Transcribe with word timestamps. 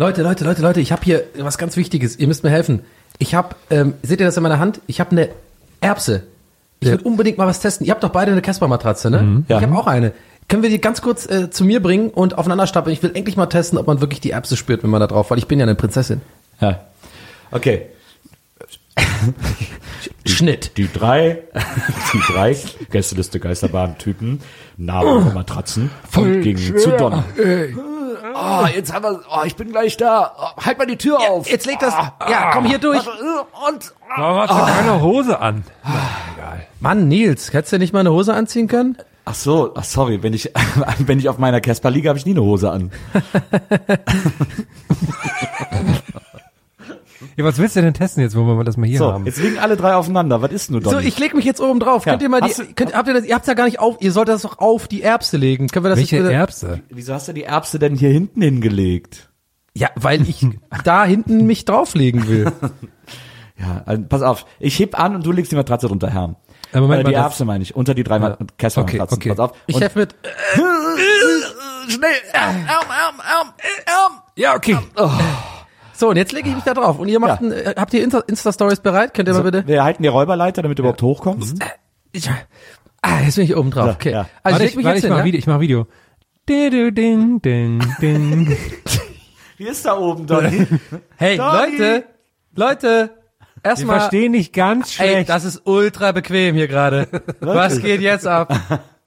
Leute, 0.00 0.22
Leute, 0.22 0.44
Leute, 0.44 0.62
Leute, 0.62 0.80
ich 0.80 0.92
habe 0.92 1.02
hier 1.04 1.24
was 1.36 1.58
ganz 1.58 1.76
Wichtiges. 1.76 2.18
Ihr 2.18 2.26
müsst 2.26 2.42
mir 2.42 2.48
helfen. 2.48 2.80
Ich 3.18 3.34
habe, 3.34 3.54
ähm, 3.68 3.92
seht 4.02 4.18
ihr 4.18 4.24
das 4.24 4.34
in 4.34 4.42
meiner 4.42 4.58
Hand? 4.58 4.80
Ich 4.86 4.98
habe 4.98 5.10
eine 5.10 5.28
Erbse. 5.82 6.22
Ich 6.80 6.88
Ja. 6.88 6.94
will 6.94 7.00
unbedingt 7.02 7.36
mal 7.36 7.46
was 7.46 7.60
testen. 7.60 7.86
Ihr 7.86 7.90
habt 7.92 8.02
doch 8.02 8.08
beide 8.08 8.32
eine 8.32 8.40
Casper-Matratze, 8.40 9.10
ne? 9.10 9.20
Mhm. 9.22 9.44
Ja. 9.48 9.58
Ich 9.58 9.62
habe 9.62 9.76
auch 9.76 9.86
eine. 9.86 10.12
Können 10.48 10.62
wir 10.62 10.70
die 10.70 10.80
ganz 10.80 11.02
kurz 11.02 11.26
äh, 11.28 11.50
zu 11.50 11.66
mir 11.66 11.82
bringen 11.82 12.08
und 12.08 12.38
aufeinander 12.38 12.66
stapeln? 12.66 12.94
Ich 12.94 13.02
will 13.02 13.10
endlich 13.12 13.36
mal 13.36 13.44
testen, 13.44 13.78
ob 13.78 13.86
man 13.86 14.00
wirklich 14.00 14.20
die 14.20 14.30
Erbse 14.30 14.56
spürt, 14.56 14.82
wenn 14.82 14.88
man 14.88 15.00
da 15.00 15.06
drauf, 15.06 15.30
weil 15.30 15.36
ich 15.36 15.46
bin 15.46 15.58
ja 15.58 15.64
eine 15.66 15.74
Prinzessin. 15.74 16.22
Ja. 16.62 16.80
Okay. 17.50 17.82
Schnitt. 20.24 20.78
Die 20.78 20.90
drei, 20.90 21.42
die 22.14 22.32
drei 22.32 22.56
Gästeliste 22.90 23.38
Geisterbahn-Typen 23.38 24.40
nahmen 24.78 25.34
Matratzen 25.34 25.90
und 26.16 26.40
gingen 26.40 26.78
zu 26.78 26.90
Donner. 26.96 27.24
Oh, 28.40 28.66
jetzt 28.66 28.92
haben 28.92 29.04
wir, 29.04 29.20
oh, 29.30 29.42
ich 29.44 29.54
bin 29.56 29.70
gleich 29.70 29.96
da. 29.96 30.32
Oh, 30.38 30.62
halt 30.64 30.78
mal 30.78 30.86
die 30.86 30.96
Tür 30.96 31.18
auf. 31.18 31.48
Jetzt 31.48 31.66
leg 31.66 31.78
das. 31.78 31.94
ja, 31.94 32.52
komm 32.52 32.64
hier 32.64 32.78
durch. 32.78 33.06
Und, 33.06 33.92
Warum 34.16 34.40
hast 34.40 34.50
du 34.50 34.72
keine 34.72 35.02
Hose 35.02 35.38
an? 35.38 35.64
Mann, 36.80 37.08
Nils, 37.08 37.52
hättest 37.52 37.74
du 37.74 37.78
nicht 37.78 37.92
mal 37.92 38.00
eine 38.00 38.12
Hose 38.12 38.32
anziehen 38.32 38.66
können? 38.68 38.96
ach 39.30 39.34
so, 39.34 39.72
ach 39.76 39.84
sorry, 39.84 40.22
wenn 40.22 40.34
ich, 40.34 40.50
wenn 40.98 41.18
ich 41.18 41.28
auf 41.28 41.38
meiner 41.38 41.60
Casper 41.60 41.90
liege, 41.90 42.08
habe 42.08 42.18
ich 42.18 42.26
nie 42.26 42.32
eine 42.32 42.42
Hose 42.42 42.70
an. 42.70 42.90
Ja, 47.36 47.44
was 47.44 47.58
willst 47.58 47.76
du 47.76 47.82
denn 47.82 47.92
testen 47.94 48.22
jetzt, 48.22 48.34
wo 48.36 48.44
wir 48.44 48.64
das 48.64 48.76
mal 48.76 48.86
hier 48.86 48.98
So, 48.98 49.12
haben? 49.12 49.26
jetzt 49.26 49.38
liegen 49.42 49.58
alle 49.58 49.76
drei 49.76 49.94
aufeinander. 49.94 50.40
Was 50.42 50.52
ist 50.52 50.70
nun 50.70 50.82
So, 50.82 50.92
Donny? 50.92 51.06
ich 51.06 51.18
leg 51.18 51.34
mich 51.34 51.44
jetzt 51.44 51.60
oben 51.60 51.78
drauf. 51.80 52.06
Ja. 52.06 52.12
Könnt 52.12 52.22
ihr 52.22 52.28
mal 52.28 52.40
die, 52.40 52.52
du- 52.54 52.72
könnt, 52.74 52.94
habt 52.94 53.08
ihr 53.08 53.14
das, 53.14 53.24
ihr 53.24 53.34
habt's 53.34 53.46
ja 53.46 53.54
gar 53.54 53.66
nicht 53.66 53.78
auf, 53.78 53.96
ihr 54.00 54.12
solltet 54.12 54.34
das 54.36 54.42
doch 54.42 54.58
auf 54.58 54.88
die 54.88 55.02
Erbse 55.02 55.36
legen. 55.36 55.68
Können 55.68 55.84
wir 55.84 55.90
das 55.90 55.98
Welche 55.98 56.18
bitte- 56.18 56.32
Erbse? 56.32 56.80
Wieso 56.88 57.12
hast 57.14 57.28
du 57.28 57.32
die 57.34 57.44
Erbse 57.44 57.78
denn 57.78 57.94
hier 57.94 58.10
hinten 58.10 58.40
hingelegt? 58.42 59.30
Ja, 59.74 59.88
weil 59.96 60.28
ich 60.28 60.46
da 60.84 61.04
hinten 61.04 61.46
mich 61.46 61.64
drauflegen 61.64 62.26
will. 62.28 62.50
Ja, 63.58 63.82
also, 63.84 64.02
pass 64.08 64.22
auf. 64.22 64.46
Ich 64.58 64.78
heb 64.78 64.98
an 64.98 65.14
und 65.14 65.26
du 65.26 65.32
legst 65.32 65.52
die 65.52 65.56
Matratze 65.56 65.86
drunter, 65.88 66.08
Herrn. 66.10 66.36
Äh, 66.72 66.80
Moment 66.80 67.02
äh, 67.06 67.10
die 67.10 67.14
Erbse 67.14 67.44
meine 67.44 67.62
ich. 67.62 67.74
Unter 67.76 67.94
die 67.94 68.04
drei 68.04 68.16
ja. 68.18 68.38
Casper-Matratzen. 68.56 69.18
Okay, 69.18 69.30
okay. 69.30 69.36
Pass 69.36 69.38
auf. 69.50 69.52
Ich 69.66 69.78
helfe 69.80 69.98
mit. 69.98 70.14
Schnell! 71.88 72.10
Arm, 72.32 72.56
Arm, 72.68 73.20
Arm, 73.20 73.52
Arm! 73.86 74.12
Ja, 74.36 74.54
okay. 74.54 74.78
So, 76.00 76.08
und 76.08 76.16
jetzt 76.16 76.32
lege 76.32 76.48
ich 76.48 76.54
mich 76.54 76.64
da 76.64 76.72
drauf. 76.72 76.98
Und 76.98 77.08
ihr 77.08 77.20
macht, 77.20 77.42
Ja. 77.42 77.46
ein, 77.48 77.52
äh, 77.52 77.74
habt 77.76 77.92
ihr 77.92 78.02
Insta- 78.02 78.26
Insta-Stories 78.26 78.80
bereit? 78.80 79.12
Könnt 79.12 79.28
ihr 79.28 79.34
mal 79.34 79.42
bitte? 79.42 79.66
Wir 79.66 79.84
halten 79.84 80.02
die 80.02 80.08
Räuberleiter, 80.08 80.62
damit 80.62 80.78
du 80.78 80.82
überhaupt 80.82 81.02
hochkommst. 81.02 81.58
Ich, 82.12 82.26
ah, 83.02 83.20
jetzt 83.22 83.34
bin 83.36 83.44
ich 83.44 83.54
oben 83.54 83.70
drauf. 83.70 83.96
Okay. 83.96 84.12
ja. 84.12 84.26
Also 84.42 84.54
warte, 84.60 84.64
ich 84.64 84.76
mich 84.76 84.84
warte, 84.86 84.96
jetzt 84.96 85.04
ich 85.04 85.08
hin, 85.10 85.18
mach? 85.18 85.24
Video. 85.26 85.38
Ich 85.38 85.46
mach 85.46 85.60
Video. 85.60 85.86
Di, 86.48 86.70
du, 86.70 86.90
ding, 86.90 87.42
ding, 87.42 87.80
ding. 88.00 88.56
Wie 89.58 89.64
ist 89.68 89.84
da 89.84 89.98
oben, 89.98 90.26
Donny? 90.26 90.66
Hey, 91.18 91.36
Donny! 91.36 91.76
Leute, 91.76 92.04
Leute, 92.54 93.10
Wir 93.62 93.70
erstmal. 93.70 93.98
verstehen 94.00 94.32
dich 94.32 94.52
ganz 94.52 94.98
Ey, 94.98 95.08
schlecht. 95.10 95.28
das 95.28 95.44
ist 95.44 95.62
ultra 95.66 96.12
bequem 96.12 96.54
hier 96.56 96.66
gerade. 96.66 97.08
Was 97.40 97.78
geht 97.82 98.00
jetzt 98.00 98.26
ab? 98.26 98.58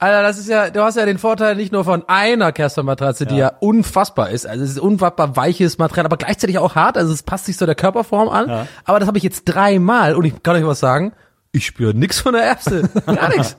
Alter, 0.04 0.22
das 0.22 0.38
ist 0.38 0.50
ja, 0.50 0.68
du 0.68 0.82
hast 0.82 0.96
ja 0.96 1.06
den 1.06 1.16
Vorteil 1.16 1.56
nicht 1.56 1.72
nur 1.72 1.82
von 1.82 2.04
einer 2.08 2.52
Casper-Matratze, 2.52 3.24
die 3.24 3.36
ja 3.36 3.52
unfassbar 3.60 4.28
ist. 4.28 4.46
Also 4.46 4.62
es 4.62 4.72
ist 4.72 4.78
unfassbar 4.78 5.34
weiches 5.34 5.78
Material, 5.78 6.04
aber 6.04 6.18
gleichzeitig 6.18 6.58
auch 6.58 6.74
hart. 6.74 6.98
Also 6.98 7.10
es 7.12 7.22
passt 7.22 7.46
sich 7.46 7.56
so 7.56 7.64
der 7.64 7.74
Körperform 7.74 8.28
an. 8.28 8.66
Aber 8.84 8.98
das 9.00 9.06
habe 9.06 9.16
ich 9.16 9.24
jetzt 9.24 9.44
dreimal 9.44 10.14
und 10.14 10.26
ich 10.26 10.42
kann 10.42 10.56
euch 10.56 10.66
was 10.66 10.80
sagen. 10.80 11.12
Ich 11.52 11.64
spüre 11.64 11.94
nix 11.94 12.20
von 12.20 12.34
der 12.34 12.42
Erbse. 12.42 12.90
Gar 13.06 13.30
nichts. 13.30 13.56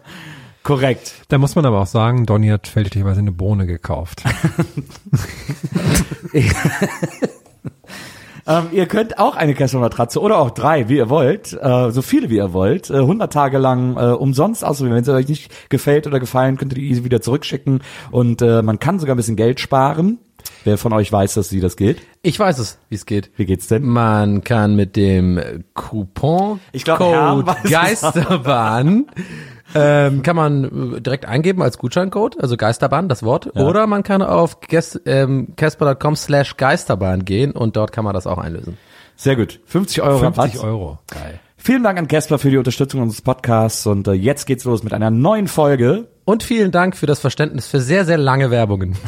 Korrekt. 0.62 1.14
da 1.30 1.40
muss 1.40 1.56
man 1.56 1.66
aber 1.66 1.82
auch 1.82 1.88
sagen, 1.88 2.26
Donny 2.26 2.50
hat 2.50 2.68
fälschlicherweise 2.68 3.22
eine 3.22 3.32
Bohne 3.32 3.66
gekauft. 3.66 4.24
Ähm, 8.48 8.68
ihr 8.72 8.86
könnt 8.86 9.18
auch 9.18 9.36
eine 9.36 9.56
Casper-Matratze 9.56 10.22
oder 10.22 10.38
auch 10.38 10.52
drei, 10.52 10.88
wie 10.88 10.98
ihr 10.98 11.10
wollt, 11.10 11.54
äh, 11.54 11.92
so 11.92 12.02
viele 12.02 12.30
wie 12.30 12.38
ihr 12.38 12.54
wollt, 12.54 12.90
äh, 12.90 12.98
100 12.98 13.32
Tage 13.34 13.58
lang 13.58 13.98
äh, 13.98 14.14
umsonst 14.14 14.64
ausprobieren. 14.64 14.96
Wenn 14.96 15.04
es 15.04 15.10
euch 15.10 15.28
nicht 15.28 15.70
gefällt 15.70 16.06
oder 16.06 16.20
gefallen, 16.20 16.58
könnt 16.58 16.74
ihr 16.74 16.80
die 16.80 17.04
wieder 17.04 17.22
zurückschicken 17.22 17.82
und 18.12 18.42
äh, 18.42 18.62
man 18.62 18.80
kann 18.80 19.00
sogar 19.00 19.16
ein 19.16 19.18
bisschen 19.18 19.36
Geld 19.36 19.60
sparen. 19.60 20.20
Wer 20.64 20.78
von 20.78 20.94
euch 20.94 21.12
weiß, 21.12 21.34
dass 21.36 21.50
sie 21.50 21.60
das 21.60 21.76
geht? 21.76 22.02
Ich 22.22 22.40
weiß 22.40 22.60
es, 22.60 22.78
wie 22.90 22.96
es 22.96 23.08
geht. 23.08 23.32
Wie 23.36 23.46
geht's 23.46 23.68
denn? 23.68 23.84
Man 23.84 24.44
kann 24.44 24.76
mit 24.76 24.96
dem 24.96 25.64
Coupon 25.74 26.60
Ich 26.72 26.84
glaub, 26.84 27.00
Code 27.00 27.56
Geisterbahn 27.70 29.08
ähm, 29.76 30.24
kann 30.24 30.36
man 30.36 30.96
äh, 30.96 31.02
direkt 31.02 31.26
eingeben 31.26 31.62
als 31.62 31.78
Gutscheincode, 31.78 32.42
also 32.42 32.58
Geisterbahn, 32.58 33.10
das 33.10 33.24
Wort. 33.24 33.56
Oder 33.56 33.86
man 33.88 34.04
kann 34.04 34.22
auf 34.22 34.60
ges- 34.62 35.00
ähm, 35.06 35.50
casper.com 35.56 36.16
slash 36.16 36.58
Geisterbahn 36.58 37.26
gehen 37.26 37.52
und 37.52 37.76
dort 37.76 37.92
kann 37.92 38.04
man 38.06 38.14
das 38.14 38.26
auch 38.28 38.38
einlösen. 38.38 38.78
Sehr 39.16 39.36
gut. 39.36 39.60
50 39.66 40.02
Euro 40.02 40.18
50 40.20 40.38
Rabatt. 40.56 40.64
Euro. 40.64 41.00
Geil. 41.08 41.40
Vielen 41.66 41.82
Dank 41.82 41.98
an 41.98 42.08
Casper 42.08 42.38
für 42.38 42.52
die 42.52 42.60
Unterstützung 42.60 43.02
unseres 43.02 43.24
Podcasts 43.24 43.88
und 43.88 44.08
äh, 44.08 44.12
jetzt 44.12 44.46
geht's 44.46 44.66
los 44.66 44.84
mit 44.84 44.94
einer 44.94 45.10
neuen 45.10 45.48
Folge. 45.48 46.06
Und 46.24 46.44
vielen 46.44 46.70
Dank 46.70 46.96
für 46.96 47.08
das 47.08 47.20
Verständnis 47.20 47.66
für 47.66 47.80
sehr, 47.80 48.06
sehr 48.06 48.20
lange 48.20 48.52
Werbungen. 48.52 48.96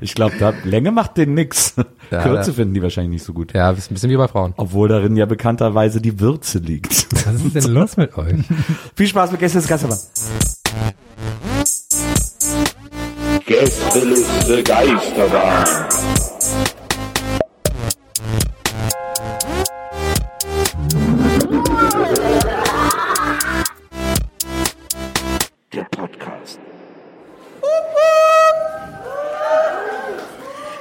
Ich 0.00 0.14
glaube, 0.14 0.34
da 0.40 0.52
Länge 0.64 0.90
macht 0.90 1.16
den 1.16 1.34
nix. 1.34 1.76
Ja, 2.10 2.22
Kürze 2.22 2.50
ja. 2.50 2.56
finden 2.56 2.74
die 2.74 2.82
wahrscheinlich 2.82 3.12
nicht 3.12 3.24
so 3.24 3.32
gut. 3.32 3.54
Ja, 3.54 3.70
ist 3.70 3.90
ein 3.90 3.94
bisschen 3.94 4.10
wie 4.10 4.16
bei 4.16 4.26
Frauen. 4.26 4.54
Obwohl 4.56 4.88
darin 4.88 5.16
ja 5.16 5.24
bekannterweise 5.24 6.00
die 6.00 6.18
Würze 6.18 6.58
liegt. 6.58 7.06
Was 7.26 7.36
ist 7.36 7.54
denn 7.54 7.72
los 7.72 7.96
mit 7.96 8.18
euch? 8.18 8.34
Viel 8.96 9.06
Spaß 9.06 9.30
mit 9.30 9.40
Gäste 9.40 9.58
des 9.58 9.68
Geisterbahn. 9.68 9.98
Gästeliste 13.46 14.62
Geisterbahn. 14.64 15.64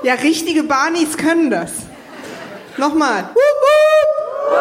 Ja, 0.03 0.15
richtige 0.15 0.63
Barnies 0.63 1.15
können 1.17 1.49
das. 1.49 1.71
Nochmal. 2.77 3.29
Wup, 3.33 3.33
wup. 3.33 4.53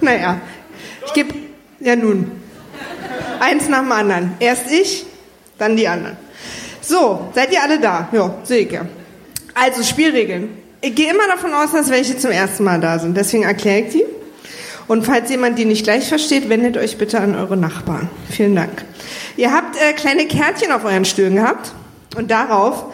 naja, 0.00 0.40
ich 1.06 1.12
gebe, 1.12 1.32
ja 1.78 1.94
nun, 1.94 2.32
eins 3.38 3.68
nach 3.68 3.82
dem 3.82 3.92
anderen. 3.92 4.34
Erst 4.40 4.70
ich, 4.70 5.06
dann 5.58 5.76
die 5.76 5.86
anderen. 5.86 6.16
So, 6.80 7.30
seid 7.34 7.52
ihr 7.52 7.62
alle 7.62 7.78
da? 7.78 8.08
Ja, 8.10 8.34
sehe 8.42 8.62
ich 8.66 8.72
ja. 8.72 8.84
Also, 9.54 9.84
Spielregeln. 9.84 10.58
Ich 10.80 10.96
gehe 10.96 11.10
immer 11.10 11.28
davon 11.28 11.54
aus, 11.54 11.70
dass 11.70 11.88
welche 11.90 12.18
zum 12.18 12.32
ersten 12.32 12.64
Mal 12.64 12.80
da 12.80 12.98
sind. 12.98 13.16
Deswegen 13.16 13.44
erkläre 13.44 13.82
ich 13.82 13.92
die. 13.92 14.04
Und 14.88 15.04
falls 15.04 15.30
jemand 15.30 15.58
die 15.58 15.64
nicht 15.64 15.84
gleich 15.84 16.08
versteht, 16.08 16.48
wendet 16.48 16.76
euch 16.76 16.98
bitte 16.98 17.20
an 17.20 17.34
eure 17.34 17.56
Nachbarn. 17.56 18.08
Vielen 18.30 18.56
Dank. 18.56 18.84
Ihr 19.36 19.52
habt 19.52 19.76
äh, 19.76 19.92
kleine 19.92 20.26
Kärtchen 20.26 20.72
auf 20.72 20.84
euren 20.84 21.04
Stühlen 21.04 21.36
gehabt 21.36 21.72
und 22.16 22.30
darauf 22.30 22.86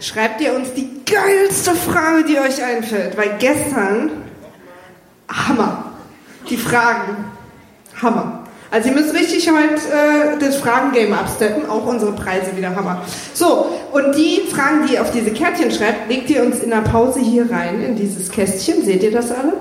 schreibt 0.00 0.40
ihr 0.40 0.54
uns 0.54 0.74
die 0.74 0.88
geilste 1.06 1.74
Frage, 1.74 2.24
die 2.24 2.38
euch 2.38 2.62
einfällt. 2.62 3.16
Weil 3.16 3.36
gestern, 3.38 4.10
Hammer. 5.28 5.84
Die 6.48 6.56
Fragen, 6.56 7.26
Hammer. 8.00 8.44
Also 8.70 8.90
ihr 8.90 8.94
müsst 8.94 9.14
richtig 9.14 9.48
heute 9.50 9.74
äh, 9.74 10.38
das 10.38 10.56
Fragengame 10.56 11.16
absteppen, 11.16 11.68
auch 11.68 11.86
unsere 11.86 12.12
Preise 12.12 12.54
wieder 12.54 12.74
Hammer. 12.74 13.02
So, 13.32 13.66
und 13.92 14.14
die 14.14 14.42
Fragen, 14.50 14.86
die 14.86 14.94
ihr 14.94 15.02
auf 15.02 15.10
diese 15.10 15.30
Kärtchen 15.30 15.70
schreibt, 15.70 16.08
legt 16.10 16.28
ihr 16.28 16.42
uns 16.42 16.60
in 16.60 16.70
der 16.70 16.82
Pause 16.82 17.20
hier 17.20 17.50
rein, 17.50 17.82
in 17.82 17.96
dieses 17.96 18.30
Kästchen. 18.30 18.84
Seht 18.84 19.02
ihr 19.02 19.10
das 19.10 19.30
alle? 19.30 19.54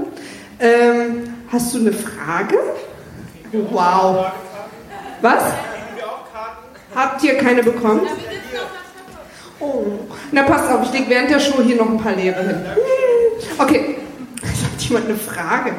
Ähm, 0.59 1.26
hast 1.52 1.74
du 1.74 1.80
eine 1.80 1.94
Frage? 1.94 2.58
Wow. 3.52 4.32
Was? 5.22 5.44
Habt 6.96 7.24
ihr 7.24 7.38
keine 7.38 7.64
bekommen? 7.64 8.08
Oh, 9.60 9.86
na 10.32 10.44
passt 10.44 10.70
auf, 10.70 10.84
ich 10.84 10.94
leg 10.94 11.10
während 11.10 11.32
der 11.32 11.40
Show 11.40 11.62
hier 11.64 11.78
noch 11.78 11.90
ein 11.90 11.98
paar 11.98 12.14
leere 12.14 12.44
hin. 12.44 12.66
Okay, 13.58 13.98
hat 14.44 14.82
jemand 14.82 15.06
eine 15.06 15.18
Frage? 15.18 15.74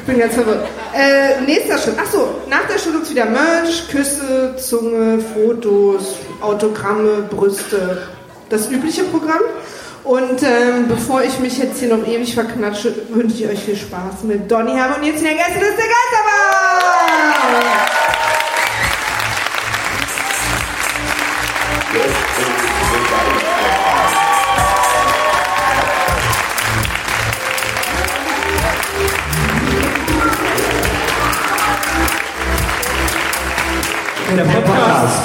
Ich 0.00 0.06
bin 0.06 0.18
ganz 0.18 0.34
verwirrt. 0.34 0.66
Äh, 0.94 1.40
nächster 1.42 1.78
Schritt. 1.78 1.98
Achso, 1.98 2.36
nach 2.48 2.66
der 2.66 2.78
Show 2.78 2.90
gibt's 2.90 3.10
wieder 3.10 3.26
Merch, 3.26 3.88
Küsse, 3.90 4.54
Zunge, 4.56 5.18
Fotos, 5.18 6.16
Autogramme, 6.40 7.28
Brüste. 7.30 8.08
Das 8.48 8.70
übliche 8.70 9.04
Programm. 9.04 9.42
Und 10.04 10.42
ähm, 10.42 10.88
bevor 10.88 11.22
ich 11.22 11.38
mich 11.40 11.58
jetzt 11.58 11.78
hier 11.78 11.94
noch 11.94 12.06
ewig 12.06 12.34
verknatsche, 12.34 12.94
wünsche 13.10 13.36
ich 13.36 13.48
euch 13.48 13.60
viel 13.60 13.76
Spaß 13.76 14.24
mit 14.24 14.50
Donny 14.50 14.72
Herr 14.72 14.96
und 14.96 15.04
jetzt 15.04 15.18
in 15.18 15.24
der 15.24 15.34
Gäste 15.34 15.60
des 15.60 15.76
der 15.76 15.86
Geisterbahn! 15.86 16.70
Der 34.36 34.44
Podcast. 34.44 35.22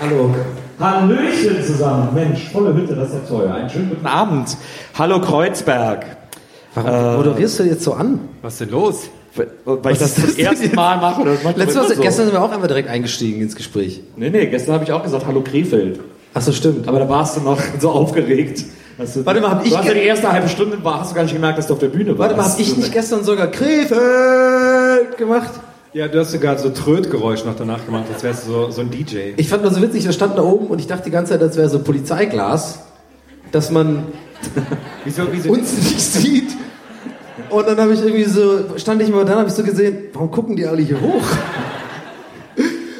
Hallo. 0.00 0.34
Hallöchen 0.80 1.62
zusammen. 1.64 2.08
Mensch, 2.14 2.48
volle 2.50 2.74
Hütte, 2.74 2.94
das 2.94 3.08
ist 3.08 3.14
ja 3.14 3.20
toll. 3.28 3.48
Einen 3.48 3.70
schönen 3.70 3.90
guten 3.90 4.06
Abend. 4.06 4.56
Hallo 4.98 5.20
Kreuzberg. 5.20 6.04
Warum 6.74 7.16
moderierst 7.16 7.60
du 7.60 7.62
jetzt 7.64 7.84
so 7.84 7.92
an? 7.94 8.20
Was 8.42 8.54
ist 8.54 8.60
denn 8.62 8.70
los? 8.70 9.08
Weil 9.64 9.92
ich 9.92 9.98
das 9.98 10.14
das 10.14 10.34
erste 10.34 10.74
Mal 10.74 10.96
mache. 10.98 11.20
oder 11.22 11.34
das 11.34 11.56
Letztes 11.56 11.76
Mal, 11.88 11.94
so. 11.94 12.02
gestern 12.02 12.26
sind 12.26 12.34
wir 12.34 12.42
auch 12.42 12.50
einfach 12.52 12.66
direkt 12.66 12.88
eingestiegen 12.88 13.40
ins 13.42 13.54
Gespräch. 13.56 14.00
Nee, 14.16 14.30
nee, 14.30 14.46
gestern 14.46 14.74
habe 14.74 14.84
ich 14.84 14.92
auch 14.92 15.02
gesagt, 15.02 15.26
hallo 15.26 15.42
Krefeld. 15.42 16.00
Ach 16.34 16.42
so, 16.42 16.52
stimmt. 16.52 16.86
Aber 16.88 16.98
da 16.98 17.08
warst 17.08 17.36
du 17.36 17.40
noch 17.40 17.58
so 17.80 17.90
aufgeregt. 17.90 18.64
Du, 18.96 19.26
Warte 19.26 19.40
mal, 19.40 19.50
hab 19.50 19.64
ich 19.64 19.72
du 19.72 19.78
hast 19.78 19.88
ja 19.88 19.94
die 19.94 20.00
erste 20.00 20.30
halbe 20.30 20.48
Stunde, 20.48 20.82
war, 20.84 21.00
hast 21.00 21.10
du 21.10 21.16
gar 21.16 21.22
nicht 21.22 21.34
gemerkt, 21.34 21.58
dass 21.58 21.66
du 21.66 21.72
auf 21.72 21.80
der 21.80 21.88
Bühne 21.88 22.10
warst. 22.10 22.18
Warte 22.18 22.36
mal, 22.36 22.44
hab 22.48 22.60
ich 22.60 22.76
nicht 22.76 22.92
gestern 22.92 23.24
sogar 23.24 23.48
Krefeld 23.48 25.16
gemacht? 25.18 25.50
Ja, 25.94 26.08
du 26.08 26.18
hast 26.18 26.32
sogar 26.32 26.58
so 26.58 26.70
Trötgeräusch 26.70 27.44
noch 27.44 27.54
danach 27.54 27.86
gemacht, 27.86 28.06
als 28.12 28.24
wärst 28.24 28.48
du 28.48 28.50
so, 28.50 28.70
so 28.72 28.80
ein 28.80 28.90
DJ. 28.90 29.34
Ich 29.36 29.48
fand 29.48 29.62
nur 29.62 29.72
so 29.72 29.80
witzig, 29.80 30.04
wir 30.04 30.12
standen 30.12 30.34
da 30.34 30.42
oben 30.42 30.66
und 30.66 30.80
ich 30.80 30.88
dachte 30.88 31.04
die 31.04 31.12
ganze 31.12 31.30
Zeit, 31.32 31.40
das 31.40 31.56
wäre 31.56 31.68
so 31.68 31.78
Polizeiglas, 31.78 32.80
dass 33.52 33.70
man 33.70 34.06
Wieso, 35.04 35.22
wieso? 35.30 35.52
uns 35.52 35.72
nicht 35.72 36.00
sieht. 36.00 36.50
Und 37.48 37.68
dann 37.68 37.78
habe 37.78 37.94
ich 37.94 38.00
irgendwie 38.00 38.24
so, 38.24 38.76
stand 38.76 39.02
ich 39.02 39.08
mal 39.08 39.24
da, 39.24 39.36
habe 39.36 39.48
ich 39.48 39.54
so 39.54 39.62
gesehen, 39.62 40.08
warum 40.12 40.32
gucken 40.32 40.56
die 40.56 40.66
alle 40.66 40.82
hier 40.82 41.00
hoch? 41.00 41.22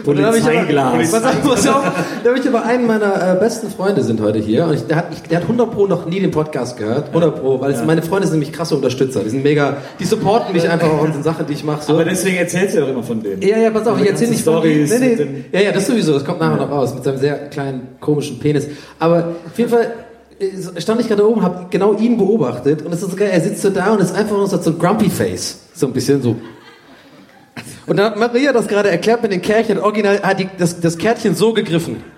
Und 0.07 0.19
dann 0.19 0.27
hab 0.27 0.35
ich 0.37 0.45
aber-. 0.45 0.99
Pass 0.99 1.25
auf, 1.25 1.43
pass 1.43 1.69
auf. 1.69 1.83
Da 2.23 2.31
habe 2.31 2.39
ich 2.39 2.49
aber 2.49 2.65
einen 2.65 2.87
meiner 2.87 3.35
äh, 3.35 3.39
besten 3.39 3.71
Freunde 3.71 4.03
sind 4.03 4.21
heute 4.21 4.39
hier 4.39 4.67
und 4.67 4.75
ich, 4.75 4.87
der, 4.87 4.97
hat, 4.97 5.07
ich, 5.13 5.23
der 5.23 5.39
hat 5.39 5.45
100 5.45 5.71
Pro 5.71 5.87
noch 5.87 6.07
nie 6.07 6.21
den 6.21 6.31
Podcast 6.31 6.77
gehört, 6.77 7.09
100 7.09 7.41
Pro, 7.41 7.61
weil 7.61 7.73
es, 7.73 7.85
meine 7.85 8.03
Freunde 8.03 8.27
sind 8.27 8.39
nämlich 8.39 8.53
krasse 8.53 8.75
Unterstützer, 8.75 9.21
die 9.21 9.31
sind 9.31 9.43
mega, 9.43 9.79
die 9.99 10.05
supporten 10.05 10.53
mich 10.53 10.69
einfach 10.69 10.91
auch 10.91 11.05
in 11.05 11.13
den 11.13 11.23
Sachen, 11.23 11.47
die 11.47 11.55
ich 11.55 11.65
mache. 11.65 11.83
So. 11.83 11.95
Aber 11.95 12.05
deswegen 12.05 12.37
erzählst 12.37 12.75
du 12.75 12.81
ja 12.81 12.85
auch 12.85 12.91
immer 12.91 13.03
von 13.03 13.23
denen. 13.23 13.43
Ja, 13.43 13.59
ja, 13.59 13.71
pass 13.71 13.87
auf, 13.87 13.97
ich 13.97 14.03
Diese 14.03 14.13
erzähl 14.13 14.29
nicht 14.31 14.45
von 14.45 14.55
Storys 14.55 14.99
nee, 14.99 15.17
nee. 15.17 15.45
Ja, 15.53 15.61
ja, 15.61 15.73
das 15.73 15.87
sowieso, 15.87 16.13
das 16.13 16.25
kommt 16.25 16.41
nachher 16.41 16.57
noch 16.57 16.71
raus, 16.71 16.95
mit 16.95 17.05
seinem 17.05 17.19
sehr 17.19 17.49
kleinen, 17.49 17.89
komischen 18.01 18.39
Penis. 18.39 18.67
Aber 18.99 19.35
auf 19.47 19.59
jeden 19.59 19.71
Fall 19.71 19.93
äh, 20.39 20.81
stand 20.81 21.01
ich 21.01 21.09
gerade 21.09 21.29
oben, 21.29 21.43
habe 21.43 21.67
genau 21.71 21.95
ihn 21.95 22.17
beobachtet 22.17 22.83
und 22.83 22.93
es 22.93 23.03
ist 23.03 23.11
so 23.11 23.17
geil, 23.17 23.31
er 23.33 23.41
sitzt 23.41 23.63
so 23.63 23.71
da 23.71 23.93
und 23.93 24.01
ist 24.01 24.15
einfach 24.15 24.37
nur 24.37 24.47
so 24.47 24.57
ein 24.57 24.79
Grumpy 24.79 25.11
Face. 25.11 25.61
So 25.75 25.87
ein 25.87 25.93
bisschen 25.93 26.23
so. 26.23 26.37
Und 27.87 27.99
dann 27.99 28.07
hat 28.07 28.17
Maria 28.19 28.53
das 28.53 28.67
gerade 28.67 28.91
erklärt 28.91 29.23
mit 29.23 29.33
den 29.33 29.43
Kärtchen, 29.43 29.79
original 29.79 30.23
hat 30.23 30.41
die, 30.41 30.49
das, 30.59 30.81
das 30.81 30.97
Kärtchen 30.97 31.35
so 31.35 31.53
gegriffen. 31.53 32.03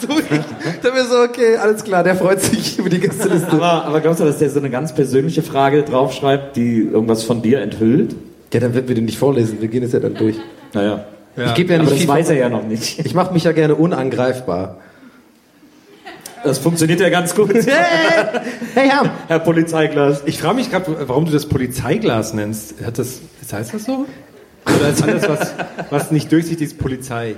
So, 0.00 0.18
ich 0.18 0.24
dachte 0.28 0.92
mir 0.94 1.04
so, 1.04 1.18
okay, 1.18 1.56
alles 1.56 1.84
klar, 1.84 2.02
der 2.02 2.16
freut 2.16 2.40
sich 2.40 2.78
über 2.78 2.88
die 2.88 3.00
Gästeliste. 3.00 3.52
Aber, 3.52 3.84
aber 3.84 4.00
glaubst 4.00 4.20
du, 4.20 4.24
dass 4.24 4.38
der 4.38 4.48
so 4.48 4.58
eine 4.58 4.70
ganz 4.70 4.94
persönliche 4.94 5.42
Frage 5.42 5.82
draufschreibt, 5.82 6.56
die 6.56 6.88
irgendwas 6.90 7.22
von 7.22 7.42
dir 7.42 7.60
enthüllt? 7.60 8.16
Ja, 8.50 8.60
dann 8.60 8.72
wird 8.72 8.88
wir 8.88 8.94
den 8.94 9.04
nicht 9.04 9.18
vorlesen, 9.18 9.60
wir 9.60 9.68
gehen 9.68 9.82
es 9.82 9.92
ja 9.92 10.00
dann 10.00 10.14
durch. 10.14 10.36
Naja. 10.72 11.04
Ich 11.36 11.54
gebe 11.54 11.74
ja 11.74 11.80
Aber 11.80 11.84
nicht 11.84 11.92
das 11.92 12.00
viel 12.00 12.08
weiß 12.08 12.30
er 12.30 12.36
ja 12.36 12.48
noch 12.48 12.64
nicht. 12.64 13.04
Ich 13.04 13.12
mache 13.14 13.34
mich 13.34 13.44
ja 13.44 13.52
gerne 13.52 13.74
unangreifbar. 13.74 14.78
Das 16.44 16.58
funktioniert 16.58 17.00
ja 17.00 17.08
ganz 17.08 17.34
gut. 17.34 17.50
Hey, 17.70 18.40
hey 18.74 18.88
Ham. 18.88 19.10
Herr 19.28 19.38
Polizeiglas. 19.40 20.22
Ich 20.26 20.38
frage 20.38 20.56
mich 20.56 20.70
gerade, 20.70 21.08
warum 21.08 21.26
du 21.26 21.32
das 21.32 21.46
Polizeiglas 21.46 22.34
nennst. 22.34 22.74
Hat 22.84 22.98
das, 22.98 23.20
das 23.40 23.52
heißt 23.52 23.74
das 23.74 23.84
so? 23.84 24.06
Oder 24.66 24.90
ist 24.90 25.02
alles, 25.02 25.28
was, 25.28 25.54
was 25.90 26.10
nicht 26.10 26.30
durchsichtig 26.30 26.68
ist, 26.68 26.78
Polizei? 26.78 27.36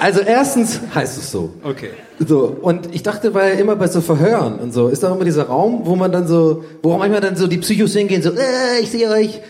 Also 0.00 0.20
erstens 0.20 0.80
heißt 0.94 1.18
es 1.18 1.30
so. 1.30 1.54
Okay. 1.62 1.90
So, 2.18 2.56
und 2.60 2.94
ich 2.94 3.02
dachte, 3.02 3.34
weil 3.34 3.58
immer 3.58 3.76
bei 3.76 3.88
so 3.88 4.00
Verhören 4.00 4.58
und 4.58 4.72
so, 4.72 4.88
ist 4.88 5.02
da 5.02 5.12
immer 5.12 5.24
dieser 5.24 5.44
Raum, 5.44 5.82
wo 5.84 5.96
man 5.96 6.12
dann 6.12 6.26
so, 6.26 6.64
wo 6.82 6.96
manchmal 6.96 7.20
dann 7.20 7.36
so 7.36 7.46
die 7.46 7.58
Psychos 7.58 7.94
hingehen, 7.94 8.22
so, 8.22 8.30
äh, 8.30 8.80
ich 8.82 8.90
sehe 8.90 9.10
euch, 9.10 9.40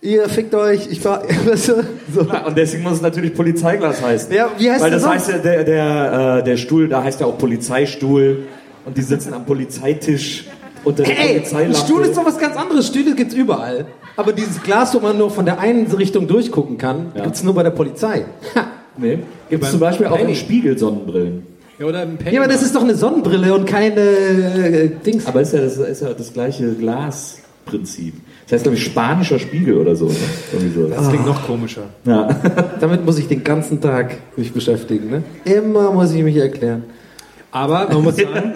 ihr 0.00 0.28
fickt 0.28 0.54
euch, 0.54 0.88
ich 0.90 1.00
fahr, 1.00 1.22
weißt 1.46 1.68
du, 1.68 1.74
so. 2.14 2.20
Und 2.20 2.56
deswegen 2.56 2.82
muss 2.82 2.94
es 2.94 3.02
natürlich 3.02 3.34
Polizeiglas 3.34 4.02
heißen. 4.02 4.32
Ja, 4.32 4.50
wie 4.56 4.70
heißt 4.70 4.82
Weil 4.82 4.90
das 4.90 5.02
das 5.02 5.10
heißt 5.12 5.28
ja, 5.30 5.38
der, 5.38 5.64
der, 5.64 6.38
äh, 6.40 6.44
der 6.44 6.56
Stuhl, 6.56 6.88
da 6.88 7.02
heißt 7.02 7.20
ja 7.20 7.26
auch 7.26 7.38
Polizeistuhl. 7.38 8.44
Und 8.84 8.96
die 8.96 9.02
sitzen 9.02 9.34
am 9.34 9.44
Polizeitisch 9.44 10.46
unter 10.84 11.02
der 11.02 11.12
Ey, 11.18 11.22
ein 11.22 11.28
Polizeilampe. 11.36 11.78
Stuhl 11.78 12.02
ist 12.02 12.16
doch 12.16 12.24
was 12.24 12.38
ganz 12.38 12.56
anderes, 12.56 12.86
Stühle 12.86 13.14
gibt's 13.14 13.34
überall. 13.34 13.86
Aber 14.16 14.32
dieses 14.32 14.62
Glas, 14.62 14.94
wo 14.94 15.00
man 15.00 15.18
nur 15.18 15.30
von 15.30 15.44
der 15.44 15.60
einen 15.60 15.86
Richtung 15.92 16.26
durchgucken 16.26 16.78
kann, 16.78 17.12
Ja. 17.14 17.24
gibt's 17.24 17.42
nur 17.42 17.54
bei 17.54 17.62
der 17.62 17.70
Polizei. 17.70 18.24
Ha. 18.54 18.66
Nee. 18.96 19.18
Gibt 19.50 19.64
es 19.64 19.70
zum 19.70 19.80
Beispiel 19.80 20.06
auch 20.06 20.18
in. 20.18 20.34
Spiegelsonnenbrillen. 20.34 21.46
Ja, 21.78 21.86
oder 21.86 22.00
ein 22.00 22.16
Penny. 22.16 22.34
Ja, 22.34 22.42
aber 22.42 22.52
das 22.52 22.62
ist 22.62 22.74
doch 22.74 22.82
eine 22.82 22.96
Sonnenbrille 22.96 23.54
und 23.54 23.66
keine 23.66 24.00
äh, 24.00 24.90
Dings. 25.06 25.26
Aber 25.26 25.40
ist 25.40 25.52
ja 25.52 25.60
das, 25.60 25.76
ist 25.76 26.02
ja 26.02 26.12
das 26.12 26.32
gleiche 26.32 26.64
Glasprinzip. 27.68 28.14
Das 28.44 28.52
heißt, 28.54 28.64
glaube 28.64 28.76
ich, 28.76 28.84
spanischer 28.84 29.38
Spiegel 29.38 29.76
oder 29.76 29.94
so. 29.94 30.06
Ne? 30.06 30.14
Irgendwie 30.52 30.74
so. 30.74 30.88
das 30.88 31.08
klingt 31.08 31.26
noch 31.26 31.46
komischer. 31.46 31.82
Ja. 32.04 32.28
Damit 32.80 33.04
muss 33.04 33.18
ich 33.18 33.28
den 33.28 33.44
ganzen 33.44 33.80
Tag 33.80 34.16
mich 34.36 34.52
beschäftigen. 34.52 35.10
Ne? 35.10 35.22
Immer 35.44 35.92
muss 35.92 36.12
ich 36.12 36.22
mich 36.22 36.36
erklären. 36.36 36.84
Aber 37.50 37.88
man 37.88 38.02
muss 38.02 38.16
sagen, 38.16 38.54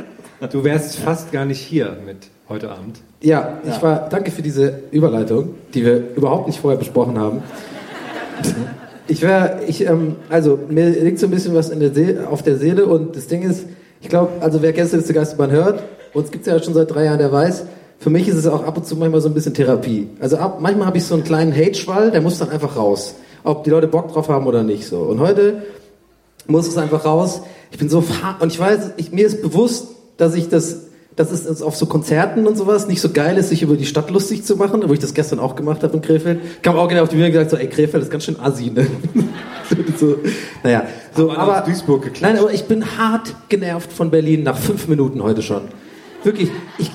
du 0.51 0.65
wärst 0.65 0.97
fast 0.97 1.33
gar 1.33 1.45
nicht 1.45 1.61
hier 1.61 1.97
mit 2.05 2.29
heute 2.49 2.71
Abend. 2.71 3.01
Ja, 3.21 3.61
ich 3.65 3.81
war. 3.83 4.09
Danke 4.09 4.31
für 4.31 4.43
diese 4.43 4.81
Überleitung, 4.91 5.55
die 5.75 5.85
wir 5.85 6.15
überhaupt 6.17 6.49
nicht 6.49 6.59
vorher 6.59 6.79
besprochen 6.79 7.19
haben. 7.19 7.43
Ich 9.09 9.23
wäre, 9.23 9.61
ich, 9.67 9.87
ähm, 9.87 10.17
also 10.29 10.59
mir 10.69 10.91
liegt 10.91 11.19
so 11.19 11.27
ein 11.27 11.31
bisschen 11.31 11.55
was 11.55 11.71
in 11.71 11.81
der 11.81 11.93
See 11.93 12.17
auf 12.19 12.43
der 12.43 12.57
Seele 12.57 12.87
und 12.87 13.17
das 13.17 13.27
Ding 13.27 13.43
ist, 13.43 13.67
ich 14.01 14.09
glaube, 14.09 14.33
also 14.41 14.63
wer 14.63 14.73
Gästeliste 14.73 15.13
Geisterbahn 15.13 15.51
hört, 15.51 15.83
uns 16.13 16.31
gibt's 16.31 16.47
ja 16.47 16.61
schon 16.63 16.75
seit 16.75 16.91
drei 16.91 17.05
Jahren, 17.05 17.19
der 17.19 17.31
weiß, 17.31 17.65
für 18.03 18.11
mich 18.11 18.27
ist 18.27 18.35
es 18.35 18.49
auch 18.49 18.65
ab 18.65 18.77
und 18.77 18.85
zu 18.85 18.97
manchmal 18.97 19.21
so 19.21 19.29
ein 19.29 19.35
bisschen 19.35 19.55
Therapie. 19.55 20.09
Also 20.19 20.37
ab, 20.37 20.59
manchmal 20.61 20.89
habe 20.89 20.99
ich 20.99 21.05
so 21.05 21.15
einen 21.15 21.23
kleinen 21.23 21.55
Hate-Schwall, 21.55 22.11
der 22.11 22.21
muss 22.21 22.37
dann 22.37 22.51
einfach 22.51 22.77
raus. 22.77 23.15
Ob 23.45 23.63
die 23.63 23.71
Leute 23.71 23.87
Bock 23.87 24.13
drauf 24.13 24.29
haben 24.29 24.47
oder 24.49 24.65
nicht 24.65 24.89
so. 24.89 24.99
Und 24.99 25.21
heute 25.21 25.63
muss 26.49 26.67
es 26.67 26.77
einfach 26.77 27.05
raus. 27.05 27.43
Ich 27.71 27.79
bin 27.79 27.89
so 27.89 28.03
und 28.41 28.53
ich 28.53 28.59
weiß, 28.59 28.91
ich, 28.97 29.13
mir 29.13 29.25
ist 29.25 29.41
bewusst, 29.41 29.87
dass 30.17 30.35
ich 30.35 30.49
das, 30.49 30.87
dass 31.15 31.31
es 31.31 31.63
auf 31.63 31.77
so 31.77 31.87
Konzerten 31.87 32.49
und 32.49 32.59
sowas 32.59 32.89
nicht 32.89 33.01
so 33.01 33.11
geil 33.11 33.39
ist, 33.39 33.51
sich 33.51 33.63
über 33.63 33.77
die 33.77 33.87
Stadt 33.87 34.11
lustig 34.11 34.45
zu 34.45 34.57
machen, 34.57 34.83
wo 34.89 34.93
ich 34.93 34.99
das 34.99 35.15
gestern 35.15 35.39
auch 35.39 35.55
gemacht 35.55 35.85
habe 35.85 35.95
in 35.95 36.03
Krefeld. 36.03 36.41
Kam 36.63 36.77
auch 36.77 36.89
genau 36.89 37.05
auf 37.05 37.09
die 37.09 37.15
Bühne 37.15 37.27
und 37.27 37.33
gesagt 37.33 37.53
so, 37.53 37.57
ey 37.57 37.69
Krefeld 37.69 38.03
ist 38.03 38.11
ganz 38.11 38.25
schön 38.25 38.39
assi, 38.41 38.71
ne? 38.71 38.85
so, 40.01 40.17
naja, 40.65 40.87
so, 41.17 41.31
aber 41.31 41.61
auf 41.61 41.65
Duisburg 41.67 42.03
geklatscht. 42.03 42.23
nein, 42.23 42.43
aber 42.43 42.53
ich 42.53 42.65
bin 42.65 42.99
hart 42.99 43.33
genervt 43.49 43.93
von 43.93 44.11
Berlin 44.11 44.43
nach 44.43 44.59
fünf 44.59 44.89
Minuten 44.89 45.23
heute 45.23 45.43
schon. 45.43 45.63
Wirklich, 46.25 46.51
ich 46.79 46.91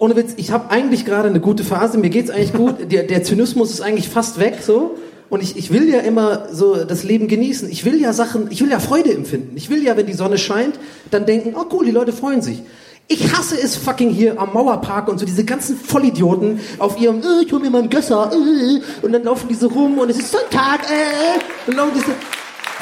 ohne 0.00 0.16
Witz, 0.16 0.34
ich 0.36 0.50
habe 0.50 0.70
eigentlich 0.70 1.04
gerade 1.04 1.28
eine 1.28 1.40
gute 1.40 1.64
Phase, 1.64 1.98
mir 1.98 2.10
geht's 2.10 2.30
eigentlich 2.30 2.52
gut, 2.52 2.76
der, 2.92 3.04
der 3.04 3.22
Zynismus 3.22 3.70
ist 3.70 3.80
eigentlich 3.80 4.08
fast 4.08 4.38
weg 4.38 4.58
so 4.62 4.96
und 5.30 5.42
ich, 5.42 5.56
ich 5.56 5.72
will 5.72 5.88
ja 5.88 6.00
immer 6.00 6.48
so 6.52 6.84
das 6.84 7.02
Leben 7.02 7.28
genießen. 7.28 7.68
Ich 7.70 7.84
will 7.84 8.00
ja 8.00 8.12
Sachen, 8.12 8.48
ich 8.50 8.60
will 8.60 8.70
ja 8.70 8.78
Freude 8.78 9.12
empfinden. 9.12 9.56
Ich 9.56 9.70
will 9.70 9.82
ja, 9.82 9.96
wenn 9.96 10.06
die 10.06 10.12
Sonne 10.12 10.38
scheint, 10.38 10.78
dann 11.10 11.26
denken, 11.26 11.54
oh 11.56 11.64
cool, 11.72 11.86
die 11.86 11.90
Leute 11.90 12.12
freuen 12.12 12.42
sich. 12.42 12.62
Ich 13.06 13.36
hasse 13.36 13.60
es 13.60 13.76
fucking 13.76 14.10
hier 14.10 14.40
am 14.40 14.52
Mauerpark 14.52 15.08
und 15.08 15.18
so 15.18 15.26
diese 15.26 15.44
ganzen 15.44 15.76
Vollidioten 15.76 16.60
auf 16.78 16.98
ihrem, 16.98 17.20
äh, 17.20 17.44
ich 17.44 17.52
hol 17.52 17.60
mir 17.60 17.68
mal 17.68 17.80
einen 17.80 17.90
Gösser, 17.90 18.30
äh, 18.32 19.04
und 19.04 19.12
dann 19.12 19.24
laufen 19.24 19.46
diese 19.48 19.66
rum 19.66 19.98
und 19.98 20.08
es 20.08 20.18
ist 20.18 20.32
Sonntag, 20.32 20.80
äh, 20.84 21.68
und 21.70 21.76
laufen 21.76 21.92
diese, 21.94 22.12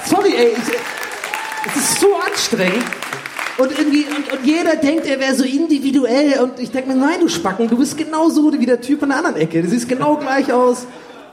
sorry 0.08 0.32
ey, 0.36 0.52
ich, 0.52 1.74
es 1.74 1.76
ist 1.76 2.00
so 2.00 2.06
anstrengend. 2.14 2.84
Und 3.58 3.78
irgendwie, 3.78 4.04
und, 4.04 4.32
und 4.32 4.46
jeder 4.46 4.76
denkt, 4.76 5.06
er 5.06 5.20
wäre 5.20 5.34
so 5.34 5.44
individuell. 5.44 6.40
Und 6.40 6.58
ich 6.58 6.70
denke 6.70 6.90
mir, 6.90 6.96
nein, 6.96 7.20
du 7.20 7.28
Spacken, 7.28 7.68
du 7.68 7.76
bist 7.76 7.96
genauso 7.96 8.52
wie 8.52 8.66
der 8.66 8.80
Typ 8.80 9.02
an 9.02 9.10
der 9.10 9.18
anderen 9.18 9.36
Ecke. 9.36 9.62
Du 9.62 9.68
siehst 9.68 9.88
genau 9.88 10.16
gleich 10.16 10.52
aus. 10.52 10.86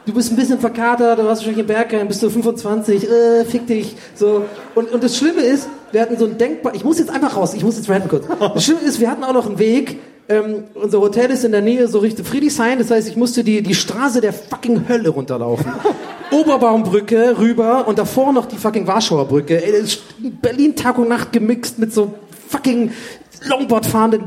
Du 0.05 0.13
bist 0.13 0.31
ein 0.31 0.35
bisschen 0.35 0.59
verkatert, 0.59 1.19
du 1.19 1.25
wahrscheinlich 1.25 1.59
im 1.59 1.67
Bergheim, 1.67 2.07
bist 2.07 2.23
du 2.23 2.29
25, 2.29 3.07
äh, 3.07 3.45
fick 3.45 3.67
dich. 3.67 3.95
So. 4.15 4.45
Und, 4.73 4.91
und 4.91 5.03
das 5.03 5.15
Schlimme 5.17 5.41
ist, 5.41 5.69
wir 5.91 6.01
hatten 6.01 6.17
so 6.17 6.25
ein 6.25 6.37
denkbar, 6.37 6.73
ich 6.73 6.83
muss 6.83 6.97
jetzt 6.97 7.11
einfach 7.11 7.35
raus, 7.35 7.53
ich 7.53 7.63
muss 7.63 7.77
jetzt 7.77 7.89
ranten 7.89 8.09
kurz. 8.09 8.25
Das 8.39 8.63
Schlimme 8.63 8.81
ist, 8.81 8.99
wir 8.99 9.11
hatten 9.11 9.23
auch 9.23 9.33
noch 9.33 9.45
einen 9.45 9.59
Weg, 9.59 9.99
ähm, 10.29 10.65
unser 10.75 11.01
Hotel 11.01 11.31
ist 11.31 11.43
in 11.43 11.51
der 11.51 11.61
Nähe 11.61 11.87
so 11.87 11.99
Richtung 11.99 12.23
Friedrichshain, 12.23 12.77
das 12.77 12.91
heißt, 12.91 13.09
ich 13.09 13.17
musste 13.17 13.43
die, 13.43 13.63
die 13.63 13.73
Straße 13.73 14.21
der 14.21 14.31
fucking 14.31 14.87
Hölle 14.87 15.09
runterlaufen. 15.09 15.71
Oberbaumbrücke 16.31 17.39
rüber 17.39 17.87
und 17.87 17.97
davor 17.97 18.31
noch 18.31 18.45
die 18.45 18.57
fucking 18.57 18.85
Warschauer 18.85 19.27
Brücke. 19.27 19.63
Ey, 19.63 19.71
das 19.71 19.81
ist 19.81 20.01
Berlin 20.41 20.75
Tag 20.75 20.99
und 20.99 21.09
Nacht 21.09 21.33
gemixt 21.33 21.79
mit 21.79 21.91
so 21.91 22.13
fucking 22.47 22.91
Longboard 23.47 23.87
fahrenden. 23.87 24.25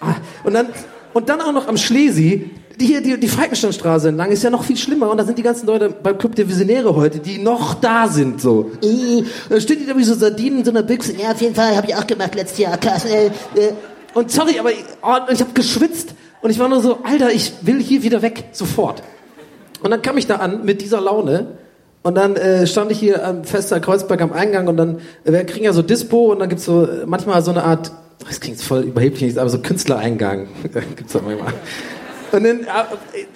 Ah, 0.00 0.14
und 0.44 0.54
dann, 0.54 0.68
und 1.12 1.28
dann 1.28 1.40
auch 1.40 1.52
noch 1.52 1.66
am 1.66 1.76
Schlesi, 1.76 2.50
die 2.78 2.86
hier, 2.86 3.00
die, 3.00 3.18
die 3.18 3.26
Falkensteinstraße 3.26 4.10
entlang 4.10 4.30
ist 4.30 4.44
ja 4.44 4.50
noch 4.50 4.62
viel 4.62 4.76
schlimmer 4.76 5.10
und 5.10 5.16
da 5.16 5.24
sind 5.24 5.36
die 5.36 5.42
ganzen 5.42 5.66
Leute 5.66 5.90
beim 5.90 6.16
Club 6.16 6.36
der 6.36 6.48
Visionäre 6.48 6.94
heute, 6.94 7.18
die 7.18 7.38
noch 7.38 7.74
da 7.74 8.06
sind, 8.06 8.40
so. 8.40 8.70
Äh, 8.80 9.24
da 9.48 9.60
stehen 9.60 9.80
die 9.80 9.86
da 9.86 9.96
wie 9.96 10.04
so 10.04 10.14
Sardinen 10.14 10.60
in 10.60 10.64
so 10.64 10.70
einer 10.70 10.84
Büchse. 10.84 11.12
Ja, 11.20 11.32
auf 11.32 11.40
jeden 11.40 11.56
Fall, 11.56 11.76
habe 11.76 11.88
ich 11.88 11.96
auch 11.96 12.06
gemacht 12.06 12.36
letztes 12.36 12.58
Jahr. 12.58 12.78
Krass, 12.78 13.04
äh, 13.06 13.26
äh. 13.26 13.72
Und 14.14 14.30
sorry, 14.30 14.58
aber 14.58 14.72
ich, 14.72 14.84
oh, 15.02 15.16
ich 15.30 15.40
habe 15.40 15.52
geschwitzt 15.54 16.14
und 16.40 16.50
ich 16.50 16.58
war 16.58 16.68
nur 16.68 16.80
so, 16.80 16.98
Alter, 17.02 17.30
ich 17.30 17.52
will 17.62 17.80
hier 17.80 18.02
wieder 18.02 18.22
weg, 18.22 18.44
sofort. 18.52 19.02
Und 19.82 19.90
dann 19.90 20.02
kam 20.02 20.18
ich 20.18 20.26
da 20.26 20.36
an 20.36 20.64
mit 20.64 20.80
dieser 20.80 21.00
Laune 21.00 21.58
und 22.02 22.14
dann 22.14 22.36
äh, 22.36 22.66
stand 22.66 22.90
ich 22.90 22.98
hier 22.98 23.26
am 23.26 23.44
Fester 23.44 23.80
Kreuzberg 23.80 24.20
am 24.22 24.32
Eingang 24.32 24.68
und 24.68 24.76
dann, 24.76 24.98
äh, 25.24 25.32
wir 25.32 25.44
kriegen 25.44 25.64
ja 25.64 25.72
so 25.72 25.82
Dispo 25.82 26.32
und 26.32 26.38
dann 26.40 26.48
gibt's 26.48 26.64
so 26.64 26.84
äh, 26.84 27.06
manchmal 27.06 27.42
so 27.42 27.50
eine 27.50 27.64
Art, 27.64 27.92
das 28.26 28.40
klingt 28.40 28.60
voll 28.60 28.82
überheblich, 28.82 29.38
aber 29.38 29.50
so 29.50 29.58
Künstlereingang 29.58 30.48
gibt's 30.96 31.12
da 31.12 31.20
manchmal. 31.24 31.52
Und 32.30 32.44
dann 32.44 32.60
äh, 32.60 32.64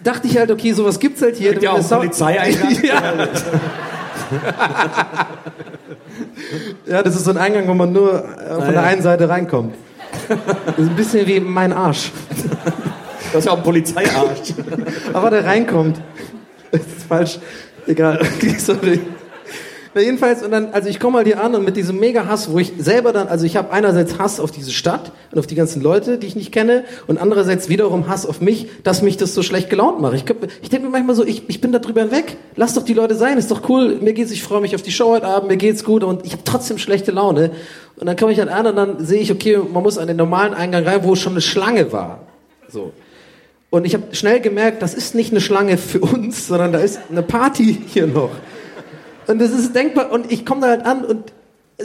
dachte 0.02 0.26
ich 0.26 0.36
halt, 0.36 0.50
okay, 0.50 0.72
sowas 0.72 0.98
gibt's 0.98 1.22
halt 1.22 1.36
hier. 1.36 1.52
Ja, 1.62 1.72
auch 1.72 1.88
Polizeieingang. 1.88 2.82
ja. 2.82 3.28
ja, 6.86 7.02
das 7.02 7.16
ist 7.16 7.24
so 7.24 7.30
ein 7.30 7.38
Eingang, 7.38 7.68
wo 7.68 7.74
man 7.74 7.92
nur 7.92 8.24
äh, 8.24 8.54
von 8.54 8.72
der 8.72 8.84
einen 8.84 9.02
Seite 9.02 9.28
reinkommt. 9.28 9.74
Das 10.28 10.78
ist 10.78 10.88
ein 10.88 10.96
bisschen 10.96 11.26
wie 11.26 11.40
mein 11.40 11.72
Arsch. 11.72 12.10
Das 13.32 13.40
ist 13.40 13.44
ja 13.46 13.52
auch 13.52 13.58
ein 13.58 13.62
Polizeiarsch. 13.62 14.52
Aber 15.12 15.30
der 15.30 15.44
reinkommt. 15.44 16.00
Das 16.70 16.80
ist 16.80 17.06
falsch. 17.08 17.38
Egal. 17.86 18.20
Jedenfalls, 19.94 20.42
und 20.42 20.50
dann, 20.52 20.72
also 20.72 20.88
ich 20.88 20.98
komme 20.98 21.18
mal 21.18 21.24
hier 21.24 21.42
an 21.42 21.54
und 21.54 21.64
mit 21.64 21.76
diesem 21.76 22.00
Mega-Hass, 22.00 22.50
wo 22.50 22.58
ich 22.58 22.72
selber 22.78 23.12
dann, 23.12 23.28
also 23.28 23.44
ich 23.44 23.56
habe 23.56 23.72
einerseits 23.72 24.18
Hass 24.18 24.40
auf 24.40 24.50
diese 24.50 24.70
Stadt 24.70 25.12
und 25.30 25.38
auf 25.38 25.46
die 25.46 25.54
ganzen 25.54 25.82
Leute, 25.82 26.16
die 26.16 26.26
ich 26.26 26.34
nicht 26.34 26.50
kenne, 26.50 26.84
und 27.06 27.18
andererseits 27.18 27.68
wiederum 27.68 28.08
Hass 28.08 28.24
auf 28.24 28.40
mich, 28.40 28.68
dass 28.84 29.02
mich 29.02 29.18
das 29.18 29.34
so 29.34 29.42
schlecht 29.42 29.68
gelaunt 29.68 30.00
macht. 30.00 30.14
Ich, 30.14 30.24
ich 30.62 30.70
denke 30.70 30.86
mir 30.86 30.92
manchmal 30.92 31.14
so, 31.14 31.26
ich, 31.26 31.48
ich 31.48 31.60
bin 31.60 31.72
da 31.72 31.78
drüber 31.78 32.00
hinweg. 32.02 32.38
Lass 32.56 32.72
doch 32.72 32.84
die 32.84 32.94
Leute 32.94 33.16
sein, 33.16 33.36
ist 33.36 33.50
doch 33.50 33.68
cool. 33.68 33.98
Mir 34.00 34.14
geht's, 34.14 34.30
ich 34.30 34.42
freue 34.42 34.62
mich 34.62 34.74
auf 34.74 34.82
die 34.82 34.92
Show 34.92 35.10
heute 35.10 35.26
Abend, 35.26 35.50
mir 35.50 35.58
geht's 35.58 35.84
gut 35.84 36.04
und 36.04 36.24
ich 36.24 36.32
habe 36.32 36.42
trotzdem 36.44 36.78
schlechte 36.78 37.12
Laune. 37.12 37.50
Und 37.96 38.06
dann 38.06 38.16
komme 38.16 38.32
ich 38.32 38.38
dann 38.38 38.48
an 38.48 38.66
und 38.66 38.76
dann 38.76 39.04
sehe 39.04 39.20
ich, 39.20 39.30
okay, 39.30 39.58
man 39.58 39.82
muss 39.82 39.98
an 39.98 40.08
den 40.08 40.16
normalen 40.16 40.54
Eingang 40.54 40.84
rein, 40.84 41.00
wo 41.04 41.14
schon 41.16 41.34
eine 41.34 41.42
Schlange 41.42 41.92
war. 41.92 42.20
So. 42.68 42.92
Und 43.68 43.86
ich 43.86 43.94
habe 43.94 44.14
schnell 44.14 44.40
gemerkt, 44.40 44.80
das 44.80 44.94
ist 44.94 45.14
nicht 45.14 45.32
eine 45.32 45.40
Schlange 45.40 45.76
für 45.76 46.00
uns, 46.00 46.46
sondern 46.46 46.72
da 46.72 46.78
ist 46.78 46.98
eine 47.10 47.22
Party 47.22 47.78
hier 47.86 48.06
noch. 48.06 48.30
Und 49.26 49.40
das 49.40 49.50
ist 49.50 49.74
denkbar. 49.74 50.10
Und 50.10 50.30
ich 50.30 50.44
komme 50.44 50.62
da 50.62 50.68
halt 50.68 50.84
an 50.84 51.04
und 51.04 51.32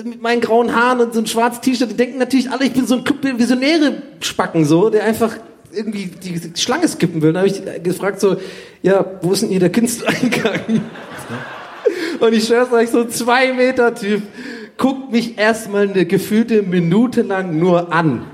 mit 0.04 0.22
meinen 0.22 0.42
grauen 0.42 0.76
Haaren 0.76 1.00
und 1.00 1.14
so 1.14 1.20
ein 1.20 1.28
schwarzes 1.28 1.62
T-Shirt, 1.62 1.92
die 1.92 1.98
denken 1.98 2.20
natürlich 2.20 2.52
alle, 2.52 2.66
ich 2.66 2.74
bin 2.74 2.86
so 2.86 2.96
ein 2.96 3.40
visionäre 3.40 4.04
Spacken 4.20 4.66
so, 4.66 4.90
der 4.90 5.06
einfach 5.06 5.38
irgendwie 5.72 6.06
die 6.06 6.40
Schlange 6.56 6.88
skippen 6.88 7.22
will. 7.22 7.34
Dann 7.34 7.44
habe 7.44 7.48
ich 7.48 7.84
gefragt 7.84 8.20
so, 8.20 8.38
ja, 8.82 9.06
wo 9.22 9.32
ist 9.34 9.42
denn 9.42 9.50
hier 9.50 9.60
der 9.60 9.72
Künstlereingang? 9.72 10.82
Und 12.20 12.34
ich 12.34 12.46
schwör's 12.46 12.72
euch, 12.72 12.90
so 12.90 13.02
ein 13.02 13.10
zwei 13.10 13.54
Meter 13.54 13.94
Typ 13.94 14.22
guckt 14.78 15.12
mich 15.12 15.38
erstmal 15.38 15.90
eine 15.90 16.06
gefühlte 16.06 16.62
Minute 16.62 17.24
lang 17.24 17.58
nur 17.58 17.92
an. 17.92 18.26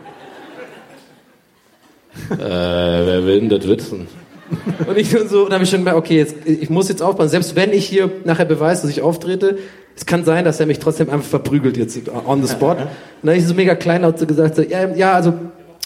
äh, 2.30 2.38
wer 2.38 3.26
will 3.26 3.40
denn 3.40 3.50
das 3.50 3.68
wissen? 3.68 4.08
Und 4.88 4.98
ich 4.98 5.20
und 5.20 5.30
so, 5.30 5.46
und 5.46 5.54
habe 5.54 5.64
ich 5.64 5.70
schon 5.70 5.80
gemerkt, 5.80 5.98
okay, 5.98 6.18
jetzt, 6.18 6.36
ich 6.46 6.70
muss 6.70 6.90
jetzt 6.90 7.02
aufpassen. 7.02 7.30
Selbst 7.30 7.56
wenn 7.56 7.72
ich 7.72 7.86
hier 7.86 8.12
nachher 8.26 8.46
beweise, 8.46 8.84
dass 8.84 8.92
ich 8.92 9.02
auftrete, 9.02 9.58
es 9.96 10.06
kann 10.06 10.26
sein, 10.26 10.46
dass 10.46 10.60
er 10.60 10.66
mich 10.66 10.80
trotzdem 10.80 11.10
einfach 11.10 11.28
verprügelt 11.28 11.78
jetzt 11.78 12.00
on 12.28 12.44
the 12.44 12.52
spot. 12.52 12.72
Und 12.72 12.78
dann 13.22 13.30
habe 13.30 13.38
ich 13.38 13.48
so 13.48 13.54
mega 13.54 13.76
kleinlaut 13.76 14.20
so 14.20 14.26
gesagt, 14.26 14.56
so, 14.56 14.62
ja, 14.62 14.94
ja, 14.96 15.14
also 15.14 15.34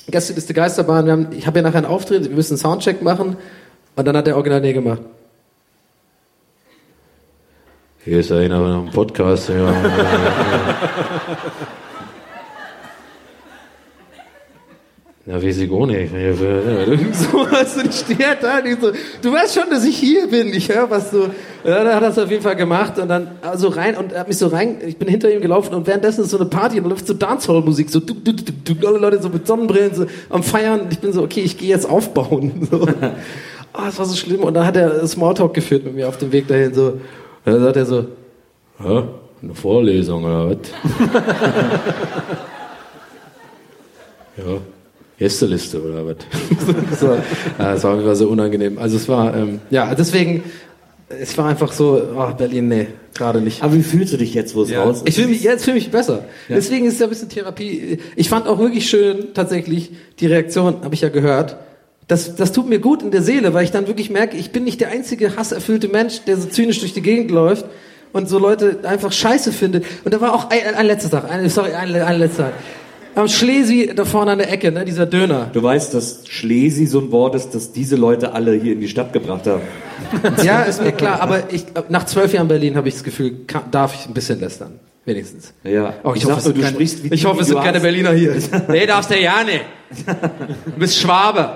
Gäste 0.09 0.33
ist 0.33 0.49
die 0.49 0.53
Geisterbahn, 0.53 1.05
wir 1.05 1.11
haben, 1.11 1.27
ich 1.37 1.47
habe 1.47 1.59
ja 1.59 1.63
nachher 1.63 1.79
einen 1.79 1.87
Auftritt, 1.87 2.29
wir 2.29 2.35
müssen 2.35 2.53
einen 2.53 2.59
Soundcheck 2.59 3.01
machen. 3.01 3.35
Und 3.95 4.07
dann 4.07 4.15
hat 4.15 4.27
der 4.27 4.35
Original 4.35 4.61
nee 4.61 4.73
gemacht. 4.73 5.01
Hier 8.05 8.19
ist 8.19 8.31
einer 8.31 8.59
von 8.59 8.71
einem 8.71 8.91
Podcast. 8.91 9.49
Ja. 9.49 9.73
Ja, 15.27 15.43
weiß 15.43 15.57
ich 15.57 15.69
auch 15.69 15.85
nicht. 15.85 16.09
so, 17.13 17.41
also 17.41 17.81
ich 17.81 17.95
stehe 17.95 18.37
da 18.39 18.59
und 18.59 18.81
so, 18.81 18.91
du 19.21 19.33
weißt 19.33 19.55
schon, 19.55 19.69
dass 19.69 19.83
ich 19.83 19.97
hier 19.97 20.27
bin. 20.27 20.53
Ich 20.53 20.69
höre 20.69 20.89
was 20.89 21.11
so. 21.11 21.23
Ja, 21.65 21.83
dann 21.83 21.95
hat 21.95 22.03
er 22.03 22.09
es 22.09 22.17
auf 22.17 22.31
jeden 22.31 22.41
Fall 22.41 22.55
gemacht 22.55 22.97
und 22.97 23.09
dann 23.09 23.31
also 23.41 23.67
rein 23.67 23.97
und 23.97 24.13
er 24.13 24.21
hat 24.21 24.29
mich 24.29 24.37
so 24.37 24.47
rein, 24.47 24.77
ich 24.85 24.95
bin 24.95 25.09
hinter 25.09 25.29
ihm 25.29 25.41
gelaufen 25.41 25.73
und 25.73 25.85
währenddessen 25.85 26.23
ist 26.23 26.29
so 26.29 26.37
eine 26.37 26.47
Party 26.47 26.77
und 26.77 26.85
da 26.85 26.91
läuft 26.91 27.05
so 27.05 27.13
Dancehall-Musik, 27.13 27.89
so 27.89 27.99
du, 27.99 28.13
du, 28.13 28.31
du, 28.31 28.73
du, 28.73 28.87
alle 28.87 28.99
Leute 28.99 29.21
so 29.21 29.27
mit 29.27 29.45
Sonnenbrillen 29.45 29.93
so 29.93 30.05
am 30.29 30.43
Feiern. 30.43 30.81
Und 30.81 30.93
ich 30.93 30.99
bin 30.99 31.11
so, 31.11 31.23
okay, 31.23 31.41
ich 31.41 31.57
gehe 31.57 31.69
jetzt 31.69 31.89
aufbauen. 31.89 32.67
So. 32.71 32.87
Oh, 33.73 33.81
das 33.85 33.99
war 33.99 34.05
so 34.05 34.15
schlimm. 34.15 34.43
Und 34.43 34.53
dann 34.53 34.65
hat 34.65 34.75
er 34.75 35.05
Smalltalk 35.05 35.53
geführt 35.53 35.83
mit 35.83 35.93
mir 35.93 36.07
auf 36.07 36.17
dem 36.17 36.31
Weg 36.31 36.47
dahin. 36.47 36.73
So. 36.73 36.87
Und 36.87 37.01
dann 37.45 37.61
sagt 37.61 37.75
er 37.75 37.85
so, 37.85 38.05
Hä? 38.79 39.03
Eine 39.43 39.53
Vorlesung 39.53 40.23
oder 40.23 40.49
was? 40.49 40.57
ja. 44.37 44.43
Gästeliste 45.17 45.81
oder 45.81 46.05
was? 46.05 46.17
so, 46.99 47.07
ja, 47.07 47.73
das 47.73 47.83
war 47.83 47.95
mir 47.95 48.15
so 48.15 48.29
unangenehm. 48.29 48.77
Also 48.77 48.97
es 48.97 49.09
war, 49.09 49.35
ähm, 49.35 49.59
ja, 49.71 49.95
deswegen, 49.95 50.43
es 51.09 51.37
war 51.37 51.47
einfach 51.47 51.71
so, 51.71 52.01
oh, 52.15 52.33
Berlin, 52.37 52.67
nee, 52.67 52.87
gerade 53.15 53.41
nicht. 53.41 53.63
Aber 53.63 53.73
wie 53.73 53.81
fühlst 53.81 54.13
du 54.13 54.17
dich 54.17 54.33
jetzt, 54.35 54.53
wo 54.55 54.61
es 54.61 54.69
ja. 54.69 54.83
raus 54.83 54.97
ist? 54.97 55.09
Ich 55.09 55.15
fühle 55.15 55.29
mich, 55.29 55.41
jetzt 55.41 55.63
fühle 55.63 55.75
mich 55.75 55.89
besser. 55.89 56.25
Ja. 56.47 56.55
Deswegen 56.55 56.85
ist 56.85 56.93
es 56.93 56.99
ja 56.99 57.07
ein 57.07 57.09
bisschen 57.09 57.29
Therapie. 57.29 57.97
Ich 58.15 58.29
fand 58.29 58.47
auch 58.47 58.59
wirklich 58.59 58.87
schön, 58.89 59.33
tatsächlich, 59.33 59.91
die 60.19 60.27
Reaktion, 60.27 60.81
habe 60.83 60.93
ich 60.93 61.01
ja 61.01 61.09
gehört. 61.09 61.57
Das, 62.07 62.35
das 62.35 62.51
tut 62.51 62.69
mir 62.69 62.79
gut 62.79 63.01
in 63.01 63.11
der 63.11 63.23
Seele, 63.23 63.53
weil 63.53 63.63
ich 63.63 63.71
dann 63.71 63.87
wirklich 63.87 64.09
merke, 64.11 64.37
ich 64.37 64.51
bin 64.51 64.63
nicht 64.63 64.79
der 64.79 64.89
einzige 64.89 65.35
hasserfüllte 65.35 65.87
Mensch, 65.87 66.21
der 66.25 66.37
so 66.37 66.47
zynisch 66.47 66.79
durch 66.79 66.93
die 66.93 67.01
Gegend 67.01 67.31
läuft 67.31 67.65
und 68.13 68.29
so 68.29 68.37
Leute 68.37 68.79
einfach 68.83 69.11
scheiße 69.11 69.51
findet. 69.51 69.83
Und 70.05 70.13
da 70.13 70.21
war 70.21 70.33
auch 70.33 70.49
ein, 70.49 70.75
ein 70.75 70.85
letzter 70.85 71.09
Tag, 71.09 71.31
ein, 71.31 71.49
sorry, 71.49 71.73
ein, 71.73 71.93
ein 71.95 72.19
letzter 72.19 72.43
Tag 72.43 72.53
am 73.17 73.27
Schlesi 73.27 73.91
da 73.95 74.05
vorne 74.05 74.31
an 74.31 74.37
der 74.37 74.51
Ecke, 74.51 74.71
ne, 74.71 74.85
dieser 74.85 75.05
Döner. 75.05 75.49
Du 75.51 75.61
weißt, 75.61 75.93
dass 75.93 76.27
Schlesi 76.27 76.85
so 76.85 76.99
ein 76.99 77.11
Wort 77.11 77.35
ist, 77.35 77.55
das 77.55 77.71
diese 77.71 77.95
Leute 77.95 78.33
alle 78.33 78.53
hier 78.53 78.73
in 78.73 78.81
die 78.81 78.87
Stadt 78.87 79.13
gebracht 79.13 79.47
haben. 79.47 79.61
ja, 80.43 80.63
ist 80.63 80.81
mir 80.81 80.91
klar, 80.91 81.21
aber 81.21 81.51
ich, 81.51 81.65
nach 81.89 82.05
zwölf 82.05 82.33
Jahren 82.33 82.47
Berlin 82.47 82.75
habe 82.75 82.87
ich 82.87 82.95
das 82.95 83.03
Gefühl, 83.03 83.45
kann, 83.47 83.63
darf 83.71 83.95
ich 83.95 84.07
ein 84.07 84.13
bisschen 84.13 84.39
lästern. 84.39 84.79
Wenigstens. 85.05 85.53
Ja. 85.63 85.93
Oh, 86.03 86.11
ich, 86.13 86.23
ich 86.23 86.29
hoffe, 86.29 86.51
du 86.51 86.59
keine, 86.59 86.73
sprichst 86.73 87.03
wie 87.03 87.13
Ich 87.13 87.25
hoffe, 87.25 87.41
es 87.41 87.47
sind 87.47 87.61
keine 87.61 87.79
Berliner 87.79 88.11
hier. 88.11 88.35
nee, 88.67 88.85
darfst 88.85 89.09
du 89.09 89.17
ja 89.17 89.43
nicht. 89.43 89.63
Du 90.65 90.79
bist 90.79 90.97
Schwabe. 90.97 91.49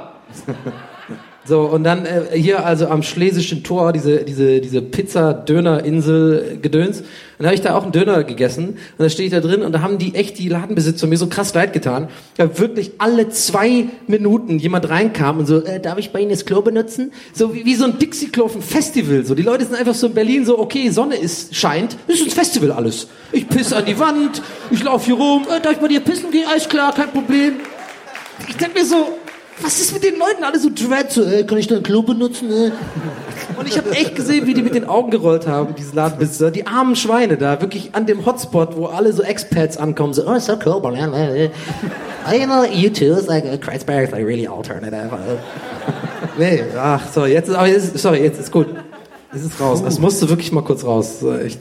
So, 1.43 1.61
und 1.61 1.83
dann 1.83 2.05
äh, 2.05 2.25
hier 2.33 2.63
also 2.63 2.87
am 2.87 3.01
Schlesischen 3.01 3.63
Tor, 3.63 3.93
diese, 3.93 4.23
diese, 4.23 4.61
diese 4.61 4.83
Pizza-Döner-Insel-Gedöns. 4.83 6.99
Und 6.99 7.05
dann 7.39 7.47
habe 7.47 7.55
ich 7.55 7.61
da 7.61 7.73
auch 7.75 7.81
einen 7.81 7.91
Döner 7.91 8.23
gegessen. 8.23 8.67
Und 8.67 8.99
da 8.99 9.09
stehe 9.09 9.25
ich 9.25 9.33
da 9.33 9.39
drin 9.39 9.63
und 9.63 9.71
da 9.71 9.81
haben 9.81 9.97
die 9.97 10.13
echt, 10.13 10.37
die 10.37 10.49
Ladenbesitzer, 10.49 11.07
mir 11.07 11.17
so 11.17 11.25
krass 11.25 11.55
leid 11.55 11.73
getan. 11.73 12.09
Da 12.37 12.59
wirklich 12.59 12.91
alle 12.99 13.29
zwei 13.29 13.85
Minuten 14.05 14.59
jemand 14.59 14.87
reinkam 14.89 15.39
und 15.39 15.47
so, 15.47 15.63
äh, 15.63 15.79
darf 15.79 15.97
ich 15.97 16.11
bei 16.11 16.19
Ihnen 16.19 16.29
das 16.29 16.45
Klo 16.45 16.61
benutzen? 16.61 17.11
So 17.33 17.55
wie, 17.55 17.65
wie 17.65 17.73
so 17.73 17.85
ein 17.85 17.97
Dixie-Klo 17.97 18.45
auf 18.45 18.63
Festival. 18.63 19.25
So, 19.25 19.33
die 19.33 19.41
Leute 19.41 19.65
sind 19.65 19.73
einfach 19.73 19.95
so 19.95 20.05
in 20.07 20.13
Berlin 20.13 20.45
so, 20.45 20.59
okay, 20.59 20.91
Sonne 20.91 21.15
ist, 21.15 21.55
scheint, 21.55 21.97
ist 22.05 22.23
ein 22.23 22.29
Festival 22.29 22.71
alles. 22.71 23.07
Ich 23.31 23.49
piss 23.49 23.73
an 23.73 23.85
die 23.85 23.97
Wand, 23.97 24.43
ich 24.69 24.83
laufe 24.83 25.07
hier 25.07 25.15
rum, 25.15 25.47
äh, 25.49 25.59
darf 25.59 25.73
ich 25.73 25.79
bei 25.79 25.87
dir 25.87 26.01
pissen 26.01 26.29
gehen? 26.29 26.45
Alles 26.47 26.69
klar, 26.69 26.93
kein 26.93 27.09
Problem. 27.09 27.53
Ich 28.47 28.57
denke 28.57 28.79
mir 28.79 28.85
so, 28.85 29.17
was 29.61 29.79
ist 29.79 29.93
mit 29.93 30.03
den 30.03 30.17
Leuten 30.17 30.43
alle 30.43 30.59
so 30.59 30.69
dread? 30.69 31.11
So, 31.11 31.23
ey, 31.23 31.45
kann 31.45 31.57
ich 31.57 31.67
dein 31.67 31.83
Klo 31.83 32.01
benutzen? 32.01 32.49
Ey? 32.51 32.71
Und 33.57 33.67
ich 33.67 33.77
habe 33.77 33.91
echt 33.91 34.15
gesehen, 34.15 34.47
wie 34.47 34.53
die 34.53 34.61
mit 34.61 34.75
den 34.75 34.87
Augen 34.87 35.11
gerollt 35.11 35.47
haben, 35.47 35.75
diese 35.77 35.95
Ladenbesitzer. 35.95 36.51
Die 36.51 36.67
armen 36.67 36.95
Schweine 36.95 37.37
da, 37.37 37.61
wirklich 37.61 37.93
an 37.93 38.05
dem 38.05 38.25
Hotspot, 38.25 38.75
wo 38.75 38.87
alle 38.87 39.13
so 39.13 39.23
Expats 39.23 39.77
ankommen. 39.77 40.13
So, 40.13 40.27
oh, 40.27 40.39
so 40.39 40.57
cool, 40.65 40.81
man. 40.81 40.95
I 41.13 42.45
know 42.45 42.63
you 42.63 42.89
too. 42.89 43.17
It's 43.17 43.27
like, 43.27 43.43
Kreuzberg 43.61 44.05
is 44.05 44.11
like 44.11 44.25
really 44.25 44.47
alternative. 44.47 45.09
nee, 46.37 46.63
ach, 46.77 47.01
sorry, 47.11 47.33
jetzt, 47.33 47.49
aber 47.49 47.67
jetzt, 47.67 47.97
sorry, 47.97 48.21
jetzt 48.23 48.39
ist 48.39 48.51
gut. 48.51 48.67
Es 49.33 49.43
ist 49.43 49.59
raus. 49.59 49.81
Es 49.85 49.99
musste 49.99 50.27
wirklich 50.29 50.51
mal 50.51 50.63
kurz 50.63 50.83
raus. 50.83 51.19
So, 51.19 51.33
echt. 51.35 51.59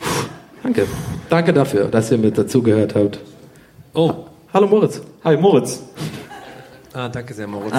Puh, 0.00 0.08
danke. 0.62 0.86
Danke 1.28 1.52
dafür, 1.52 1.86
dass 1.86 2.10
ihr 2.10 2.18
mit 2.18 2.38
dazugehört 2.38 2.94
habt. 2.94 3.18
Oh. 3.94 4.12
Hallo 4.54 4.66
Moritz. 4.66 5.00
Hi 5.24 5.34
Moritz. 5.38 5.80
Ah, 6.94 7.08
danke 7.08 7.32
sehr, 7.32 7.46
Moritz. 7.46 7.72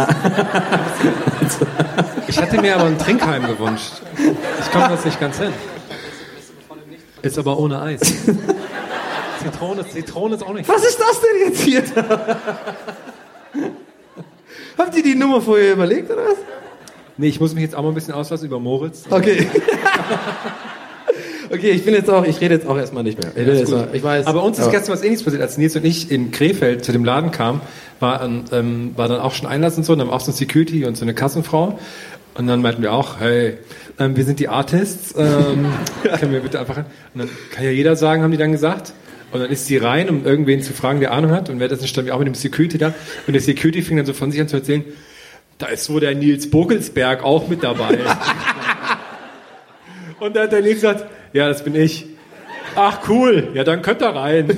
ich 2.27 2.37
hatte 2.41 2.59
mir 2.61 2.75
aber 2.75 2.85
ein 2.85 2.97
Trinkheim 2.97 3.45
gewünscht. 3.45 3.93
Ich 4.59 4.71
komme 4.71 4.89
das 4.89 5.05
nicht 5.05 5.19
ganz 5.19 5.37
hin. 5.39 5.53
Ist 7.21 7.37
aber 7.37 7.57
ohne 7.59 7.79
Eis. 7.81 8.01
Zitrone, 9.43 9.87
Zitrone 9.87 10.35
ist 10.35 10.43
auch 10.43 10.53
nicht. 10.53 10.67
Was 10.67 10.83
ist 10.83 10.99
das 10.99 11.21
denn 11.21 11.47
jetzt 11.47 11.61
hier? 11.61 11.83
Habt 14.77 14.95
ihr 14.97 15.03
die 15.03 15.15
Nummer 15.15 15.41
vorher 15.41 15.73
überlegt 15.73 16.09
oder 16.09 16.23
was? 16.25 16.37
Nee, 17.17 17.27
ich 17.27 17.39
muss 17.39 17.53
mich 17.53 17.63
jetzt 17.63 17.75
auch 17.75 17.83
mal 17.83 17.89
ein 17.89 17.95
bisschen 17.95 18.15
auslassen 18.15 18.47
über 18.47 18.59
Moritz. 18.59 19.03
Okay. 19.09 19.47
okay, 21.53 21.69
ich 21.69 21.85
bin 21.85 21.93
jetzt 21.93 22.09
auch, 22.09 22.25
ich 22.25 22.41
rede 22.41 22.55
jetzt 22.55 22.67
auch 22.67 22.77
erstmal 22.77 23.03
nicht 23.03 23.21
mehr. 23.21 23.31
Ich, 23.35 23.59
jetzt 23.59 23.71
mal, 23.71 23.87
ich 23.93 24.03
weiß. 24.03 24.25
Aber 24.25 24.43
uns 24.43 24.59
ist 24.59 24.71
gestern 24.71 24.93
was 24.93 25.03
ähnliches 25.03 25.23
passiert. 25.23 25.41
Als 25.41 25.57
Nils 25.57 25.75
und 25.75 25.85
ich 25.85 26.11
in 26.11 26.31
Krefeld 26.31 26.83
zu 26.83 26.91
dem 26.91 27.05
Laden 27.05 27.31
kamen, 27.31 27.61
war, 27.99 28.21
ähm, 28.23 28.91
war 28.95 29.07
dann 29.07 29.19
auch 29.19 29.33
schon 29.33 29.47
Einlass 29.47 29.77
und 29.77 29.83
so, 29.83 29.93
und 29.93 29.99
dann 29.99 30.07
war 30.07 30.15
auch 30.15 30.21
so 30.21 30.31
ein 30.31 30.35
Security 30.35 30.85
und 30.85 30.97
so 30.97 31.05
eine 31.05 31.13
Kassenfrau. 31.13 31.79
Und 32.35 32.47
dann 32.47 32.61
meinten 32.61 32.81
wir 32.81 32.91
auch, 32.91 33.19
hey, 33.19 33.57
ähm, 33.99 34.15
wir 34.15 34.23
sind 34.23 34.39
die 34.39 34.49
Artists, 34.49 35.13
ähm, 35.17 35.67
können 36.19 36.33
wir 36.33 36.39
bitte 36.39 36.59
einfach? 36.59 36.77
Und 36.77 36.85
dann 37.15 37.29
kann 37.51 37.63
ja 37.63 37.69
jeder 37.69 37.95
sagen, 37.95 38.23
haben 38.23 38.31
die 38.31 38.37
dann 38.37 38.51
gesagt. 38.51 38.93
Und 39.31 39.39
dann 39.39 39.49
ist 39.49 39.65
sie 39.65 39.77
rein, 39.77 40.09
um 40.09 40.25
irgendwen 40.25 40.61
zu 40.61 40.73
fragen, 40.73 40.99
der 40.99 41.11
Ahnung 41.11 41.31
hat. 41.31 41.49
Und 41.49 41.59
währenddessen 41.59 41.87
standen 41.87 42.07
wir 42.07 42.15
auch 42.15 42.19
mit 42.19 42.27
dem 42.27 42.35
Security 42.35 42.77
da. 42.77 42.93
Und 43.25 43.33
der 43.33 43.41
Security 43.41 43.81
fing 43.81 43.97
dann 43.97 44.05
so 44.05 44.13
von 44.13 44.31
sich 44.31 44.41
an 44.41 44.47
zu 44.47 44.57
erzählen, 44.57 44.83
da 45.57 45.67
ist 45.67 45.89
wohl 45.89 46.01
der 46.01 46.15
Nils 46.15 46.49
Bogelsberg 46.49 47.23
auch 47.23 47.47
mit 47.47 47.63
dabei. 47.63 47.99
und 50.19 50.35
dann 50.35 50.43
hat 50.43 50.51
der 50.51 50.61
Nils 50.61 50.75
gesagt, 50.75 51.05
ja, 51.33 51.47
das 51.47 51.63
bin 51.63 51.75
ich. 51.75 52.05
Ach 52.75 52.99
cool, 53.09 53.49
ja 53.53 53.63
dann 53.63 53.81
könnt 53.81 54.01
ihr 54.01 54.09
rein. 54.09 54.55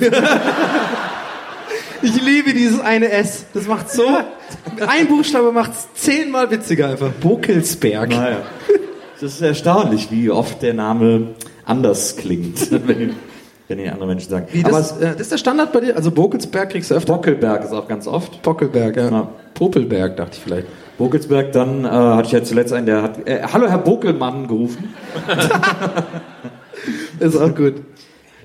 Ich 2.02 2.22
liebe 2.22 2.52
dieses 2.52 2.80
eine 2.80 3.10
S. 3.10 3.46
Das 3.54 3.66
macht 3.66 3.90
so. 3.90 4.04
Ein 4.86 5.08
Buchstabe 5.08 5.50
macht 5.50 5.72
es 5.72 5.88
zehnmal 5.94 6.50
witziger 6.50 6.90
einfach. 6.90 7.10
Bokelsberg. 7.10 8.10
Naja. 8.10 8.42
Das 9.20 9.32
ist 9.32 9.40
erstaunlich, 9.40 10.10
wie 10.10 10.30
oft 10.30 10.62
der 10.62 10.74
Name 10.74 11.28
anders 11.64 12.16
klingt, 12.16 12.70
wenn 12.86 13.00
ihn, 13.00 13.16
wenn 13.68 13.78
ihn 13.78 13.88
andere 13.88 14.08
Menschen 14.08 14.30
sagen. 14.30 14.46
Wie, 14.52 14.64
Aber 14.64 14.78
das, 14.78 14.98
äh, 14.98 15.12
das 15.12 15.22
ist 15.22 15.32
der 15.32 15.38
Standard 15.38 15.72
bei 15.72 15.80
dir? 15.80 15.96
Also 15.96 16.10
Bokelsberg 16.10 16.70
kriegst 16.70 16.90
du 16.90 16.94
öfter? 16.94 17.14
Bockelberg 17.14 17.64
ist 17.64 17.72
auch 17.72 17.88
ganz 17.88 18.06
oft. 18.06 18.42
Bockelberg, 18.42 18.96
ja. 18.96 19.10
Ja. 19.10 19.28
Popelberg, 19.54 20.16
dachte 20.16 20.36
ich 20.36 20.42
vielleicht. 20.42 20.66
Bokelsberg, 20.98 21.52
dann 21.52 21.84
äh, 21.84 21.88
hatte 21.88 22.26
ich 22.26 22.32
ja 22.32 22.44
zuletzt 22.44 22.72
einen, 22.72 22.86
der 22.86 23.02
hat, 23.02 23.26
äh, 23.26 23.40
hallo 23.52 23.68
Herr 23.68 23.78
Bokelmann 23.78 24.46
gerufen. 24.46 24.94
Ist 27.20 27.36
auch 27.36 27.54
gut. 27.54 27.74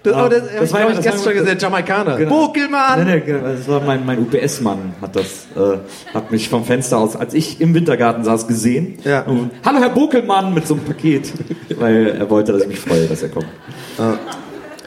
Das, 0.03 0.13
aber 0.13 0.29
das, 0.29 0.41
das 0.43 0.59
das 0.61 0.73
war 0.73 0.79
habe 0.81 0.91
ja- 0.93 0.97
ich 0.99 1.05
das 1.05 1.13
gestern 1.13 1.33
schon 1.35 1.43
gesehen, 1.43 1.59
Jamaikaner. 1.59 2.17
Genau. 2.17 2.47
Bokelmann! 2.47 3.05
Nee, 3.05 3.15
nee, 3.17 3.21
genau, 3.21 3.47
das 3.49 3.67
war 3.67 3.81
mein, 3.81 4.03
mein 4.03 4.17
UPS-Mann, 4.17 4.93
hat 4.99 5.15
das, 5.15 5.45
äh, 5.55 5.77
hat 6.13 6.31
mich 6.31 6.49
vom 6.49 6.65
Fenster 6.65 6.97
aus, 6.97 7.15
als 7.15 7.35
ich 7.35 7.61
im 7.61 7.75
Wintergarten 7.75 8.23
saß, 8.23 8.47
gesehen. 8.47 8.97
Ja. 9.03 9.21
Und, 9.21 9.51
hallo 9.63 9.77
Herr 9.79 9.89
Bokelmann 9.89 10.55
mit 10.55 10.65
so 10.65 10.73
einem 10.73 10.85
Paket, 10.85 11.31
weil 11.77 12.15
er 12.19 12.27
wollte, 12.31 12.51
dass 12.51 12.63
ich 12.63 12.67
mich 12.69 12.79
freue, 12.79 13.05
dass 13.05 13.21
er 13.21 13.29
kommt. 13.29 13.45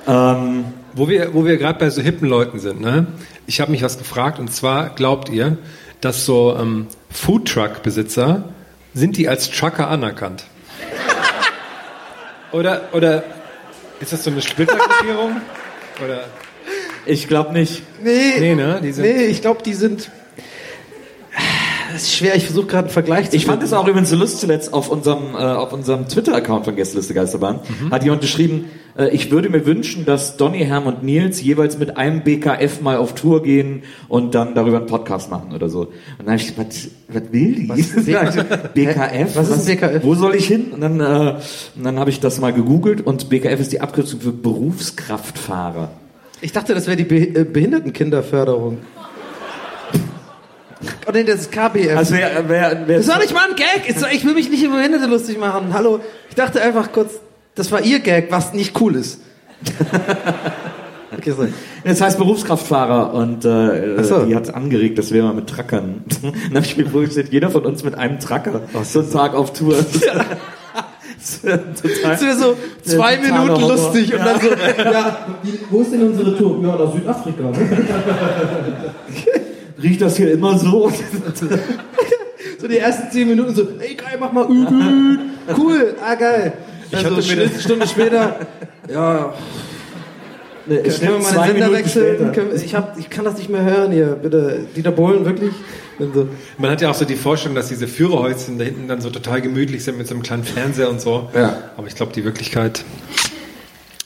Ähm, 0.08 0.64
Wo 0.94 1.08
wir, 1.08 1.32
wo 1.34 1.44
wir 1.44 1.58
gerade 1.58 1.78
bei 1.78 1.90
so 1.90 2.02
hippen 2.02 2.28
Leuten 2.28 2.58
sind, 2.58 2.80
ne? 2.80 3.06
Ich 3.46 3.60
habe 3.60 3.70
mich 3.70 3.82
was 3.82 3.98
gefragt 3.98 4.38
und 4.40 4.52
zwar 4.52 4.90
glaubt 4.90 5.28
ihr, 5.28 5.58
dass 6.00 6.24
so 6.24 6.56
ähm, 6.60 6.86
Foodtruck-Besitzer 7.10 8.44
sind 8.94 9.16
die 9.16 9.28
als 9.28 9.50
Trucker 9.50 9.88
anerkannt? 9.88 10.44
oder 12.52 12.82
oder 12.92 13.22
ist 14.04 14.12
das 14.12 14.24
so 14.24 14.30
eine 14.30 14.42
Splittergruppierung? 14.42 15.40
oder 16.04 16.26
ich 17.06 17.26
glaube 17.26 17.52
nicht. 17.52 17.82
Nee, 18.02 18.34
nee, 18.38 18.54
ne? 18.54 18.80
Die 18.82 18.92
sind, 18.92 19.04
nee, 19.04 19.26
ich 19.26 19.40
glaube, 19.40 19.62
die 19.62 19.74
sind. 19.74 20.10
Das 21.94 22.02
ist 22.02 22.16
schwer, 22.16 22.34
ich 22.34 22.46
versuche 22.46 22.66
gerade 22.66 22.86
einen 22.86 22.92
Vergleich 22.92 23.30
zu 23.30 23.36
Ich 23.36 23.46
fand 23.46 23.60
finden. 23.60 23.72
es 23.72 23.72
auch 23.72 23.86
übrigens 23.86 24.10
so 24.10 24.16
lustig 24.16 24.40
zuletzt 24.40 24.74
auf 24.74 24.88
unserem, 24.88 25.34
äh, 25.34 25.38
auf 25.38 25.72
unserem 25.72 26.08
Twitter-Account 26.08 26.64
von 26.64 26.74
Gästeliste 26.74 27.14
Geisterbahn. 27.14 27.60
Hat 27.88 28.02
jemand 28.02 28.20
geschrieben, 28.20 28.64
äh, 28.98 29.10
ich 29.10 29.30
würde 29.30 29.48
mir 29.48 29.64
wünschen, 29.64 30.04
dass 30.04 30.36
Donny, 30.36 30.64
Herm 30.64 30.88
und 30.88 31.04
Nils 31.04 31.40
jeweils 31.40 31.78
mit 31.78 31.96
einem 31.96 32.24
BKF 32.24 32.80
mal 32.80 32.96
auf 32.96 33.14
Tour 33.14 33.44
gehen 33.44 33.84
und 34.08 34.34
dann 34.34 34.56
darüber 34.56 34.78
einen 34.78 34.86
Podcast 34.86 35.30
machen 35.30 35.52
oder 35.54 35.68
so. 35.68 35.82
Und 35.82 35.92
dann 36.18 36.30
habe 36.30 36.36
ich 36.38 36.48
gedacht, 36.48 36.66
was, 36.68 36.88
was 37.22 37.32
will 37.32 37.54
die? 37.54 37.66
BKF? 38.74 39.36
Was 39.36 39.48
ist 39.50 39.66
BKF? 39.68 40.02
Wo 40.02 40.16
soll 40.16 40.34
ich 40.34 40.48
hin? 40.48 40.72
Und 40.72 40.80
dann, 40.80 40.98
äh, 40.98 41.36
und 41.76 41.84
dann 41.84 42.00
habe 42.00 42.10
ich 42.10 42.18
das 42.18 42.40
mal 42.40 42.52
gegoogelt 42.52 43.06
und 43.06 43.28
BKF 43.28 43.60
ist 43.60 43.70
die 43.70 43.80
Abkürzung 43.80 44.18
für 44.20 44.32
Berufskraftfahrer. 44.32 45.92
Ich 46.40 46.50
dachte, 46.50 46.74
das 46.74 46.88
wäre 46.88 46.96
die 46.96 47.04
Be 47.04 47.18
äh, 47.38 47.44
Behindertenkinderförderung. 47.44 48.78
Oh 51.06 51.10
nee, 51.12 51.24
das 51.24 51.40
ist 51.42 51.52
KBF. 51.52 51.96
Also 51.96 52.14
wer, 52.14 52.30
wer, 52.48 52.82
wer 52.86 52.96
das 52.98 53.06
doch 53.06 53.18
nicht 53.18 53.32
mal 53.34 53.48
ein 53.50 53.56
Gag. 53.56 53.94
Doch- 54.00 54.10
Ich 54.12 54.24
will 54.24 54.34
mich 54.34 54.50
nicht 54.50 54.62
über 54.62 54.76
Behinderte 54.76 55.06
lustig 55.06 55.38
machen. 55.38 55.72
Hallo. 55.72 56.00
Ich 56.28 56.34
dachte 56.34 56.60
einfach 56.62 56.92
kurz, 56.92 57.12
das 57.54 57.70
war 57.72 57.80
ihr 57.82 58.00
Gag, 58.00 58.30
was 58.30 58.52
nicht 58.54 58.80
cool 58.80 58.96
ist. 58.96 59.20
okay, 61.16 61.30
so. 61.36 61.46
Das 61.84 62.00
heißt 62.00 62.18
Berufskraftfahrer 62.18 63.14
und 63.14 63.44
äh, 63.44 64.02
so. 64.04 64.24
die 64.24 64.34
hat 64.34 64.52
angeregt, 64.54 64.98
dass 64.98 65.12
wir 65.12 65.22
mal 65.22 65.34
mit 65.34 65.48
Trackern. 65.48 66.04
Dann 66.22 66.54
habe 66.56 66.66
ich 66.66 66.76
mir 66.76 66.86
vorgestellt, 66.86 67.28
jeder 67.30 67.50
von 67.50 67.64
uns 67.64 67.84
mit 67.84 67.94
einem 67.94 68.18
Tracker 68.20 68.62
so 68.84 69.00
einen 69.00 69.10
Tag 69.12 69.34
auf 69.34 69.52
Tour. 69.52 69.76
Das 71.16 71.42
wär 71.42 71.74
total, 71.74 72.10
Das 72.10 72.20
wäre 72.22 72.36
so 72.36 72.56
zwei 72.82 73.16
Minuten 73.16 73.48
Horror. 73.62 73.68
lustig 73.76 74.12
und 74.12 74.20
dann 74.20 74.38
so, 74.40 74.48
ja, 74.50 75.16
wo 75.70 75.80
ist 75.80 75.92
denn 75.92 76.02
unsere 76.08 76.36
Tour? 76.36 76.60
Ja, 76.62 76.76
nach 76.76 76.92
Südafrika. 76.92 77.44
Riecht 79.84 80.00
das 80.00 80.16
hier 80.16 80.32
immer 80.32 80.58
so? 80.58 80.90
So 82.60 82.68
die 82.68 82.78
ersten 82.78 83.10
zehn 83.10 83.28
Minuten 83.28 83.54
so, 83.54 83.62
ey 83.78 83.94
geil, 83.94 84.16
mach 84.18 84.32
mal 84.32 84.44
übel. 84.46 85.18
Cool, 85.58 85.94
ah 86.02 86.14
geil. 86.14 86.52
Dann 86.90 87.04
hatte 87.04 87.20
so 87.22 87.34
mir 87.34 87.42
eine 87.42 87.60
Stunde 87.60 87.86
später, 87.86 88.36
ja, 88.90 89.34
Ne, 90.66 90.78
es 90.82 90.98
können 90.98 91.12
wir 91.14 91.18
mal 91.32 91.46
den 91.46 91.52
Sender 91.60 91.72
wechseln? 91.72 92.34
wir- 92.34 92.54
Ich, 92.64 92.74
hab, 92.74 92.98
ich 92.98 93.10
kann 93.10 93.26
das 93.26 93.36
nicht 93.36 93.50
mehr 93.50 93.62
hören 93.64 93.92
hier, 93.92 94.16
bitte. 94.22 94.60
Dieter 94.74 94.92
Bohlen, 94.92 95.24
wirklich? 95.26 95.52
So, 95.98 96.28
man 96.56 96.70
hat 96.70 96.80
ja 96.80 96.90
auch 96.90 96.94
so 96.94 97.04
die 97.04 97.16
Vorstellung, 97.16 97.54
dass 97.54 97.68
diese 97.68 97.86
Führerhäuschen 97.86 98.58
da 98.58 98.64
hinten 98.64 98.88
dann 98.88 99.02
so 99.02 99.10
total 99.10 99.42
gemütlich 99.42 99.84
sind 99.84 99.98
mit 99.98 100.06
so 100.06 100.14
einem 100.14 100.22
kleinen 100.22 100.44
Fernseher 100.44 100.88
und 100.88 101.02
so. 101.02 101.28
Ja. 101.34 101.58
Aber 101.76 101.86
ich 101.86 101.94
glaube, 101.94 102.12
die 102.14 102.24
Wirklichkeit 102.24 102.82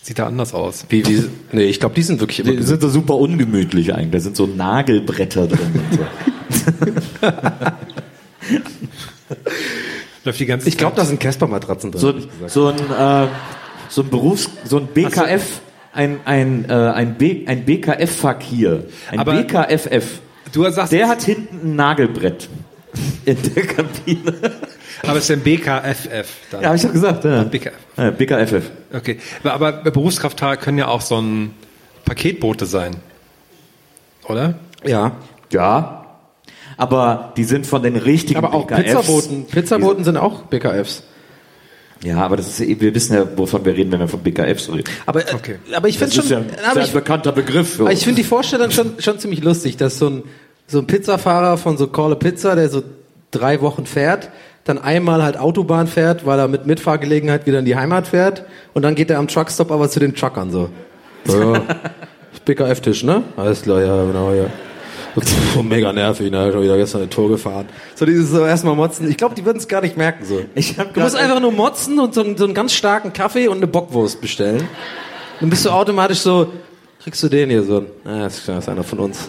sieht 0.08 0.18
da 0.18 0.26
anders 0.26 0.54
aus. 0.54 0.84
wie, 0.88 1.06
wie, 1.06 1.24
nee, 1.52 1.64
ich 1.64 1.78
glaube, 1.80 1.94
die 1.94 2.02
sind 2.02 2.18
wirklich 2.20 2.40
immer 2.40 2.52
Die 2.52 2.62
sind 2.62 2.80
so 2.80 2.88
super 2.88 3.14
ungemütlich 3.16 3.94
eigentlich. 3.94 4.10
Da 4.10 4.20
sind 4.20 4.36
so 4.36 4.46
Nagelbretter 4.46 5.46
drin. 5.46 5.60
Und 5.74 5.98
so. 5.98 7.26
Läuft 10.24 10.40
die 10.40 10.46
ganze 10.46 10.68
Ich 10.68 10.76
glaube, 10.76 10.96
da 10.96 11.04
sind 11.04 11.20
Casper-Matratzen 11.20 11.92
drin. 11.92 12.00
so, 12.00 12.08
ein- 12.08 12.26
so 12.48 12.66
ein 12.68 12.76
äh, 12.78 13.28
so 13.90 14.02
ein 14.02 14.08
Berufs 14.10 14.50
so 14.64 14.78
ein 14.78 14.86
BKF 14.86 15.60
ein 15.94 16.20
ein 16.24 16.66
äh, 16.68 16.72
ein, 16.72 17.14
B, 17.16 17.46
ein 17.46 17.64
BKF 17.64 18.10
Fakir 18.16 18.84
ein 19.10 19.18
Aber- 19.18 19.32
BKFF 19.42 20.20
Du 20.52 20.68
sagst, 20.70 20.92
der 20.92 21.08
hat 21.08 21.22
hinten 21.22 21.72
ein 21.72 21.76
Nagelbrett 21.76 22.48
in 23.26 23.36
der 23.54 23.66
Kabine 23.66 24.32
aber 25.02 25.18
es 25.18 25.24
ist 25.24 25.30
ein 25.30 25.40
BKFF 25.40 26.28
dann. 26.50 26.62
ja 26.62 26.68
hab 26.70 26.76
ich 26.76 26.82
doch 26.82 26.92
gesagt 26.92 27.24
ja. 27.24 27.42
BKF. 27.44 27.72
Ja, 27.96 28.10
BKFF 28.10 28.70
Okay. 28.92 29.18
Aber, 29.44 29.52
aber 29.52 29.90
Berufskraftfahrer 29.90 30.56
können 30.56 30.78
ja 30.78 30.88
auch 30.88 31.00
so 31.00 31.20
ein 31.20 31.54
Paketboote 32.04 32.66
sein. 32.66 32.96
Oder? 34.28 34.54
ja. 34.84 35.12
ja 35.52 35.94
aber 36.76 37.32
die 37.36 37.42
sind 37.44 37.66
von 37.66 37.82
den 37.82 37.96
richtigen 37.96 38.38
Aber 38.38 38.54
auch 38.54 38.66
BKFs. 38.66 38.84
Pizzaboten. 38.84 39.46
Pizzaboten 39.46 40.04
sind 40.04 40.16
auch 40.16 40.42
BKFs. 40.42 41.02
ja 42.04 42.18
aber 42.18 42.36
das 42.36 42.46
ist 42.46 42.60
ja, 42.60 42.80
wir 42.80 42.94
wissen 42.94 43.14
ja 43.14 43.26
wovon 43.36 43.64
wir 43.64 43.74
reden 43.74 43.90
wenn 43.90 43.98
wir 44.00 44.06
von 44.08 44.20
BKFs 44.20 44.68
reden 44.68 44.84
Aber, 45.06 45.20
Okay. 45.34 45.56
aber 45.74 45.88
ich 45.88 45.98
finde 45.98 46.14
ist 46.16 46.28
schon, 46.28 46.30
ja, 46.30 46.38
aber 46.70 46.78
ja 46.80 46.84
ich, 46.84 46.90
ein 46.90 46.94
bekannter 46.94 47.32
Begriff 47.32 47.74
für 47.76 47.82
aber 47.82 47.90
ich 47.92 47.98
uns. 47.98 48.04
finde 48.04 48.22
die 48.22 48.28
Vorstellung 48.28 48.70
schon, 48.70 48.92
schon 49.00 49.18
ziemlich 49.18 49.42
lustig, 49.42 49.76
dass 49.76 49.98
so 49.98 50.08
ein, 50.08 50.22
so 50.68 50.78
ein 50.78 50.86
Pizzafahrer 50.86 51.56
von 51.56 51.76
so 51.78 51.88
Call 51.88 52.12
a 52.12 52.14
Pizza, 52.14 52.54
der 52.54 52.68
so 52.68 52.82
drei 53.32 53.60
Wochen 53.60 53.84
fährt, 53.84 54.30
dann 54.68 54.78
einmal 54.78 55.22
halt 55.22 55.38
Autobahn 55.38 55.86
fährt, 55.86 56.24
weil 56.26 56.38
er 56.38 56.48
mit 56.48 56.66
Mitfahrgelegenheit 56.66 57.46
wieder 57.46 57.58
in 57.60 57.64
die 57.64 57.76
Heimat 57.76 58.06
fährt 58.08 58.44
und 58.74 58.82
dann 58.82 58.94
geht 58.94 59.10
er 59.10 59.18
am 59.18 59.28
Truckstop 59.28 59.70
aber 59.70 59.88
zu 59.88 60.00
den 60.00 60.14
Truckern 60.14 60.50
so. 60.50 60.68
Ja, 61.28 61.62
BKF-Tisch, 62.44 63.02
ne? 63.04 63.22
Alles 63.36 63.62
klar, 63.62 63.80
ja, 63.82 64.04
genau, 64.04 64.32
ja. 64.32 64.44
Pff, 65.18 65.62
mega 65.62 65.92
nervig, 65.92 66.30
ne? 66.30 66.50
Schon 66.52 66.62
wieder 66.62 66.76
gestern 66.76 67.02
eine 67.02 67.10
Tour 67.10 67.28
gefahren. 67.28 67.66
So 67.94 68.06
dieses 68.06 68.30
so 68.30 68.44
erstmal 68.44 68.74
motzen. 68.76 69.08
Ich 69.10 69.16
glaube, 69.16 69.34
die 69.34 69.44
würden 69.44 69.58
es 69.58 69.68
gar 69.68 69.80
nicht 69.80 69.96
merken 69.96 70.24
so. 70.24 70.40
Ich 70.54 70.78
hab 70.78 70.94
du 70.94 71.00
musst 71.00 71.16
einfach 71.16 71.40
nur 71.40 71.52
motzen 71.52 71.98
und 71.98 72.14
so, 72.14 72.22
einen- 72.22 72.36
so 72.36 72.44
einen 72.44 72.54
ganz 72.54 72.72
starken 72.72 73.12
Kaffee 73.12 73.48
und 73.48 73.56
eine 73.58 73.66
Bockwurst 73.66 74.20
bestellen. 74.20 74.68
Dann 75.40 75.50
bist 75.50 75.64
du 75.66 75.70
automatisch 75.70 76.20
so, 76.20 76.52
kriegst 77.02 77.22
du 77.22 77.28
den 77.28 77.50
hier 77.50 77.62
so. 77.62 77.84
Ah, 78.04 78.20
das 78.20 78.38
ist 78.38 78.44
klar, 78.44 78.58
ist 78.58 78.68
einer 78.68 78.84
von 78.84 79.00
uns. 79.00 79.28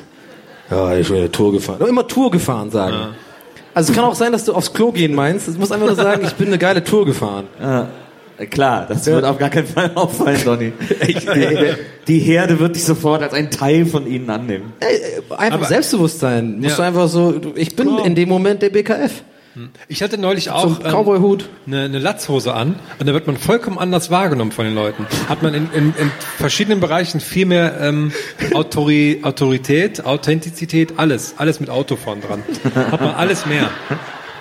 Ja, 0.69 0.95
ich 0.95 1.07
bin 1.07 1.17
eine 1.17 1.31
Tour 1.31 1.51
gefahren. 1.51 1.81
Immer 1.87 2.07
Tour 2.07 2.29
gefahren 2.31 2.69
sagen. 2.71 2.95
Also 3.79 3.93
es 3.93 3.95
kann 3.95 4.03
auch 4.03 4.15
sein, 4.15 4.33
dass 4.33 4.43
du 4.43 4.51
aufs 4.53 4.73
Klo 4.73 4.91
gehen 4.91 5.15
meinst. 5.15 5.47
Du 5.47 5.53
musst 5.53 5.71
einfach 5.71 5.85
nur 5.87 5.95
sagen, 5.95 6.23
ich 6.25 6.33
bin 6.33 6.47
eine 6.47 6.57
geile 6.57 6.83
Tour 6.83 7.05
gefahren. 7.05 7.47
Äh, 8.37 8.45
Klar, 8.47 8.85
das 8.89 9.05
wird 9.05 9.23
auf 9.23 9.37
gar 9.37 9.49
keinen 9.49 9.67
Fall 9.67 9.91
auffallen, 9.95 10.39
Donny. 10.43 10.73
Die, 11.07 11.15
die 12.09 12.19
Herde 12.19 12.59
wird 12.59 12.75
dich 12.75 12.83
sofort 12.83 13.21
als 13.23 13.33
ein 13.33 13.49
Teil 13.51 13.85
von 13.85 14.05
ihnen 14.05 14.29
annehmen. 14.29 14.73
Ey, 14.81 15.21
einfach 15.37 15.59
Aber- 15.59 15.65
Selbstbewusstsein. 15.65 16.57
Musst 16.59 16.71
Ja. 16.71 16.75
du 16.75 16.81
einfach 16.83 17.07
so, 17.07 17.39
ich 17.55 17.73
bin 17.77 17.87
Klar. 17.87 18.05
in 18.05 18.15
dem 18.15 18.27
Moment 18.27 18.61
der 18.61 18.69
BKF. 18.69 19.23
Ich 19.87 20.01
hatte 20.03 20.17
neulich 20.17 20.45
So 20.45 20.51
auch 20.51 20.79
ein 20.79 20.91
Cowboy-Hut. 20.91 21.49
eine, 21.67 21.83
eine 21.83 21.99
Latzhose 21.99 22.53
an 22.53 22.75
und 22.99 23.07
da 23.07 23.13
wird 23.13 23.27
man 23.27 23.37
vollkommen 23.37 23.77
anders 23.77 24.09
wahrgenommen 24.11 24.51
von 24.51 24.65
den 24.65 24.75
Leuten. 24.75 25.05
Hat 25.27 25.41
man 25.43 25.53
in, 25.53 25.69
in, 25.73 25.93
in 25.97 26.11
verschiedenen 26.37 26.79
Bereichen 26.79 27.19
viel 27.19 27.45
mehr 27.45 27.79
ähm, 27.81 28.11
Autori, 28.53 29.19
Autorität, 29.23 30.05
Authentizität, 30.05 30.93
alles, 30.97 31.35
alles 31.37 31.59
mit 31.59 31.69
Auto 31.69 31.95
vorn 31.95 32.21
dran. 32.21 32.43
Hat 32.73 33.01
man 33.01 33.15
alles 33.15 33.45
mehr. 33.45 33.69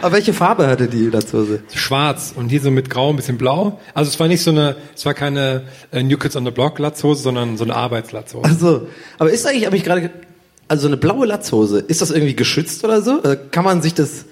Aber 0.00 0.12
welche 0.14 0.32
Farbe 0.32 0.68
hatte 0.68 0.86
die 0.86 1.06
Latzhose? 1.06 1.62
Schwarz 1.74 2.32
und 2.36 2.48
hier 2.50 2.60
so 2.60 2.70
mit 2.70 2.88
grau, 2.88 3.10
ein 3.10 3.16
bisschen 3.16 3.36
blau. 3.38 3.80
Also 3.94 4.08
es 4.10 4.20
war 4.20 4.28
nicht 4.28 4.42
so 4.42 4.50
eine, 4.52 4.76
es 4.94 5.04
war 5.04 5.14
keine 5.14 5.62
äh, 5.90 6.02
New 6.04 6.16
Kids 6.18 6.36
on 6.36 6.44
the 6.44 6.52
Block 6.52 6.78
Latzhose, 6.78 7.20
sondern 7.22 7.56
so 7.56 7.64
eine 7.64 7.74
Arbeitslatzhose. 7.74 8.44
Also, 8.44 8.86
aber 9.18 9.30
ist 9.30 9.44
eigentlich, 9.46 9.66
habe 9.66 9.76
ich 9.76 9.82
gerade, 9.82 10.02
ge- 10.02 10.10
also 10.68 10.86
eine 10.86 10.96
blaue 10.98 11.26
Latzhose, 11.26 11.80
ist 11.80 12.00
das 12.00 12.10
irgendwie 12.12 12.36
geschützt 12.36 12.84
oder 12.84 13.02
so? 13.02 13.22
Äh, 13.24 13.36
Kann 13.50 13.64
man 13.64 13.82
sich 13.82 13.94
das? 13.94 14.26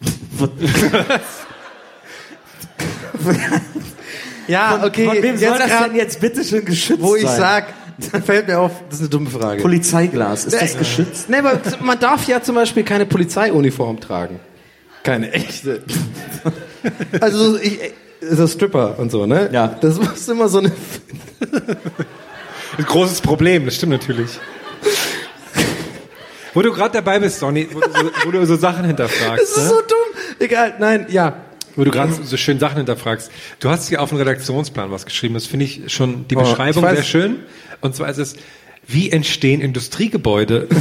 ja, 4.48 4.82
okay. 4.84 5.06
Von 5.06 5.22
wem 5.22 5.36
soll 5.36 5.58
das 5.58 5.68
grad, 5.68 5.88
denn 5.88 5.96
jetzt 5.96 6.20
bitte 6.20 6.44
schön 6.44 6.64
geschützt 6.64 7.02
wo 7.02 7.16
ich 7.16 7.22
sein? 7.22 7.38
sag, 7.38 7.72
fällt 8.24 8.48
mir 8.48 8.60
auf, 8.60 8.72
das 8.88 8.96
ist 8.96 9.02
eine 9.02 9.10
dumme 9.10 9.30
Frage. 9.30 9.62
Polizeiglas, 9.62 10.44
ist 10.44 10.60
das 10.60 10.76
geschützt? 10.76 11.30
Nee, 11.30 11.38
aber 11.38 11.60
man 11.80 11.98
darf 11.98 12.26
ja 12.26 12.42
zum 12.42 12.56
Beispiel 12.56 12.82
keine 12.82 13.06
Polizeiuniform 13.06 14.00
tragen. 14.00 14.40
Keine 15.02 15.32
echte. 15.32 15.82
Also 17.20 17.52
so, 17.52 17.58
ich, 17.58 17.78
so 18.20 18.46
Stripper 18.46 18.98
und 18.98 19.10
so, 19.10 19.24
ne? 19.26 19.48
Ja. 19.52 19.68
Das 19.68 19.98
muss 19.98 20.28
immer 20.28 20.48
so 20.48 20.58
eine. 20.58 20.72
Ein 22.76 22.84
großes 22.84 23.20
Problem, 23.20 23.66
das 23.66 23.76
stimmt 23.76 23.92
natürlich. 23.92 24.40
Wo 26.54 26.62
du 26.62 26.72
gerade 26.72 26.92
dabei 26.92 27.18
bist, 27.18 27.40
Sonny, 27.40 27.68
wo 27.72 27.80
du, 27.80 27.90
so, 27.90 28.10
wo 28.24 28.30
du 28.30 28.46
so 28.46 28.56
Sachen 28.56 28.84
hinterfragst. 28.84 29.42
Das 29.42 29.50
ist 29.50 29.64
ne? 29.64 29.68
so 29.68 29.80
dumm. 29.80 30.38
Egal, 30.38 30.74
nein, 30.78 31.06
ja. 31.10 31.36
Wo 31.74 31.82
du 31.82 31.90
gerade 31.90 32.12
so 32.12 32.36
schön 32.36 32.60
Sachen 32.60 32.76
hinterfragst. 32.76 33.32
Du 33.58 33.68
hast 33.68 33.88
hier 33.88 34.00
auf 34.00 34.10
dem 34.10 34.18
Redaktionsplan 34.18 34.92
was 34.92 35.04
geschrieben, 35.04 35.34
das 35.34 35.46
finde 35.46 35.64
ich 35.64 35.92
schon 35.92 36.28
die 36.28 36.36
Oh, 36.36 36.40
Beschreibung 36.40 36.88
sehr 36.88 37.02
schön. 37.02 37.40
Und 37.80 37.96
zwar 37.96 38.08
ist 38.08 38.18
es, 38.18 38.36
wie 38.86 39.10
entstehen 39.10 39.60
Industriegebäude? 39.60 40.68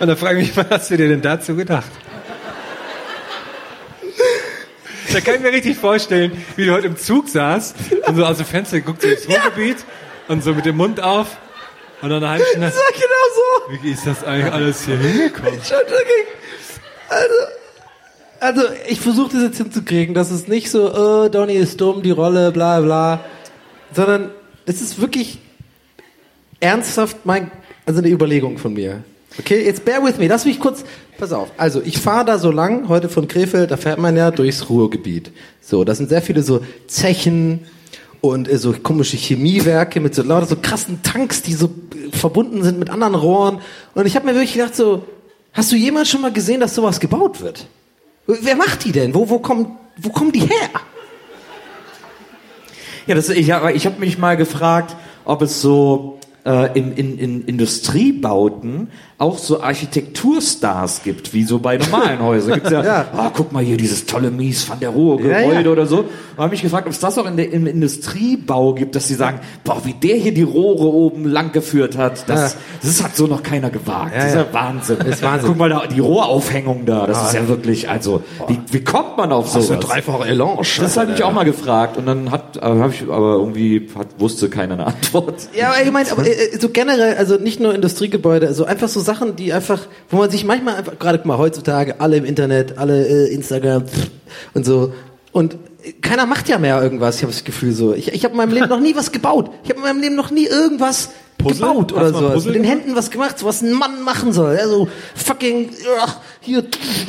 Und 0.00 0.08
da 0.08 0.16
frage 0.16 0.40
ich 0.40 0.48
mich, 0.48 0.56
was 0.56 0.66
hast 0.68 0.90
du 0.90 0.96
dir 0.96 1.08
denn 1.08 1.22
dazu 1.22 1.54
gedacht? 1.54 1.90
Da 5.12 5.20
kann 5.20 5.36
ich 5.36 5.42
mir 5.42 5.52
richtig 5.52 5.76
vorstellen, 5.76 6.32
wie 6.56 6.66
du 6.66 6.72
heute 6.72 6.88
im 6.88 6.96
Zug 6.96 7.28
saßt 7.28 7.76
und 8.06 8.16
so 8.16 8.24
aus 8.24 8.38
dem 8.38 8.46
Fenster 8.46 8.80
guckst 8.80 9.04
ins 9.04 9.28
Ruhrgebiet 9.28 9.76
und 10.26 10.42
so 10.42 10.54
mit 10.54 10.64
dem 10.64 10.76
Mund 10.76 11.00
auf 11.00 11.36
und 12.00 12.08
dann 12.08 12.24
eine 12.24 12.30
halbe 12.30 12.44
Stunde, 12.46 12.72
genau 12.94 13.11
so. 13.34 13.82
wie 13.82 13.90
ist 13.90 14.06
das 14.06 14.24
eigentlich 14.24 14.52
alles 14.52 14.84
hier 14.84 14.96
hingekommen? 14.96 15.58
Also, 17.08 17.34
also 18.40 18.62
ich 18.88 19.00
versuche 19.00 19.34
das 19.34 19.42
jetzt 19.42 19.58
hinzukriegen, 19.58 20.14
dass 20.14 20.30
es 20.30 20.48
nicht 20.48 20.70
so, 20.70 20.92
oh, 20.92 21.28
Donny 21.28 21.54
ist 21.54 21.80
dumm, 21.80 22.02
die 22.02 22.10
Rolle, 22.10 22.52
bla 22.52 22.80
bla, 22.80 23.24
sondern 23.94 24.30
es 24.66 24.80
ist 24.80 25.00
wirklich 25.00 25.38
ernsthaft 26.60 27.18
mein, 27.24 27.50
also 27.86 28.00
eine 28.00 28.08
Überlegung 28.08 28.58
von 28.58 28.72
mir. 28.72 29.04
Okay, 29.38 29.64
jetzt 29.64 29.84
bear 29.84 30.04
with 30.04 30.18
me, 30.18 30.26
lass 30.26 30.44
mich 30.44 30.60
kurz, 30.60 30.84
pass 31.18 31.32
auf. 31.32 31.50
Also 31.56 31.80
ich 31.82 31.98
fahre 31.98 32.24
da 32.24 32.38
so 32.38 32.50
lang, 32.50 32.88
heute 32.88 33.08
von 33.08 33.28
Krefeld, 33.28 33.70
da 33.70 33.76
fährt 33.76 33.98
man 33.98 34.16
ja 34.16 34.30
durchs 34.30 34.68
Ruhrgebiet. 34.68 35.32
So, 35.60 35.84
das 35.84 35.98
sind 35.98 36.10
sehr 36.10 36.22
viele 36.22 36.42
so 36.42 36.60
Zechen 36.86 37.66
und 38.22 38.48
äh, 38.48 38.56
so 38.56 38.72
komische 38.72 39.18
Chemiewerke 39.18 40.00
mit 40.00 40.14
so 40.14 40.22
lauter 40.22 40.46
so 40.46 40.56
krassen 40.56 41.02
Tanks, 41.02 41.42
die 41.42 41.52
so 41.52 41.66
äh, 41.66 42.16
verbunden 42.16 42.62
sind 42.62 42.78
mit 42.78 42.88
anderen 42.88 43.14
Rohren. 43.14 43.60
Und 43.94 44.06
ich 44.06 44.16
habe 44.16 44.24
mir 44.24 44.32
wirklich 44.32 44.54
gedacht 44.54 44.74
so, 44.74 45.04
hast 45.52 45.70
du 45.70 45.76
jemals 45.76 46.08
schon 46.08 46.22
mal 46.22 46.32
gesehen, 46.32 46.60
dass 46.60 46.74
sowas 46.74 47.00
gebaut 47.00 47.42
wird? 47.42 47.66
Wer 48.26 48.56
macht 48.56 48.84
die 48.84 48.92
denn? 48.92 49.12
Wo, 49.14 49.28
wo, 49.28 49.40
kommen, 49.40 49.76
wo 49.98 50.10
kommen 50.10 50.32
die 50.32 50.40
her? 50.40 50.70
Ja, 53.08 53.16
das, 53.16 53.28
ich, 53.28 53.48
ich 53.48 53.86
habe 53.86 53.98
mich 53.98 54.16
mal 54.16 54.36
gefragt, 54.36 54.96
ob 55.24 55.42
es 55.42 55.60
so 55.60 56.20
äh, 56.44 56.78
in, 56.78 56.92
in, 56.92 57.18
in 57.18 57.44
Industriebauten 57.44 58.88
auch 59.18 59.38
so 59.38 59.62
Architekturstars 59.62 61.02
gibt, 61.04 61.32
wie 61.32 61.44
so 61.44 61.60
bei 61.60 61.76
normalen 61.76 62.20
Häusern. 62.22 62.54
Gibt's 62.54 62.70
ja, 62.70 62.82
Ja. 62.84 63.04
Ah, 63.16 63.30
guck 63.32 63.52
mal 63.52 63.62
hier, 63.62 63.76
dieses 63.76 64.06
tolle 64.06 64.32
Mies 64.32 64.68
van 64.68 64.80
der 64.80 64.88
Rohe 64.88 65.22
Ja, 65.22 65.42
Gebäude 65.42 65.62
ja. 65.62 65.70
oder 65.70 65.86
so. 65.86 65.98
Und 66.00 66.38
habe 66.38 66.50
mich 66.50 66.62
gefragt, 66.62 66.86
ob 66.86 66.92
es 66.92 66.98
das 66.98 67.16
auch 67.18 67.26
in 67.26 67.36
der, 67.36 67.52
im 67.52 67.68
Industriebau 67.68 68.74
gibt, 68.74 68.96
dass 68.96 69.06
sie 69.06 69.14
sagen, 69.14 69.38
boah, 69.62 69.80
wie 69.84 69.92
der 69.92 70.16
hier 70.16 70.34
die 70.34 70.42
Rohre 70.42 70.86
oben 70.86 71.24
lang 71.26 71.52
geführt 71.52 71.96
hat, 71.96 72.28
das, 72.28 72.54
Ja. 72.54 72.58
das 72.82 73.02
hat 73.04 73.14
so 73.16 73.28
noch 73.28 73.44
keiner 73.44 73.70
gewagt. 73.70 74.12
Ja, 74.12 74.18
das 74.18 74.28
ist 74.30 74.34
ja. 74.34 74.40
ja 74.42 74.52
Wahnsinn. 74.52 74.96
Das 74.98 75.08
ist 75.08 75.22
Wahnsinn. 75.22 75.48
Guck 75.50 75.58
mal 75.58 75.68
da, 75.68 75.86
die 75.86 76.00
Rohraufhängung 76.00 76.84
da, 76.86 77.06
das 77.06 77.28
ist 77.28 77.34
ja 77.34 77.46
wirklich, 77.46 77.88
also, 77.88 78.24
wie, 78.48 78.58
wie 78.72 78.82
kommt 78.82 79.16
man 79.16 79.30
auf 79.32 79.48
sowas? 79.48 79.78
dreifache 79.78 80.26
Elange. 80.26 80.62
Das 80.80 80.96
habe 80.96 81.12
ich 81.12 81.22
auch 81.22 81.32
mal 81.32 81.44
gefragt 81.44 81.96
und 81.96 82.06
dann 82.06 82.30
hat, 82.32 82.56
äh, 82.56 82.60
habe 82.62 82.92
ich 82.92 83.02
aber 83.02 83.34
irgendwie 83.34 83.88
hat, 83.96 84.08
wusste 84.18 84.48
keiner 84.48 84.74
eine 84.74 84.86
Antwort. 84.88 85.48
Ja, 85.56 85.68
aber 85.68 85.82
ich 85.82 85.90
meine, 85.92 86.10
aber 86.10 86.24
äh, 86.32 86.58
so 86.58 86.68
generell, 86.68 87.16
also 87.16 87.36
nicht 87.36 87.60
nur 87.60 87.74
Industriegebäude, 87.74 88.46
also 88.46 88.64
einfach 88.64 88.88
so 88.88 89.00
Sachen, 89.00 89.36
die 89.36 89.52
einfach, 89.52 89.80
wo 90.10 90.18
man 90.18 90.30
sich 90.30 90.44
manchmal 90.44 90.76
einfach, 90.76 90.98
gerade 90.98 91.18
guck 91.18 91.26
mal, 91.26 91.38
heutzutage 91.38 92.00
alle 92.00 92.16
im 92.16 92.24
Internet, 92.24 92.78
alle 92.78 93.06
äh, 93.06 93.32
Instagram 93.32 93.84
und 94.54 94.64
so. 94.64 94.92
Und 95.32 95.54
äh, 95.82 95.92
keiner 95.92 96.26
macht 96.26 96.48
ja 96.48 96.58
mehr 96.58 96.82
irgendwas, 96.82 97.16
ich 97.16 97.22
habe 97.22 97.32
das 97.32 97.44
Gefühl 97.44 97.72
so. 97.72 97.94
Ich, 97.94 98.12
ich 98.12 98.24
habe 98.24 98.32
in 98.32 98.38
meinem 98.38 98.52
Leben 98.52 98.68
noch 98.68 98.80
nie 98.80 98.94
was 98.94 99.12
gebaut. 99.12 99.50
Ich 99.64 99.70
habe 99.70 99.80
in 99.80 99.86
meinem 99.86 100.00
Leben 100.00 100.16
noch 100.16 100.30
nie 100.30 100.46
irgendwas 100.46 101.10
Puzzle? 101.38 101.68
gebaut 101.68 101.92
oder 101.92 102.12
so. 102.12 102.46
Mit 102.46 102.54
den? 102.54 102.64
Händen 102.64 102.94
was 102.94 103.10
gemacht, 103.10 103.38
so 103.38 103.46
was 103.46 103.62
ein 103.62 103.72
Mann 103.72 104.02
machen 104.02 104.32
soll. 104.32 104.56
Also 104.56 104.88
fucking, 105.14 105.70
ja, 105.84 106.16
hier, 106.40 106.64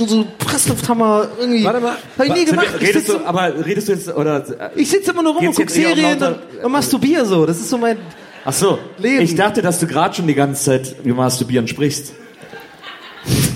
so 0.06 0.26
Presslufthammer, 0.40 1.28
irgendwie. 1.40 1.64
Warte 1.64 1.80
mal. 1.80 1.98
Hab 2.18 2.26
ich 2.26 2.34
nie 2.34 2.46
gemacht. 2.46 2.68
Ich 2.76 2.88
redest 2.88 3.08
sitze 3.08 3.20
du, 3.20 3.26
aber 3.26 3.66
redest 3.66 3.88
du 3.88 3.92
jetzt 3.94 4.16
oder? 4.16 4.72
ich 4.76 4.90
sitz 4.90 5.08
immer 5.08 5.24
nur 5.24 5.36
rum 5.36 5.48
und 5.48 5.56
guck 5.56 5.70
Serien 5.70 6.22
und, 6.22 6.64
und 6.64 6.72
masturbier 6.72 7.26
so. 7.26 7.46
Das 7.46 7.58
ist 7.58 7.70
so 7.70 7.78
mein, 7.78 7.98
Ach 8.46 8.54
so, 8.54 8.80
Leben. 8.98 9.22
ich 9.24 9.36
dachte, 9.36 9.62
dass 9.62 9.80
du 9.80 9.88
gerade 9.88 10.16
schon 10.16 10.28
die 10.28 10.36
ganze 10.36 10.64
Zeit 10.64 10.96
über 11.04 11.16
Masturbieren 11.16 11.68
sprichst. 11.68 12.14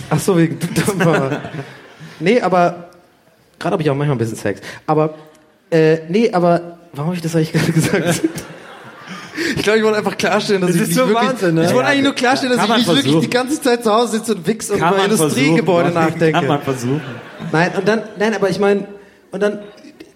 Ach 0.09 0.19
so, 0.19 0.37
wegen 0.37 0.57
Nee, 2.19 2.41
aber 2.41 2.89
gerade 3.59 3.73
habe 3.73 3.83
ich 3.83 3.89
auch 3.89 3.95
manchmal 3.95 4.15
ein 4.15 4.19
bisschen 4.19 4.37
Sex. 4.37 4.61
Aber 4.85 5.15
äh, 5.69 5.97
nee, 6.09 6.31
aber 6.31 6.77
warum 6.93 7.07
habe 7.07 7.15
ich 7.15 7.21
das 7.21 7.35
eigentlich 7.35 7.51
gerade 7.53 7.71
gesagt? 7.73 8.21
Ich 9.55 9.61
glaube, 9.63 9.77
ich 9.79 9.83
wollte 9.83 9.97
einfach 9.99 10.17
klarstellen, 10.17 10.61
dass 10.61 10.71
Das 10.71 10.77
ich 10.77 10.81
ist 10.83 10.87
nicht 10.89 10.97
so 10.97 11.07
wirklich, 11.09 11.29
Wahnsinn, 11.29 11.55
ne? 11.55 11.65
ich 11.65 11.73
wollte 11.73 11.89
eigentlich 11.89 12.03
nur 12.03 12.15
klarstellen, 12.15 12.57
dass 12.57 12.65
kann 12.65 12.71
ich 12.71 12.77
nicht 12.77 12.87
wirklich 12.87 13.03
versuchen. 13.03 13.21
die 13.21 13.29
ganze 13.29 13.61
Zeit 13.61 13.83
zu 13.83 13.93
Hause 13.93 14.17
sitze 14.17 14.35
und 14.35 14.47
wichs 14.47 14.69
und 14.71 14.77
über 14.79 15.03
Industriegebäude 15.03 15.91
nachdenke. 15.91 16.31
Kann 16.31 16.47
man 16.47 16.61
versuchen. 16.61 17.01
Nein, 17.51 17.71
und 17.77 17.87
dann, 17.87 18.01
nein, 18.17 18.33
aber 18.33 18.49
ich 18.49 18.59
meine, 18.59 18.87
und 19.31 19.43
dann, 19.43 19.59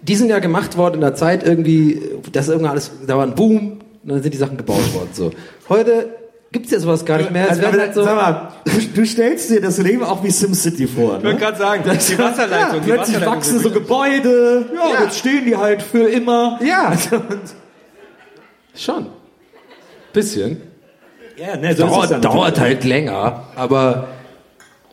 die 0.00 0.16
sind 0.16 0.28
ja 0.28 0.38
gemacht 0.40 0.76
worden 0.76 0.94
in 0.96 1.00
der 1.02 1.14
Zeit 1.14 1.44
irgendwie, 1.44 2.02
das 2.32 2.46
ist 2.46 2.50
irgendwann 2.50 2.72
alles, 2.72 2.90
da 3.06 3.16
war 3.16 3.24
ein 3.24 3.34
Boom, 3.36 3.78
und 4.02 4.10
dann 4.10 4.22
sind 4.22 4.32
die 4.34 4.38
Sachen 4.38 4.56
gebaut 4.56 4.92
worden, 4.94 5.10
so. 5.12 5.30
Heute 5.68 6.08
gibt's 6.50 6.70
ja 6.70 6.78
sowas 6.80 7.04
gar 7.04 7.18
nicht 7.18 7.30
mehr. 7.30 7.44
Es 7.44 7.58
Also, 7.58 7.66
aber, 7.66 7.78
halt 7.78 7.94
so, 7.94 8.02
sag 8.04 8.14
mal, 8.16 8.52
du, 8.64 8.80
du 9.00 9.06
stellst 9.06 9.50
dir 9.50 9.60
das 9.60 9.78
Leben 9.78 10.02
auch 10.04 10.22
wie 10.22 10.30
SimCity 10.30 10.86
vor. 10.86 11.18
Ich 11.18 11.24
wollte 11.24 11.26
Ne? 11.28 11.36
gerade 11.36 11.56
sagen, 11.58 11.82
die 11.84 12.18
Wasserleitung. 12.18 12.80
die 12.80 12.90
Plötzlich 12.90 13.16
Wasserleitung 13.16 13.34
wachsen 13.34 13.58
so 13.60 13.70
Gebäude, 13.70 14.66
ja, 14.74 14.94
Ja. 14.94 15.02
jetzt 15.04 15.18
stehen 15.18 15.44
die 15.46 15.56
halt 15.56 15.80
für 15.82 16.08
immer. 16.08 16.58
ja, 16.62 16.92
schon. 18.76 19.06
Bisschen. 20.12 20.60
Ja, 21.36 21.56
ne, 21.56 21.74
so 21.74 21.86
ist 21.86 21.90
es 21.92 22.08
dauert, 22.10 22.24
dauert 22.24 22.60
halt 22.60 22.84
länger, 22.84 23.44
aber 23.56 24.08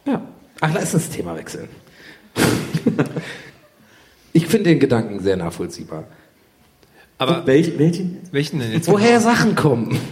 ja. 0.05 0.21
Ach, 0.61 0.69
lass 0.73 0.93
uns 0.93 1.07
das 1.07 1.09
Thema 1.09 1.35
wechseln. 1.37 1.67
ich 4.33 4.47
finde 4.47 4.69
den 4.69 4.79
Gedanken 4.79 5.19
sehr 5.19 5.35
nachvollziehbar. 5.37 6.05
Aber 7.19 7.45
Welch, 7.45 7.77
welchen? 7.77 8.17
welchen 8.31 8.59
denn 8.59 8.71
jetzt? 8.71 8.87
Woher 8.87 9.19
Sachen 9.21 9.55
kommen? 9.55 9.99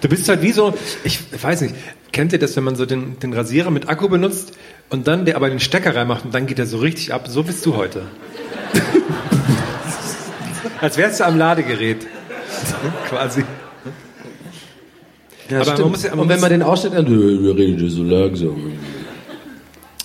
Du 0.00 0.08
bist 0.08 0.28
halt 0.28 0.42
wie 0.42 0.50
so, 0.50 0.74
ich 1.04 1.20
weiß 1.40 1.60
nicht, 1.60 1.74
kennt 2.10 2.32
ihr 2.32 2.40
das, 2.40 2.56
wenn 2.56 2.64
man 2.64 2.74
so 2.74 2.86
den, 2.86 3.20
den 3.20 3.32
Rasierer 3.32 3.70
mit 3.70 3.88
Akku 3.88 4.08
benutzt 4.08 4.52
und 4.90 5.06
dann 5.06 5.24
der 5.26 5.36
aber 5.36 5.48
den 5.48 5.60
Stecker 5.60 5.94
reinmacht 5.94 6.24
und 6.24 6.34
dann 6.34 6.46
geht 6.46 6.58
er 6.58 6.66
so 6.66 6.78
richtig 6.78 7.14
ab? 7.14 7.28
So 7.28 7.44
bist 7.44 7.64
du 7.64 7.76
heute. 7.76 8.02
Als 10.80 10.96
wärst 10.96 11.20
du 11.20 11.24
am 11.26 11.38
Ladegerät. 11.38 12.04
Quasi. 13.08 13.44
Ja, 15.50 15.60
Aber 15.60 15.78
man 15.78 15.90
muss 15.90 16.02
ja- 16.02 16.10
man 16.10 16.20
Und 16.20 16.28
wenn 16.30 16.40
man 16.40 16.50
den 16.50 16.62
ausstellt, 16.62 16.94
dann, 16.94 17.04
"Nö, 17.04 17.44
wir 17.44 17.54
reden 17.56 17.80
ja 17.84 17.88
so 17.88 18.02
langsam. 18.02 18.56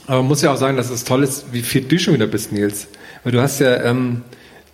Aber 0.05 0.17
man 0.17 0.27
muss 0.27 0.43
ja 0.43 0.53
auch 0.53 0.57
sagen, 0.57 0.77
dass 0.77 0.91
es 0.91 1.03
toll 1.05 1.23
ist, 1.23 1.45
wie 1.51 1.61
fit 1.63 1.91
du 1.91 1.97
schon 1.97 2.13
wieder 2.13 2.27
bist, 2.27 2.51
Nils. 2.51 2.87
Weil 3.23 3.31
du 3.31 3.41
hast 3.41 3.59
ja 3.59 3.83
ähm, 3.83 4.23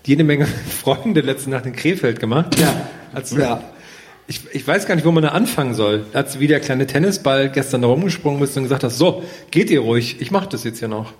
jede 0.05 0.23
Menge 0.23 0.45
Freunde 0.83 1.21
letzte 1.21 1.49
Nacht 1.49 1.65
in 1.65 1.73
Krefeld 1.73 2.19
gemacht. 2.19 2.59
Ja. 2.59 2.73
Als, 3.13 3.31
Ja. 3.35 3.61
Ich, 4.29 4.41
ich 4.51 4.67
weiß 4.67 4.87
gar 4.87 4.95
nicht, 4.95 5.05
wo 5.05 5.11
man 5.11 5.23
da 5.23 5.29
anfangen 5.29 5.73
soll. 5.73 6.05
Als 6.11 6.33
du 6.33 6.41
wie 6.41 6.47
der 6.47 6.59
kleine 6.59 6.85
Tennisball 6.85 7.49
gestern 7.49 7.81
da 7.81 7.87
rumgesprungen 7.87 8.41
bist 8.41 8.57
und 8.57 8.63
gesagt 8.63 8.83
hast, 8.83 8.97
so, 8.97 9.23
geht 9.51 9.69
ihr 9.69 9.79
ruhig, 9.79 10.17
ich 10.19 10.31
mach 10.31 10.47
das 10.47 10.65
jetzt 10.65 10.79
hier 10.79 10.89
noch. 10.89 11.13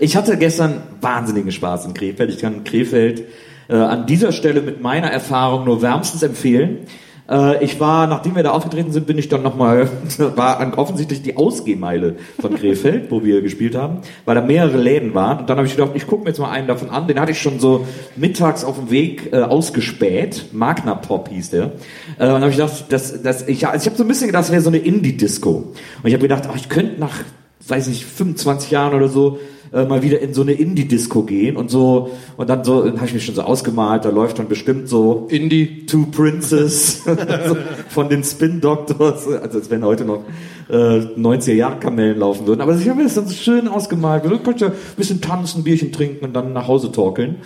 Ich 0.00 0.16
hatte 0.16 0.36
gestern 0.36 0.82
wahnsinnigen 1.00 1.52
Spaß 1.52 1.86
in 1.86 1.94
Krefeld. 1.94 2.30
Ich 2.30 2.40
kann 2.40 2.64
Krefeld 2.64 3.26
äh, 3.68 3.74
an 3.74 4.06
dieser 4.06 4.32
Stelle 4.32 4.60
mit 4.60 4.80
meiner 4.80 5.08
Erfahrung 5.08 5.64
nur 5.66 5.82
wärmstens 5.82 6.22
empfehlen. 6.22 6.80
Äh, 7.30 7.62
ich 7.64 7.78
war, 7.80 8.06
nachdem 8.06 8.36
wir 8.36 8.42
da 8.42 8.50
aufgetreten 8.50 8.92
sind, 8.92 9.06
bin 9.06 9.18
ich 9.18 9.28
dann 9.28 9.42
nochmal, 9.42 9.88
war 10.18 10.78
offensichtlich 10.78 11.22
die 11.22 11.36
Ausgehmeile 11.36 12.16
von 12.40 12.54
Krefeld, 12.54 13.10
wo 13.10 13.22
wir 13.24 13.42
gespielt 13.42 13.74
haben, 13.74 13.98
weil 14.24 14.34
da 14.34 14.40
mehrere 14.40 14.78
Läden 14.78 15.14
waren. 15.14 15.38
Und 15.38 15.50
dann 15.50 15.58
habe 15.58 15.66
ich 15.66 15.76
gedacht, 15.76 15.92
ich 15.94 16.06
gucke 16.06 16.24
mir 16.24 16.30
jetzt 16.30 16.38
mal 16.38 16.50
einen 16.50 16.68
davon 16.68 16.90
an. 16.90 17.06
Den 17.06 17.20
hatte 17.20 17.32
ich 17.32 17.40
schon 17.40 17.60
so 17.60 17.86
mittags 18.16 18.64
auf 18.64 18.76
dem 18.76 18.90
Weg 18.90 19.32
äh, 19.32 19.42
ausgespäht. 19.42 20.46
Magna 20.52 20.94
Pop 20.94 21.28
hieß 21.28 21.50
der. 21.50 21.72
Äh, 22.18 22.26
und 22.26 22.40
habe 22.40 22.50
ich 22.50 22.56
gedacht, 22.56 22.86
das, 22.88 23.22
das, 23.22 23.46
ich, 23.46 23.66
also 23.66 23.82
ich 23.82 23.86
habe 23.86 23.96
so 23.96 24.04
ein 24.04 24.08
bisschen 24.08 24.28
gedacht, 24.28 24.44
das 24.44 24.52
wäre 24.52 24.62
so 24.62 24.70
eine 24.70 24.78
Indie-Disco. 24.78 25.50
Und 25.52 25.76
ich 26.04 26.14
habe 26.14 26.22
gedacht, 26.22 26.44
ach, 26.50 26.56
ich 26.56 26.68
könnte 26.68 27.00
nach, 27.00 27.14
weiß 27.66 27.88
ich, 27.88 28.06
25 28.06 28.70
Jahren 28.70 28.94
oder 28.94 29.08
so 29.08 29.38
äh, 29.72 29.84
mal 29.84 30.02
wieder 30.02 30.20
in 30.20 30.34
so 30.34 30.42
eine 30.42 30.52
Indie-Disco 30.52 31.22
gehen 31.22 31.56
und 31.56 31.70
so 31.70 32.10
und 32.36 32.48
dann 32.48 32.64
so, 32.64 32.82
dann 32.82 32.96
habe 32.96 33.06
ich 33.06 33.14
mich 33.14 33.24
schon 33.24 33.34
so 33.34 33.42
ausgemalt, 33.42 34.04
da 34.04 34.10
läuft 34.10 34.38
dann 34.38 34.48
bestimmt 34.48 34.88
so 34.88 35.26
Indie. 35.30 35.86
Two 35.86 36.06
Princes 36.06 37.02
also 37.06 37.56
von 37.88 38.08
den 38.08 38.22
Spin 38.24 38.60
Doctors, 38.60 39.26
also 39.26 39.58
als 39.58 39.70
wenn 39.70 39.84
heute 39.84 40.04
noch 40.04 40.24
äh, 40.68 40.74
90er 40.74 41.52
Jahre 41.52 41.78
Kamellen 41.78 42.18
laufen 42.18 42.46
würden. 42.46 42.60
Aber 42.60 42.76
ich 42.76 42.88
habe 42.88 42.98
mir 42.98 43.04
das 43.04 43.14
dann 43.14 43.26
so 43.26 43.34
schön 43.34 43.68
ausgemalt. 43.68 44.24
Du 44.24 44.38
kannst 44.38 44.60
ja 44.60 44.68
ein 44.68 44.74
bisschen 44.96 45.20
tanzen, 45.20 45.60
ein 45.60 45.64
Bierchen 45.64 45.92
trinken 45.92 46.24
und 46.24 46.34
dann 46.34 46.52
nach 46.52 46.68
Hause 46.68 46.92
torkeln. 46.92 47.36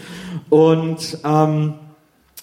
Und 0.50 1.18
ähm, 1.24 1.74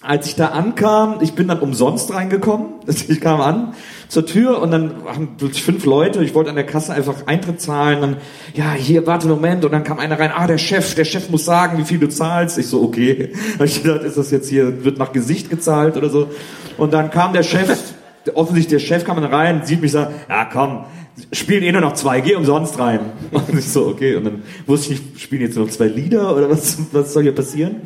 als 0.02 0.26
ich 0.26 0.34
da 0.34 0.46
ankam, 0.46 1.18
ich 1.20 1.34
bin 1.34 1.46
dann 1.48 1.60
umsonst 1.60 2.12
reingekommen. 2.12 2.68
Ich 3.08 3.20
kam 3.20 3.40
an 3.40 3.74
zur 4.08 4.26
Tür 4.26 4.60
und 4.60 4.70
dann 4.72 4.92
haben 5.06 5.36
fünf 5.52 5.84
Leute. 5.84 6.24
Ich 6.24 6.34
wollte 6.34 6.50
an 6.50 6.56
der 6.56 6.66
Kasse 6.66 6.92
einfach 6.92 7.26
Eintritt 7.26 7.60
zahlen. 7.60 8.00
Dann, 8.00 8.16
ja, 8.54 8.72
hier, 8.72 9.06
warte 9.06 9.26
einen 9.26 9.34
Moment. 9.34 9.64
Und 9.64 9.72
dann 9.72 9.84
kam 9.84 9.98
einer 9.98 10.18
rein. 10.18 10.32
Ah, 10.34 10.46
der 10.46 10.58
Chef, 10.58 10.94
der 10.94 11.04
Chef 11.04 11.30
muss 11.30 11.44
sagen, 11.44 11.78
wie 11.78 11.84
viel 11.84 11.98
du 11.98 12.08
zahlst. 12.08 12.58
Ich 12.58 12.66
so, 12.66 12.82
okay. 12.82 13.32
Hab 13.58 13.66
ich 13.66 13.82
gedacht, 13.82 14.02
ist 14.02 14.16
das 14.16 14.30
jetzt 14.30 14.48
hier, 14.48 14.84
wird 14.84 14.98
nach 14.98 15.12
Gesicht 15.12 15.50
gezahlt 15.50 15.96
oder 15.96 16.10
so. 16.10 16.30
Und 16.76 16.92
dann 16.92 17.10
kam 17.10 17.32
der 17.32 17.42
Chef, 17.42 17.78
offensichtlich 18.34 18.80
der 18.80 18.86
Chef 18.86 19.04
kam 19.04 19.20
dann 19.20 19.32
rein, 19.32 19.62
sieht 19.64 19.80
mich, 19.80 19.92
sagt, 19.92 20.12
ja, 20.28 20.44
komm, 20.44 20.84
spielen 21.32 21.62
eh 21.62 21.72
nur 21.72 21.82
noch 21.82 21.94
zwei, 21.94 22.20
geh 22.20 22.34
umsonst 22.34 22.78
rein. 22.78 23.00
Und 23.30 23.56
ich 23.56 23.68
so, 23.68 23.86
okay. 23.86 24.16
Und 24.16 24.24
dann 24.24 24.42
wusste 24.66 24.94
ich 24.94 25.00
nicht, 25.00 25.20
spielen 25.20 25.42
jetzt 25.42 25.56
nur 25.56 25.66
noch 25.66 25.72
zwei 25.72 25.86
Lieder 25.86 26.34
oder 26.34 26.50
was, 26.50 26.78
was 26.92 27.12
soll 27.12 27.24
hier 27.24 27.34
passieren? 27.34 27.82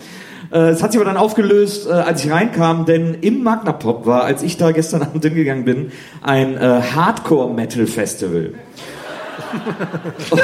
Äh, 0.55 0.71
Es 0.71 0.83
hat 0.83 0.93
sich 0.93 1.01
aber 1.01 1.11
dann 1.11 1.19
aufgelöst, 1.19 1.88
äh, 1.88 1.93
als 1.93 2.25
ich 2.25 2.31
reinkam, 2.31 2.87
denn 2.87 3.14
im 3.21 3.43
Magna 3.43 3.73
Pop 3.73 4.07
war, 4.07 4.23
als 4.25 4.43
ich 4.43 4.57
da 4.57 4.71
gestern 4.71 5.03
Abend 5.03 5.25
hingegangen 5.25 5.64
bin, 5.64 5.90
ein 6.23 6.57
äh, 6.57 6.81
Hardcore-Metal-Festival. 6.95 8.55
und, 10.31 10.40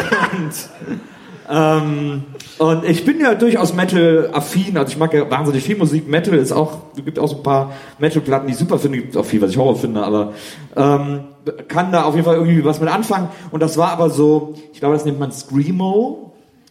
ähm, 1.48 2.24
und 2.58 2.84
ich 2.84 3.04
bin 3.04 3.20
ja 3.20 3.34
durchaus 3.34 3.72
Metal-affin, 3.74 4.76
also 4.76 4.90
ich 4.92 4.98
mag 4.98 5.14
ja 5.14 5.30
wahnsinnig 5.30 5.64
viel 5.64 5.76
Musik. 5.76 6.08
Metal 6.08 6.34
ist 6.34 6.52
auch, 6.52 6.78
es 6.96 7.04
gibt 7.04 7.18
auch 7.18 7.28
so 7.28 7.36
ein 7.36 7.42
paar 7.42 7.72
Metal-Platten, 7.98 8.46
die 8.48 8.52
ich 8.52 8.58
super 8.58 8.78
finde, 8.78 8.98
gibt 8.98 9.16
auch 9.16 9.24
viel, 9.24 9.40
was 9.40 9.50
ich 9.50 9.56
Horror 9.56 9.76
finde, 9.76 10.02
aber 10.02 10.32
ähm, 10.76 11.20
kann 11.68 11.92
da 11.92 12.02
auf 12.04 12.14
jeden 12.14 12.24
Fall 12.24 12.36
irgendwie 12.36 12.64
was 12.64 12.80
mit 12.80 12.88
anfangen. 12.90 13.28
Und 13.52 13.60
das 13.62 13.76
war 13.76 13.92
aber 13.92 14.10
so, 14.10 14.54
ich 14.72 14.80
glaube, 14.80 14.94
das 14.94 15.04
nennt 15.04 15.20
man 15.20 15.30
Screamo. 15.32 16.29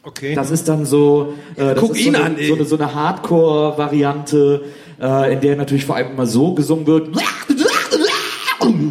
Okay. 0.09 0.33
Das 0.33 0.49
ist 0.49 0.67
dann 0.67 0.85
so, 0.85 1.35
äh, 1.55 1.75
das 1.75 1.79
Guck 1.79 1.95
ist 1.95 2.03
so 2.03 2.09
ihn 2.09 2.15
eine, 2.15 2.25
an, 2.25 2.35
so 2.41 2.55
eine, 2.55 2.65
so 2.65 2.75
eine 2.77 2.95
Hardcore-Variante, 2.95 4.63
äh, 4.99 5.33
in 5.33 5.41
der 5.41 5.55
natürlich 5.55 5.85
vor 5.85 5.95
allem 5.95 6.13
immer 6.13 6.25
so 6.25 6.55
gesungen 6.55 6.87
wird. 6.87 7.09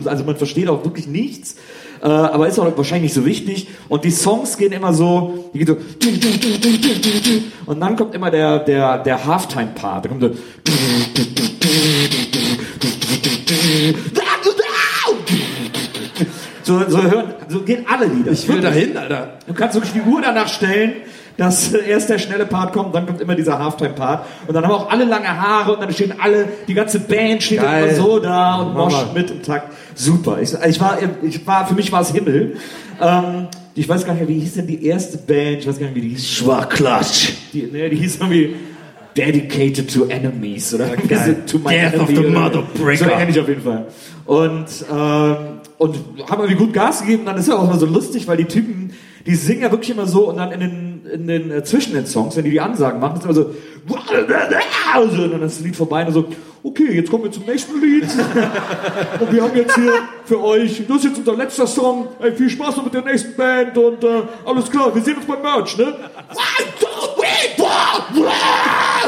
Also 0.05 0.25
man 0.25 0.37
versteht 0.37 0.69
auch 0.69 0.85
wirklich 0.85 1.09
nichts. 1.09 1.57
Äh, 2.01 2.07
aber 2.07 2.47
ist 2.47 2.59
auch 2.61 2.77
wahrscheinlich 2.77 3.11
nicht 3.11 3.15
so 3.15 3.27
wichtig. 3.27 3.69
Und 3.89 4.05
die 4.05 4.13
Songs 4.13 4.57
gehen 4.57 4.73
immer 4.73 4.95
so, 4.95 5.51
die 5.53 5.59
gehen 5.59 5.67
so 5.67 5.77
und 7.67 7.81
dann 7.81 7.97
kommt 7.97 8.15
immer 8.15 8.31
der, 8.31 8.61
der, 8.61 8.99
der 8.99 9.25
Halftime-Part. 9.25 10.05
Da 10.05 10.09
kommt 10.09 10.23
so 10.23 10.31
so, 16.69 16.85
so 16.89 17.03
hören, 17.03 17.33
so 17.49 17.61
gehen 17.63 17.87
alle 17.91 18.07
Lieder. 18.07 18.31
Ich 18.33 18.47
will 18.47 18.61
dahin, 18.61 18.95
Alter. 18.97 19.39
Du 19.47 19.55
kannst 19.55 19.75
wirklich 19.75 19.95
die 19.95 20.03
Uhr 20.03 20.21
danach 20.21 20.49
stellen, 20.49 20.93
dass 21.39 21.73
erst 21.89 22.11
der 22.11 22.19
schnelle 22.19 22.45
Part 22.45 22.75
kommt, 22.75 22.95
dann 22.95 23.07
kommt 23.07 23.23
immer 23.23 23.35
dieser 23.35 23.59
Halftime-Part. 23.59 24.27
Und 24.47 24.55
dann 24.55 24.65
haben 24.65 24.73
auch 24.73 24.91
alle 24.91 25.07
lange 25.07 25.29
Haare 25.29 25.73
und 25.73 25.81
dann 25.81 25.91
stehen 25.93 26.13
alle, 26.21 26.47
die 26.69 26.75
ganze 26.75 27.01
Band 27.01 27.43
steht 27.43 27.63
Geil. 27.63 27.85
immer 27.89 27.95
so 27.95 28.19
da 28.19 28.57
und 28.57 28.75
moscht 28.75 29.15
mit 29.15 29.31
im 29.31 29.43
Takt. 29.43 29.73
Super. 29.95 30.41
Ich, 30.43 30.53
ich 30.53 30.79
war, 30.79 30.99
ich 31.23 31.47
war, 31.47 31.67
für 31.67 31.75
mich 31.75 31.91
war 31.91 32.03
es 32.03 32.13
Himmel. 32.13 32.57
Ähm, 33.01 33.49
ich 33.75 33.89
weiß 33.89 34.05
gar 34.05 34.13
nicht 34.13 34.29
wie 34.29 34.41
hieß 34.41 34.55
denn 34.55 34.67
die 34.67 34.85
erste 34.85 35.17
Band? 35.17 35.61
Ich 35.61 35.67
weiß 35.69 35.79
gar 35.79 35.87
nicht, 35.87 35.95
wie 35.95 36.01
die 36.03 36.09
hieß. 36.11 36.29
Schwachklatsch. 36.29 37.33
Die, 37.55 37.63
nee, 37.73 37.89
die 37.89 37.97
hieß 37.97 38.17
irgendwie 38.17 38.57
Dedicated 39.17 39.93
to 39.93 40.05
Enemies 40.07 40.75
oder 40.75 40.89
to 41.47 41.59
my 41.59 41.71
Death 41.71 41.95
of 41.95 42.09
enemy 42.09 42.15
the 42.15 42.19
oder- 42.19 42.41
Mother-Breaker. 42.41 43.05
So 43.05 43.11
ähnlich 43.11 43.41
auf 43.41 43.49
jeden 43.49 43.63
Fall. 43.63 43.87
Und, 44.27 44.67
ähm, 44.93 45.58
und 45.79 45.97
haben 46.29 46.43
irgendwie 46.43 46.65
gut 46.65 46.73
Gas 46.73 47.01
gegeben. 47.01 47.25
Dann 47.25 47.37
ist 47.37 47.49
ja 47.49 47.57
auch 47.57 47.65
immer 47.65 47.79
so 47.79 47.87
lustig, 47.87 48.29
weil 48.29 48.37
die 48.37 48.45
Typen, 48.45 48.93
die 49.27 49.35
singen 49.35 49.63
ja 49.63 49.71
wirklich 49.71 49.91
immer 49.91 50.07
so 50.07 50.29
und 50.29 50.37
dann 50.37 50.53
in 50.53 50.61
den, 50.61 51.07
in 51.13 51.27
den 51.27 51.51
äh, 51.51 51.65
zwischen 51.65 51.95
den 51.95 52.07
Songs, 52.07 52.37
wenn 52.37 52.45
die 52.45 52.51
die 52.51 52.61
Ansagen 52.61 53.01
machen, 53.01 53.19
ist 53.19 53.25
immer 53.25 53.35
so 53.35 53.55
also, 54.93 55.23
und 55.23 55.33
dann 55.33 55.43
ist 55.43 55.59
das 55.59 55.65
Lied 55.65 55.77
vorbei 55.77 56.07
und 56.07 56.13
so, 56.13 56.29
okay, 56.63 56.93
jetzt 56.95 57.11
kommen 57.11 57.25
wir 57.25 57.33
zum 57.33 57.45
nächsten 57.45 57.81
Lied. 57.81 58.05
und 59.21 59.33
wir 59.33 59.43
haben 59.43 59.57
jetzt 59.57 59.75
hier 59.75 59.93
für 60.25 60.43
euch, 60.43 60.83
das 60.87 60.99
ist 60.99 61.05
jetzt 61.05 61.19
unser 61.19 61.37
letzter 61.37 61.67
Song. 61.67 62.09
Ey, 62.21 62.33
viel 62.33 62.51
Spaß 62.51 62.77
noch 62.77 62.85
mit 62.85 62.95
der 62.95 63.03
nächsten 63.03 63.35
Band 63.37 63.77
und 63.79 64.05
äh, 64.05 64.23
alles 64.45 64.71
klar, 64.71 64.95
wir 64.95 65.03
sehen 65.03 65.17
uns 65.17 65.27
beim 65.27 65.43
Merch, 65.43 65.77
ne? 65.79 65.85
One, 65.85 65.97
two, 66.81 66.87
three, 67.17 67.57
four, 67.57 68.23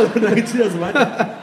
und 0.15 0.25
dann 0.25 0.35
geht's 0.35 0.55
wieder 0.55 0.71
so 0.71 0.81
weiter. 0.81 1.40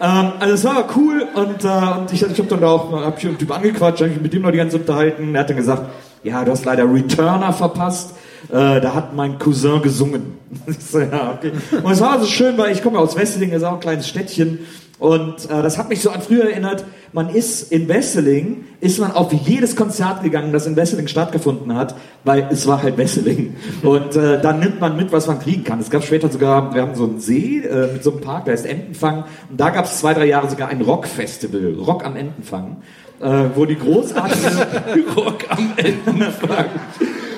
Ähm, 0.00 0.32
also 0.38 0.54
es 0.54 0.64
war 0.64 0.88
cool 0.96 1.26
und, 1.34 1.64
äh, 1.64 1.98
und 1.98 2.12
ich, 2.12 2.22
ich 2.22 2.38
habe 2.38 2.48
dann 2.48 2.60
da 2.60 2.68
auch 2.68 2.92
hab 2.92 3.18
ich 3.18 3.26
einen 3.26 3.38
Typ 3.38 3.54
angequatscht, 3.54 4.02
hab 4.02 4.08
mich 4.08 4.20
mit 4.20 4.32
dem 4.32 4.42
noch 4.42 4.50
die 4.50 4.58
ganze 4.58 4.76
Zeit 4.76 4.88
unterhalten. 4.88 5.34
Er 5.34 5.40
hat 5.40 5.50
dann 5.50 5.56
gesagt, 5.56 5.82
ja, 6.22 6.44
du 6.44 6.50
hast 6.52 6.64
leider 6.64 6.92
Returner 6.92 7.52
verpasst. 7.52 8.14
Äh, 8.50 8.80
da 8.80 8.94
hat 8.94 9.14
mein 9.14 9.38
Cousin 9.38 9.82
gesungen. 9.82 10.38
Ich 10.68 10.78
so, 10.78 11.00
ja, 11.00 11.32
okay. 11.36 11.50
Und 11.82 11.90
es 11.90 12.00
war 12.00 12.20
so 12.20 12.26
schön, 12.26 12.56
weil 12.56 12.70
ich 12.70 12.80
komme 12.80 12.96
ja 12.96 13.02
aus 13.02 13.16
Wesseling, 13.16 13.50
das 13.50 13.62
ist 13.62 13.68
auch 13.68 13.74
ein 13.74 13.80
kleines 13.80 14.08
Städtchen. 14.08 14.60
Und 15.00 15.50
äh, 15.50 15.62
das 15.62 15.78
hat 15.78 15.88
mich 15.88 16.00
so 16.00 16.10
an 16.10 16.22
früher 16.22 16.44
erinnert. 16.44 16.84
Man 17.14 17.28
ist 17.28 17.70
in 17.70 17.86
Wesseling, 17.86 18.64
ist 18.80 18.98
man 18.98 19.12
auf 19.12 19.32
jedes 19.32 19.76
Konzert 19.76 20.24
gegangen, 20.24 20.52
das 20.52 20.66
in 20.66 20.74
Wesseling 20.74 21.06
stattgefunden 21.06 21.72
hat, 21.76 21.94
weil 22.24 22.48
es 22.50 22.66
war 22.66 22.82
halt 22.82 22.98
Wesseling. 22.98 23.54
Und 23.84 24.16
äh, 24.16 24.42
dann 24.42 24.58
nimmt 24.58 24.80
man 24.80 24.96
mit, 24.96 25.12
was 25.12 25.28
man 25.28 25.38
kriegen 25.38 25.62
kann. 25.62 25.78
Es 25.78 25.90
gab 25.90 26.02
später 26.02 26.28
sogar, 26.28 26.74
wir 26.74 26.82
haben 26.82 26.96
so 26.96 27.04
einen 27.04 27.20
See 27.20 27.60
äh, 27.60 27.92
mit 27.92 28.02
so 28.02 28.10
einem 28.10 28.20
Park, 28.20 28.46
der 28.46 28.54
heißt 28.54 28.66
Entenfang. 28.66 29.26
Und 29.48 29.60
da 29.60 29.70
gab 29.70 29.84
es 29.84 30.00
zwei, 30.00 30.12
drei 30.12 30.26
Jahre 30.26 30.50
sogar 30.50 30.70
ein 30.70 30.80
Rockfestival, 30.80 31.74
Rock 31.74 32.04
am 32.04 32.16
Entenfang, 32.16 32.78
äh, 33.20 33.44
wo 33.54 33.64
die 33.64 33.78
großartige 33.78 35.04
Rock 35.16 35.44
am 35.50 35.72
Entenfang. 35.76 36.66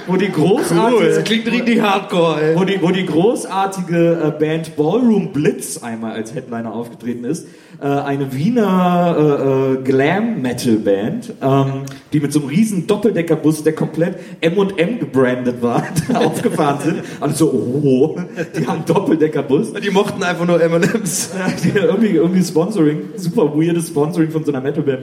Wo 0.06 0.16
die 0.16 0.30
großartige, 0.30 1.14
Cool, 1.16 1.22
klingt 1.24 1.50
richtig 1.50 1.80
hardcore, 1.80 2.40
ey. 2.40 2.56
wo 2.56 2.64
die, 2.64 2.80
wo 2.80 2.90
die 2.90 3.06
großartige 3.06 4.32
äh, 4.36 4.38
Band 4.38 4.76
Ballroom 4.76 5.32
Blitz 5.32 5.82
einmal 5.82 6.12
als 6.12 6.34
Headliner 6.34 6.72
aufgetreten 6.72 7.24
ist. 7.24 7.46
Äh, 7.80 7.86
eine 7.86 8.32
Wiener 8.32 9.16
äh, 9.18 9.74
äh, 9.74 9.82
Glam-Metal-Band, 9.82 11.34
ähm, 11.42 11.82
die 12.12 12.20
mit 12.20 12.32
so 12.32 12.40
einem 12.40 12.48
riesen 12.48 12.86
Doppeldeckerbus, 12.86 13.64
der 13.64 13.74
komplett 13.74 14.18
M&M 14.40 14.98
gebrandet 14.98 15.60
war, 15.60 15.82
aufgefahren 16.14 16.80
sind. 16.80 17.02
Alle 17.20 17.34
so, 17.34 17.50
oh, 17.50 18.18
die 18.58 18.66
haben 18.66 18.76
einen 18.76 18.84
Doppeldeckerbus. 18.86 19.74
Die 19.74 19.90
mochten 19.90 20.22
einfach 20.22 20.46
nur 20.46 20.62
M&M's. 20.62 21.30
Irgendwie, 21.74 22.16
irgendwie 22.16 22.42
Sponsoring, 22.42 23.00
super 23.16 23.54
weirdes 23.54 23.88
Sponsoring 23.88 24.30
von 24.30 24.44
so 24.44 24.52
einer 24.52 24.60
Metalband. 24.60 25.00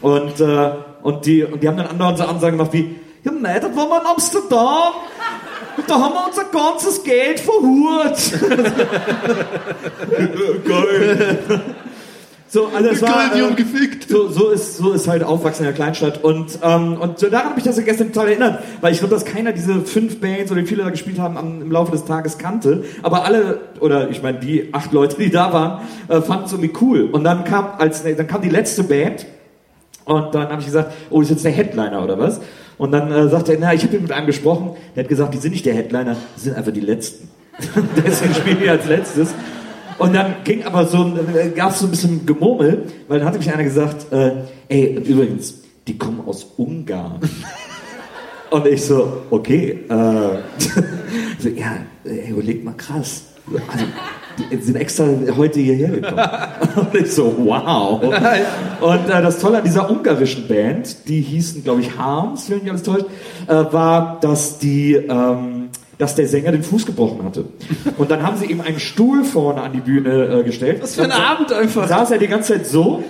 Und, 0.00 0.40
äh, 0.40 0.70
und, 1.02 1.26
die, 1.26 1.42
und 1.42 1.62
die 1.62 1.68
haben 1.68 1.76
dann 1.76 2.16
so 2.16 2.24
Ansagen 2.24 2.58
gemacht 2.58 2.72
wie, 2.72 2.96
ja, 3.24 3.32
nein, 3.32 3.60
das 3.60 3.76
waren 3.76 3.88
wir 3.88 4.00
in 4.00 4.06
Amsterdam. 4.06 4.92
Und 5.76 5.88
da 5.88 5.94
haben 5.94 6.14
wir 6.14 6.26
unser 6.26 6.44
ganzes 6.44 7.02
Geld 7.02 7.40
verhurt. 7.40 8.32
Geil. 10.66 11.38
So, 12.52 12.66
also 12.66 12.90
das 12.90 13.00
war, 13.00 13.30
die 13.34 13.40
haben 13.40 13.52
äh, 13.52 13.56
gefickt. 13.56 14.10
so, 14.10 14.28
so 14.28 14.50
ist 14.50 14.76
so 14.76 14.92
ist 14.92 15.08
halt 15.08 15.22
Aufwachsen 15.22 15.64
in 15.64 15.68
der 15.68 15.74
Kleinstadt 15.74 16.22
und 16.22 16.58
ähm, 16.62 16.98
und 17.00 17.18
so 17.18 17.30
daran 17.30 17.48
habe 17.48 17.58
ich 17.58 17.64
das 17.64 17.78
ja 17.78 17.82
gestern 17.82 18.12
total 18.12 18.28
erinnert, 18.28 18.62
weil 18.82 18.92
ich 18.92 18.98
glaube, 18.98 19.14
dass 19.14 19.24
keiner 19.24 19.52
diese 19.52 19.80
fünf 19.80 20.20
Bands 20.20 20.52
oder 20.52 20.60
wie 20.60 20.66
viele 20.66 20.82
da 20.82 20.90
gespielt 20.90 21.18
haben 21.18 21.38
am, 21.38 21.62
im 21.62 21.72
Laufe 21.72 21.92
des 21.92 22.04
Tages 22.04 22.36
kannte, 22.36 22.84
aber 23.02 23.24
alle 23.24 23.58
oder 23.80 24.10
ich 24.10 24.22
meine 24.22 24.38
die 24.38 24.68
acht 24.74 24.92
Leute, 24.92 25.16
die 25.16 25.30
da 25.30 25.54
waren, 25.54 25.80
äh, 26.08 26.20
fanden 26.20 26.44
es 26.44 26.52
irgendwie 26.52 26.74
cool 26.82 27.08
und 27.10 27.24
dann 27.24 27.44
kam 27.44 27.68
als 27.78 28.02
dann 28.02 28.26
kam 28.26 28.42
die 28.42 28.50
letzte 28.50 28.84
Band 28.84 29.24
und 30.04 30.34
dann 30.34 30.50
habe 30.50 30.60
ich 30.60 30.66
gesagt, 30.66 30.92
oh, 31.08 31.22
ist 31.22 31.30
jetzt 31.30 31.46
der 31.46 31.52
Headliner 31.52 32.04
oder 32.04 32.18
was? 32.18 32.38
Und 32.82 32.90
dann 32.90 33.12
äh, 33.12 33.28
sagte 33.28 33.52
er, 33.52 33.58
na, 33.60 33.72
ich 33.72 33.84
habe 33.84 33.96
mit 34.00 34.10
einem 34.10 34.26
gesprochen, 34.26 34.72
der 34.96 35.04
hat 35.04 35.08
gesagt, 35.08 35.32
die 35.32 35.38
sind 35.38 35.52
nicht 35.52 35.64
der 35.64 35.72
Headliner, 35.74 36.16
die 36.36 36.40
sind 36.40 36.56
einfach 36.56 36.72
die 36.72 36.80
Letzten. 36.80 37.28
Deswegen 38.04 38.34
spielen 38.34 38.58
die 38.60 38.68
als 38.68 38.86
letztes. 38.86 39.28
Und 39.98 40.12
dann 40.16 40.34
ging 40.42 40.64
aber 40.64 40.84
so, 40.86 41.04
ein- 41.04 41.54
gab 41.54 41.70
es 41.70 41.78
so 41.78 41.86
ein 41.86 41.90
bisschen 41.92 42.26
Gemurmel, 42.26 42.86
weil 43.06 43.20
dann 43.20 43.28
hatte 43.28 43.38
mich 43.38 43.52
einer 43.52 43.62
gesagt, 43.62 44.12
äh, 44.12 44.32
ey, 44.68 44.94
übrigens, 44.96 45.60
die 45.86 45.96
kommen 45.96 46.22
aus 46.26 46.44
Ungarn. 46.56 47.20
Und 48.50 48.66
ich 48.66 48.84
so, 48.84 49.22
okay, 49.30 49.78
äh, 49.88 49.92
so, 51.38 51.48
ja, 51.50 51.76
ey, 52.02 52.30
überleg 52.30 52.64
mal 52.64 52.74
krass. 52.76 53.26
Also, 53.46 53.84
sind 54.60 54.76
extra 54.76 55.06
heute 55.36 55.60
hierher 55.60 55.88
gekommen. 55.88 56.22
Und 56.76 56.94
ich 56.94 57.12
so, 57.12 57.34
wow. 57.38 58.02
Und 58.02 59.10
äh, 59.10 59.22
das 59.22 59.38
Tolle 59.38 59.58
an 59.58 59.64
dieser 59.64 59.90
ungarischen 59.90 60.48
Band, 60.48 61.08
die 61.08 61.20
hießen, 61.20 61.62
glaube 61.62 61.80
ich, 61.80 61.96
Harms, 61.96 62.50
wenn 62.50 62.60
mich 62.60 62.70
alles 62.70 62.82
täuscht, 62.82 63.06
äh, 63.46 63.54
war, 63.54 64.18
dass 64.20 64.58
die, 64.58 64.94
ähm, 64.94 65.70
dass 65.98 66.14
der 66.14 66.26
Sänger 66.26 66.52
den 66.52 66.62
Fuß 66.62 66.86
gebrochen 66.86 67.24
hatte. 67.24 67.44
Und 67.98 68.10
dann 68.10 68.22
haben 68.22 68.36
sie 68.36 68.46
ihm 68.46 68.60
einen 68.60 68.80
Stuhl 68.80 69.24
vorne 69.24 69.62
an 69.62 69.72
die 69.72 69.80
Bühne 69.80 70.40
äh, 70.40 70.42
gestellt. 70.44 70.82
Was 70.82 70.94
für 70.94 71.04
ein 71.04 71.12
Abend 71.12 71.52
einfach. 71.52 71.88
Saß 71.88 72.12
er 72.12 72.18
die 72.18 72.28
ganze 72.28 72.54
Zeit 72.54 72.66
so. 72.66 73.02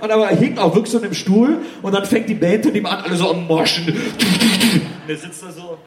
Und 0.00 0.10
aber 0.10 0.30
er 0.30 0.36
hing 0.36 0.56
auch 0.58 0.74
wirklich 0.74 0.92
so 0.92 0.98
in 0.98 1.04
dem 1.04 1.14
Stuhl 1.14 1.58
und 1.82 1.92
dann 1.92 2.04
fängt 2.04 2.28
die 2.28 2.34
Band 2.34 2.64
mit 2.66 2.76
ihm 2.76 2.86
an, 2.86 3.02
alle 3.04 3.16
so 3.16 3.30
am 3.30 3.46
Moschen. 3.46 3.88
Und 3.88 5.08
er 5.08 5.16
sitzt 5.16 5.42
da 5.42 5.50
so. 5.50 5.78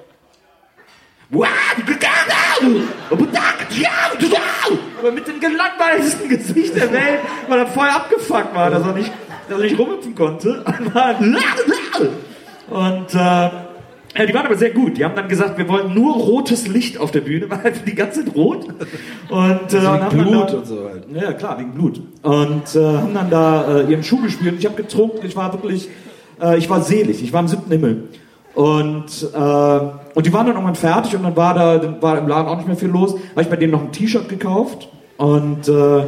Aber 4.99 5.11
mit 5.11 5.27
dem 5.27 5.39
gelangweiltesten 5.39 6.29
Gesicht 6.29 6.75
der 6.75 6.91
Welt, 6.91 7.19
weil 7.47 7.59
er 7.59 7.67
voll 7.67 7.87
abgefuckt 7.87 8.53
war, 8.53 8.69
dass 8.69 8.85
er 8.85 8.93
nicht, 8.93 9.11
dass 9.47 9.57
er 9.57 9.63
nicht 9.63 9.79
rumhüpfen 9.79 10.13
konnte. 10.13 10.63
Und 12.69 13.13
äh, 13.13 13.17
ja, 13.17 14.25
die 14.27 14.33
waren 14.33 14.45
aber 14.45 14.57
sehr 14.57 14.71
gut. 14.71 14.97
Die 14.97 15.05
haben 15.05 15.15
dann 15.15 15.29
gesagt, 15.29 15.57
wir 15.57 15.69
wollen 15.69 15.93
nur 15.93 16.15
rotes 16.15 16.67
Licht 16.67 16.97
auf 16.97 17.11
der 17.11 17.21
Bühne, 17.21 17.49
weil 17.49 17.71
die 17.85 17.95
ganze 17.95 18.25
Zeit 18.25 18.35
rot. 18.35 18.67
Und, 19.29 19.73
äh, 19.73 19.77
und 19.77 19.87
haben 19.87 19.99
dann 19.99 20.09
Blut 20.09 20.49
da, 20.49 20.57
und 20.57 20.67
so 20.67 20.89
halt. 20.89 21.05
Ja, 21.13 21.31
klar, 21.31 21.59
wegen 21.59 21.71
Blut. 21.71 22.01
Und 22.23 22.75
äh, 22.75 22.79
haben 22.79 23.13
dann 23.13 23.29
da 23.29 23.79
äh, 23.79 23.89
ihren 23.89 24.03
Schuh 24.03 24.21
gespielt. 24.21 24.51
Und 24.53 24.59
ich 24.59 24.65
habe 24.65 24.75
getrunken. 24.75 25.25
Ich 25.25 25.37
war 25.37 25.53
wirklich, 25.53 25.87
äh, 26.41 26.57
ich 26.57 26.69
war 26.69 26.81
selig. 26.81 27.23
Ich 27.23 27.31
war 27.31 27.39
im 27.39 27.47
siebten 27.47 27.71
Himmel. 27.71 28.09
Und, 28.53 29.29
äh, 29.33 29.79
und 30.13 30.25
die 30.25 30.33
waren 30.33 30.45
dann 30.45 30.55
irgendwann 30.55 30.75
fertig 30.75 31.15
und 31.15 31.23
dann 31.23 31.35
war 31.35 31.53
da 31.53 31.77
dann 31.77 32.01
war 32.01 32.17
im 32.17 32.27
Laden 32.27 32.47
auch 32.47 32.57
nicht 32.57 32.67
mehr 32.67 32.77
viel 32.77 32.89
los. 32.89 33.15
Habe 33.31 33.41
ich 33.41 33.49
bei 33.49 33.55
denen 33.55 33.71
noch 33.71 33.81
ein 33.81 33.91
T-Shirt 33.91 34.29
gekauft 34.29 34.89
und 35.17 35.67
äh, 35.67 36.03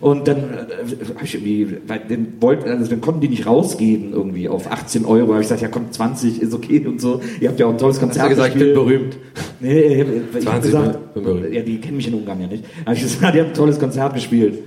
und 0.00 0.28
dann 0.28 0.36
äh, 0.36 1.14
habe 1.14 1.24
ich 1.24 1.34
irgendwie, 1.34 1.76
weil 1.88 1.98
den 2.00 2.40
wollten, 2.40 2.68
also 2.68 2.88
dann 2.88 3.00
konnten 3.00 3.20
die 3.20 3.28
nicht 3.28 3.46
rausgeben 3.46 4.12
irgendwie 4.12 4.48
auf 4.48 4.70
18 4.70 5.04
Euro. 5.04 5.32
Habe 5.32 5.42
ich 5.42 5.48
gesagt, 5.48 5.60
ja 5.60 5.68
komm, 5.68 5.90
20 5.90 6.40
ist 6.40 6.54
okay 6.54 6.86
und 6.86 7.00
so. 7.00 7.20
Ihr 7.40 7.48
habt 7.48 7.58
ja 7.58 7.66
auch 7.66 7.70
ein 7.70 7.78
tolles 7.78 7.98
Konzert 7.98 8.26
Hast 8.26 8.30
du 8.30 8.36
gesagt, 8.36 8.54
ich 8.54 8.60
bin 8.60 8.74
gespielt. 8.74 8.86
berühmt. 8.86 9.16
Nee, 9.60 9.80
ich 9.80 10.00
habe 10.00 10.22
hab 10.32 10.40
20 10.42 10.62
gesagt, 10.62 11.14
bin 11.14 11.24
berühmt. 11.24 11.52
ja, 11.52 11.62
die 11.62 11.80
kennen 11.80 11.96
mich 11.96 12.06
in 12.06 12.14
Ungarn 12.14 12.40
ja 12.40 12.46
nicht. 12.46 12.64
Hab 12.86 12.94
ich 12.94 13.02
gesagt, 13.02 13.34
die 13.34 13.40
haben 13.40 13.48
ein 13.48 13.54
tolles 13.54 13.78
Konzert 13.80 14.14
gespielt. 14.14 14.60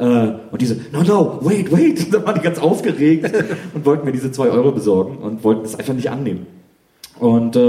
Äh, 0.00 0.04
und 0.50 0.60
diese, 0.60 0.76
no, 0.92 1.02
no, 1.04 1.38
wait, 1.42 1.70
wait. 1.70 2.12
Dann 2.12 2.24
waren 2.26 2.34
die 2.34 2.40
ganz 2.40 2.58
aufgeregt 2.58 3.30
und 3.74 3.86
wollten 3.86 4.04
mir 4.04 4.12
diese 4.12 4.32
zwei 4.32 4.48
Euro 4.48 4.72
besorgen 4.72 5.18
und 5.18 5.44
wollten 5.44 5.64
es 5.64 5.76
einfach 5.76 5.94
nicht 5.94 6.10
annehmen. 6.10 6.46
Und 7.22 7.54
äh, 7.56 7.60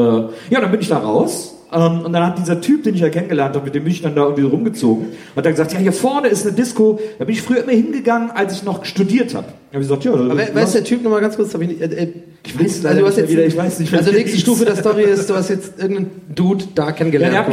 ja, 0.50 0.62
dann 0.62 0.72
bin 0.72 0.82
ich 0.82 0.90
da 0.90 0.98
raus. 0.98 1.54
Ähm, 1.72 2.02
und 2.06 2.14
dann 2.14 2.26
hat 2.26 2.38
dieser 2.40 2.60
Typ, 2.60 2.84
den 2.84 2.96
ich 2.96 3.02
ja 3.02 3.10
kennengelernt 3.10 3.56
habe, 3.56 3.66
mit 3.66 3.76
dem 3.76 3.84
bin 3.84 3.92
ich 3.94 4.02
dann 4.02 4.16
da 4.16 4.24
irgendwie 4.24 4.44
rumgezogen, 4.44 5.08
hat 5.36 5.46
dann 5.46 5.54
gesagt, 5.54 5.74
ja, 5.74 5.80
hier 5.80 5.94
vorne 5.94 6.28
ist 6.28 6.46
eine 6.46 6.56
Disco. 6.56 7.00
Da 7.20 7.26
bin 7.26 7.34
ich 7.34 7.42
früher 7.42 7.64
immer 7.64 7.72
hingegangen, 7.72 8.32
als 8.32 8.54
ich 8.54 8.64
noch 8.64 8.84
studiert 8.86 9.34
habe. 9.36 9.48
Da 9.48 9.76
habe 9.76 9.84
ich 9.84 9.90
gesagt, 9.90 10.06
ja, 10.06 10.14
Aber 10.14 10.38
wer, 10.38 10.50
wer 10.54 10.64
ist 10.64 10.74
der 10.76 10.84
Typ 10.84 11.04
nochmal 11.04 11.22
ganz 11.22 11.36
kurz? 11.36 11.54
Hab 11.54 11.62
ich, 11.62 11.68
nicht, 11.68 11.82
äh, 11.82 11.86
äh, 11.86 12.08
Ich 12.46 12.60
weiß 12.60 12.86
also 12.86 13.00
du 13.00 13.06
hast 13.08 13.18
jetzt, 13.18 13.32
wieder, 13.32 13.46
ich 13.46 13.58
weiß 13.58 13.80
nicht, 13.80 13.94
also 13.94 14.12
nächste 14.12 14.38
Stufe 14.40 14.66
der 14.66 14.76
Story 14.76 15.04
ist, 15.04 15.30
du 15.30 15.36
hast 15.36 15.50
jetzt 15.50 15.80
irgendeinen 15.80 16.12
Dude 16.34 16.66
da 16.76 16.86
ja, 16.88 16.92
kennengelernt. 16.92 17.34
der 17.34 17.40
hat 17.42 17.48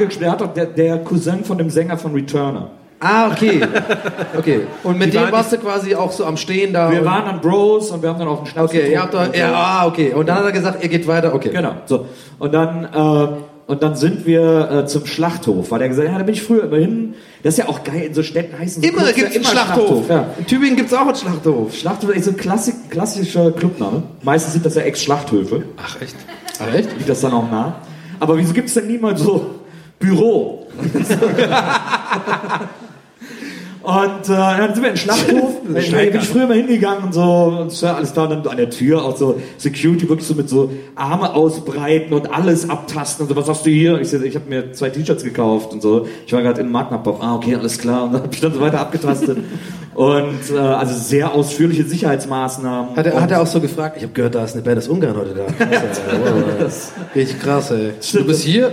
mich 0.00 0.14
ja 0.20 0.30
da 0.30 0.36
doch- 0.36 0.54
der, 0.54 0.66
der 0.66 0.98
Cousin 0.98 1.44
von 1.44 1.58
dem 1.58 1.70
Sänger 1.70 1.96
von 1.98 2.12
Returner. 2.12 2.70
Ah, 3.00 3.30
okay. 3.32 3.60
Okay. 4.36 4.60
Und 4.82 4.98
mit 4.98 5.08
Die 5.08 5.10
dem 5.12 5.22
waren- 5.22 5.32
warst 5.32 5.52
du 5.52 5.56
quasi 5.58 5.94
auch 5.94 6.12
so 6.12 6.24
am 6.26 6.36
Stehen 6.36 6.72
da. 6.74 6.90
Wir 6.90 7.00
und, 7.00 7.06
waren 7.06 7.24
dann 7.24 7.40
Bros 7.40 7.90
und 7.90 8.02
wir 8.02 8.10
haben 8.10 8.18
dann 8.18 8.28
auch 8.28 8.38
einen 8.38 8.46
Schnaps 8.46 8.70
Okay, 8.70 8.92
ihr 8.92 9.00
habt 9.00 9.14
da, 9.14 9.24
getrunken 9.26 9.40
und 9.40 9.40
ja, 9.40 9.48
so. 9.48 9.54
ah, 9.56 9.86
okay. 9.86 10.12
Und 10.12 10.28
dann 10.28 10.36
hat 10.36 10.44
er 10.44 10.52
gesagt, 10.52 10.82
ihr 10.82 10.88
geht 10.90 11.06
weiter, 11.08 11.34
okay. 11.34 11.48
Genau. 11.50 11.72
So. 11.86 12.06
Und 12.38 12.52
dann, 12.52 12.84
äh, 12.84 13.28
und 13.70 13.82
dann 13.82 13.94
sind 13.96 14.26
wir 14.26 14.70
äh, 14.70 14.86
zum 14.86 15.06
Schlachthof, 15.06 15.70
weil 15.70 15.80
er 15.80 15.88
gesagt 15.88 16.08
hat, 16.08 16.12
ja, 16.12 16.18
da 16.18 16.24
bin 16.24 16.34
ich 16.34 16.42
früher 16.42 16.64
immer 16.64 16.76
hin. 16.76 17.14
Das 17.42 17.54
ist 17.54 17.58
ja 17.58 17.68
auch 17.68 17.84
geil, 17.84 18.02
in 18.08 18.12
so 18.14 18.22
Städten 18.22 18.58
heißen 18.58 18.82
so 18.82 18.88
Immer 18.88 18.98
Clubs 19.04 19.14
gibt's 19.14 19.34
ja 19.34 19.40
einen 19.40 19.46
Schlachthof. 19.46 20.08
Ja. 20.10 20.26
In 20.38 20.46
Tübingen 20.46 20.76
gibt's 20.76 20.92
auch 20.92 21.06
einen 21.06 21.14
Schlachthof. 21.14 21.74
Schlachthof 21.74 22.10
ist 22.14 22.24
so 22.26 22.32
ein 22.32 22.36
Klassik, 22.36 22.74
klassischer 22.90 23.50
Clubname. 23.52 24.02
Meistens 24.22 24.52
sind 24.52 24.66
das 24.66 24.74
ja 24.74 24.82
Ex-Schlachthöfe. 24.82 25.62
Ach, 25.82 26.00
echt? 26.02 26.16
Ach, 26.60 26.74
echt? 26.74 26.90
Liegt 26.98 27.08
das 27.08 27.22
dann 27.22 27.32
auch 27.32 27.50
nah. 27.50 27.76
Aber 28.18 28.36
wieso 28.36 28.52
gibt 28.52 28.68
es 28.68 28.74
denn 28.74 28.88
niemals 28.88 29.20
so 29.22 29.46
Büro? 29.98 30.66
Und 33.82 34.28
äh, 34.28 34.28
dann 34.28 34.74
sind 34.74 34.82
wir 34.82 34.90
in 34.90 34.94
den 34.94 34.96
Schlachthof. 34.96 35.54
da 35.64 35.72
bin 35.72 36.20
ich 36.20 36.28
früher 36.28 36.46
mal 36.46 36.56
hingegangen 36.56 37.04
und 37.04 37.14
so, 37.14 37.22
und 37.22 37.68
es 37.68 37.82
war 37.82 37.96
alles 37.96 38.12
da 38.12 38.24
und 38.24 38.30
dann 38.30 38.46
an 38.46 38.56
der 38.58 38.68
Tür 38.68 39.02
auch 39.02 39.16
so 39.16 39.40
Security 39.56 40.08
wirklich 40.08 40.26
so 40.26 40.34
mit 40.34 40.50
so 40.50 40.70
Arme 40.94 41.34
ausbreiten 41.34 42.12
und 42.12 42.32
alles 42.32 42.68
abtasten 42.68 43.26
und 43.26 43.30
so, 43.30 43.36
was 43.40 43.48
hast 43.48 43.64
du 43.64 43.70
hier? 43.70 43.98
Ich, 44.00 44.10
so, 44.10 44.20
ich 44.20 44.34
habe 44.34 44.48
mir 44.48 44.72
zwei 44.72 44.90
T-Shirts 44.90 45.24
gekauft 45.24 45.72
und 45.72 45.80
so. 45.80 46.06
Ich 46.26 46.32
war 46.32 46.42
gerade 46.42 46.60
in 46.60 46.70
Magna-Pop, 46.70 47.22
ah 47.22 47.36
okay, 47.36 47.54
alles 47.54 47.78
klar. 47.78 48.04
Und 48.04 48.12
dann 48.12 48.22
habe 48.22 48.34
ich 48.34 48.40
dann 48.40 48.52
so 48.52 48.60
weiter 48.60 48.80
abgetastet. 48.80 49.38
und 49.94 50.50
äh, 50.54 50.58
also 50.58 50.94
sehr 50.94 51.32
ausführliche 51.32 51.84
Sicherheitsmaßnahmen. 51.84 52.96
Hat 52.96 53.06
er, 53.06 53.20
hat 53.20 53.30
er 53.30 53.40
auch 53.40 53.46
so 53.46 53.60
gefragt, 53.60 53.96
ich 53.96 54.02
habe 54.02 54.12
gehört, 54.12 54.34
da 54.34 54.44
ist 54.44 54.54
eine 54.54 54.62
Band 54.62 54.78
aus 54.78 54.88
Ungarn 54.88 55.16
heute 55.16 55.34
da. 55.34 55.44
Krass, 55.64 56.00
ey. 56.10 56.18
Wow, 56.18 56.92
Richtig 57.14 57.40
krass, 57.40 57.70
ey. 57.70 57.92
Du 58.12 58.26
bist 58.26 58.42
hier? 58.42 58.72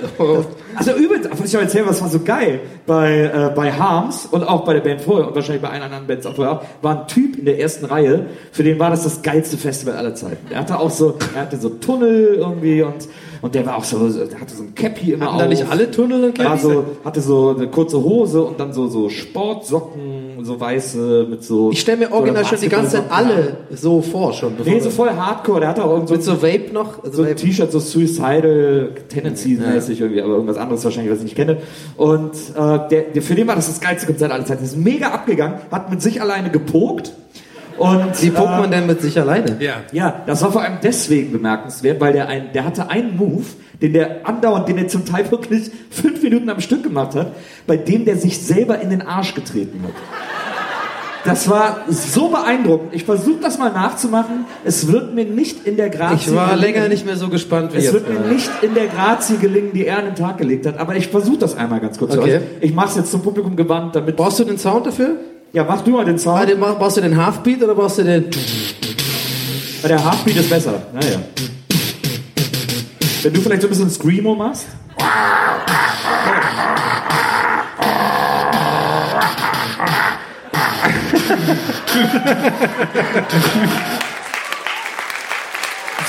Also 0.77 0.91
übrigens, 0.91 1.27
was 1.31 1.49
ich 1.49 1.57
euch 1.57 1.63
erzählen, 1.63 1.87
was 1.87 2.01
war 2.01 2.07
so 2.07 2.19
geil, 2.19 2.59
bei, 2.85 3.23
äh, 3.23 3.51
bei 3.55 3.71
Harms 3.71 4.27
und 4.27 4.43
auch 4.43 4.63
bei 4.63 4.73
der 4.73 4.81
Band 4.81 5.01
vorher 5.01 5.27
und 5.27 5.33
wahrscheinlich 5.33 5.63
bei 5.63 5.69
allen 5.69 5.81
anderen 5.81 6.05
Bands 6.05 6.27
auch 6.27 6.35
vorher 6.35 6.61
war 6.83 7.01
ein 7.01 7.07
Typ 7.07 7.35
in 7.39 7.45
der 7.45 7.59
ersten 7.59 7.85
Reihe, 7.85 8.27
für 8.51 8.61
den 8.61 8.77
war 8.77 8.91
das 8.91 9.03
das 9.03 9.23
geilste 9.23 9.57
Festival 9.57 9.95
aller 9.95 10.13
Zeiten. 10.13 10.45
Er 10.51 10.59
hatte 10.59 10.79
auch 10.79 10.91
so, 10.91 11.17
er 11.33 11.41
hatte 11.41 11.57
so 11.57 11.69
Tunnel 11.69 12.35
irgendwie 12.35 12.83
und, 12.83 13.07
und 13.41 13.55
der 13.55 13.65
war 13.65 13.77
auch 13.77 13.83
so, 13.83 14.09
der 14.09 14.39
hatte 14.39 14.55
so 14.55 14.63
ein 14.63 14.73
Cappy 14.75 15.13
immer 15.13 15.25
Hatten 15.27 15.37
da 15.37 15.43
auf. 15.45 15.49
nicht 15.49 15.69
alle 15.69 15.89
Tunnel 15.91 16.23
und 16.25 16.37
War 16.39 16.45
Cappies? 16.45 16.61
so, 16.63 16.85
hatte 17.03 17.21
so 17.21 17.55
eine 17.55 17.67
kurze 17.67 18.03
Hose 18.03 18.41
und 18.43 18.59
dann 18.59 18.73
so, 18.73 18.87
so 18.87 19.09
Sportsocken, 19.09 20.43
so 20.43 20.59
weiße 20.59 21.27
mit 21.29 21.43
so. 21.43 21.71
Ich 21.71 21.81
stelle 21.81 21.97
mir 21.97 22.07
so 22.09 22.13
original 22.15 22.45
schon 22.45 22.59
die 22.59 22.69
ganze 22.69 22.91
Zeit 22.97 23.03
alle 23.09 23.57
so 23.71 24.01
vor 24.01 24.33
schon. 24.33 24.55
Bevor 24.55 24.73
Nee, 24.73 24.79
so 24.79 24.89
voll 24.89 25.09
Hardcore. 25.09 25.59
Der 25.61 25.69
hatte 25.69 25.83
auch 25.83 25.91
irgend 25.91 26.07
so 26.09 26.15
mit 26.15 26.23
so 26.23 26.41
Vape 26.41 26.71
noch. 26.73 27.03
Also 27.03 27.23
so 27.23 27.29
ein. 27.29 27.35
T-Shirt, 27.35 27.71
so 27.71 27.79
Suicidal 27.79 28.91
Tendencies 29.09 29.59
mäßig 29.59 29.99
irgendwie, 30.01 30.21
aber 30.21 30.33
irgendwas 30.33 30.57
anderes 30.57 30.83
wahrscheinlich, 30.83 31.11
was 31.11 31.19
ich 31.19 31.25
nicht 31.25 31.35
kenne. 31.35 31.57
Und 31.95 32.31
äh, 32.55 32.89
der, 32.89 33.01
der, 33.13 33.21
für 33.21 33.35
den 33.35 33.47
war 33.47 33.55
das 33.55 33.67
das 33.67 33.79
geilste 33.81 34.05
Konzert 34.07 34.31
aller 34.31 34.45
Zeiten. 34.45 34.61
Der 34.63 34.67
ist 34.71 34.77
mega 34.77 35.07
abgegangen, 35.09 35.59
hat 35.71 35.89
mit 35.89 36.01
sich 36.01 36.21
alleine 36.21 36.49
gepokt. 36.49 37.13
Und, 37.77 38.21
Wie 38.21 38.27
äh, 38.27 38.31
man 38.31 38.71
denn 38.71 38.87
mit 38.87 39.01
sich 39.01 39.19
alleine? 39.19 39.57
Ja. 39.59 39.75
ja, 39.91 40.23
das 40.25 40.41
war 40.41 40.51
vor 40.51 40.61
allem 40.61 40.77
deswegen 40.81 41.31
bemerkenswert, 41.31 41.99
weil 42.01 42.13
der 42.13 42.27
ein, 42.27 42.51
der 42.53 42.65
hatte 42.65 42.89
einen 42.89 43.17
Move, 43.17 43.45
den 43.81 43.93
der 43.93 44.27
andauernd, 44.27 44.67
den 44.67 44.77
er 44.77 44.87
zum 44.87 45.05
Teil 45.05 45.29
wirklich 45.29 45.69
fünf 45.89 46.21
Minuten 46.23 46.49
am 46.49 46.59
Stück 46.59 46.83
gemacht 46.83 47.15
hat, 47.15 47.33
bei 47.67 47.77
dem 47.77 48.05
der 48.05 48.17
sich 48.17 48.39
selber 48.39 48.79
in 48.79 48.89
den 48.89 49.01
Arsch 49.01 49.33
getreten 49.35 49.81
hat. 49.83 49.93
Das 51.27 51.49
war 51.49 51.81
so 51.89 52.29
beeindruckend. 52.29 52.93
Ich 52.93 53.03
versuche 53.03 53.41
das 53.41 53.57
mal 53.57 53.71
nachzumachen. 53.71 54.45
Es 54.63 54.89
wird 54.89 55.13
mir 55.13 55.25
nicht 55.25 55.67
in 55.67 55.75
der 55.75 55.89
Grazie 55.89 56.29
Ich 56.29 56.35
war 56.35 56.51
gelingen. 56.51 56.73
länger 56.75 56.87
nicht 56.87 57.05
mehr 57.05 57.17
so 57.17 57.27
gespannt 57.27 57.73
wie 57.73 57.77
Es 57.77 57.85
jetzt. 57.85 57.93
wird 57.93 58.09
mir 58.09 58.31
nicht 58.31 58.49
in 58.61 58.73
der 58.73 58.87
Grazie 58.87 59.37
gelingen, 59.37 59.71
die 59.73 59.85
er 59.85 59.97
an 59.99 60.05
den 60.05 60.15
Tag 60.15 60.37
gelegt 60.37 60.65
hat, 60.65 60.77
aber 60.77 60.95
ich 60.95 61.09
versuche 61.09 61.39
das 61.39 61.57
einmal 61.57 61.81
ganz 61.81 61.97
kurz. 61.97 62.15
Okay. 62.15 62.39
Ich 62.61 62.73
mache 62.73 62.89
es 62.89 62.95
jetzt 62.95 63.11
zum 63.11 63.21
Publikum 63.23 63.57
gewandt, 63.57 63.95
damit. 63.95 64.15
Brauchst 64.15 64.39
du 64.39 64.45
den 64.45 64.57
Sound 64.57 64.87
dafür? 64.87 65.17
Ja, 65.53 65.63
mach 65.63 65.81
du 65.81 65.91
mal 65.91 66.05
den 66.05 66.19
Sound. 66.19 66.49
den, 66.49 66.59
brauchst 66.59 66.97
du 66.97 67.01
den 67.01 67.15
Halfbeat 67.15 67.63
oder 67.63 67.73
brauchst 67.73 67.99
du 67.99 68.03
den... 68.03 68.29
Der 69.83 70.03
Heartbeat 70.03 70.35
ist 70.35 70.49
besser. 70.49 70.81
Naja. 70.91 71.19
Wenn 73.21 73.33
du 73.33 73.41
vielleicht 73.41 73.61
so 73.61 73.67
ein 73.67 73.69
bisschen 73.69 73.89
Screamo 73.89 74.35
machst. 74.35 74.65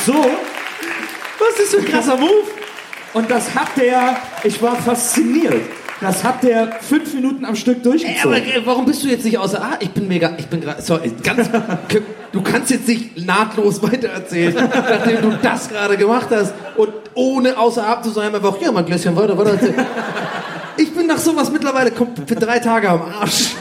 So. 0.04 0.14
Was 1.38 1.60
ist 1.60 1.74
für 1.74 1.78
ein 1.78 1.84
krasser 1.84 2.16
Move? 2.16 2.30
Und 3.12 3.30
das 3.30 3.54
hat 3.54 3.68
der, 3.76 4.16
ich 4.42 4.60
war 4.60 4.74
fasziniert. 4.76 5.62
Das 6.00 6.22
hat 6.22 6.44
der 6.44 6.68
fünf 6.80 7.12
Minuten 7.14 7.44
am 7.44 7.56
Stück 7.56 7.78
Ey, 7.78 7.82
durchgezogen. 7.82 8.22
aber 8.22 8.36
äh, 8.36 8.62
warum 8.64 8.84
bist 8.84 9.02
du 9.02 9.08
jetzt 9.08 9.24
nicht 9.24 9.36
außer 9.38 9.60
Ah, 9.60 9.76
ich 9.80 9.90
bin 9.90 10.06
mega, 10.06 10.30
ich 10.38 10.46
bin 10.46 10.60
gerade, 10.60 10.80
sorry, 10.80 11.12
ganz, 11.24 11.50
du 12.32 12.42
kannst 12.42 12.70
jetzt 12.70 12.86
nicht 12.86 13.26
nahtlos 13.26 13.82
weitererzählen, 13.90 14.54
nachdem 14.54 15.22
du 15.22 15.38
das 15.42 15.68
gerade 15.68 15.96
gemacht 15.96 16.28
hast 16.30 16.54
und 16.76 16.90
ohne 17.14 17.58
außer 17.58 17.86
Atem 17.86 18.04
zu 18.04 18.10
sein, 18.10 18.32
einfach, 18.34 18.60
ja, 18.60 18.70
mal 18.70 18.80
ein 18.80 18.86
Gläschen 18.86 19.16
weiter, 19.16 19.36
weiter 19.36 19.50
erzählen. 19.50 19.74
Ich 20.76 20.94
bin 20.94 21.08
nach 21.08 21.18
sowas 21.18 21.50
mittlerweile 21.50 21.90
für 22.26 22.36
drei 22.36 22.60
Tage 22.60 22.88
am 22.88 23.02
Arsch. 23.02 23.54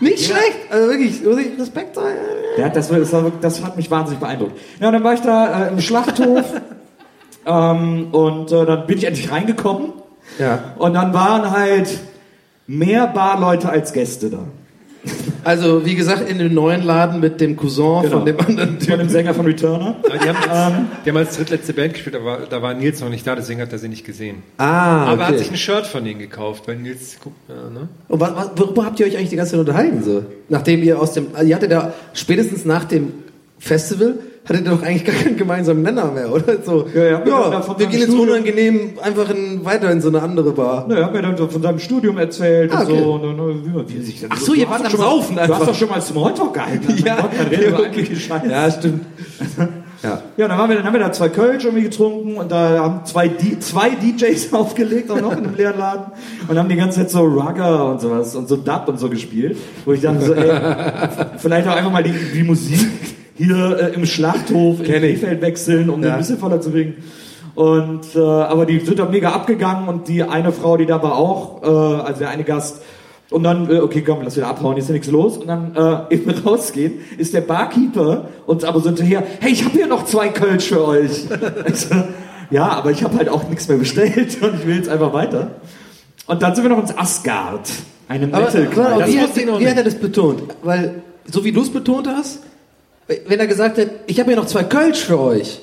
Nicht 0.00 0.24
schlecht, 0.24 0.70
also 0.70 0.88
wirklich, 0.90 1.22
muss 1.22 1.38
ich 1.38 1.58
Respekt 1.58 1.94
sein. 1.94 2.16
Der 2.58 2.64
hat 2.66 2.76
das, 2.76 2.88
das, 2.88 3.14
das 3.40 3.64
hat 3.64 3.76
mich 3.76 3.90
wahnsinnig 3.90 4.18
beeindruckt. 4.20 4.58
Ja, 4.80 4.90
dann 4.90 5.04
war 5.04 5.14
ich 5.14 5.20
da 5.20 5.66
äh, 5.66 5.68
im 5.68 5.80
Schlachthof 5.80 6.44
ähm, 7.46 8.08
und 8.10 8.50
äh, 8.50 8.66
dann 8.66 8.86
bin 8.86 8.98
ich 8.98 9.04
endlich 9.04 9.30
reingekommen 9.30 9.92
Ja. 10.38 10.74
und 10.78 10.94
dann 10.94 11.12
waren 11.14 11.50
halt 11.50 11.88
mehr 12.66 13.06
Barleute 13.06 13.68
als 13.68 13.92
Gäste 13.92 14.30
da. 14.30 14.40
Also, 15.44 15.86
wie 15.86 15.94
gesagt, 15.94 16.28
in 16.28 16.38
dem 16.38 16.52
neuen 16.52 16.82
Laden 16.82 17.20
mit 17.20 17.40
dem 17.40 17.56
Cousin 17.56 18.02
Genau. 18.02 18.16
von 18.16 18.26
dem 18.26 18.40
anderen 18.40 18.80
Von 18.80 18.98
dem 18.98 19.08
Sänger 19.08 19.32
von 19.34 19.46
Returner. 19.46 19.94
Aber 20.04 20.18
die 20.18 20.28
haben, 20.28 20.36
jetzt, 20.36 21.04
die 21.04 21.10
haben 21.10 21.16
als 21.16 21.36
drittletzte 21.36 21.72
Band 21.74 21.94
gespielt, 21.94 22.16
aber 22.16 22.38
da 22.50 22.60
war 22.60 22.74
Nils 22.74 23.00
noch 23.00 23.08
nicht 23.08 23.24
da, 23.24 23.36
deswegen 23.36 23.60
hat 23.60 23.70
er 23.72 23.78
sie 23.78 23.88
nicht 23.88 24.04
gesehen. 24.04 24.42
Ah, 24.58 25.04
Aber 25.12 25.22
er 25.22 25.26
hat 25.28 25.34
okay. 25.34 25.38
sich 25.44 25.50
ein 25.52 25.56
Shirt 25.56 25.86
von 25.86 26.04
denen 26.04 26.18
gekauft, 26.18 26.66
weil 26.66 26.74
Nils, 26.76 27.18
ja, 27.48 27.70
ne? 27.70 27.88
Und 28.08 28.18
was, 28.20 28.34
was, 28.34 28.50
worüber 28.56 28.84
habt 28.84 28.98
ihr 28.98 29.06
euch 29.06 29.16
eigentlich 29.16 29.28
die 29.30 29.36
ganze 29.36 29.52
Zeit 29.52 29.60
unterhalten? 29.60 30.02
So? 30.02 30.24
Nachdem 30.48 30.82
ihr 30.82 31.00
aus 31.00 31.12
dem, 31.12 31.28
also 31.34 31.46
ihr 31.48 31.54
hattet 31.54 31.70
da 31.70 31.92
spätestens 32.12 32.64
nach 32.64 32.82
dem 32.84 33.12
Festival, 33.60 34.14
hattet 34.48 34.64
ihr 34.64 34.70
doch 34.70 34.82
eigentlich 34.82 35.04
gar 35.04 35.14
keinen 35.16 35.36
gemeinsamen 35.36 35.82
Nenner 35.82 36.10
mehr, 36.12 36.32
oder? 36.32 36.62
So, 36.64 36.86
Ja, 36.94 37.04
ja, 37.04 37.20
haben 37.52 37.62
von 37.62 37.78
wir 37.78 37.86
gehen 37.86 37.98
jetzt 38.00 38.08
Studium- 38.12 38.28
unangenehm 38.30 38.90
einfach 39.02 39.28
in, 39.30 39.64
weiter 39.64 39.90
in 39.90 40.00
so 40.00 40.08
eine 40.08 40.22
andere 40.22 40.52
Bar. 40.52 40.86
Na, 40.88 40.96
er 40.96 41.04
hat 41.06 41.12
mir 41.12 41.22
dann 41.22 41.36
so 41.36 41.48
von 41.48 41.60
seinem 41.62 41.78
Studium 41.78 42.16
erzählt 42.18 42.72
Ah, 42.72 42.80
und 42.80 42.90
okay. 42.90 43.02
so. 43.02 43.12
Und, 43.14 43.40
und, 43.40 43.88
wie, 43.88 43.94
wie 43.98 44.02
sich 44.02 44.20
dann 44.20 44.30
Ach 44.32 44.38
so, 44.38 44.54
ihr 44.54 44.64
Du 44.66 44.70
wart 44.70 44.80
am 44.80 44.84
doch 44.84 44.90
schon 44.92 45.00
mal- 45.00 45.06
Saufen 45.10 45.34
Du 45.36 45.42
einfach. 45.42 45.58
hast 45.60 45.68
doch 45.68 45.74
schon 45.74 45.88
mal 45.88 46.00
Smalltalk 46.00 46.54
gehalten. 46.54 46.94
Ja, 47.04 47.16
Mein 47.50 47.70
Gott, 47.72 47.86
okay. 47.88 48.06
Ja, 48.48 48.70
stimmt. 48.70 49.04
ja. 50.02 50.22
Ja, 50.36 50.48
dann, 50.48 50.58
waren 50.58 50.68
wir, 50.70 50.76
dann 50.76 50.84
haben 50.86 50.92
wir 50.92 51.00
da 51.00 51.10
zwei 51.12 51.28
Kölsch 51.28 51.64
irgendwie 51.64 51.84
getrunken 51.84 52.36
und 52.36 52.52
da 52.52 52.78
haben 52.78 53.00
zwei, 53.04 53.28
D 53.28 53.58
zwei 53.58 53.90
DJs 53.90 54.52
aufgelegt, 54.52 55.10
auch 55.10 55.20
noch 55.20 55.32
in 55.32 55.38
einem 55.38 55.54
leeren 55.56 55.78
Laden 55.78 56.12
und 56.46 56.58
haben 56.58 56.68
die 56.68 56.76
ganze 56.76 56.98
Zeit 57.00 57.10
so 57.10 57.20
Rugger 57.24 57.90
und 57.90 58.00
sowas 58.00 58.34
und 58.36 58.48
so 58.48 58.56
Dub 58.56 58.84
und 58.88 58.98
so 59.00 59.08
gespielt, 59.08 59.56
wo 59.84 59.92
ich 59.92 60.02
dachte 60.02 60.20
so, 60.24 60.34
ey, 60.34 60.50
vielleicht 61.38 61.66
auch 61.66 61.74
einfach 61.76 61.90
mal 61.90 62.02
die, 62.04 62.12
die 62.34 62.42
Musik 62.44 62.78
hier 63.36 63.78
äh, 63.78 63.94
im 63.94 64.06
Schlachthof 64.06 64.80
in. 64.80 64.86
Krefeld 64.86 65.40
wechseln, 65.42 65.90
um 65.90 66.00
den 66.00 66.08
Ja. 66.08 66.14
ein 66.14 66.20
bisschen 66.20 66.38
voller 66.38 66.60
zu 66.60 66.70
bringen. 66.70 66.94
Und 67.54 68.14
äh, 68.14 68.18
aber 68.20 68.66
die 68.66 68.80
sind 68.80 68.98
da 68.98 69.06
mega 69.06 69.30
abgegangen 69.30 69.88
und 69.88 70.08
die 70.08 70.22
eine 70.22 70.52
Frau, 70.52 70.76
die 70.76 70.86
da 70.86 71.02
war 71.02 71.16
auch, 71.16 71.62
äh, 71.62 71.66
also 72.02 72.18
der 72.20 72.30
eine 72.30 72.44
Gast, 72.44 72.82
und 73.30 73.42
dann, 73.42 73.68
äh, 73.68 73.78
okay, 73.80 74.02
komm, 74.02 74.18
lass 74.22 74.36
wieder 74.36 74.46
abhauen, 74.46 74.76
ist 74.76 74.88
ja 74.88 74.92
nichts 74.92 75.10
los. 75.10 75.36
Und 75.36 75.48
dann 75.48 75.74
äh, 75.74 75.98
eben 76.14 76.30
rausgehen, 76.30 77.00
ist 77.18 77.34
der 77.34 77.40
Barkeeper 77.40 78.28
uns 78.46 78.62
aber 78.62 78.80
so 78.80 78.86
hinterher, 78.86 79.24
hey, 79.40 79.50
ich 79.50 79.64
habe 79.64 79.76
hier 79.76 79.86
noch 79.88 80.04
zwei 80.04 80.28
Kölsch 80.28 80.68
für 80.68 80.86
euch. 80.86 81.26
Also, 81.64 81.94
ja, 82.50 82.68
aber 82.68 82.92
ich 82.92 83.02
habe 83.02 83.16
halt 83.16 83.28
auch 83.28 83.48
nichts 83.48 83.66
mehr 83.68 83.78
bestellt 83.78 84.40
und 84.40 84.54
ich 84.54 84.66
will 84.66 84.76
jetzt 84.76 84.88
einfach 84.88 85.12
weiter. 85.12 85.52
Und 86.28 86.42
dann 86.42 86.54
sind 86.54 86.62
wir 86.62 86.68
noch 86.68 86.78
ins 86.78 86.96
Asgard, 86.96 87.68
einem 88.08 88.32
Aber, 88.32 88.44
metal 88.44 88.68
aber 88.92 89.00
Das 89.00 89.12
wie, 89.12 89.20
hat, 89.20 89.36
wie 89.36 89.68
hat 89.68 89.76
er 89.76 89.82
das 89.82 89.96
betont? 89.96 90.42
Weil, 90.62 91.02
so 91.24 91.44
wie 91.44 91.50
du 91.50 91.62
es 91.62 91.70
betont 91.70 92.06
hast, 92.06 92.42
wenn 93.26 93.38
er 93.38 93.46
gesagt 93.46 93.78
hat, 93.78 93.88
ich 94.06 94.18
habe 94.20 94.30
hier 94.30 94.36
noch 94.36 94.46
zwei 94.46 94.64
Kölsch 94.64 95.04
für 95.04 95.20
euch, 95.20 95.60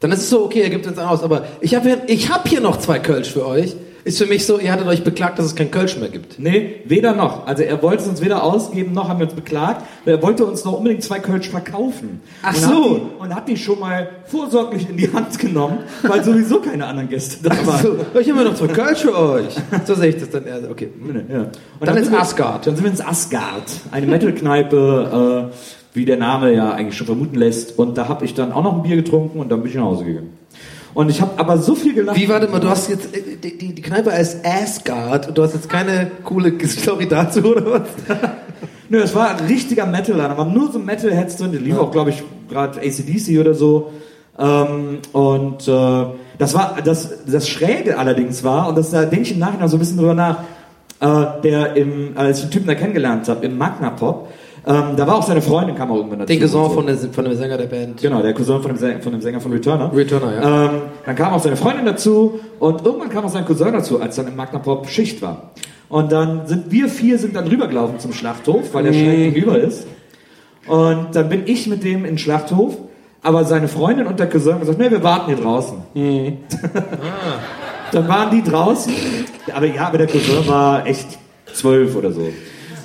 dann 0.00 0.12
ist 0.12 0.20
es 0.20 0.30
so, 0.30 0.44
okay, 0.44 0.60
er 0.60 0.70
gibt 0.70 0.86
jetzt 0.86 0.98
aus, 0.98 1.22
aber 1.22 1.44
ich 1.60 1.74
habe 1.74 1.88
hier, 1.88 2.02
ich 2.06 2.30
hab 2.30 2.48
hier 2.48 2.60
noch 2.60 2.78
zwei 2.78 2.98
Kölsch 2.98 3.30
für 3.30 3.46
euch, 3.46 3.74
ist 4.06 4.18
für 4.18 4.26
mich 4.26 4.44
so, 4.44 4.58
ihr 4.58 4.70
hattet 4.70 4.86
euch 4.86 5.02
beklagt, 5.02 5.38
dass 5.38 5.46
es 5.46 5.54
kein 5.54 5.70
Kölsch 5.70 5.96
mehr 5.96 6.10
gibt. 6.10 6.38
Nee, 6.38 6.82
weder 6.84 7.14
noch. 7.14 7.46
Also 7.46 7.62
er 7.62 7.80
wollte 7.82 8.02
es 8.02 8.08
uns 8.10 8.20
weder 8.20 8.42
ausgeben, 8.44 8.92
noch 8.92 9.08
haben 9.08 9.18
wir 9.18 9.24
uns 9.24 9.34
beklagt. 9.34 9.82
Er 10.04 10.20
wollte 10.20 10.44
uns 10.44 10.62
noch 10.62 10.74
unbedingt 10.74 11.02
zwei 11.02 11.20
Kölsch 11.20 11.48
verkaufen. 11.48 12.20
Ach 12.42 12.54
und 12.54 12.60
so. 12.60 12.68
Hat 12.68 12.74
die, 13.00 13.22
und 13.22 13.34
hat 13.34 13.48
die 13.48 13.56
schon 13.56 13.80
mal 13.80 14.10
vorsorglich 14.26 14.86
in 14.90 14.98
die 14.98 15.10
Hand 15.10 15.38
genommen, 15.38 15.78
weil 16.02 16.22
sowieso 16.22 16.60
keine 16.60 16.84
anderen 16.84 17.08
Gäste 17.08 17.38
da 17.48 17.56
waren. 17.66 17.82
So, 17.82 18.20
ich 18.20 18.28
habe 18.28 18.40
hier 18.42 18.50
noch 18.50 18.54
zwei 18.56 18.66
Kölsch 18.66 18.98
für 19.00 19.18
euch. 19.18 19.54
So 19.86 19.94
sehe 19.94 20.10
ich 20.10 20.16
das 20.18 20.28
dann 20.28 20.44
eher, 20.44 20.70
okay. 20.70 20.90
Ja. 21.32 21.38
Und 21.38 21.50
Dann 21.80 21.96
ins 21.96 22.08
sind 22.08 22.12
wir- 22.14 22.20
Asgard. 22.20 22.66
Dann 22.66 22.74
sind 22.76 22.84
wir 22.84 22.90
ins 22.90 23.00
Asgard, 23.00 23.62
eine 23.90 24.04
Metal-Kneipe, 24.06 25.50
äh, 25.50 25.56
wie 25.94 26.04
der 26.04 26.16
Name 26.16 26.52
ja 26.52 26.72
eigentlich 26.72 26.96
schon 26.96 27.06
vermuten 27.06 27.36
lässt. 27.36 27.78
Und 27.78 27.96
da 27.96 28.08
habe 28.08 28.24
ich 28.24 28.34
dann 28.34 28.52
auch 28.52 28.62
noch 28.62 28.74
ein 28.74 28.82
Bier 28.82 28.96
getrunken 28.96 29.38
und 29.38 29.48
dann 29.50 29.62
bin 29.62 29.70
ich 29.70 29.76
nach 29.76 29.84
Hause 29.84 30.04
gegangen. 30.04 30.30
Und 30.92 31.08
ich 31.08 31.20
habe 31.20 31.38
aber 31.38 31.58
so 31.58 31.74
viel 31.74 31.94
gelacht. 31.94 32.18
Wie, 32.18 32.28
warte 32.28 32.48
mal, 32.48 32.60
du 32.60 32.68
hast 32.68 32.88
jetzt, 32.88 33.16
äh, 33.16 33.36
die, 33.42 33.56
die, 33.58 33.74
die 33.74 33.82
Kneipe 33.82 34.12
heißt 34.12 34.44
Asgard 34.44 35.28
und 35.28 35.38
du 35.38 35.42
hast 35.42 35.54
jetzt 35.54 35.68
keine 35.68 36.10
coole 36.24 36.52
Story 36.68 37.08
dazu, 37.08 37.44
oder 37.44 37.64
was? 37.66 37.88
Nö, 38.88 39.00
es 39.00 39.14
war 39.14 39.30
ein 39.30 39.46
richtiger 39.46 39.86
Metal, 39.86 40.16
da 40.16 40.36
waren 40.36 40.52
nur 40.52 40.70
so 40.70 40.78
Metal-Heads 40.78 41.36
drin, 41.36 41.52
die 41.52 41.58
lief 41.58 41.78
auch, 41.78 41.90
glaube 41.90 42.10
ich, 42.10 42.22
gerade 42.50 42.80
ACDC 42.80 43.40
oder 43.40 43.54
so. 43.54 43.90
Ähm, 44.38 44.98
und 45.12 45.66
äh, 45.66 46.04
das 46.38 46.54
war 46.54 46.76
das, 46.84 47.24
das 47.24 47.48
Schräge 47.48 47.98
allerdings 47.98 48.44
war, 48.44 48.68
und 48.68 48.76
das 48.76 48.90
da 48.90 49.04
denke 49.04 49.22
ich 49.22 49.32
im 49.32 49.38
Nachhinein 49.38 49.68
so 49.68 49.76
ein 49.76 49.80
bisschen 49.80 49.96
drüber 49.96 50.14
nach, 50.14 50.40
äh, 51.00 51.40
der 51.42 51.76
im, 51.76 52.12
als 52.16 52.38
ich 52.38 52.44
den 52.44 52.50
Typen 52.50 52.66
da 52.66 52.74
kennengelernt 52.74 53.28
habe, 53.28 53.46
im 53.46 53.56
Magna 53.56 53.90
Pop, 53.90 54.28
ähm, 54.66 54.96
da 54.96 55.06
war 55.06 55.16
auch 55.16 55.22
seine 55.22 55.42
Freundin, 55.42 55.76
kam 55.76 55.90
auch 55.90 55.96
irgendwann 55.96 56.20
dazu. 56.20 56.32
Den 56.32 56.40
Cousin 56.40 56.62
so. 56.64 56.68
von, 56.70 56.86
der, 56.86 56.96
von 56.96 57.24
dem 57.24 57.34
Sänger 57.36 57.58
der 57.58 57.66
Band. 57.66 58.00
Genau, 58.00 58.22
der 58.22 58.32
Cousin 58.32 58.62
von 58.62 58.70
dem, 58.70 58.78
Sänger, 58.78 59.00
von 59.02 59.12
dem 59.12 59.20
Sänger 59.20 59.40
von 59.40 59.52
Returner. 59.52 59.90
Returner, 59.94 60.34
ja. 60.34 60.64
Ähm, 60.66 60.70
dann 61.04 61.16
kam 61.16 61.32
auch 61.34 61.40
seine 61.42 61.56
Freundin 61.56 61.84
dazu 61.84 62.40
und 62.60 62.84
irgendwann 62.84 63.10
kam 63.10 63.24
auch 63.24 63.30
sein 63.30 63.44
Cousin 63.44 63.72
dazu, 63.72 64.00
als 64.00 64.16
dann 64.16 64.28
im 64.28 64.36
Magna 64.36 64.58
Pop 64.58 64.88
Schicht 64.88 65.20
war. 65.22 65.50
Und 65.88 66.10
dann 66.12 66.46
sind 66.46 66.72
wir 66.72 66.88
vier 66.88 67.18
sind 67.18 67.36
dann 67.36 67.46
rübergelaufen 67.46 67.98
zum 67.98 68.12
Schlachthof, 68.12 68.72
weil 68.72 68.84
der 68.84 68.92
Mhm. 68.92 68.96
schräg 68.96 69.34
gegenüber 69.34 69.58
ist. 69.58 69.86
Und 70.66 71.08
dann 71.14 71.28
bin 71.28 71.42
ich 71.46 71.66
mit 71.66 71.84
dem 71.84 71.98
in 71.98 72.12
den 72.12 72.18
Schlachthof, 72.18 72.78
aber 73.22 73.44
seine 73.44 73.68
Freundin 73.68 74.06
und 74.06 74.18
der 74.18 74.28
Cousin 74.28 74.54
haben 74.54 74.60
gesagt, 74.60 74.78
nee, 74.78 74.90
wir 74.90 75.02
warten 75.02 75.26
hier 75.34 75.42
draußen. 75.44 75.76
Mhm. 75.92 76.38
dann 77.92 78.08
waren 78.08 78.30
die 78.30 78.42
draußen, 78.42 78.92
aber 79.54 79.66
ja, 79.66 79.88
aber 79.88 79.98
der 79.98 80.06
Cousin 80.06 80.46
war 80.48 80.86
echt 80.86 81.18
zwölf 81.52 81.94
oder 81.96 82.12
so. 82.12 82.28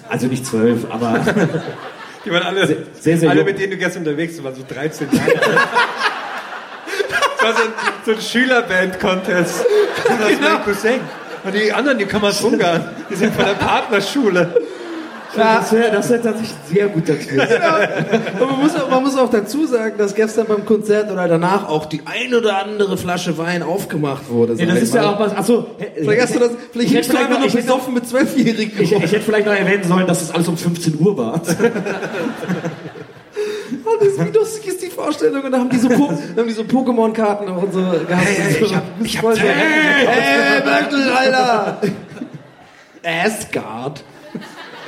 Also 0.09 0.27
nicht 0.27 0.45
zwölf, 0.45 0.85
aber 0.89 1.19
Die 2.25 2.31
waren 2.31 2.43
alle, 2.43 2.67
sehr, 2.99 3.17
sehr 3.17 3.29
alle 3.29 3.39
jung. 3.39 3.47
mit 3.47 3.59
denen 3.59 3.71
du 3.71 3.77
gestern 3.77 3.99
unterwegs 4.05 4.33
warst, 4.43 4.59
waren 4.59 4.67
so 4.67 4.73
13 4.75 5.07
Jahre 5.11 5.29
alt. 5.31 5.59
Das 7.37 7.43
war 7.43 7.53
so 7.55 7.61
ein, 7.63 7.73
so 8.05 8.11
ein 8.11 8.21
Schülerband-Contest. 8.21 9.65
Das 10.05 10.29
ist 10.29 10.41
mein 10.41 10.63
Cousin. 10.63 10.99
Und 11.45 11.55
die 11.55 11.71
anderen, 11.71 11.97
die 11.97 12.05
kommen 12.05 12.25
aus 12.25 12.41
Ungarn. 12.41 12.89
Die 13.09 13.15
sind 13.15 13.33
von 13.33 13.45
der 13.45 13.53
Partnerschule. 13.53 14.53
Das 15.35 15.71
wäre 15.71 15.91
das 15.91 16.09
wär 16.09 16.21
tatsächlich 16.21 16.55
sehr 16.71 16.87
gut 16.87 17.07
dazu. 17.07 17.29
Aber 18.39 18.45
man 18.51 18.59
muss, 18.61 18.75
auch, 18.75 18.89
man 18.89 19.03
muss 19.03 19.15
auch 19.17 19.29
dazu 19.29 19.65
sagen, 19.67 19.93
dass 19.97 20.15
gestern 20.15 20.47
beim 20.47 20.65
Konzert 20.65 21.11
oder 21.11 21.27
danach 21.27 21.67
auch 21.69 21.85
die 21.85 22.01
ein 22.05 22.33
oder 22.33 22.57
andere 22.63 22.97
Flasche 22.97 23.37
Wein 23.37 23.61
aufgemacht 23.63 24.29
wurde. 24.29 24.53
Ja, 24.55 24.65
das 24.65 24.77
ich 24.77 24.83
ist 24.83 24.95
ja 24.95 25.03
mal. 25.03 25.13
auch 25.15 25.19
was. 25.19 25.35
Achso, 25.35 25.67
Vielleicht 25.95 26.21
hast 26.21 26.35
du 26.35 26.39
das, 26.39 26.49
vielleicht 26.71 26.89
Ich 26.89 26.95
gibst 26.95 27.13
du 27.13 27.17
einfach 27.17 27.39
noch- 27.39 27.51
besoffen 27.53 27.93
mit 27.93 28.07
Zwölfjährigen. 28.07 28.81
Ich, 28.81 28.91
ich 28.91 29.01
hätte 29.11 29.21
vielleicht 29.21 29.45
noch 29.45 29.53
erwähnen 29.53 29.83
sollen, 29.83 30.07
dass 30.07 30.21
es 30.21 30.31
alles 30.31 30.47
um 30.47 30.57
15 30.57 30.99
Uhr 30.99 31.17
war. 31.17 31.41
Das, 34.01 34.25
wie 34.25 34.31
lustig 34.31 34.67
ist 34.67 34.81
die 34.81 34.87
Vorstellung? 34.89 35.43
Und 35.43 35.51
da 35.51 35.57
haben 35.59 35.69
die 35.69 35.77
so, 35.77 35.89
Po- 35.89 36.11
da 36.35 36.41
haben 36.41 36.47
die 36.47 36.53
so 36.53 36.63
Pokémon-Karten 36.63 37.49
auch 37.49 37.63
und 37.63 37.73
so 37.73 37.79
gehabt. 37.81 38.05
Hey, 38.09 38.63
ich 38.63 38.73
hab, 38.75 38.83
ich 39.03 39.17
hab 39.17 39.33
so, 39.33 39.41
hey, 39.41 40.07
hey, 40.07 41.01
Alter! 41.17 41.81
Asgard. 43.25 44.03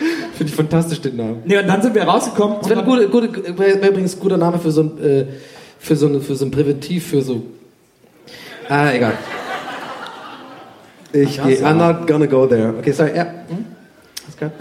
Finde 0.38 0.50
ich 0.52 0.56
fantastisch, 0.56 1.02
den 1.02 1.18
Namen. 1.18 1.42
Nee, 1.46 1.58
und 1.60 1.68
dann 1.68 1.82
sind 1.82 1.94
wir 1.96 2.04
rausgekommen. 2.04 2.58
Das 2.62 2.70
wäre 2.70 2.82
ein 2.82 2.86
guter, 2.86 3.08
guter, 3.08 3.58
wäre 3.58 3.88
übrigens 3.90 4.16
ein 4.16 4.20
guter 4.20 4.38
Name 4.38 4.60
für 4.60 4.72
so 4.72 4.82
ein, 4.82 5.04
äh, 5.04 5.26
für 5.80 5.96
so, 5.96 6.08
eine, 6.08 6.22
für 6.22 6.36
so 6.36 6.46
ein 6.46 6.52
Präventiv, 6.52 7.08
für 7.08 7.22
so. 7.22 7.44
Ah, 8.70 8.92
egal. 8.92 9.14
Ich 11.14 11.42
gehe, 11.42 11.58
I'm 11.66 11.74
not 11.74 12.08
gonna 12.08 12.26
go 12.26 12.46
there. 12.48 12.74
Okay, 12.80 12.92
sorry, 12.92 13.12
ja. 13.16 13.26
Hm? 13.26 13.66
Asgard? 14.30 14.54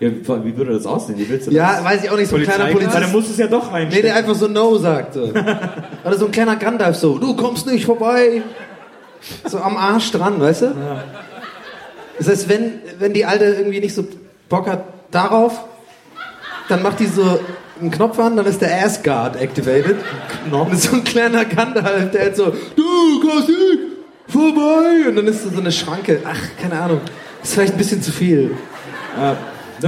Ja, 0.00 0.08
wie 0.44 0.56
würde 0.56 0.72
das 0.72 0.86
aussehen? 0.86 1.18
Wie 1.18 1.28
willst 1.28 1.46
du 1.46 1.50
das? 1.50 1.56
Ja, 1.56 1.84
weiß 1.84 2.04
ich 2.04 2.10
auch 2.10 2.16
nicht, 2.16 2.28
so 2.28 2.36
ein 2.36 2.42
kleiner 2.42 2.68
Ja, 2.68 2.74
dann 2.74 2.82
Polizist. 2.82 3.12
musst 3.12 3.28
du 3.28 3.32
es 3.32 3.38
ja 3.38 3.46
doch 3.46 3.70
Nee, 3.70 3.76
reinstellen. 3.78 4.06
der 4.06 4.16
einfach 4.16 4.34
so 4.34 4.48
No 4.48 4.76
sagte. 4.78 5.32
Oder 6.04 6.18
so 6.18 6.26
ein 6.26 6.32
kleiner 6.32 6.56
Gandalf 6.56 6.96
so, 6.96 7.18
du 7.18 7.36
kommst 7.36 7.66
nicht 7.66 7.84
vorbei. 7.84 8.42
So 9.46 9.58
am 9.58 9.76
Arsch 9.76 10.10
dran, 10.10 10.40
weißt 10.40 10.62
du? 10.62 10.74
Das 12.18 12.28
heißt, 12.28 12.48
wenn, 12.48 12.72
wenn 12.98 13.12
die 13.12 13.24
Alte 13.24 13.44
irgendwie 13.44 13.80
nicht 13.80 13.94
so 13.94 14.04
Bock 14.48 14.68
hat 14.68 14.84
darauf, 15.10 15.58
dann 16.68 16.82
macht 16.82 17.00
die 17.00 17.06
so 17.06 17.38
einen 17.80 17.90
Knopf 17.90 18.18
an, 18.18 18.36
dann 18.36 18.46
ist 18.46 18.60
der 18.60 18.84
Asgard 18.84 19.40
activated. 19.40 19.96
Und 20.50 20.70
das 20.70 20.78
ist 20.84 20.90
so 20.90 20.96
ein 20.96 21.04
kleiner 21.04 21.44
Gandalf, 21.44 22.10
der 22.10 22.20
halt 22.22 22.36
so, 22.36 22.52
du, 22.76 23.20
Klassik, 23.20 23.80
vorbei. 24.28 25.08
Und 25.08 25.16
dann 25.16 25.26
ist 25.26 25.44
da 25.44 25.50
so 25.50 25.60
eine 25.60 25.72
Schranke. 25.72 26.20
Ach, 26.24 26.38
keine 26.60 26.80
Ahnung. 26.80 27.00
ist 27.42 27.54
vielleicht 27.54 27.74
ein 27.74 27.78
bisschen 27.78 28.02
zu 28.02 28.12
viel. 28.12 28.56
Ja, 29.18 29.36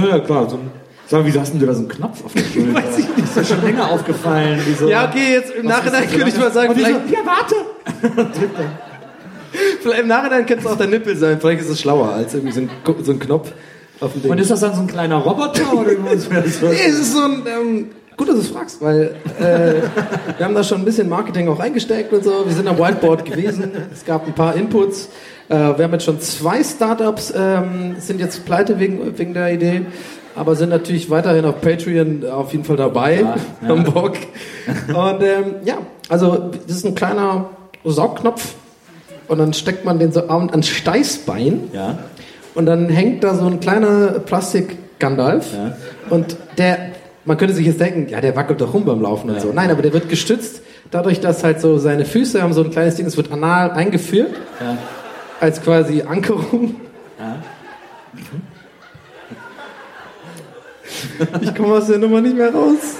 ja 0.03 0.19
klar. 0.19 0.49
So 0.49 0.57
ein, 0.57 0.71
sag 1.07 1.21
mal, 1.21 1.25
wieso 1.27 1.39
hast 1.39 1.53
du 1.53 1.65
da 1.65 1.73
so 1.73 1.79
einen 1.79 1.87
Knopf 1.89 2.25
auf 2.25 2.33
der 2.33 2.41
Schulter? 2.53 2.73
Weiß 2.75 2.97
ich 2.97 3.07
nicht. 3.15 3.19
Ist 3.19 3.35
mir 3.35 3.45
schon 3.45 3.61
länger 3.63 3.89
aufgefallen. 3.89 4.61
Wieso? 4.65 4.89
Ja, 4.89 5.07
okay, 5.07 5.33
jetzt 5.33 5.51
im 5.51 5.65
Was 5.65 5.77
Nachhinein 5.77 6.09
könnte 6.09 6.29
ich 6.29 6.37
mal 6.37 6.51
sagen, 6.51 6.69
Und 6.69 6.75
vielleicht, 6.75 7.09
Ja, 7.09 7.19
warte! 7.25 7.55
vielleicht 9.81 10.01
im 10.01 10.07
Nachhinein 10.07 10.45
könnte 10.45 10.65
es 10.65 10.71
auch 10.71 10.77
der 10.77 10.87
Nippel 10.87 11.15
sein. 11.15 11.39
Vielleicht 11.39 11.61
ist 11.61 11.69
es 11.69 11.79
schlauer 11.79 12.09
als 12.09 12.33
irgendwie 12.33 12.53
so 12.53 12.61
ein, 12.61 12.69
so 13.03 13.11
ein 13.11 13.19
Knopf. 13.19 13.53
Und 13.99 14.39
ist 14.39 14.51
das 14.51 14.59
dann 14.59 14.75
so 14.75 14.81
ein 14.81 14.87
kleiner 14.87 15.17
Roboter 15.17 15.73
oder 15.73 15.91
das 16.13 16.29
Nee, 16.61 16.75
es 16.87 16.99
ist 16.99 17.13
so 17.13 17.21
ein, 17.21 17.43
ähm, 17.47 17.87
gut, 18.15 18.29
dass 18.29 18.35
du 18.35 18.41
es 18.41 18.49
fragst, 18.49 18.81
weil 18.81 19.15
äh, 19.39 19.81
wir 20.37 20.45
haben 20.45 20.55
da 20.55 20.63
schon 20.63 20.79
ein 20.79 20.85
bisschen 20.85 21.09
Marketing 21.09 21.47
auch 21.49 21.59
eingesteckt 21.59 22.13
und 22.13 22.23
so. 22.23 22.45
Wir 22.45 22.53
sind 22.53 22.67
am 22.67 22.77
Whiteboard 22.77 23.25
gewesen. 23.25 23.71
Es 23.93 24.05
gab 24.05 24.27
ein 24.27 24.33
paar 24.33 24.55
Inputs. 24.55 25.09
Äh, 25.49 25.55
wir 25.55 25.83
haben 25.85 25.93
jetzt 25.93 26.05
schon 26.05 26.19
zwei 26.19 26.63
Startups, 26.63 27.33
ähm, 27.35 27.95
sind 27.99 28.19
jetzt 28.19 28.45
pleite 28.45 28.79
wegen, 28.79 29.17
wegen 29.17 29.33
der 29.33 29.53
Idee, 29.53 29.85
aber 30.35 30.55
sind 30.55 30.69
natürlich 30.69 31.09
weiterhin 31.09 31.45
auf 31.45 31.61
Patreon 31.61 32.25
auf 32.25 32.51
jeden 32.51 32.65
Fall 32.65 32.75
dabei. 32.75 33.25
Haben 33.65 33.83
Bock. 33.83 34.13
Und 34.89 35.23
ähm, 35.23 35.55
ja, 35.63 35.77
also 36.09 36.51
das 36.67 36.77
ist 36.77 36.85
ein 36.85 36.95
kleiner 36.95 37.49
Saugknopf 37.83 38.55
und 39.27 39.39
dann 39.39 39.53
steckt 39.53 39.85
man 39.85 39.99
den 39.99 40.11
so 40.11 40.27
an, 40.27 40.49
ans 40.49 40.67
Steißbein. 40.67 41.69
Ja. 41.73 41.99
Und 42.57 42.65
dann 42.65 42.89
hängt 42.89 43.23
da 43.23 43.35
so 43.35 43.45
ein 43.45 43.59
kleiner 43.59 44.17
Plastik-Gandalf. 44.19 45.45
Und 46.09 46.35
der, 46.57 46.89
man 47.23 47.37
könnte 47.37 47.53
sich 47.53 47.67
jetzt 47.67 47.79
denken, 47.79 48.09
ja, 48.09 48.19
der 48.19 48.35
wackelt 48.35 48.59
doch 48.61 48.73
rum 48.73 48.83
beim 48.83 48.99
Laufen 48.99 49.29
und 49.29 49.39
so. 49.39 49.53
Nein, 49.53 49.69
aber 49.69 49.83
der 49.83 49.93
wird 49.93 50.09
gestützt 50.09 50.63
dadurch, 50.89 51.19
dass 51.19 51.43
halt 51.43 51.61
so 51.61 51.77
seine 51.77 52.03
Füße 52.03 52.41
haben 52.41 52.53
so 52.53 52.63
ein 52.63 52.71
kleines 52.71 52.95
Ding, 52.95 53.05
es 53.05 53.15
wird 53.15 53.31
anal 53.31 53.69
eingeführt. 53.69 54.33
Als 55.39 55.61
quasi 55.61 56.01
Ankerung. 56.01 56.77
Ich 61.41 61.53
komme 61.53 61.75
aus 61.75 61.85
der 61.85 61.99
Nummer 61.99 62.21
nicht 62.21 62.35
mehr 62.35 62.51
raus. 62.51 62.95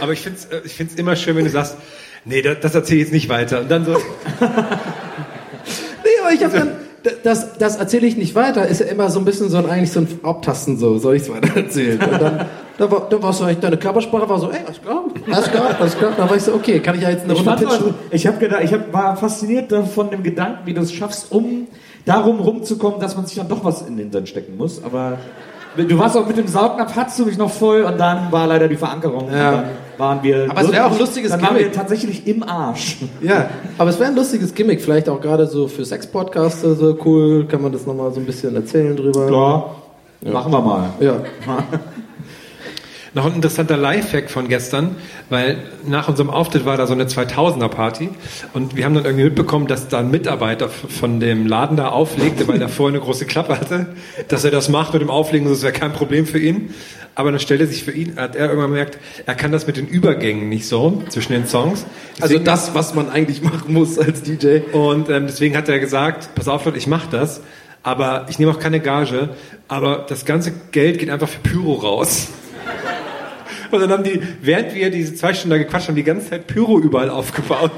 Aber 0.00 0.12
ich 0.12 0.22
finde 0.22 0.38
es 0.38 0.64
ich 0.64 0.74
find's 0.74 0.94
immer 0.94 1.16
schön, 1.16 1.36
wenn 1.36 1.44
du 1.44 1.50
sagst, 1.50 1.76
nee, 2.24 2.40
das, 2.40 2.60
das 2.60 2.74
erzähle 2.74 3.00
ich 3.00 3.06
jetzt 3.08 3.12
nicht 3.12 3.28
weiter. 3.28 3.60
Und 3.60 3.70
dann 3.70 3.84
so, 3.84 3.92
Nee, 6.04 6.10
aber 6.22 6.32
ich 6.32 6.42
habe 6.42 6.56
dann, 6.56 6.81
das, 7.24 7.58
das 7.58 7.76
erzähle 7.76 8.06
ich 8.06 8.16
nicht 8.16 8.34
weiter, 8.34 8.66
ist 8.68 8.80
ja 8.80 8.86
immer 8.86 9.08
so 9.10 9.18
ein 9.18 9.24
bisschen 9.24 9.48
so 9.50 9.56
ein, 9.58 9.68
eigentlich 9.68 9.92
so 9.92 10.00
ein 10.00 10.08
Abtasten 10.22 10.76
so, 10.78 10.98
soll 10.98 11.16
ich 11.16 11.22
es 11.22 11.30
weiter 11.32 11.56
erzählen? 11.56 12.00
Und 12.00 12.20
dann, 12.20 12.46
da 12.78 12.90
war, 12.90 13.06
da 13.10 13.22
war 13.22 13.32
so, 13.32 13.44
deine 13.46 13.76
Körpersprache 13.76 14.28
war 14.28 14.38
so, 14.38 14.50
ey, 14.50 14.58
alles 14.66 14.80
klar, 14.80 15.04
alles 15.30 15.50
klar, 15.50 15.76
alles 15.78 15.98
klar. 15.98 16.12
Da 16.16 16.28
war 16.28 16.36
ich 16.36 16.42
so, 16.42 16.54
okay, 16.54 16.80
kann 16.80 16.94
ich 16.96 17.02
ja 17.02 17.10
jetzt 17.10 17.24
eine 17.24 17.32
Runde 17.34 17.50
pitchen? 17.52 17.68
auch- 17.90 17.94
ich 18.10 18.26
habe 18.26 18.38
gedacht, 18.38 18.60
ich 18.64 18.72
hab, 18.72 18.92
war 18.92 19.16
fasziniert 19.16 19.72
von 19.94 20.10
dem 20.10 20.22
Gedanken, 20.22 20.60
wie 20.66 20.74
du 20.74 20.80
es 20.80 20.92
schaffst, 20.92 21.30
um 21.32 21.66
darum 22.06 22.40
rumzukommen, 22.40 22.98
dass 23.00 23.16
man 23.16 23.26
sich 23.26 23.36
dann 23.36 23.48
doch 23.48 23.64
was 23.64 23.82
in 23.82 23.88
den 23.96 23.98
Hintern 24.06 24.26
stecken 24.26 24.56
muss. 24.56 24.82
Aber 24.82 25.18
du 25.76 25.98
warst 25.98 26.16
auch 26.16 26.26
mit 26.26 26.36
dem 26.36 26.48
Saugnapf, 26.48 26.94
hattest 26.96 27.18
du 27.18 27.26
mich 27.26 27.38
noch 27.38 27.50
voll 27.50 27.82
und 27.82 27.98
dann 27.98 28.30
war 28.32 28.46
leider 28.46 28.68
die 28.68 28.76
Verankerung. 28.76 29.28
Ja. 29.32 29.64
Waren 29.98 30.22
wir. 30.22 30.50
Aber 30.50 30.60
es 30.62 30.72
wäre 30.72 30.86
auch 30.86 30.92
ein 30.92 30.98
lustiges 30.98 31.30
Dann 31.30 31.42
waren 31.42 31.54
wir 31.54 31.62
Gimmick. 31.62 31.76
tatsächlich 31.76 32.26
im 32.26 32.42
Arsch. 32.42 32.96
Ja, 33.22 33.50
aber 33.78 33.90
es 33.90 33.98
wäre 34.00 34.10
ein 34.10 34.16
lustiges 34.16 34.52
Gimmick, 34.54 34.80
vielleicht 34.80 35.08
auch 35.08 35.20
gerade 35.20 35.46
so 35.46 35.68
für 35.68 35.84
Sex-Podcaster 35.84 36.74
so 36.74 36.96
cool, 37.04 37.46
kann 37.46 37.62
man 37.62 37.72
das 37.72 37.86
nochmal 37.86 38.12
so 38.12 38.20
ein 38.20 38.26
bisschen 38.26 38.54
erzählen 38.56 38.96
drüber. 38.96 39.26
Klar, 39.26 39.76
machen 40.32 40.52
wir 40.52 40.60
mal. 40.60 40.90
Ja. 41.00 41.14
Noch 43.14 43.26
ein 43.26 43.34
interessanter 43.34 43.76
Lifehack 43.76 44.30
von 44.30 44.48
gestern, 44.48 44.96
weil 45.28 45.58
nach 45.86 46.08
unserem 46.08 46.30
Auftritt 46.30 46.64
war 46.64 46.78
da 46.78 46.86
so 46.86 46.94
eine 46.94 47.04
2000er 47.04 47.68
Party 47.68 48.08
und 48.54 48.74
wir 48.74 48.86
haben 48.86 48.94
dann 48.94 49.04
irgendwie 49.04 49.24
mitbekommen, 49.24 49.66
dass 49.66 49.88
da 49.88 49.98
ein 49.98 50.10
Mitarbeiter 50.10 50.70
von 50.70 51.20
dem 51.20 51.46
Laden 51.46 51.76
da 51.76 51.88
auflegte, 51.88 52.48
weil 52.48 52.60
er 52.62 52.68
vorher 52.70 52.96
eine 52.96 53.04
große 53.04 53.26
Klappe 53.26 53.60
hatte, 53.60 53.88
dass 54.28 54.44
er 54.44 54.50
das 54.50 54.70
macht 54.70 54.94
mit 54.94 55.02
dem 55.02 55.10
Auflegen, 55.10 55.46
das 55.46 55.62
wäre 55.62 55.74
kein 55.74 55.92
Problem 55.92 56.24
für 56.26 56.38
ihn. 56.38 56.70
Aber 57.14 57.30
dann 57.30 57.40
stellte 57.40 57.66
sich 57.66 57.84
für 57.84 57.90
ihn, 57.92 58.16
hat 58.16 58.34
er 58.34 58.46
irgendwann 58.48 58.70
gemerkt, 58.70 58.96
er 59.26 59.34
kann 59.34 59.52
das 59.52 59.66
mit 59.66 59.76
den 59.76 59.86
Übergängen 59.86 60.48
nicht 60.48 60.66
so 60.66 61.02
zwischen 61.10 61.32
den 61.32 61.46
Songs. 61.46 61.84
Also 62.14 62.28
Deswegen- 62.28 62.44
das, 62.44 62.74
was 62.74 62.94
man 62.94 63.10
eigentlich 63.10 63.42
machen 63.42 63.74
muss 63.74 63.98
als 63.98 64.22
DJ. 64.22 64.60
und 64.72 65.10
ähm, 65.10 65.26
deswegen 65.26 65.54
hat 65.54 65.68
er 65.68 65.78
gesagt, 65.78 66.34
pass 66.34 66.48
auf 66.48 66.64
Leute, 66.64 66.78
ich 66.78 66.86
mache 66.86 67.08
das, 67.10 67.42
aber 67.82 68.24
ich 68.30 68.38
nehme 68.38 68.52
auch 68.52 68.58
keine 68.58 68.80
Gage, 68.80 69.28
aber 69.68 70.06
das 70.08 70.24
ganze 70.24 70.52
Geld 70.70 70.98
geht 70.98 71.10
einfach 71.10 71.28
für 71.28 71.40
Pyro 71.40 71.74
raus. 71.74 72.28
Und 73.72 73.80
dann 73.80 73.90
haben 73.90 74.04
die, 74.04 74.20
während 74.42 74.74
wir 74.74 74.90
diese 74.90 75.14
zwei 75.14 75.32
Stunden 75.32 75.50
da 75.50 75.58
gequatscht 75.58 75.88
haben, 75.88 75.96
die 75.96 76.04
ganze 76.04 76.30
Zeit 76.30 76.46
Pyro 76.46 76.78
überall 76.78 77.10
aufgebaut. 77.10 77.72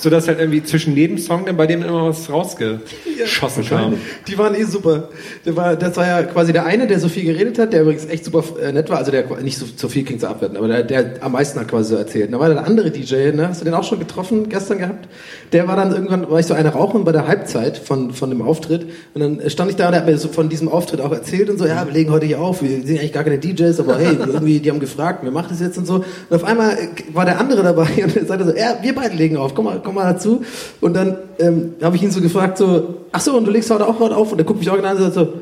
Sodass 0.00 0.28
halt 0.28 0.38
irgendwie 0.38 0.62
zwischen 0.62 0.96
jedem 0.96 1.18
Song 1.18 1.46
dann 1.46 1.56
bei 1.56 1.66
dem 1.66 1.82
immer 1.82 2.08
was 2.08 2.30
rausgeschossen 2.30 3.64
kam. 3.66 3.94
Die 4.26 4.38
waren 4.38 4.54
eh 4.54 4.64
super. 4.64 5.10
Der 5.44 5.56
war, 5.56 5.76
das 5.76 5.96
war 5.96 6.06
ja 6.06 6.22
quasi 6.22 6.52
der 6.52 6.64
eine, 6.64 6.86
der 6.86 6.98
so 7.00 7.08
viel 7.08 7.24
geredet 7.24 7.58
hat, 7.58 7.72
der 7.72 7.82
übrigens 7.82 8.06
echt 8.06 8.24
super 8.24 8.42
äh, 8.60 8.72
nett 8.72 8.88
war. 8.90 8.98
Also 8.98 9.10
der 9.10 9.24
nicht 9.42 9.58
so, 9.58 9.66
so 9.74 9.88
viel 9.88 10.04
klingt 10.04 10.20
so 10.20 10.26
abwerten, 10.26 10.56
aber 10.56 10.68
der, 10.68 10.82
der 10.82 11.12
am 11.20 11.32
meisten 11.32 11.60
hat 11.60 11.68
quasi 11.68 11.90
so 11.90 11.96
erzählt. 11.96 12.26
Und 12.26 12.32
da 12.32 12.40
war 12.40 12.48
der 12.48 12.64
andere 12.64 12.90
DJ, 12.90 13.32
ne? 13.32 13.48
Hast 13.48 13.60
du 13.60 13.64
den 13.64 13.74
auch 13.74 13.84
schon 13.84 13.98
getroffen 13.98 14.48
gestern 14.48 14.78
gehabt? 14.78 15.08
Der 15.52 15.68
war 15.68 15.76
dann 15.76 15.92
irgendwann, 15.92 16.30
war 16.30 16.40
ich 16.40 16.46
so 16.46 16.54
eine 16.54 16.70
Rauchen 16.70 17.04
bei 17.04 17.12
der 17.12 17.26
Halbzeit 17.26 17.78
von, 17.78 18.12
von 18.12 18.30
dem 18.30 18.42
Auftritt. 18.42 18.86
Und 19.14 19.20
dann 19.20 19.50
stand 19.50 19.70
ich 19.70 19.76
da 19.76 19.86
und 19.86 19.92
der 19.92 20.00
hat 20.00 20.08
mir 20.08 20.16
so 20.18 20.28
von 20.28 20.48
diesem 20.48 20.68
Auftritt 20.68 21.00
auch 21.00 21.12
erzählt 21.12 21.50
und 21.50 21.58
so, 21.58 21.66
ja, 21.66 21.86
wir 21.86 21.92
legen 21.92 22.10
heute 22.10 22.26
hier 22.26 22.40
auf, 22.40 22.62
wir 22.62 22.68
sind 22.68 22.98
eigentlich 22.98 23.12
gar 23.12 23.24
keine 23.24 23.38
DJs, 23.38 23.80
aber 23.80 23.98
hey, 23.98 24.16
irgendwie, 24.26 24.60
die 24.60 24.70
haben 24.70 24.80
gefragt, 24.80 25.24
wir 25.24 25.30
machen 25.30 25.48
das 25.50 25.60
jetzt 25.60 25.78
und 25.78 25.86
so. 25.86 25.96
Und 25.96 26.36
auf 26.36 26.44
einmal 26.44 26.76
war 27.12 27.24
der 27.24 27.40
andere 27.40 27.62
dabei 27.62 27.88
und 28.04 28.16
er 28.16 28.24
sagte 28.24 28.44
so, 28.46 28.56
ja, 28.56 28.78
wir 28.80 28.94
beide 28.94 29.14
legen 29.14 29.36
auf, 29.36 29.54
komm 29.54 29.66
mal, 29.66 29.80
komm 29.82 29.89
mal 29.92 30.12
dazu. 30.12 30.42
Und 30.80 30.94
dann 30.94 31.16
ähm, 31.38 31.74
habe 31.82 31.96
ich 31.96 32.02
ihn 32.02 32.10
so 32.10 32.20
gefragt, 32.20 32.58
so, 32.58 32.94
ach 33.12 33.20
so, 33.20 33.36
und 33.36 33.44
du 33.44 33.50
legst 33.50 33.70
heute 33.70 33.86
auch 33.86 33.98
heute 33.98 34.16
auf? 34.16 34.32
Und 34.32 34.38
er 34.38 34.44
guckt 34.44 34.60
mich 34.60 34.70
auch 34.70 34.78
an 34.78 34.96
und 34.96 35.02
sagt 35.02 35.14
so, 35.14 35.32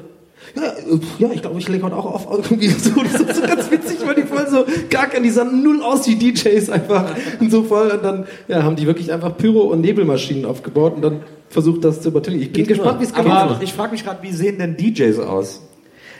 ja, 0.57 0.62
äh, 0.62 0.99
ja, 1.18 1.28
ich 1.32 1.42
glaube, 1.42 1.59
ich 1.59 1.68
lege 1.68 1.84
heute 1.84 1.96
auch 1.96 2.07
auf. 2.07 2.26
Irgendwie 2.51 2.68
so, 2.68 2.90
das 3.03 3.20
ist 3.20 3.36
so 3.36 3.42
ganz 3.42 3.70
witzig, 3.70 3.99
weil 4.07 4.14
die 4.14 4.22
voll 4.22 4.46
so 4.49 4.64
gar 4.90 5.07
keine, 5.07 5.24
die 5.24 5.30
sahen 5.30 5.62
null 5.62 5.82
aus 5.82 6.07
wie 6.09 6.16
DJs 6.16 6.70
einfach. 6.70 7.14
Und 7.40 7.51
so 7.51 7.62
voll. 7.62 7.90
Und 7.90 8.05
dann 8.05 8.26
ja, 8.49 8.62
haben 8.62 8.76
die 8.76 8.86
wirklich 8.86 9.12
einfach 9.12 9.36
Pyro- 9.36 9.70
und 9.70 9.80
Nebelmaschinen 9.80 10.44
aufgebaut 10.44 10.94
und 10.96 11.03
dann 11.03 11.20
versucht, 11.49 11.84
das 11.84 12.03
zu 12.03 12.09
übertönen. 12.09 12.40
Ich 12.40 12.53
bin 12.53 12.66
gespannt, 12.66 13.01
wie 13.01 13.05
es 13.05 13.12
gemacht 13.12 13.51
Aber 13.51 13.62
ich 13.62 13.72
frage 13.72 13.92
mich 13.92 14.05
gerade, 14.05 14.22
wie 14.22 14.32
sehen 14.32 14.59
denn 14.59 14.76
DJs 14.76 15.18
aus? 15.20 15.62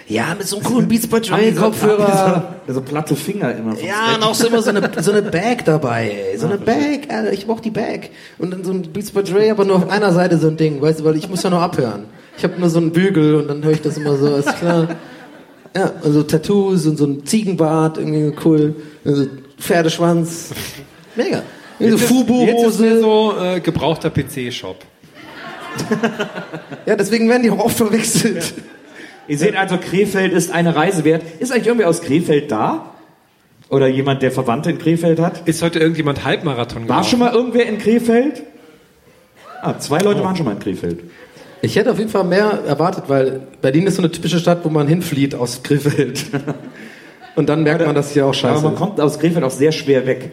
Ja, 0.09 0.35
mit 0.37 0.47
so 0.47 0.57
einem 0.57 0.65
coolen 0.65 0.89
Beats 0.89 1.07
by 1.07 1.21
so- 1.23 1.61
Kopfhörer. 1.61 2.55
So, 2.67 2.73
so 2.75 2.81
platte 2.81 3.15
Finger 3.15 3.55
immer. 3.55 3.75
Ja, 3.79 4.15
und 4.17 4.23
auch 4.23 4.35
so 4.35 4.47
immer 4.47 4.63
so 4.63 4.71
eine, 4.71 4.91
so 5.03 5.13
eine 5.13 5.21
Bag 5.23 5.65
dabei, 5.67 6.11
ey. 6.33 6.39
So 6.39 6.47
eine 6.47 6.57
Bag, 6.57 7.09
Alter, 7.11 7.33
ich 7.33 7.47
brauch 7.47 7.61
die 7.61 7.71
Bag. 7.71 8.11
Und 8.39 8.51
dann 8.53 8.65
so 8.65 8.73
ein 8.73 8.83
Beats 8.93 9.11
by 9.11 9.23
Dre, 9.23 9.51
aber 9.51 9.65
nur 9.67 9.77
auf 9.77 9.91
einer 9.91 10.13
Seite 10.13 10.39
so 10.39 10.49
ein 10.49 10.57
Ding, 10.57 10.81
weißt 10.81 11.01
du, 11.01 11.05
weil 11.05 11.17
ich 11.17 11.29
muss 11.29 11.43
ja 11.43 11.51
nur 11.51 11.61
abhören. 11.61 12.07
Ich 12.39 12.45
habe 12.45 12.59
nur 12.59 12.71
so 12.71 12.79
einen 12.79 12.93
Bügel 12.93 13.35
und 13.35 13.49
dann 13.49 13.63
höre 13.63 13.73
ich 13.73 13.83
das 13.83 13.97
immer 13.99 14.17
so, 14.17 14.37
ist 14.37 14.57
klar. 14.57 14.89
Ja, 15.77 15.93
und 16.03 16.13
so 16.13 16.23
Tattoos 16.23 16.87
und 16.87 16.97
so 16.97 17.05
ein 17.05 17.27
Ziegenbart, 17.27 17.99
irgendwie 17.99 18.33
cool. 18.45 18.77
Also 19.05 19.27
Pferdeschwanz. 19.59 20.51
Mega. 21.17 21.43
So 21.79 21.85
Jetzt 21.85 21.95
ist 21.95 22.11
mir 22.11 22.17
Fubu-Hose. 22.17 23.01
so 23.01 23.35
äh, 23.39 23.61
gebrauchter 23.61 24.11
PC-Shop. 24.11 24.77
Ja, 26.87 26.97
deswegen 26.97 27.29
werden 27.29 27.43
die 27.43 27.51
auch 27.51 27.59
oft 27.67 27.77
verwechselt. 27.77 28.55
Ihr 29.29 29.39
seht 29.39 29.57
also, 29.57 29.77
Krefeld 29.79 30.33
ist 30.33 30.51
eine 30.53 30.75
Reise 30.75 31.05
wert. 31.05 31.23
Ist 31.39 31.53
eigentlich 31.53 31.67
irgendwie 31.67 31.85
aus 31.85 32.01
Krefeld 32.01 32.51
da? 32.51 32.91
Oder 33.69 33.87
jemand, 33.89 34.23
der 34.23 34.33
Verwandte 34.33 34.71
in 34.71 34.79
Krefeld 34.79 35.21
hat? 35.21 35.47
Ist 35.47 35.63
heute 35.63 35.79
irgendjemand 35.79 36.25
Halbmarathon 36.25 36.83
War 36.89 36.97
gelaufen? 36.97 37.11
schon 37.11 37.19
mal 37.19 37.33
irgendwer 37.35 37.67
in 37.67 37.79
Krefeld? 37.79 38.43
Ah, 39.61 39.79
zwei 39.79 39.99
Leute 39.99 40.23
waren 40.25 40.35
schon 40.37 40.47
mal 40.47 40.53
in 40.53 40.59
Krefeld. 40.61 41.01
Ich 41.61 41.77
hätte 41.77 41.91
auf 41.91 41.99
jeden 41.99 42.11
Fall 42.11 42.25
mehr 42.25 42.63
erwartet, 42.67 43.05
weil 43.09 43.43
Berlin 43.61 43.87
ist 43.87 43.97
so 43.97 44.03
eine 44.03 44.11
typische 44.11 44.39
Stadt, 44.39 44.61
wo 44.65 44.71
man 44.71 44.87
hinflieht 44.89 45.35
aus 45.35 45.63
Krefeld. 45.63 46.25
Und 47.37 47.49
dann 47.49 47.63
merkt 47.63 47.85
man, 47.85 47.95
dass 47.95 48.13
hier 48.13 48.27
auch 48.27 48.35
scheiße 48.35 48.55
Aber 48.55 48.63
man 48.63 48.73
ist. 48.75 48.79
kommt 48.79 49.01
aus 49.01 49.19
Krefeld 49.19 49.45
auch 49.45 49.51
sehr 49.51 49.73
schwer 49.73 50.07
weg. 50.07 50.33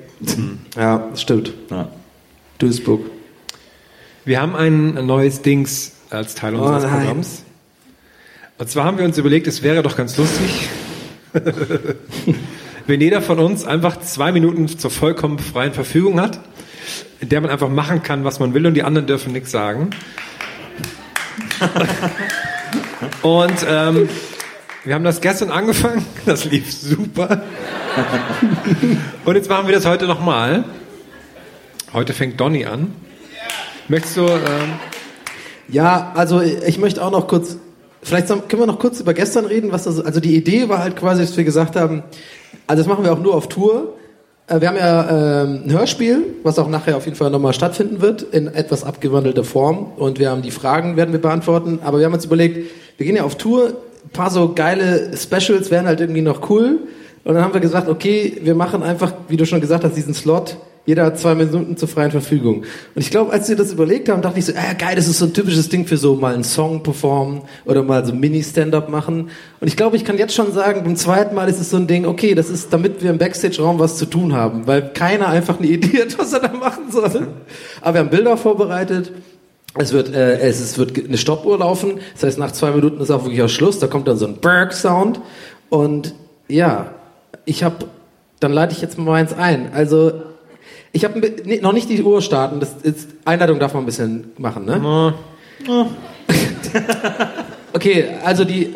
Ja, 0.77 1.07
das 1.11 1.21
stimmt. 1.21 1.53
Ja. 1.69 1.89
Duisburg. 2.59 3.01
Wir 4.23 4.41
haben 4.41 4.55
ein 4.55 5.05
neues 5.05 5.41
Dings 5.41 5.91
als 6.09 6.35
Teil 6.35 6.55
unseres 6.55 6.83
Oh 6.83 6.87
nein. 6.87 6.99
Programms. 6.99 7.43
Und 8.57 8.69
zwar 8.69 8.85
haben 8.85 8.97
wir 8.97 9.03
uns 9.03 9.17
überlegt, 9.17 9.47
es 9.47 9.63
wäre 9.63 9.83
doch 9.83 9.97
ganz 9.97 10.15
lustig, 10.15 10.69
wenn 12.87 13.01
jeder 13.01 13.21
von 13.21 13.39
uns 13.39 13.65
einfach 13.65 13.99
zwei 13.99 14.31
Minuten 14.31 14.67
zur 14.67 14.91
vollkommen 14.91 15.39
freien 15.39 15.73
Verfügung 15.73 16.21
hat, 16.21 16.39
in 17.19 17.27
der 17.27 17.41
man 17.41 17.51
einfach 17.51 17.67
machen 17.67 18.01
kann, 18.01 18.23
was 18.23 18.39
man 18.39 18.53
will 18.53 18.65
und 18.65 18.75
die 18.75 18.83
anderen 18.83 19.07
dürfen 19.07 19.33
nichts 19.33 19.51
sagen. 19.51 19.89
Und 23.21 23.65
ähm, 23.67 24.09
wir 24.83 24.93
haben 24.93 25.03
das 25.03 25.21
gestern 25.21 25.51
angefangen, 25.51 26.05
das 26.25 26.45
lief 26.45 26.71
super. 26.71 27.43
Und 29.25 29.35
jetzt 29.35 29.49
machen 29.49 29.67
wir 29.67 29.75
das 29.75 29.85
heute 29.85 30.05
nochmal. 30.05 30.63
Heute 31.93 32.13
fängt 32.13 32.39
Donny 32.39 32.65
an. 32.65 32.93
Möchtest 33.87 34.17
du... 34.17 34.27
Ähm, 34.27 34.79
Ja, 35.67 36.11
also 36.15 36.41
ich 36.41 36.77
möchte 36.77 37.03
auch 37.03 37.11
noch 37.11 37.27
kurz, 37.27 37.57
vielleicht 38.05 38.27
können 38.27 38.61
wir 38.61 38.67
noch 38.67 38.79
kurz 38.79 38.99
über 38.99 39.13
gestern 39.13 39.45
reden, 39.45 39.71
was 39.71 39.83
das, 39.83 39.99
also 39.99 40.19
die 40.19 40.35
Idee 40.35 40.69
war 40.69 40.79
halt 40.79 40.95
quasi, 40.95 41.21
dass 41.21 41.35
wir 41.35 41.43
gesagt 41.43 41.75
haben, 41.75 42.03
also 42.67 42.81
das 42.81 42.87
machen 42.87 43.03
wir 43.03 43.11
auch 43.11 43.19
nur 43.19 43.35
auf 43.35 43.49
Tour. 43.49 43.93
Äh, 44.47 44.61
Wir 44.61 44.69
haben 44.69 44.77
ja 44.77 45.43
ähm, 45.43 45.63
ein 45.65 45.71
Hörspiel, 45.71 46.23
was 46.43 46.59
auch 46.59 46.67
nachher 46.67 46.97
auf 46.97 47.05
jeden 47.05 47.17
Fall 47.17 47.29
nochmal 47.31 47.53
stattfinden 47.53 48.01
wird, 48.01 48.21
in 48.21 48.47
etwas 48.47 48.83
abgewandelter 48.83 49.43
Form. 49.43 49.91
Und 49.97 50.19
wir 50.19 50.29
haben 50.29 50.41
die 50.41 50.51
Fragen, 50.51 50.97
werden 50.97 51.11
wir 51.11 51.21
beantworten. 51.21 51.79
Aber 51.83 51.99
wir 51.99 52.05
haben 52.05 52.13
uns 52.13 52.25
überlegt, 52.25 52.71
wir 52.97 53.05
gehen 53.05 53.15
ja 53.15 53.23
auf 53.23 53.35
Tour, 53.35 53.73
ein 54.03 54.09
paar 54.09 54.29
so 54.29 54.53
geile 54.53 55.15
Specials 55.17 55.71
wären 55.71 55.87
halt 55.87 55.99
irgendwie 55.99 56.21
noch 56.21 56.49
cool. 56.49 56.79
Und 57.23 57.33
dann 57.33 57.43
haben 57.43 57.53
wir 57.53 57.61
gesagt, 57.61 57.89
okay, 57.89 58.37
wir 58.41 58.53
machen 58.53 58.83
einfach, 58.83 59.13
wie 59.27 59.37
du 59.37 59.45
schon 59.45 59.61
gesagt 59.61 59.83
hast, 59.83 59.95
diesen 59.95 60.13
Slot. 60.13 60.57
Jeder 60.85 61.05
hat 61.05 61.17
zwei 61.17 61.33
Minuten 61.33 61.77
zur 61.77 61.87
freien 61.87 62.11
Verfügung. 62.11 62.57
Und 62.57 63.01
ich 63.01 63.09
glaube, 63.09 63.31
als 63.33 63.49
wir 63.49 63.55
das 63.55 63.73
überlegt 63.73 64.07
haben, 64.07 64.21
dachte 64.21 64.37
ich 64.37 64.45
so, 64.45 64.53
ah, 64.55 64.73
geil, 64.73 64.95
das 64.95 65.07
ist 65.07 65.17
so 65.17 65.25
ein 65.25 65.33
typisches 65.33 65.67
Ding 65.67 65.87
für 65.87 65.97
so 65.97 66.15
mal 66.15 66.35
einen 66.35 66.43
Song 66.43 66.83
performen 66.83 67.41
oder 67.65 67.81
mal 67.81 68.05
so 68.05 68.13
Mini-Stand-up 68.13 68.89
machen. 68.89 69.29
Und 69.59 69.67
ich 69.67 69.77
glaube, 69.77 69.95
ich 69.95 70.05
kann 70.05 70.19
jetzt 70.19 70.35
schon 70.35 70.51
sagen, 70.53 70.83
beim 70.83 70.95
zweiten 70.95 71.33
Mal 71.33 71.49
ist 71.49 71.59
es 71.59 71.71
so 71.71 71.77
ein 71.77 71.87
Ding, 71.87 72.05
okay, 72.05 72.35
das 72.35 72.51
ist, 72.51 72.71
damit 72.71 73.01
wir 73.01 73.09
im 73.09 73.17
Backstage-Raum 73.17 73.79
was 73.79 73.97
zu 73.97 74.05
tun 74.05 74.33
haben, 74.33 74.67
weil 74.67 74.93
keiner 74.93 75.27
einfach 75.27 75.57
eine 75.57 75.67
Idee 75.67 76.03
hat, 76.03 76.15
was 76.19 76.33
er 76.33 76.41
da 76.41 76.53
machen 76.53 76.91
soll. 76.91 77.29
Aber 77.81 77.93
wir 77.95 77.99
haben 78.01 78.09
Bilder 78.11 78.37
vorbereitet. 78.37 79.11
Es 79.73 79.91
wird, 79.91 80.13
äh, 80.13 80.37
es, 80.37 80.61
es 80.61 80.77
wird 80.77 81.03
eine 81.03 81.17
Stoppuhr 81.17 81.57
laufen. 81.57 81.99
Das 82.13 82.23
heißt, 82.23 82.37
nach 82.37 82.51
zwei 82.51 82.71
Minuten 82.71 83.01
ist 83.01 83.09
auch 83.09 83.23
wirklich 83.23 83.41
auch 83.41 83.49
Schluss. 83.49 83.79
Da 83.79 83.87
kommt 83.87 84.07
dann 84.07 84.17
so 84.17 84.27
ein 84.27 84.37
Berg-Sound. 84.37 85.19
Und 85.69 86.13
ja, 86.47 86.91
ich 87.43 87.63
habe, 87.63 87.87
dann 88.39 88.53
leite 88.53 88.73
ich 88.73 88.81
jetzt 88.81 88.99
mal 88.99 89.15
eins 89.15 89.33
ein. 89.33 89.73
Also, 89.73 90.13
ich 90.95 91.03
habe 91.03 91.19
nee, 91.43 91.59
noch 91.61 91.73
nicht 91.73 91.89
die 91.89 92.01
Uhr 92.01 92.21
starten. 92.21 92.61
Das 92.61 92.69
ist, 92.81 93.09
Einleitung 93.25 93.59
darf 93.59 93.73
man 93.73 93.83
ein 93.83 93.85
bisschen 93.85 94.31
machen, 94.37 94.63
ne? 94.65 95.13
Okay, 97.73 98.05
also 98.23 98.45
die 98.45 98.73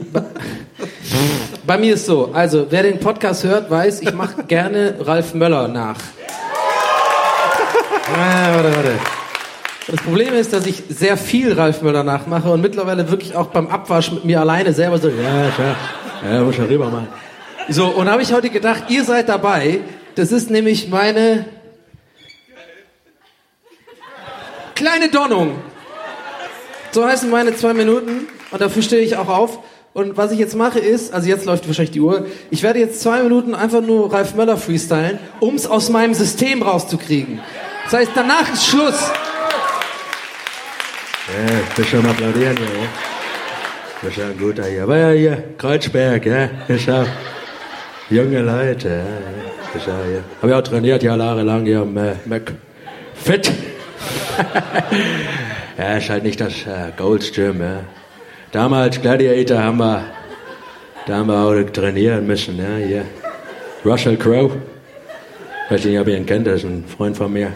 Bei 1.66 1.78
mir 1.78 1.94
ist 1.94 2.06
so, 2.06 2.32
also 2.34 2.68
wer 2.70 2.84
den 2.84 3.00
Podcast 3.00 3.46
hört, 3.46 3.72
weiß, 3.72 4.02
ich 4.02 4.14
mache 4.14 4.44
gerne 4.44 4.96
Ralf 5.00 5.34
Möller 5.34 5.68
nach. 5.70 5.96
Ah, 8.12 8.56
warte, 8.56 8.76
warte. 8.76 8.92
Das 9.88 10.02
Problem 10.02 10.34
ist, 10.34 10.52
dass 10.52 10.66
ich 10.66 10.84
sehr 10.90 11.16
viel 11.16 11.54
Ralf 11.54 11.84
Möller 11.84 12.04
nachmache 12.04 12.50
und 12.50 12.60
mittlerweile 12.60 13.10
wirklich 13.10 13.36
auch 13.36 13.48
beim 13.48 13.68
Abwasch 13.68 14.12
mit 14.12 14.26
mir 14.26 14.42
alleine 14.42 14.74
selber 14.74 14.98
so, 14.98 15.10
ja, 15.10 15.46
ja, 15.46 16.34
ja, 16.34 16.44
muss 16.44 16.56
schon 16.56 16.66
rüber 16.66 16.90
machen. 16.90 17.08
So, 17.70 17.86
und 17.86 18.10
habe 18.10 18.24
ich 18.24 18.34
heute 18.34 18.50
gedacht, 18.50 18.86
ihr 18.90 19.04
seid 19.04 19.30
dabei. 19.30 19.82
Das 20.16 20.32
ist 20.32 20.50
nämlich 20.50 20.90
meine 20.90 21.46
kleine 24.80 25.10
Donnung. 25.10 25.56
So 26.92 27.06
heißen 27.06 27.30
meine 27.30 27.54
zwei 27.56 27.74
Minuten 27.74 28.28
und 28.50 28.62
dafür 28.62 28.82
stehe 28.82 29.02
ich 29.02 29.18
auch 29.18 29.28
auf. 29.28 29.60
Und 29.92 30.16
was 30.16 30.32
ich 30.32 30.40
jetzt 30.40 30.56
mache 30.56 30.80
ist, 30.80 31.14
also 31.14 31.28
jetzt 31.28 31.46
läuft 31.46 31.68
wahrscheinlich 31.68 31.92
die 31.92 32.00
Uhr, 32.00 32.28
ich 32.50 32.64
werde 32.64 32.80
jetzt 32.80 33.02
zwei 33.02 33.22
Minuten 33.22 33.54
einfach 33.56 33.82
nur 33.82 34.14
Ralf 34.14 34.36
Möller 34.36 34.56
freestylen, 34.56 35.20
um 35.42 35.56
es 35.56 35.68
aus 35.68 35.90
meinem 35.90 36.14
System 36.14 36.64
rauszukriegen. 36.64 37.42
Das 37.84 37.94
heißt, 37.94 38.12
danach 38.16 38.54
ist 38.54 38.68
Schluss. 38.68 39.12
Ja, 41.28 41.56
das 41.76 41.88
schon 41.88 42.02
mal 42.02 42.12
applaudieren 42.12 42.56
ja. 42.56 42.88
Das 44.02 44.12
ist 44.12 44.18
ja 44.18 44.28
ein 44.28 44.38
guter 44.38 44.64
hier. 44.64 44.84
Aber 44.84 44.98
ja, 44.98 45.10
hier, 45.10 45.44
Kreuzberg, 45.58 46.26
ja. 46.26 46.50
Ist 46.70 46.86
ja 46.86 47.06
junge 48.10 48.42
Leute, 48.42 48.88
ja. 48.88 48.96
ja. 48.96 49.04
Das 49.74 49.82
ist 49.82 49.88
ja. 49.88 49.94
Hab 50.42 50.50
ich 50.50 50.56
auch 50.56 50.62
trainiert, 50.62 51.04
jahrelang 51.04 51.66
hier 51.66 51.82
am 51.82 51.98
äh, 51.98 52.14
McFit. 52.26 53.52
Ja, 55.78 55.98
ist 55.98 56.10
halt 56.10 56.24
nicht 56.24 56.40
das 56.40 56.54
äh, 56.66 56.92
Gold's 56.98 57.32
Gym, 57.32 57.62
ja. 57.62 57.82
Damals 58.52 59.02
Gladiator 59.02 59.62
haben 59.62 59.78
wir, 59.78 60.04
da 61.06 61.18
haben 61.18 61.28
wir 61.28 61.38
auch 61.38 61.72
trainieren 61.72 62.26
müssen, 62.26 62.58
ja, 62.58 62.86
hier. 62.86 63.06
Russell 63.86 64.18
Crowe. 64.18 64.52
Weiß 65.70 65.86
nicht, 65.86 66.00
ob 66.00 66.08
ihr 66.08 66.18
ihn 66.18 66.26
kennt, 66.26 66.48
das 66.48 66.64
ist 66.64 66.66
ein 66.66 66.86
Freund 66.86 67.16
von 67.16 67.32
mir. 67.32 67.52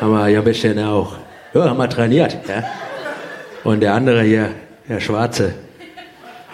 Haben 0.00 0.12
wir 0.12 0.28
ja 0.28 0.38
ein 0.38 0.44
bisschen 0.44 0.78
auch, 0.82 1.16
ja, 1.52 1.68
haben 1.68 1.76
wir 1.76 1.88
trainiert, 1.88 2.36
ja. 2.48 2.64
Und 3.62 3.80
der 3.80 3.94
andere 3.94 4.22
hier, 4.22 4.50
der 4.88 5.00
Schwarze, 5.00 5.54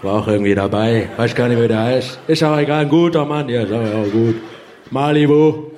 war 0.03 0.15
auch 0.15 0.29
irgendwie 0.29 0.55
dabei. 0.55 1.09
Weiß 1.17 1.35
gar 1.35 1.49
nicht, 1.49 1.61
wie 1.61 1.69
der 1.69 1.83
heißt. 1.83 2.21
Ist 2.27 2.43
auch 2.43 2.57
egal, 2.57 2.83
ein 2.83 2.89
guter 2.89 3.25
Mann. 3.25 3.49
Ja, 3.49 3.63
ist 3.63 3.73
auch 3.73 4.11
gut. 4.11 4.37
Malibu. 4.91 5.70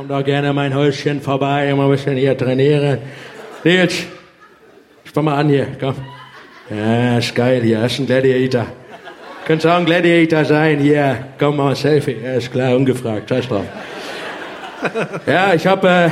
Kommt 0.00 0.12
auch 0.12 0.24
gerne 0.24 0.54
mein 0.54 0.74
Häuschen 0.74 1.20
vorbei, 1.20 1.74
mal 1.74 1.84
ein 1.84 1.90
bisschen 1.90 2.16
hier 2.16 2.34
trainieren. 2.34 2.96
Nils, 3.62 4.04
spann 5.04 5.26
mal 5.26 5.36
an 5.36 5.50
hier, 5.50 5.66
komm. 5.78 5.94
Ja, 6.70 7.18
ist 7.18 7.34
geil 7.34 7.60
hier, 7.60 7.84
ist 7.84 7.98
ein 7.98 8.06
Gladiator. 8.06 8.64
Könntest 9.44 9.66
auch 9.66 9.76
ein 9.76 9.84
Gladiator 9.84 10.42
sein, 10.46 10.78
hier. 10.78 11.18
Komm 11.38 11.58
mal, 11.58 11.76
Selfie. 11.76 12.16
Ja, 12.24 12.32
ist 12.32 12.50
klar, 12.50 12.74
ungefragt, 12.76 13.28
scheiß 13.28 13.46
drauf. 13.46 13.66
Ja, 15.26 15.52
ich 15.52 15.66
habe, 15.66 15.86
äh, 15.86 16.10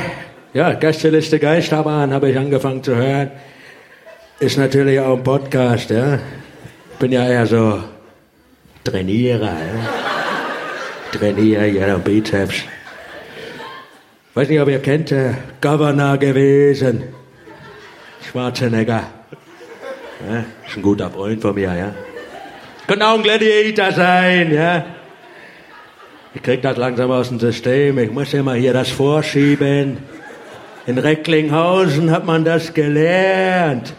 ja, 0.55 0.73
Gästeliste 0.73 1.39
Geisterbahn 1.39 2.13
habe 2.13 2.29
ich 2.29 2.37
angefangen 2.37 2.83
zu 2.83 2.95
hören. 2.95 3.31
Ist 4.39 4.59
natürlich 4.59 4.99
auch 4.99 5.17
ein 5.17 5.23
Podcast, 5.23 5.89
ja. 5.89 6.19
Bin 6.99 7.11
ja 7.11 7.27
eher 7.27 7.47
so 7.47 7.79
Trainierer, 8.83 9.45
ja. 9.45 9.89
Trainiere 11.11 11.69
ja 11.69 11.97
Bizeps. 11.97 12.65
Weiß 14.39 14.47
nicht, 14.47 14.61
ob 14.61 14.69
ihr 14.69 14.79
kennt, 14.79 15.11
äh, 15.11 15.33
Governor 15.59 16.17
gewesen. 16.17 17.03
Schwarzenegger. 18.25 19.03
Ja, 20.25 20.45
ist 20.65 20.77
ein 20.77 20.81
guter 20.81 21.09
Freund 21.09 21.41
von 21.41 21.55
mir, 21.55 21.75
ja. 21.75 21.93
Könnte 22.87 23.05
auch 23.05 23.15
ein 23.15 23.23
Gladiator 23.23 23.91
sein, 23.91 24.53
ja. 24.53 24.85
Ich 26.33 26.41
krieg 26.41 26.61
das 26.61 26.77
langsam 26.77 27.11
aus 27.11 27.27
dem 27.27 27.41
System. 27.41 27.97
Ich 27.97 28.11
muss 28.11 28.33
immer 28.33 28.53
hier 28.53 28.71
das 28.71 28.87
vorschieben. 28.87 29.97
In 30.87 30.97
Recklinghausen 30.97 32.09
hat 32.09 32.25
man 32.25 32.45
das 32.45 32.73
gelernt. 32.73 33.93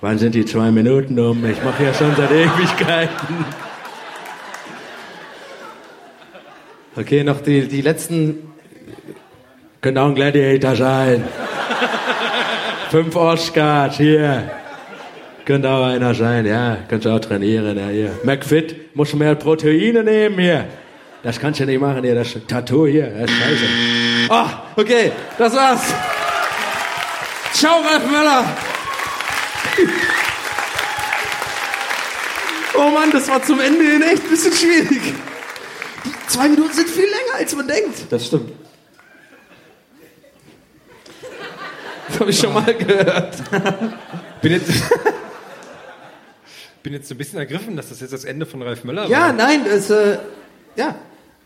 Wann 0.00 0.16
sind 0.16 0.34
die 0.34 0.46
zwei 0.46 0.70
Minuten 0.70 1.20
um? 1.20 1.44
Ich 1.44 1.62
mache 1.62 1.84
ja 1.84 1.92
schon 1.92 2.16
seit 2.16 2.30
Ewigkeiten. 2.30 3.67
Okay, 6.98 7.22
noch 7.22 7.40
die, 7.40 7.68
die 7.68 7.80
letzten. 7.80 8.52
Könnte 9.80 10.00
auch 10.02 10.08
ein 10.08 10.16
Gladiator 10.16 10.74
sein. 10.74 11.22
Fünf 12.90 13.14
Oscars, 13.14 13.96
hier. 13.98 14.50
Könnte 15.44 15.70
auch 15.70 15.86
einer 15.86 16.12
sein, 16.12 16.44
ja. 16.44 16.78
Könnte 16.88 17.12
auch 17.12 17.20
trainieren, 17.20 17.78
ja, 17.78 17.86
hier. 17.86 18.10
McFit, 18.24 18.96
musst 18.96 19.12
du 19.12 19.16
mehr 19.16 19.36
Proteine 19.36 20.02
nehmen, 20.02 20.40
hier. 20.40 20.64
Das 21.22 21.38
kannst 21.38 21.60
du 21.60 21.66
nicht 21.66 21.80
machen, 21.80 22.02
hier. 22.02 22.16
Das 22.16 22.36
Tattoo 22.48 22.88
hier, 22.88 23.06
das 23.06 23.30
ist 23.30 23.36
scheiße. 23.36 23.64
Ah, 24.30 24.62
okay, 24.74 25.12
das 25.38 25.54
war's. 25.54 25.94
Ciao, 27.52 27.80
Ralf 27.80 28.10
Möller. 28.10 28.44
Oh 32.74 32.90
Mann, 32.90 33.12
das 33.12 33.28
war 33.28 33.40
zum 33.40 33.60
Ende 33.60 33.84
hin 33.84 34.02
echt 34.02 34.24
ein 34.24 34.30
bisschen 34.30 34.52
schwierig. 34.52 35.14
Zwei 36.28 36.48
Minuten 36.48 36.72
sind 36.72 36.88
viel 36.88 37.04
länger, 37.04 37.38
als 37.38 37.54
man 37.56 37.66
denkt. 37.66 38.10
Das 38.10 38.26
stimmt. 38.26 38.52
Das 42.08 42.20
habe 42.20 42.30
ich 42.30 42.38
schon 42.38 42.52
mal 42.54 42.74
gehört. 42.74 43.36
Bin 44.40 44.52
jetzt, 44.52 44.70
bin 46.82 46.92
jetzt 46.94 47.08
so 47.08 47.14
ein 47.14 47.18
bisschen 47.18 47.38
ergriffen, 47.38 47.76
dass 47.76 47.88
das 47.90 48.00
jetzt 48.00 48.12
das 48.12 48.24
Ende 48.24 48.46
von 48.46 48.62
Ralf 48.62 48.84
Möller 48.84 49.06
Ja, 49.08 49.20
war. 49.26 49.32
nein, 49.32 49.62
es, 49.66 49.90
äh, 49.90 50.18
ja. 50.76 50.94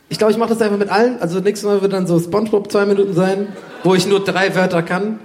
Ich 0.09 0.19
glaube, 0.19 0.31
ich 0.33 0.37
mache 0.39 0.51
das 0.51 0.61
einfach 0.61 0.77
mit 0.77 0.91
allen. 0.91 1.21
Also 1.21 1.41
nächstes 1.41 1.67
Mal 1.69 1.81
wird 1.81 1.93
dann 1.93 2.07
so 2.07 2.19
Spongebob 2.21 2.71
zwei 2.71 2.85
Minuten 2.85 3.15
sein, 3.15 3.49
wo 3.83 3.95
ich 3.95 4.07
nur 4.07 4.23
drei 4.23 4.55
Wörter 4.55 4.83
kann. 4.83 5.19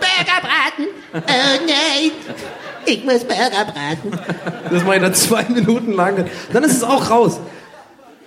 Burgerbraten. 0.00 0.86
Oh 1.14 1.64
nein. 1.66 2.10
Ich 2.84 3.04
muss 3.04 3.20
Burger 3.24 3.64
braten. 3.66 4.10
Das 4.70 4.82
mache 4.82 4.96
ich 4.96 5.02
dann 5.02 5.14
zwei 5.14 5.44
Minuten 5.44 5.92
lang. 5.92 6.24
Dann 6.52 6.64
ist 6.64 6.72
es 6.72 6.82
auch 6.82 7.08
raus. 7.08 7.38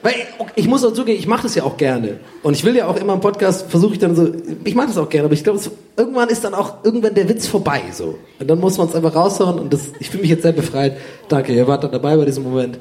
Weil 0.06 0.28
ich 0.54 0.68
muss 0.68 0.86
auch 0.86 0.94
zugeben, 0.94 1.18
ich 1.18 1.26
mache 1.26 1.42
das 1.42 1.56
ja 1.56 1.64
auch 1.64 1.78
gerne. 1.78 2.20
Und 2.44 2.54
ich 2.54 2.64
will 2.64 2.76
ja 2.76 2.86
auch 2.86 2.96
immer 2.96 3.14
im 3.14 3.22
Podcast, 3.22 3.72
versuche 3.72 3.94
ich 3.94 4.00
dann 4.00 4.16
so, 4.16 4.32
ich 4.64 4.76
mache 4.76 4.86
das 4.86 5.00
auch 5.00 5.10
gerne, 5.10 5.26
aber 5.26 5.34
ich 5.34 5.44
glaube, 5.44 5.60
irgendwann 5.98 6.30
ist 6.30 6.44
dann 6.44 6.54
auch 6.54 6.84
irgendwann 6.84 7.16
der 7.16 7.28
Witz 7.28 7.48
vorbei. 7.48 7.82
so. 7.92 8.20
Und 8.40 8.48
dann 8.48 8.60
muss 8.60 8.78
man 8.78 8.88
es 8.88 8.94
einfach 8.94 9.16
raushauen 9.16 9.58
und 9.58 9.74
das, 9.74 9.94
ich 10.00 10.12
fühle 10.12 10.22
mich 10.22 10.30
jetzt 10.30 10.44
sehr 10.44 10.52
befreit. 10.52 10.98
Danke, 11.28 11.56
ihr 11.56 11.68
wart 11.68 11.84
dann 11.84 11.92
dabei 11.92 12.18
bei 12.18 12.26
diesem 12.26 12.44
Moment. 12.44 12.78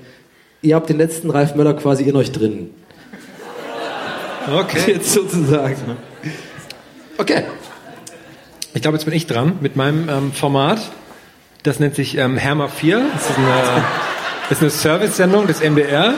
Ihr 0.61 0.75
habt 0.75 0.91
den 0.91 0.99
letzten 0.99 1.31
Ralf 1.31 1.55
Möller 1.55 1.73
quasi 1.73 2.05
in 2.05 2.15
euch 2.15 2.31
drin. 2.31 2.69
Okay. 4.47 4.83
Jetzt 4.93 5.15
sozusagen. 5.15 5.97
Okay. 7.17 7.45
Ich 8.75 8.83
glaube, 8.83 8.99
jetzt 8.99 9.07
bin 9.07 9.15
ich 9.15 9.27
dran 9.27 9.57
mit 9.63 9.77
meinem 9.77 10.11
ähm, 10.11 10.33
Format. 10.33 10.91
Das 11.63 11.81
nennt 11.81 11.95
sich 11.95 12.19
ähm, 12.19 12.37
Herma 12.37 12.69
4. 12.69 13.01
Das 13.15 13.31
ist 13.31 13.39
eine, 13.39 13.47
das 14.51 14.59
ist 14.59 14.63
eine 14.63 14.71
Service-Sendung 14.71 15.47
des 15.47 15.63
MDR. 15.63 16.13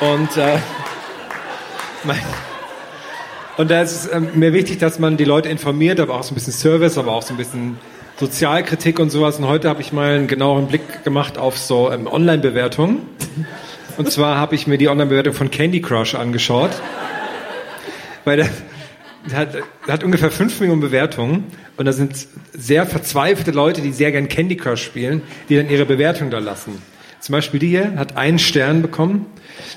Und, 0.00 0.36
äh, 0.36 0.58
mein, 2.04 2.18
und 3.56 3.70
da 3.70 3.82
ist 3.82 3.92
es 3.92 4.12
ähm, 4.12 4.28
mir 4.34 4.52
wichtig, 4.52 4.78
dass 4.78 5.00
man 5.00 5.16
die 5.16 5.24
Leute 5.24 5.48
informiert, 5.48 5.98
aber 5.98 6.14
auch 6.14 6.22
so 6.22 6.32
ein 6.32 6.34
bisschen 6.36 6.52
Service, 6.52 6.96
aber 6.96 7.12
auch 7.12 7.22
so 7.22 7.34
ein 7.34 7.36
bisschen 7.36 7.78
Sozialkritik 8.18 9.00
und 9.00 9.10
sowas. 9.10 9.38
Und 9.38 9.48
heute 9.48 9.68
habe 9.68 9.80
ich 9.80 9.92
mal 9.92 10.14
einen 10.14 10.28
genaueren 10.28 10.68
Blick 10.68 11.02
gemacht 11.02 11.36
auf 11.36 11.58
so 11.58 11.90
ähm, 11.90 12.06
Online-Bewertungen. 12.06 13.02
Und 13.96 14.10
zwar 14.10 14.36
habe 14.36 14.54
ich 14.54 14.68
mir 14.68 14.78
die 14.78 14.88
Online-Bewertung 14.88 15.34
von 15.34 15.50
Candy 15.50 15.80
Crush 15.80 16.14
angeschaut. 16.14 16.70
Weil 18.24 18.36
der 18.36 18.48
hat, 19.34 19.48
hat 19.88 20.04
ungefähr 20.04 20.30
5 20.30 20.60
Millionen 20.60 20.80
Bewertungen 20.80 21.44
und 21.76 21.86
da 21.86 21.92
sind 21.92 22.28
sehr 22.52 22.86
verzweifelte 22.86 23.50
Leute, 23.50 23.80
die 23.80 23.92
sehr 23.92 24.12
gern 24.12 24.28
Candy 24.28 24.56
Crush 24.56 24.82
spielen, 24.82 25.22
die 25.48 25.56
dann 25.56 25.68
ihre 25.68 25.86
Bewertung 25.86 26.30
da 26.30 26.38
lassen. 26.38 26.80
Zum 27.20 27.32
Beispiel 27.32 27.60
die 27.60 27.68
hier 27.68 27.96
hat 27.96 28.16
einen 28.16 28.38
Stern 28.38 28.82
bekommen. 28.82 29.26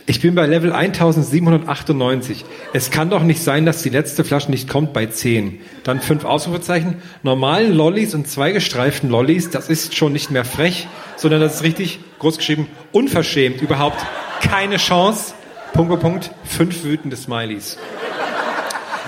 Ich 0.06 0.22
bin 0.22 0.36
bei 0.36 0.46
Level 0.46 0.74
1798. 0.74 2.46
Es 2.74 2.92
kann 2.92 3.10
doch 3.10 3.24
nicht 3.24 3.42
sein, 3.42 3.66
dass 3.66 3.82
die 3.82 3.89
letzte 3.89 4.24
Flasche 4.24 4.52
nicht 4.52 4.70
kommt 4.70 4.94
bei 4.94 5.08
10. 5.08 5.60
Dann 5.84 6.02
fünf 6.02 6.24
Ausrufezeichen. 6.24 6.98
Normalen 7.24 7.74
Lollis 7.74 8.14
und 8.14 8.28
zwei 8.28 8.52
gestreiften 8.52 9.10
Lollis, 9.10 9.50
das 9.50 9.70
ist 9.70 9.96
schon 9.96 10.14
nicht 10.14 10.30
mehr 10.30 10.46
frech, 10.46 10.88
sondern 11.16 11.42
das 11.42 11.56
ist 11.56 11.64
richtig 11.64 12.00
groß 12.20 12.38
geschrieben, 12.38 12.68
unverschämt. 12.92 13.62
Überhaupt 13.62 14.06
keine 14.42 14.78
Chance. 14.78 15.34
Punkt, 15.74 16.00
Punkt. 16.00 16.32
Fünf 16.44 16.84
wütende 16.84 17.16
Smileys. 17.16 17.78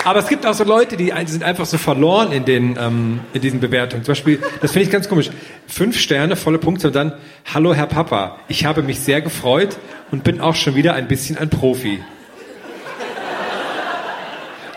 Aber 0.05 0.19
es 0.19 0.27
gibt 0.27 0.45
auch 0.45 0.53
so 0.53 0.65
Leute, 0.65 0.97
die 0.97 1.13
sind 1.27 1.43
einfach 1.43 1.65
so 1.65 1.77
verloren 1.77 2.31
in, 2.33 2.43
den, 2.45 2.77
ähm, 2.79 3.21
in 3.33 3.41
diesen 3.41 3.59
Bewertungen. 3.59 4.03
Zum 4.03 4.11
Beispiel, 4.11 4.41
das 4.61 4.71
finde 4.71 4.85
ich 4.85 4.91
ganz 4.91 5.07
komisch. 5.07 5.29
Fünf 5.67 5.97
Sterne, 5.97 6.35
volle 6.35 6.57
Punkte 6.57 6.87
und 6.87 6.95
dann, 6.95 7.13
hallo 7.53 7.73
Herr 7.73 7.87
Papa, 7.87 8.37
ich 8.49 8.65
habe 8.65 8.83
mich 8.83 8.99
sehr 8.99 9.21
gefreut 9.21 9.77
und 10.11 10.23
bin 10.23 10.41
auch 10.41 10.55
schon 10.55 10.75
wieder 10.75 10.93
ein 10.93 11.07
bisschen 11.07 11.37
ein 11.37 11.49
Profi. 11.49 12.03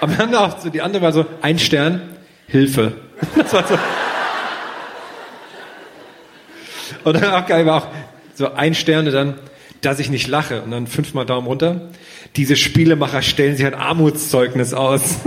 Aber 0.00 0.12
dann 0.14 0.34
auch 0.34 0.60
so, 0.60 0.68
die 0.68 0.82
andere 0.82 1.02
war 1.02 1.12
so, 1.12 1.26
ein 1.42 1.58
Stern, 1.58 2.02
Hilfe. 2.46 2.92
Das 3.36 3.52
war 3.52 3.66
so. 3.66 3.78
Und 7.02 7.14
dann 7.14 7.32
auch 7.32 7.46
geil 7.46 7.66
war 7.66 7.82
auch, 7.82 7.86
So 8.34 8.52
ein 8.52 8.74
Sterne 8.74 9.10
dann, 9.10 9.34
dass 9.86 10.00
ich 10.00 10.10
nicht 10.10 10.26
lache 10.26 10.62
und 10.62 10.72
dann 10.72 10.88
fünfmal 10.88 11.24
Daumen 11.24 11.46
runter. 11.46 11.90
Diese 12.34 12.56
Spielemacher 12.56 13.22
stellen 13.22 13.56
sich 13.56 13.64
ein 13.64 13.74
Armutszeugnis 13.74 14.74
aus. 14.74 15.02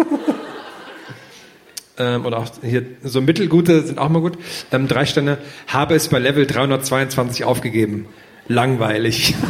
ähm, 1.98 2.26
oder 2.26 2.40
auch 2.40 2.48
hier 2.62 2.84
so 3.02 3.22
mittelgute 3.22 3.84
sind 3.84 4.00
auch 4.00 4.10
mal 4.10 4.20
gut. 4.20 4.38
Ähm, 4.74 4.90
drei 4.90 5.06
Sterne, 5.06 5.38
habe 5.68 5.96
es 5.96 6.10
bei 6.10 6.20
Level 6.20 6.46
322 6.46 7.46
aufgegeben. 7.46 8.08
Langweilig. 8.50 9.34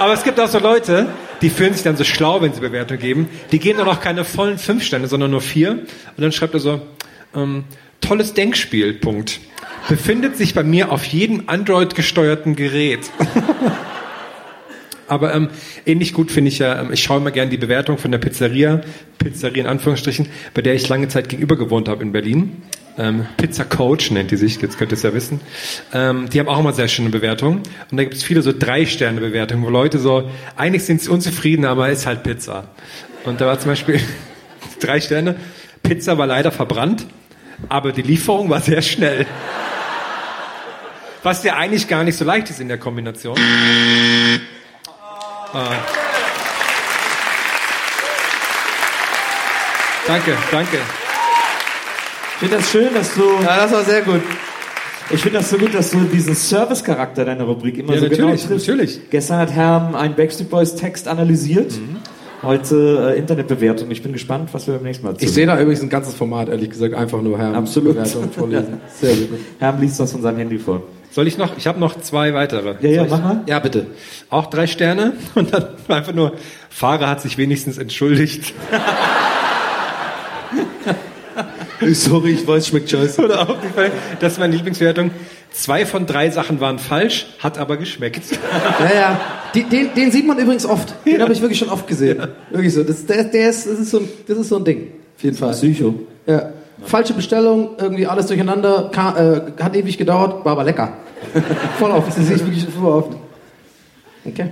Aber 0.00 0.12
es 0.12 0.24
gibt 0.24 0.40
auch 0.40 0.48
so 0.48 0.58
Leute, 0.58 1.06
die 1.40 1.50
fühlen 1.50 1.72
sich 1.72 1.84
dann 1.84 1.96
so 1.96 2.02
schlau, 2.02 2.42
wenn 2.42 2.52
sie 2.52 2.60
Bewertungen 2.60 3.00
geben. 3.00 3.28
Die 3.52 3.60
geben 3.60 3.78
dann 3.78 3.88
auch 3.88 4.00
keine 4.00 4.24
vollen 4.24 4.58
fünf 4.58 4.82
Sterne, 4.82 5.06
sondern 5.06 5.30
nur 5.30 5.40
vier. 5.40 5.70
Und 5.70 5.86
dann 6.16 6.32
schreibt 6.32 6.54
er 6.54 6.60
so, 6.60 6.80
ähm, 7.36 7.62
tolles 8.00 8.34
Denkspiel, 8.34 8.94
Punkt. 8.94 9.38
Befindet 9.88 10.36
sich 10.36 10.54
bei 10.54 10.62
mir 10.62 10.92
auf 10.92 11.04
jedem 11.04 11.44
Android-gesteuerten 11.46 12.54
Gerät. 12.56 13.10
Aber 15.08 15.34
ähm, 15.34 15.48
ähnlich 15.86 16.12
gut 16.12 16.30
finde 16.30 16.48
ich 16.50 16.58
ja, 16.58 16.82
ähm, 16.82 16.92
ich 16.92 17.02
schaue 17.02 17.16
immer 17.16 17.30
gerne 17.30 17.50
die 17.50 17.56
Bewertung 17.56 17.96
von 17.96 18.12
der 18.12 18.18
Pizzeria, 18.18 18.82
Pizzeria 19.16 19.62
in 19.62 19.66
Anführungsstrichen, 19.66 20.28
bei 20.52 20.60
der 20.60 20.74
ich 20.74 20.86
lange 20.88 21.08
Zeit 21.08 21.30
gegenüber 21.30 21.56
gewohnt 21.56 21.88
habe 21.88 22.02
in 22.02 22.12
Berlin. 22.12 22.62
Ähm, 22.98 23.24
Pizza 23.38 23.64
Coach 23.64 24.10
nennt 24.10 24.30
die 24.30 24.36
sich, 24.36 24.60
jetzt 24.60 24.76
könnt 24.76 24.92
ihr 24.92 24.96
es 24.96 25.02
ja 25.02 25.14
wissen. 25.14 25.40
Ähm, 25.94 26.28
die 26.28 26.38
haben 26.38 26.48
auch 26.48 26.60
immer 26.60 26.74
sehr 26.74 26.88
schöne 26.88 27.08
Bewertungen. 27.08 27.62
Und 27.90 27.96
da 27.96 28.02
gibt 28.02 28.16
es 28.16 28.22
viele 28.22 28.42
so 28.42 28.52
Drei-Sterne-Bewertungen, 28.52 29.64
wo 29.64 29.70
Leute 29.70 29.98
so, 29.98 30.30
eigentlich 30.56 30.84
sind 30.84 31.00
sie 31.00 31.08
unzufrieden, 31.08 31.64
aber 31.64 31.88
ist 31.88 32.04
halt 32.04 32.24
Pizza. 32.24 32.68
Und 33.24 33.40
da 33.40 33.46
war 33.46 33.58
zum 33.58 33.70
Beispiel 33.70 34.00
drei 34.80 35.00
Sterne, 35.00 35.36
Pizza 35.82 36.18
war 36.18 36.26
leider 36.26 36.52
verbrannt, 36.52 37.06
aber 37.70 37.92
die 37.92 38.02
Lieferung 38.02 38.50
war 38.50 38.60
sehr 38.60 38.82
schnell. 38.82 39.26
Was 41.28 41.44
ja 41.44 41.56
eigentlich 41.56 41.86
gar 41.86 42.04
nicht 42.04 42.16
so 42.16 42.24
leicht 42.24 42.48
ist 42.48 42.58
in 42.58 42.68
der 42.68 42.78
Kombination. 42.78 43.36
Ah. 45.52 45.72
Danke, 50.06 50.32
danke. 50.50 50.78
Ich 52.32 52.38
finde 52.38 52.56
das 52.56 52.70
schön, 52.70 52.94
dass 52.94 53.14
du. 53.14 53.24
Ja, 53.44 53.58
das 53.58 53.72
war 53.72 53.84
sehr 53.84 54.00
gut. 54.00 54.22
Ich 55.10 55.20
finde 55.20 55.40
das 55.40 55.50
so 55.50 55.58
gut, 55.58 55.74
dass 55.74 55.90
du 55.90 55.98
diesen 56.04 56.34
Service-Charakter 56.34 57.26
deiner 57.26 57.44
Rubrik 57.44 57.76
immer 57.76 57.92
Ja, 57.92 57.98
so 57.98 58.04
natürlich, 58.06 58.18
genau 58.40 58.48
triffst. 58.48 58.68
natürlich. 58.68 59.00
Gestern 59.10 59.36
hat 59.36 59.52
Herm 59.52 59.94
einen 59.96 60.14
Backstreet 60.14 60.48
Boys 60.48 60.76
Text 60.76 61.08
analysiert. 61.08 61.72
Mhm. 61.72 61.96
Heute 62.42 63.12
äh, 63.14 63.18
Internetbewertung. 63.18 63.90
Ich 63.90 64.02
bin 64.02 64.14
gespannt, 64.14 64.48
was 64.52 64.66
wir 64.66 64.72
beim 64.76 64.84
nächsten 64.84 65.04
Mal 65.04 65.14
Ich 65.20 65.30
sehe 65.30 65.44
da 65.44 65.60
übrigens 65.60 65.82
ein 65.82 65.90
ganzes 65.90 66.14
Format, 66.14 66.48
ehrlich 66.48 66.70
gesagt, 66.70 66.94
einfach 66.94 67.20
nur 67.20 67.36
Herrn 67.38 67.54
Absolut. 67.54 67.96
Bewertung 67.96 68.32
vorlesen. 68.32 68.80
Sehr 68.98 69.14
gut. 69.14 69.40
Herm 69.58 69.78
liest 69.78 70.00
das 70.00 70.12
von 70.12 70.22
seinem 70.22 70.38
Handy 70.38 70.58
vor. 70.58 70.84
Soll 71.10 71.26
ich 71.26 71.38
noch? 71.38 71.56
Ich 71.56 71.66
habe 71.66 71.80
noch 71.80 72.00
zwei 72.00 72.34
weitere. 72.34 72.74
Ja, 72.80 72.88
ja, 72.88 73.06
mach 73.08 73.22
mal. 73.22 73.40
Ja, 73.46 73.58
bitte. 73.58 73.86
Auch 74.30 74.46
drei 74.46 74.66
Sterne 74.66 75.14
und 75.34 75.52
dann 75.52 75.68
einfach 75.88 76.12
nur, 76.12 76.32
Fahrer 76.70 77.08
hat 77.08 77.20
sich 77.20 77.38
wenigstens 77.38 77.78
entschuldigt. 77.78 78.52
Sorry, 81.92 82.32
ich 82.32 82.46
weiß, 82.46 82.68
schmeckt 82.68 82.90
scheiße. 82.90 83.24
Oder 83.24 83.42
auch 83.42 83.60
die 83.60 83.68
Fall, 83.68 83.92
das 84.20 84.32
ist 84.34 84.38
meine 84.38 84.54
Lieblingswertung. 84.54 85.10
Zwei 85.50 85.86
von 85.86 86.06
drei 86.06 86.30
Sachen 86.30 86.60
waren 86.60 86.78
falsch, 86.78 87.26
hat 87.38 87.58
aber 87.58 87.76
geschmeckt. 87.76 88.22
Ja, 88.80 88.94
ja. 88.94 89.20
Den, 89.54 89.94
den 89.94 90.12
sieht 90.12 90.26
man 90.26 90.38
übrigens 90.38 90.66
oft. 90.66 90.94
Den 91.06 91.22
habe 91.22 91.32
ich 91.32 91.40
wirklich 91.40 91.58
schon 91.58 91.70
oft 91.70 91.86
gesehen. 91.86 92.28
Wirklich 92.50 92.74
so. 92.74 92.84
Das, 92.84 93.06
der, 93.06 93.24
der 93.24 93.48
ist, 93.48 93.66
das, 93.66 93.78
ist 93.78 93.90
so 93.90 93.98
ein, 93.98 94.08
das 94.26 94.38
ist 94.38 94.48
so 94.50 94.56
ein 94.56 94.64
Ding. 94.64 94.92
Auf 95.16 95.24
jeden 95.24 95.36
Fall. 95.36 95.52
Psycho. 95.52 95.94
Ja. 96.26 96.50
Falsche 96.82 97.14
Bestellung, 97.14 97.70
irgendwie 97.78 98.06
alles 98.06 98.26
durcheinander, 98.26 98.90
ka, 98.92 99.16
äh, 99.16 99.62
hat 99.62 99.76
ewig 99.76 99.98
gedauert, 99.98 100.44
war 100.44 100.52
aber 100.52 100.64
lecker. 100.64 100.92
voll 101.78 101.90
oft. 101.90 102.08
Das 102.08 102.16
sehe 102.16 102.36
ich 102.36 102.44
wirklich 102.44 102.66
voll 102.68 102.92
oft. 102.92 103.16
Okay. 104.24 104.50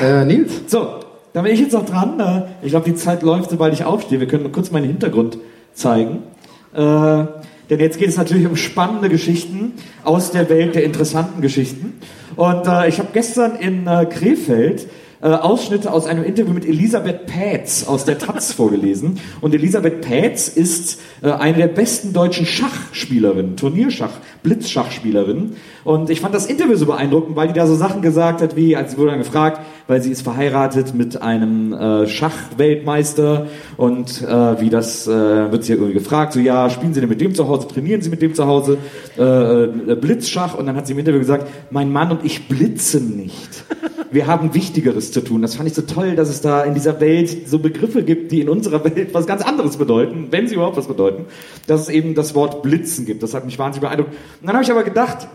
Ja, 0.00 0.22
äh, 0.22 0.24
Nils? 0.24 0.62
So, 0.66 1.00
da 1.32 1.42
bin 1.42 1.52
ich 1.52 1.60
jetzt 1.60 1.72
noch 1.72 1.84
dran. 1.84 2.18
Äh, 2.18 2.42
Ich 2.62 2.70
glaube, 2.70 2.88
die 2.88 2.94
Zeit 2.94 3.22
läuft, 3.22 3.50
sobald 3.50 3.72
ich 3.72 3.84
aufstehe. 3.84 4.20
Wir 4.20 4.26
können 4.26 4.50
kurz 4.52 4.70
meinen 4.70 4.86
Hintergrund 4.86 5.38
zeigen. 5.74 6.22
Äh, 6.74 6.78
denn 6.78 7.78
jetzt 7.78 7.98
geht 7.98 8.08
es 8.08 8.16
natürlich 8.16 8.46
um 8.46 8.56
spannende 8.56 9.08
Geschichten 9.08 9.74
aus 10.02 10.32
der 10.32 10.48
Welt 10.48 10.74
der 10.74 10.82
interessanten 10.84 11.40
Geschichten. 11.40 12.00
Und 12.34 12.66
äh, 12.66 12.88
ich 12.88 12.98
habe 12.98 13.10
gestern 13.12 13.56
in 13.56 13.86
äh, 13.86 14.06
Krefeld 14.06 14.88
äh, 15.22 15.28
Ausschnitte 15.28 15.92
aus 15.92 16.06
einem 16.06 16.24
Interview 16.24 16.54
mit 16.54 16.64
Elisabeth 16.64 17.26
Pätz 17.26 17.84
aus 17.86 18.04
der 18.04 18.18
Taz 18.18 18.52
vorgelesen. 18.54 19.20
Und 19.40 19.54
Elisabeth 19.54 20.00
Pätz 20.00 20.48
ist 20.48 21.00
äh, 21.22 21.30
eine 21.30 21.58
der 21.58 21.68
besten 21.68 22.12
deutschen 22.12 22.46
Schachspielerinnen, 22.46 23.56
Turnierschach, 23.56 24.12
Blitzschachspielerinnen. 24.42 25.56
Und 25.84 26.08
ich 26.10 26.20
fand 26.20 26.34
das 26.34 26.46
Interview 26.46 26.76
so 26.76 26.86
beeindruckend, 26.86 27.36
weil 27.36 27.48
die 27.48 27.54
da 27.54 27.66
so 27.66 27.74
Sachen 27.74 28.00
gesagt 28.02 28.40
hat, 28.40 28.56
wie, 28.56 28.76
als 28.76 28.92
sie 28.92 28.98
wurde 28.98 29.10
dann 29.10 29.20
gefragt, 29.20 29.60
weil 29.90 30.00
sie 30.00 30.12
ist 30.12 30.22
verheiratet 30.22 30.94
mit 30.94 31.20
einem 31.20 31.72
äh, 31.72 32.06
Schachweltmeister 32.06 33.48
und 33.76 34.22
äh, 34.22 34.60
wie 34.60 34.70
das, 34.70 35.08
äh, 35.08 35.50
wird 35.50 35.64
sie 35.64 35.72
irgendwie 35.72 35.94
gefragt, 35.94 36.32
so 36.32 36.38
ja, 36.38 36.70
spielen 36.70 36.94
Sie 36.94 37.00
denn 37.00 37.08
mit 37.08 37.20
dem 37.20 37.34
zu 37.34 37.48
Hause, 37.48 37.66
trainieren 37.66 38.00
Sie 38.00 38.08
mit 38.08 38.22
dem 38.22 38.32
zu 38.32 38.46
Hause, 38.46 38.78
äh, 39.18 39.24
äh, 39.24 39.96
Blitzschach 39.96 40.54
und 40.54 40.66
dann 40.66 40.76
hat 40.76 40.86
sie 40.86 40.92
im 40.92 41.00
Interview 41.00 41.18
gesagt, 41.18 41.48
mein 41.72 41.90
Mann 41.90 42.12
und 42.12 42.24
ich 42.24 42.46
blitzen 42.46 43.16
nicht. 43.16 43.64
Wir 44.12 44.28
haben 44.28 44.54
Wichtigeres 44.54 45.10
zu 45.10 45.22
tun. 45.22 45.42
Das 45.42 45.56
fand 45.56 45.68
ich 45.68 45.74
so 45.74 45.82
toll, 45.82 46.14
dass 46.14 46.28
es 46.28 46.40
da 46.40 46.62
in 46.62 46.74
dieser 46.74 47.00
Welt 47.00 47.48
so 47.48 47.58
Begriffe 47.58 48.04
gibt, 48.04 48.30
die 48.30 48.40
in 48.40 48.48
unserer 48.48 48.84
Welt 48.84 49.12
was 49.12 49.26
ganz 49.26 49.42
anderes 49.42 49.76
bedeuten, 49.76 50.28
wenn 50.30 50.46
sie 50.46 50.54
überhaupt 50.54 50.76
was 50.76 50.86
bedeuten, 50.86 51.24
dass 51.66 51.82
es 51.82 51.88
eben 51.88 52.14
das 52.14 52.36
Wort 52.36 52.62
Blitzen 52.62 53.06
gibt. 53.06 53.24
Das 53.24 53.34
hat 53.34 53.44
mich 53.44 53.58
wahnsinnig 53.58 53.88
beeindruckt. 53.88 54.10
Und 54.12 54.46
dann 54.46 54.54
habe 54.54 54.62
ich 54.62 54.70
aber 54.70 54.84
gedacht, 54.84 55.26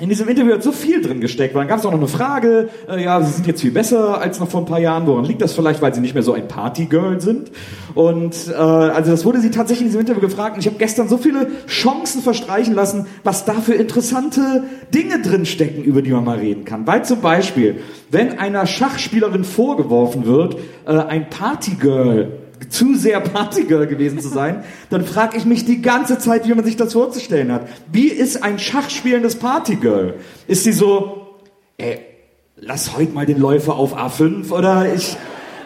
in 0.00 0.08
diesem 0.08 0.28
Interview 0.28 0.54
hat 0.54 0.62
so 0.62 0.70
viel 0.70 1.02
drin 1.02 1.20
gesteckt, 1.20 1.54
weil 1.54 1.62
dann 1.62 1.68
gab 1.68 1.80
es 1.80 1.86
auch 1.86 1.90
noch 1.90 1.98
eine 1.98 2.06
Frage, 2.06 2.68
äh, 2.88 3.02
ja, 3.02 3.20
sie 3.20 3.32
sind 3.32 3.46
jetzt 3.48 3.62
viel 3.62 3.72
besser 3.72 4.20
als 4.20 4.38
noch 4.38 4.48
vor 4.48 4.60
ein 4.60 4.66
paar 4.66 4.78
Jahren, 4.78 5.06
woran 5.08 5.24
liegt 5.24 5.42
das 5.42 5.54
vielleicht, 5.54 5.82
weil 5.82 5.92
sie 5.92 6.00
nicht 6.00 6.14
mehr 6.14 6.22
so 6.22 6.32
ein 6.34 6.46
Partygirl 6.46 7.20
sind? 7.20 7.50
Und 7.94 8.36
äh, 8.48 8.52
also 8.54 9.10
das 9.10 9.24
wurde 9.24 9.40
sie 9.40 9.50
tatsächlich 9.50 9.82
in 9.82 9.88
diesem 9.88 10.00
Interview 10.00 10.20
gefragt 10.20 10.54
und 10.54 10.60
ich 10.60 10.66
habe 10.66 10.78
gestern 10.78 11.08
so 11.08 11.18
viele 11.18 11.48
Chancen 11.66 12.22
verstreichen 12.22 12.74
lassen, 12.74 13.06
was 13.24 13.44
da 13.44 13.54
für 13.54 13.74
interessante 13.74 14.64
Dinge 14.94 15.20
drin 15.20 15.44
stecken, 15.44 15.82
über 15.82 16.00
die 16.00 16.12
man 16.12 16.24
mal 16.24 16.38
reden 16.38 16.64
kann. 16.64 16.86
Weil 16.86 17.04
zum 17.04 17.20
Beispiel, 17.20 17.80
wenn 18.10 18.38
einer 18.38 18.66
Schachspielerin 18.66 19.42
vorgeworfen 19.42 20.26
wird, 20.26 20.58
äh, 20.86 20.92
ein 20.92 21.28
Partygirl 21.28 22.47
zu 22.68 22.96
sehr 22.96 23.20
Partygirl 23.20 23.86
gewesen 23.86 24.20
zu 24.20 24.28
sein, 24.28 24.64
dann 24.90 25.04
frage 25.04 25.36
ich 25.36 25.44
mich 25.44 25.64
die 25.64 25.82
ganze 25.82 26.18
Zeit, 26.18 26.46
wie 26.46 26.54
man 26.54 26.64
sich 26.64 26.76
das 26.76 26.92
vorzustellen 26.92 27.52
hat. 27.52 27.68
Wie 27.92 28.08
ist 28.08 28.42
ein 28.42 28.58
schachspielendes 28.58 29.36
Partygirl? 29.36 30.14
Ist 30.46 30.64
sie 30.64 30.72
so, 30.72 31.36
ey, 31.76 32.00
lass 32.56 32.96
heute 32.96 33.12
mal 33.12 33.26
den 33.26 33.38
Läufer 33.38 33.74
auf 33.76 33.96
A5 33.96 34.50
oder 34.50 34.92
ich 34.92 35.16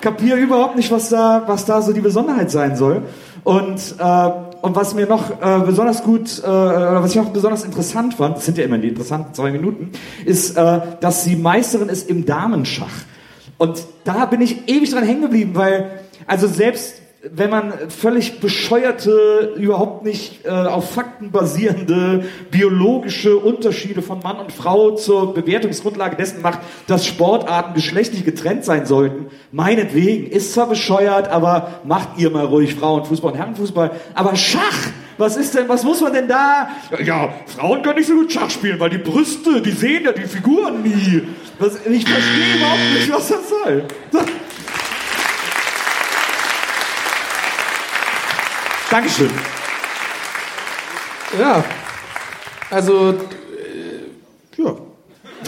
kapiere 0.01 0.38
überhaupt 0.38 0.76
nicht, 0.76 0.90
was 0.90 1.09
da, 1.09 1.45
was 1.47 1.64
da 1.64 1.80
so 1.80 1.93
die 1.93 2.01
Besonderheit 2.01 2.51
sein 2.51 2.76
soll. 2.76 3.03
Und, 3.45 3.97
äh, 3.99 4.30
und 4.61 4.76
was 4.76 4.95
mir 4.95 5.07
noch 5.07 5.30
äh, 5.40 5.61
besonders 5.64 6.03
gut, 6.03 6.40
äh, 6.45 6.47
oder 6.47 7.03
was 7.03 7.14
ich 7.14 7.20
auch 7.20 7.30
besonders 7.30 7.64
interessant 7.64 8.14
fand, 8.14 8.36
das 8.36 8.45
sind 8.45 8.59
ja 8.59 8.64
immer 8.64 8.78
die 8.78 8.88
interessanten 8.88 9.34
zwei 9.34 9.51
Minuten, 9.51 9.90
ist, 10.24 10.57
äh, 10.57 10.80
dass 11.01 11.24
sie 11.24 11.36
Meisterin 11.36 11.88
ist 11.88 12.09
im 12.09 12.26
Damenschach. 12.26 12.93
Und 13.59 13.84
da 14.05 14.26
bin 14.26 14.40
ich 14.40 14.68
ewig 14.68 14.90
dran 14.90 15.05
hängen 15.05 15.22
geblieben, 15.22 15.53
weil, 15.55 16.01
also 16.26 16.46
selbst 16.46 17.02
wenn 17.30 17.50
man 17.50 17.72
völlig 17.88 18.40
bescheuerte, 18.40 19.54
überhaupt 19.56 20.04
nicht 20.04 20.44
äh, 20.44 20.48
auf 20.48 20.90
Fakten 20.90 21.30
basierende 21.30 22.24
biologische 22.50 23.36
Unterschiede 23.36 24.02
von 24.02 24.18
Mann 24.20 24.38
und 24.38 24.52
Frau 24.52 24.96
zur 24.96 25.32
Bewertungsgrundlage 25.32 26.16
dessen 26.16 26.42
macht, 26.42 26.58
dass 26.88 27.06
Sportarten 27.06 27.74
geschlechtlich 27.74 28.24
getrennt 28.24 28.64
sein 28.64 28.86
sollten, 28.86 29.26
meinetwegen, 29.52 30.26
ist 30.26 30.52
zwar 30.52 30.68
bescheuert, 30.68 31.28
aber 31.28 31.80
macht 31.84 32.18
ihr 32.18 32.30
mal 32.30 32.44
ruhig 32.44 32.74
Frauenfußball 32.74 33.32
und 33.32 33.38
Herrenfußball. 33.38 33.92
Aber 34.14 34.34
Schach, 34.34 34.88
was 35.16 35.36
ist 35.36 35.54
denn, 35.54 35.68
was 35.68 35.84
muss 35.84 36.00
man 36.00 36.12
denn 36.12 36.26
da? 36.26 36.70
Ja, 37.04 37.32
Frauen 37.46 37.82
können 37.82 37.98
nicht 37.98 38.08
so 38.08 38.14
gut 38.14 38.32
Schach 38.32 38.50
spielen, 38.50 38.80
weil 38.80 38.90
die 38.90 38.98
Brüste, 38.98 39.62
die 39.62 39.70
sehen 39.70 40.04
ja 40.04 40.12
die 40.12 40.22
Figuren 40.22 40.82
nie. 40.82 41.22
Was, 41.60 41.74
ich 41.86 42.04
verstehe 42.04 42.56
überhaupt 42.56 42.94
nicht, 42.94 43.12
was 43.12 43.28
das 43.28 43.48
soll. 43.48 43.84
Dankeschön. 48.93 49.30
Ja. 51.40 51.64
Also, 52.70 53.12
äh, 53.12 54.62
ja. 54.62 54.76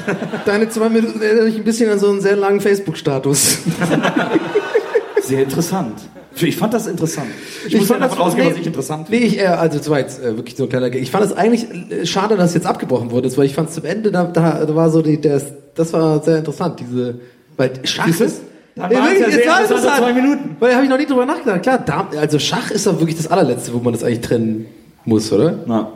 Deine 0.46 0.70
zwei 0.70 0.88
Minuten 0.88 1.20
erinnern 1.20 1.44
mich 1.44 1.56
ein 1.56 1.64
bisschen 1.64 1.90
an 1.90 1.98
so 1.98 2.08
einen 2.08 2.22
sehr 2.22 2.36
langen 2.36 2.62
Facebook-Status. 2.62 3.58
Sehr 5.22 5.42
interessant. 5.42 6.00
Ich 6.36 6.56
fand 6.56 6.74
das 6.74 6.86
interessant. 6.86 7.28
Ich, 7.66 7.76
muss 7.76 7.86
fand 7.88 8.02
davon 8.02 8.18
ausgehen, 8.18 8.50
was 8.50 8.58
ich 8.58 8.66
interessant 8.66 9.08
Nee, 9.08 9.18
ich 9.18 9.38
eher, 9.38 9.58
also 9.58 9.78
das 9.78 9.88
war 9.88 9.98
jetzt 9.98 10.22
äh, 10.22 10.36
wirklich 10.36 10.54
so 10.54 10.64
ein 10.64 10.68
kleiner 10.68 10.90
Gag. 10.90 11.00
Ich 11.00 11.10
fand 11.10 11.24
es 11.24 11.32
eigentlich 11.32 11.66
äh, 11.90 12.04
schade, 12.04 12.36
dass 12.36 12.50
es 12.50 12.54
jetzt 12.54 12.66
abgebrochen 12.66 13.10
wurde, 13.10 13.34
weil 13.38 13.46
ich 13.46 13.54
fand 13.54 13.70
es 13.70 13.74
zum 13.76 13.86
Ende, 13.86 14.10
da, 14.10 14.24
da, 14.24 14.66
da 14.66 14.74
war 14.74 14.90
so 14.90 15.00
die, 15.00 15.18
der, 15.18 15.40
das 15.74 15.92
war 15.94 16.22
sehr 16.22 16.38
interessant, 16.38 16.80
diese, 16.80 17.20
weil 17.56 17.72
Schach 17.84 18.08
ist, 18.20 18.42
Dann 18.76 18.90
Nee, 18.90 18.96
es 18.96 19.02
wirklich, 19.20 19.34
sehr 19.34 19.44
es 19.44 19.48
war 19.48 19.60
interessante 19.60 19.74
interessant. 19.74 19.98
zwei 19.98 20.12
Minuten. 20.12 20.56
Weil 20.58 20.68
da 20.70 20.74
habe 20.76 20.84
ich 20.84 20.90
noch 20.90 20.98
nie 20.98 21.06
drüber 21.06 21.26
nachgedacht. 21.26 21.62
Klar, 21.62 21.78
da, 21.84 22.08
also 22.18 22.38
Schach 22.38 22.70
ist 22.70 22.86
doch 22.86 22.98
wirklich 22.98 23.16
das 23.16 23.28
allerletzte, 23.28 23.72
wo 23.72 23.78
man 23.78 23.92
das 23.92 24.02
eigentlich 24.02 24.20
trennen 24.20 24.66
muss, 25.04 25.30
oder? 25.32 25.58
Na. 25.66 25.92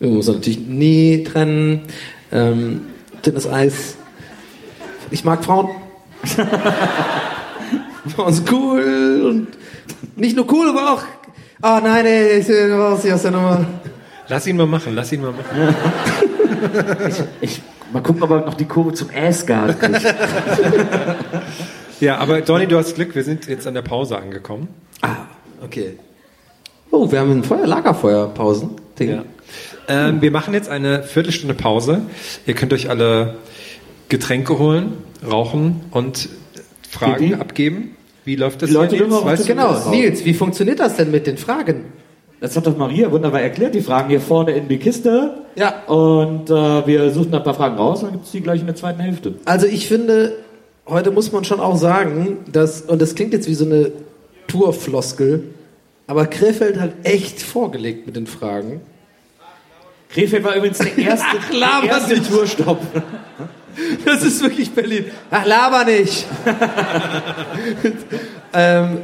Irgendwo 0.00 0.16
muss 0.18 0.26
man 0.26 0.36
natürlich 0.36 0.58
nie 0.60 1.22
trennen. 1.24 1.82
Ähm, 2.32 2.82
dünnes 3.24 3.48
Eis. 3.48 3.96
Ich 5.10 5.24
mag 5.24 5.44
Frauen. 5.44 5.68
Frauen 8.16 8.32
sind 8.32 8.50
cool 8.52 9.22
und 9.28 9.48
nicht 10.16 10.36
nur 10.36 10.50
cool, 10.52 10.68
aber 10.68 10.92
auch. 10.92 11.02
Ah 11.62 11.80
nein, 11.82 12.04
ey, 12.06 12.38
ich 12.40 12.50
raus 12.72 13.02
hier 13.02 13.14
aus 13.14 13.22
der 13.22 13.30
Nummer. 13.30 13.64
Lass 14.28 14.46
ihn 14.46 14.56
mal 14.56 14.66
machen, 14.66 14.94
lass 14.94 15.12
ihn 15.12 15.22
mal 15.22 15.32
machen. 15.32 15.74
Ich, 17.40 17.62
mal 17.92 18.02
gucken, 18.02 18.22
ob 18.22 18.30
er 18.30 18.40
noch 18.40 18.54
die 18.54 18.64
Kurve 18.64 18.92
zum 18.92 19.08
Assguard 19.16 19.78
kriegt. 19.80 20.02
Ja, 22.00 22.18
aber 22.18 22.40
Donny, 22.42 22.66
du 22.66 22.76
hast 22.76 22.94
Glück, 22.94 23.14
wir 23.14 23.24
sind 23.24 23.46
jetzt 23.48 23.66
an 23.66 23.74
der 23.74 23.82
Pause 23.82 24.18
angekommen. 24.18 24.68
Ah, 25.02 25.16
okay. 25.62 25.98
Oh, 26.90 27.10
wir 27.10 27.20
haben 27.20 27.30
ein 27.30 27.44
Feuer, 27.44 27.66
Lagerfeuerpausen. 27.66 28.70
Ja. 28.98 29.24
Ähm, 29.88 30.20
wir 30.22 30.30
machen 30.30 30.54
jetzt 30.54 30.68
eine 30.68 31.02
Viertelstunde 31.02 31.54
Pause. 31.54 32.02
Ihr 32.46 32.54
könnt 32.54 32.72
euch 32.72 32.88
alle 32.90 33.34
Getränke 34.08 34.58
holen, 34.58 34.94
rauchen 35.28 35.82
und 35.90 36.28
Fragen 36.88 37.30
Pipi. 37.30 37.34
abgeben. 37.34 37.96
Wie 38.24 38.36
läuft 38.36 38.62
das 38.62 38.70
Die 38.70 38.74
Leute 38.74 38.96
hier, 38.96 39.06
dürfen 39.06 39.14
auch 39.22 39.24
Weißt 39.26 39.44
du, 39.44 39.46
Genau, 39.48 39.72
das? 39.72 39.86
Nils, 39.88 40.24
wie 40.24 40.34
funktioniert 40.34 40.80
das 40.80 40.96
denn 40.96 41.10
mit 41.10 41.26
den 41.26 41.36
Fragen? 41.38 41.84
Das 42.40 42.56
hat 42.56 42.66
doch 42.66 42.76
Maria 42.76 43.10
wunderbar 43.10 43.40
erklärt. 43.40 43.74
Die 43.74 43.80
Fragen 43.80 44.10
hier 44.10 44.20
vorne 44.20 44.52
in 44.52 44.68
die 44.68 44.78
Kiste. 44.78 45.34
Ja. 45.54 45.84
Und 45.86 46.50
äh, 46.50 46.86
wir 46.86 47.10
suchen 47.10 47.34
ein 47.34 47.42
paar 47.42 47.54
Fragen 47.54 47.76
raus, 47.76 48.00
dann 48.02 48.12
gibt 48.12 48.26
es 48.26 48.30
die 48.32 48.40
gleich 48.42 48.60
in 48.60 48.66
der 48.66 48.74
zweiten 48.76 49.00
Hälfte. 49.00 49.34
Also 49.46 49.66
ich 49.66 49.88
finde, 49.88 50.32
heute 50.86 51.10
muss 51.10 51.32
man 51.32 51.44
schon 51.44 51.60
auch 51.60 51.76
sagen, 51.76 52.38
dass, 52.50 52.82
und 52.82 53.02
das 53.02 53.14
klingt 53.14 53.32
jetzt 53.32 53.48
wie 53.48 53.54
so 53.54 53.64
eine 53.64 53.92
Tourfloskel, 54.46 55.54
aber 56.06 56.26
Krefeld 56.26 56.78
hat 56.78 56.92
echt 57.02 57.42
vorgelegt 57.42 58.06
mit 58.06 58.16
den 58.16 58.26
Fragen. 58.26 58.80
Krefeld 60.10 60.44
war 60.44 60.54
übrigens 60.54 60.78
der 60.78 60.96
erste, 60.98 61.26
Ach, 61.38 61.52
laber 61.52 61.86
der 61.86 61.96
erste 61.96 62.14
nicht. 62.14 62.30
Tourstopp. 62.30 62.80
Das 64.04 64.22
ist 64.22 64.42
wirklich 64.42 64.70
Berlin. 64.70 65.06
Ach, 65.30 65.44
laber 65.44 65.84
nicht. 65.84 66.26
ähm, 68.54 68.98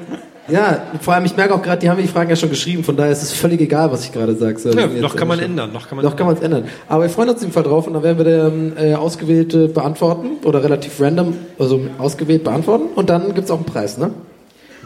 ja, 0.48 0.82
vor 1.00 1.14
allem, 1.14 1.24
ich 1.24 1.36
merke 1.36 1.54
auch 1.54 1.62
gerade, 1.62 1.78
die 1.80 1.88
haben 1.88 2.00
die 2.00 2.08
Fragen 2.08 2.28
ja 2.30 2.36
schon 2.36 2.50
geschrieben, 2.50 2.82
von 2.84 2.96
daher 2.96 3.12
ist 3.12 3.22
es 3.22 3.32
völlig 3.32 3.60
egal, 3.60 3.92
was 3.92 4.04
ich 4.04 4.12
gerade 4.12 4.34
sage. 4.34 4.58
So, 4.58 4.70
Ja, 4.70 4.86
noch 4.86 5.14
kann 5.16 5.28
man 5.28 5.38
schon- 5.38 5.50
ändern, 5.50 5.72
noch 5.72 5.88
kann 5.88 5.96
man 5.96 6.04
Noch 6.04 6.16
kann 6.16 6.26
man 6.26 6.36
es 6.36 6.42
ändern. 6.42 6.64
Aber 6.88 7.04
wir 7.04 7.10
freuen 7.10 7.28
uns 7.28 7.36
auf 7.38 7.42
jeden 7.42 7.52
Fall 7.54 7.62
drauf 7.62 7.86
und 7.86 7.94
dann 7.94 8.02
werden 8.02 8.18
wir 8.18 8.24
der 8.24 8.46
ähm, 8.46 8.72
äh, 8.76 8.94
ausgewählte 8.94 9.68
beantworten 9.68 10.44
oder 10.44 10.62
relativ 10.64 11.00
random, 11.00 11.34
also 11.58 11.80
ausgewählt 11.98 12.44
beantworten 12.44 12.86
und 12.94 13.08
dann 13.10 13.34
gibt 13.34 13.44
es 13.46 13.50
auch 13.50 13.56
einen 13.56 13.66
Preis, 13.66 13.98
ne? 13.98 14.10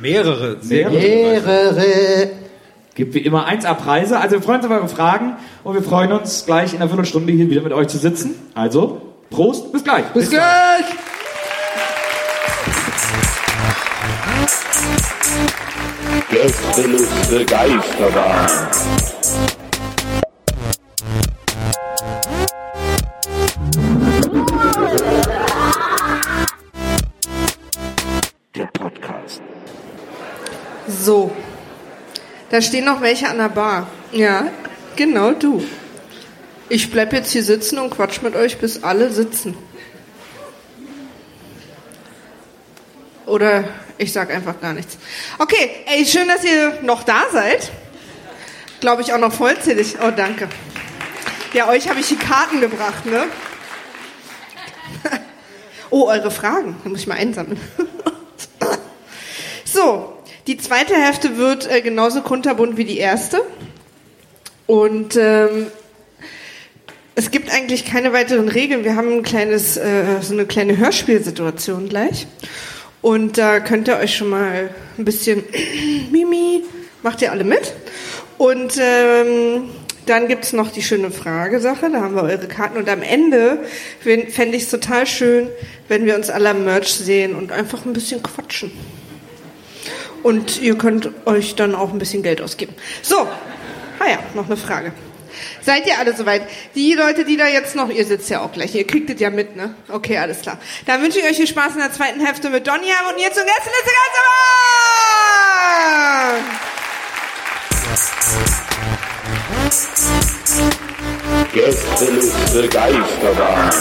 Mehrere, 0.01 0.59
sehr 0.61 0.91
gute 0.91 1.01
Mehrere. 1.01 1.85
Gibt 2.95 3.15
wie 3.15 3.21
immer 3.21 3.47
1A-Preise. 3.49 4.19
Also 4.19 4.37
wir 4.37 4.43
freuen 4.43 4.57
uns 4.61 4.67
auf 4.67 4.73
eure 4.73 4.89
Fragen 4.89 5.33
und 5.65 5.75
wir 5.75 5.83
freuen 5.83 6.13
uns 6.13 6.45
gleich 6.47 6.73
in 6.75 6.81
einer 6.81 6.89
Viertelstunde 6.89 7.33
hier 7.33 7.49
wieder 7.51 7.63
mit 7.63 7.73
euch 7.73 7.89
zu 7.89 7.99
sitzen. 7.99 8.35
Also, 8.55 9.01
Prost, 9.31 9.73
bis 9.73 9.85
gleich. 9.85 10.05
Bis 10.15 10.31
gleich! 10.31 10.85
Gästeliste 16.29 17.45
Geisterbahn. 17.47 18.51
Der 28.57 28.67
Podcast. 28.67 29.41
So. 30.89 31.31
Da 32.51 32.61
stehen 32.61 32.85
noch 32.87 33.01
welche 33.03 33.29
an 33.29 33.39
der 33.39 33.49
Bar. 33.49 33.87
Ja, 34.11 34.49
genau 34.97 35.31
du. 35.33 35.63
Ich 36.69 36.91
bleib 36.91 37.13
jetzt 37.13 37.31
hier 37.31 37.45
sitzen 37.45 37.79
und 37.79 37.91
quatsch 37.91 38.23
mit 38.23 38.35
euch, 38.35 38.59
bis 38.59 38.83
alle 38.83 39.13
sitzen. 39.13 39.57
Oder 43.27 43.65
ich 43.99 44.13
sag 44.13 44.31
einfach 44.31 44.61
gar 44.61 44.73
nichts. 44.73 44.99
Okay, 45.39 45.71
ey, 45.87 46.05
schön, 46.07 46.29
dass 46.29 46.45
ihr 46.45 46.79
noch 46.83 47.03
da 47.03 47.25
seid. 47.33 47.71
Glaube 48.81 49.03
ich 49.03 49.13
auch 49.13 49.19
noch 49.19 49.33
vollzählig. 49.33 49.97
Oh, 50.01 50.11
danke. 50.15 50.49
Ja, 51.53 51.69
euch 51.69 51.89
habe 51.89 52.01
ich 52.01 52.09
die 52.09 52.17
Karten 52.17 52.61
gebracht, 52.61 53.07
ne? 53.07 53.25
Oh, 55.89 56.09
eure 56.09 56.33
Fragen. 56.33 56.77
Da 56.83 56.91
muss 56.91 57.01
ich 57.01 57.07
mal 57.07 57.17
einsammeln. 57.17 57.61
So, 59.65 60.17
die 60.47 60.57
zweite 60.57 60.95
Hälfte 60.95 61.37
wird 61.37 61.71
äh, 61.71 61.83
genauso 61.83 62.23
kunterbunt 62.23 62.79
wie 62.79 62.85
die 62.85 62.97
erste. 62.97 63.43
Und 64.67 65.17
ähm, 65.17 65.67
es 67.15 67.31
gibt 67.31 67.53
eigentlich 67.53 67.85
keine 67.85 68.13
weiteren 68.13 68.49
Regeln. 68.49 68.85
Wir 68.85 68.97
haben 68.97 69.13
ein 69.13 69.23
kleines, 69.23 69.77
äh, 69.77 70.21
so 70.23 70.33
eine 70.33 70.47
kleine 70.47 70.79
Hörspielsituation 70.79 71.89
gleich. 71.89 72.27
Und 73.07 73.39
da 73.39 73.61
könnt 73.61 73.87
ihr 73.87 73.99
euch 73.99 74.17
schon 74.17 74.31
mal 74.31 74.69
ein 74.99 75.05
bisschen 75.05 75.45
Mimi, 76.11 76.65
macht 77.05 77.23
ihr 77.23 77.31
alle 77.31 77.45
mit. 77.45 77.73
Und 78.37 78.77
ähm, 78.81 79.69
dann 80.07 80.27
gibt's 80.27 80.53
noch 80.53 80.73
die 80.73 80.83
schöne 80.83 81.13
Fragesache, 81.13 81.89
da 81.89 82.01
haben 82.01 82.17
wir 82.17 82.25
eure 82.25 82.49
Karten. 82.49 82.77
Und 82.77 82.89
am 82.89 83.03
Ende 83.03 83.61
fände 84.01 84.57
ich 84.57 84.65
es 84.65 84.71
total 84.71 85.07
schön, 85.07 85.51
wenn 85.87 86.05
wir 86.05 86.17
uns 86.17 86.31
alle 86.31 86.51
am 86.51 86.65
Merch 86.65 86.95
sehen 86.95 87.37
und 87.37 87.53
einfach 87.53 87.87
ein 87.87 87.93
bisschen 87.93 88.25
quatschen. 88.25 88.73
Und 90.25 90.61
ihr 90.61 90.77
könnt 90.77 91.11
euch 91.27 91.55
dann 91.55 91.77
auch 91.77 91.93
ein 91.93 92.01
bisschen 92.01 92.25
Geld 92.25 92.41
ausgeben. 92.41 92.75
So, 93.03 93.19
ah 93.19 94.09
ja, 94.11 94.19
noch 94.35 94.47
eine 94.47 94.57
Frage. 94.57 94.91
Seid 95.67 95.85
ihr 95.89 95.99
alle 95.99 96.15
soweit? 96.15 96.43
Die 96.77 96.95
Leute, 96.95 97.25
die 97.25 97.37
da 97.37 97.49
jetzt 97.49 97.75
noch, 97.75 97.91
ihr 97.91 98.05
sitzt 98.05 98.31
ja 98.31 98.41
auch 98.41 98.53
gleich, 98.53 98.73
ihr 98.77 98.87
kriegt 98.87 99.11
es 99.11 99.19
ja 99.19 99.31
mit, 99.31 99.57
ne? 99.57 99.75
Okay, 99.89 100.17
alles 100.17 100.41
klar. 100.43 100.61
Dann 100.87 101.03
wünsche 101.03 101.19
ich 101.19 101.25
euch 101.25 101.37
viel 101.37 101.49
Spaß 101.49 101.73
in 101.73 101.81
der 101.81 101.93
zweiten 101.93 102.25
Hälfte 102.25 102.51
mit 102.51 102.69
Donja 102.69 102.95
und 103.11 103.19
jetzt 103.21 103.37
zum 103.37 103.45
Gästeliste 111.53 112.69
Gästeliste 112.69 112.69
Geisterbahn. 112.69 113.73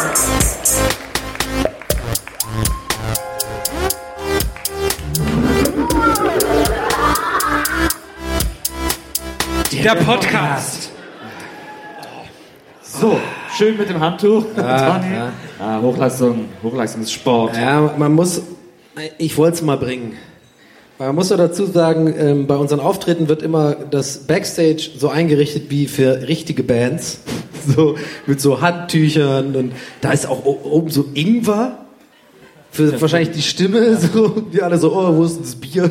Der 9.84 9.96
Podcast. 10.04 10.95
So, 13.00 13.20
schön 13.58 13.78
mit 13.78 13.90
dem 13.90 14.00
Handtuch. 14.00 14.46
Ja, 14.56 14.64
ja. 15.14 15.34
Ah, 15.60 15.82
Hochleistung, 15.82 16.46
Hochleistungssport. 16.64 17.58
Ja, 17.58 17.94
man 17.98 18.14
muss, 18.14 18.42
ich 19.18 19.38
wollte 19.38 19.56
es 19.56 19.62
mal 19.62 19.78
bringen. 19.78 20.14
Man 20.98 21.14
muss 21.14 21.28
doch 21.28 21.38
dazu 21.38 21.66
sagen, 21.66 22.14
ähm, 22.18 22.48
bei 22.48 22.56
unseren 22.56 22.80
Auftritten 22.80 23.28
wird 23.28 23.42
immer 23.42 23.76
das 23.76 24.20
Backstage 24.20 24.92
so 24.98 25.10
eingerichtet 25.10 25.70
wie 25.70 25.88
für 25.88 26.28
richtige 26.28 26.64
Bands. 26.64 27.20
So, 27.68 27.96
mit 28.28 28.40
so 28.40 28.62
Handtüchern 28.62 29.56
und 29.56 29.72
da 30.00 30.12
ist 30.12 30.28
auch 30.28 30.46
oben 30.46 30.92
so 30.92 31.06
Ingwer. 31.16 31.80
Für 32.70 33.02
wahrscheinlich 33.02 33.32
die 33.32 33.42
Stimme, 33.42 33.98
so, 34.14 34.28
die 34.54 34.62
alle 34.62 34.78
so, 34.78 34.96
oh, 34.96 35.18
wo 35.18 35.24
ist 35.24 35.42
das 35.42 35.56
Bier? 35.56 35.90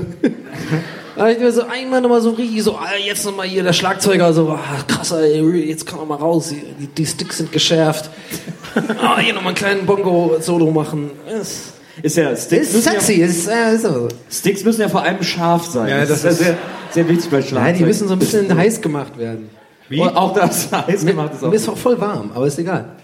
Da 1.17 1.29
ich 1.31 1.39
mir 1.39 1.53
so 1.53 1.63
einmal 1.63 2.01
nochmal 2.01 2.21
so 2.21 2.31
richtig 2.31 2.63
so, 2.63 2.77
ah, 2.77 2.89
jetzt 3.05 3.25
nochmal 3.25 3.47
hier 3.47 3.63
der 3.63 3.73
Schlagzeuger, 3.73 4.33
so, 4.33 4.49
ah, 4.51 4.83
krass, 4.89 5.13
ey, 5.13 5.41
jetzt 5.69 5.87
kann 5.87 6.01
er 6.01 6.07
mal 6.07 6.17
raus, 6.17 6.53
die, 6.79 6.87
die 6.89 7.07
Sticks 7.07 7.39
sind 7.39 7.53
geschärft. 7.53 8.11
Ah, 9.01 9.21
hier 9.21 9.33
nochmal 9.35 9.51
einen 9.51 9.57
kleinen 9.57 9.87
Bongo-Solo 9.87 10.69
machen. 10.73 11.13
Das 11.31 11.75
Ist 12.03 12.17
ja, 12.17 12.35
Sticks 12.35 12.75
ist 12.75 12.83
sexy, 12.83 13.21
Ja, 13.21 13.27
ist, 13.27 13.47
äh, 13.47 13.73
ist 13.77 13.85
aber 13.85 14.01
so. 14.01 14.09
Sticks 14.29 14.65
müssen 14.65 14.81
ja 14.81 14.89
vor 14.89 15.03
allem 15.05 15.23
scharf 15.23 15.67
sein. 15.67 15.89
Ja, 15.91 16.05
das 16.05 16.25
ja 16.25 16.31
ist- 16.31 16.39
sehr, 16.39 16.57
sehr 16.91 17.09
wichtig 17.09 17.31
bei 17.31 17.41
Schlagzeug. 17.41 17.63
Nein, 17.63 17.79
die 17.79 17.85
müssen 17.85 18.09
so 18.09 18.15
ein 18.15 18.19
bisschen 18.19 18.53
heiß 18.53 18.81
gemacht 18.81 19.17
werden. 19.17 19.49
Wie? 19.89 20.01
Und 20.01 20.17
auch 20.17 20.35
das 20.35 20.73
heiß 20.73 21.07
gemacht 21.07 21.35
ist 21.35 21.45
auch. 21.45 21.51
Mir 21.51 21.55
ist 21.55 21.69
auch 21.69 21.77
voll 21.77 22.01
warm, 22.01 22.33
aber 22.35 22.49
ist 22.49 22.59
egal. 22.59 22.97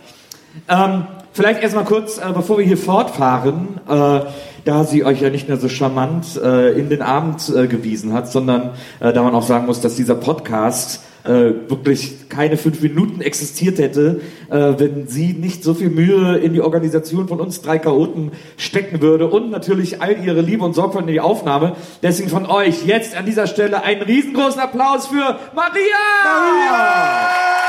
Ähm, 0.68 1.04
vielleicht 1.32 1.62
erstmal 1.62 1.84
kurz, 1.84 2.18
äh, 2.18 2.32
bevor 2.34 2.58
wir 2.58 2.64
hier 2.64 2.78
fortfahren, 2.78 3.80
äh, 3.88 4.20
da 4.64 4.84
sie 4.84 5.04
euch 5.04 5.20
ja 5.20 5.30
nicht 5.30 5.48
mehr 5.48 5.56
so 5.56 5.68
charmant 5.68 6.40
äh, 6.42 6.72
in 6.72 6.88
den 6.88 7.02
Abend 7.02 7.52
äh, 7.54 7.66
gewiesen 7.66 8.12
hat, 8.12 8.30
sondern 8.30 8.70
äh, 9.00 9.12
da 9.12 9.22
man 9.22 9.34
auch 9.34 9.42
sagen 9.42 9.66
muss, 9.66 9.80
dass 9.80 9.96
dieser 9.96 10.14
Podcast 10.14 11.02
äh, 11.24 11.52
wirklich 11.68 12.28
keine 12.28 12.56
fünf 12.56 12.80
Minuten 12.80 13.20
existiert 13.20 13.78
hätte, 13.78 14.20
wenn 14.48 15.06
sie 15.06 15.32
nicht 15.32 15.62
so 15.64 15.74
viel 15.74 15.90
Mühe 15.90 16.38
in 16.38 16.54
die 16.54 16.62
Organisation 16.62 17.28
von 17.28 17.40
uns 17.40 17.60
drei 17.60 17.78
Chaoten 17.78 18.30
stecken 18.56 19.02
würde 19.02 19.26
und 19.26 19.50
natürlich 19.50 20.00
all 20.00 20.24
ihre 20.24 20.40
Liebe 20.40 20.64
und 20.64 20.74
Sorgfalt 20.74 21.06
in 21.06 21.12
die 21.12 21.20
Aufnahme. 21.20 21.76
Deswegen 22.02 22.30
von 22.30 22.46
euch 22.46 22.86
jetzt 22.86 23.16
an 23.16 23.26
dieser 23.26 23.46
Stelle 23.46 23.82
einen 23.82 24.02
riesengroßen 24.02 24.60
Applaus 24.60 25.08
für 25.08 25.38
Maria! 25.54 25.98
Maria! 26.24 27.59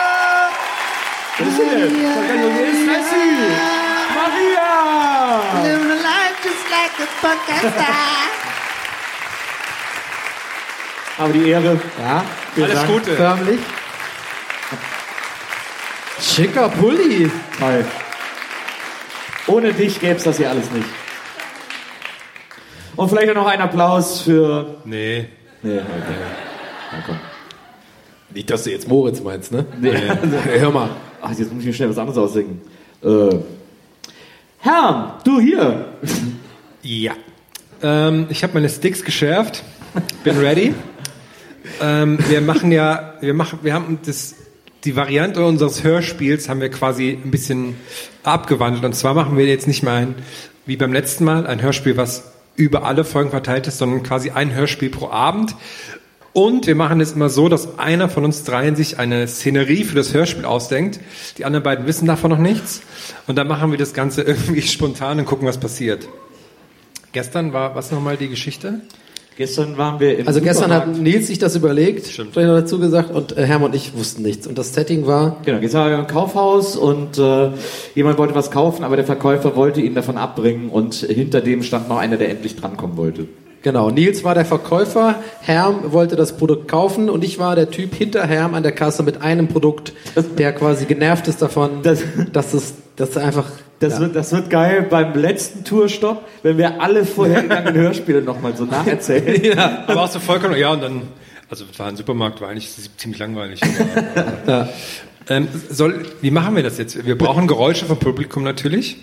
Das? 1.45 1.57
Maria! 4.15 5.63
Living 5.63 5.91
a 5.91 5.95
life 5.95 6.37
just 6.43 6.65
like 6.69 6.95
a 6.99 7.07
podcaster. 7.21 7.93
Aber 11.17 11.33
die 11.33 11.49
Ehre. 11.49 11.79
Ja, 11.99 12.23
Alles 12.63 12.73
Dank. 12.73 12.87
Gute. 12.87 13.15
förmlich. 13.15 13.59
Schicker 16.21 16.69
Pulli. 16.69 17.31
Toll. 17.59 17.85
Ohne 19.47 19.73
dich 19.73 19.99
gäbe 19.99 20.15
es 20.15 20.23
das 20.23 20.37
hier 20.37 20.49
alles 20.49 20.69
nicht. 20.71 20.87
Und 22.95 23.09
vielleicht 23.09 23.33
noch 23.33 23.47
ein 23.47 23.61
Applaus 23.61 24.21
für. 24.21 24.77
Nee. 24.85 25.27
Nee, 25.63 25.77
okay. 25.79 26.15
Na 26.91 26.97
komm. 27.05 27.19
Nicht, 28.31 28.49
dass 28.49 28.63
du 28.63 28.71
jetzt 28.71 28.87
Moritz 28.87 29.19
meinst, 29.21 29.51
ne? 29.51 29.65
Nee. 29.79 29.93
Hör 30.59 30.71
mal. 30.71 30.89
Ach, 31.22 31.30
jetzt 31.30 31.53
muss 31.53 31.61
ich 31.61 31.67
mir 31.67 31.74
schnell 31.74 31.89
was 31.89 31.97
anderes 31.97 32.17
aussingen. 32.17 32.61
Äh. 33.03 33.36
Herr, 34.59 35.19
du 35.24 35.39
hier. 35.39 35.86
Ja. 36.84 37.11
Ähm, 37.84 38.26
ich 38.30 38.41
habe 38.41 38.53
meine 38.55 38.67
Sticks 38.67 39.03
geschärft. 39.05 39.63
Bin 40.24 40.36
ready. 40.39 40.74
ähm, 41.80 42.17
wir 42.28 42.41
machen 42.41 42.72
ja, 42.72 43.13
wir 43.22 43.36
machen, 43.36 43.59
wir 43.61 43.76
haben 43.76 43.99
das, 44.03 44.34
die 44.84 44.95
Variante 44.95 45.45
unseres 45.45 45.84
Hörspiels 45.84 46.49
haben 46.49 46.59
wir 46.59 46.69
quasi 46.69 47.19
ein 47.24 47.30
bisschen 47.30 47.76
abgewandelt. 48.24 48.84
Und 48.84 48.95
zwar 48.95 49.13
machen 49.13 49.38
wir 49.38 49.45
jetzt 49.45 49.67
nicht 49.67 49.84
mehr 49.84 49.93
ein, 49.93 50.15
wie 50.65 50.76
beim 50.76 50.91
letzten 50.91 51.24
Mal, 51.24 51.45
ein 51.45 51.61
Hörspiel, 51.61 51.97
was 51.97 52.32
über 52.55 52.84
alle 52.84 53.03
Folgen 53.03 53.30
verteilt 53.30 53.67
ist, 53.67 53.78
sondern 53.78 54.01
quasi 54.01 54.32
ein 54.32 54.55
Hörspiel 54.55 54.89
pro 54.89 55.09
Abend. 55.09 55.55
Und 56.34 56.65
wir 56.65 56.75
machen 56.75 57.01
es 57.01 57.11
immer 57.11 57.29
so, 57.29 57.49
dass 57.49 57.77
einer 57.77 58.07
von 58.07 58.23
uns 58.23 58.43
dreien 58.43 58.75
sich 58.77 58.99
eine 58.99 59.27
Szenerie 59.27 59.84
für 59.84 59.95
das 59.95 60.13
Hörspiel 60.13 60.45
ausdenkt. 60.45 60.99
Die 61.38 61.43
anderen 61.43 61.63
beiden 61.63 61.86
wissen 61.88 62.05
davon 62.05 62.32
noch 62.32 62.38
nichts. 62.38 62.82
Und 63.27 63.38
dann 63.38 63.47
machen 63.47 63.71
wir 63.71 63.77
das 63.77 63.93
Ganze 63.93 64.21
irgendwie 64.23 64.61
spontan 64.61 65.19
und 65.19 65.25
gucken, 65.25 65.47
was 65.47 65.57
passiert. 65.57 66.07
Gestern 67.11 67.51
war 67.51 67.75
was 67.75 67.91
nochmal 67.91 68.15
die 68.15 68.29
Geschichte? 68.29 68.82
Gestern 69.38 69.77
waren 69.77 69.99
wir 69.99 70.19
im 70.19 70.27
Also 70.27 70.41
gestern 70.41 70.71
hat. 70.71 70.88
Nils 70.97 71.27
sich 71.27 71.39
das 71.39 71.55
überlegt, 71.55 72.05
Stimmt. 72.05 72.34
vielleicht 72.34 72.49
noch 72.49 72.59
dazu 72.59 72.79
gesagt, 72.79 73.11
und 73.11 73.38
äh, 73.38 73.45
Hermann 73.45 73.71
und 73.71 73.75
ich 73.75 73.93
wussten 73.95 74.21
nichts. 74.21 74.45
Und 74.45 74.57
das 74.57 74.73
Setting 74.73 75.07
war, 75.07 75.38
Genau, 75.45 75.59
gestern 75.59 75.82
waren 75.82 75.91
wir 75.91 75.99
im 75.99 76.07
Kaufhaus 76.07 76.75
und 76.75 77.17
äh, 77.17 77.51
jemand 77.95 78.17
wollte 78.17 78.36
was 78.36 78.51
kaufen, 78.51 78.84
aber 78.84 78.97
der 78.97 79.05
Verkäufer 79.05 79.55
wollte 79.55 79.82
ihn 79.82 79.95
davon 79.95 80.17
abbringen 80.17 80.69
und 80.69 80.95
hinter 80.95 81.41
dem 81.41 81.63
stand 81.63 81.89
noch 81.89 81.97
einer, 81.97 82.17
der 82.17 82.29
endlich 82.29 82.55
drankommen 82.57 82.97
wollte. 82.97 83.27
Genau, 83.62 83.89
Nils 83.89 84.24
war 84.24 84.34
der 84.36 84.45
Verkäufer, 84.45 85.16
Herm 85.41 85.91
wollte 85.91 86.16
das 86.16 86.38
Produkt 86.38 86.68
kaufen 86.68 87.09
und 87.09 87.24
ich 87.24 87.39
war 87.39 87.55
der 87.55 87.70
Typ 87.72 87.93
hinter 87.95 88.26
Herm 88.26 88.53
an 88.53 88.64
der 88.64 88.72
Kasse 88.74 89.03
mit 89.03 89.22
einem 89.22 89.47
Produkt, 89.47 89.93
der 90.38 90.53
quasi 90.53 90.86
genervt 90.86 91.28
ist 91.28 91.41
davon, 91.41 91.82
Das- 91.84 92.03
dass 92.32 92.53
es 92.53 92.74
dass 92.97 93.18
einfach... 93.18 93.45
Das, 93.80 93.93
ja. 93.93 93.99
wird, 94.01 94.16
das 94.16 94.32
wird 94.32 94.51
geil 94.51 94.86
beim 94.88 95.16
letzten 95.16 95.64
Tourstopp, 95.64 96.24
wenn 96.43 96.59
wir 96.59 96.82
alle 96.82 97.03
vorhergegangenen 97.03 97.74
Hörspiele 97.82 98.22
nochmal 98.22 98.55
so 98.55 98.66
nacherzählen. 98.66 99.43
Ja, 99.43 99.86
aber 99.88 100.03
auch 100.03 100.07
so 100.07 100.20
vollkommen, 100.20 100.55
ja, 100.55 100.72
und 100.72 100.82
dann, 100.84 101.01
also 101.49 101.66
es 101.72 101.80
war 101.80 101.88
ein 101.88 101.95
Supermarkt, 101.95 102.41
war 102.41 102.49
eigentlich 102.49 102.70
ziemlich 102.97 103.20
langweilig. 103.20 103.59
Aber, 104.45 104.70
ähm, 105.30 105.47
soll, 105.70 106.05
wie 106.22 106.30
machen 106.30 106.55
wir 106.55 106.62
das 106.62 106.78
jetzt? 106.78 107.05
Wir 107.07 107.18
brauchen 107.18 107.47
Geräusche 107.47 107.86
vom 107.86 107.97
Publikum 107.97 108.43
natürlich. 108.43 108.97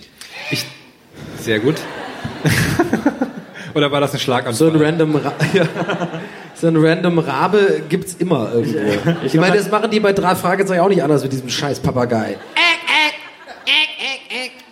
Ich, 0.53 0.65
sehr 1.41 1.59
gut. 1.59 1.75
Oder 3.79 3.93
war 3.93 4.01
das 4.01 4.13
ein 4.13 4.19
Schlaganfall? 4.19 4.55
So 4.55 4.67
ein 4.69 4.77
random, 4.77 5.15
Ra 5.17 5.33
ja. 5.55 5.65
so 6.55 6.67
ein 6.67 6.77
random 6.77 7.21
Rabe 7.21 7.83
gibt's 7.89 8.15
immer 8.19 8.51
irgendwo. 8.53 8.79
Ich 9.25 9.35
meine, 9.35 9.57
das 9.57 9.71
machen 9.71 9.89
die 9.91 10.01
bei 10.01 10.13
drei 10.13 10.35
Fragezeichen 10.35 10.81
auch 10.81 10.89
nicht 10.89 11.03
anders 11.03 11.23
mit 11.23 11.33
diesem 11.33 11.49
scheiß 11.49 11.79
Papagei. 11.79 12.37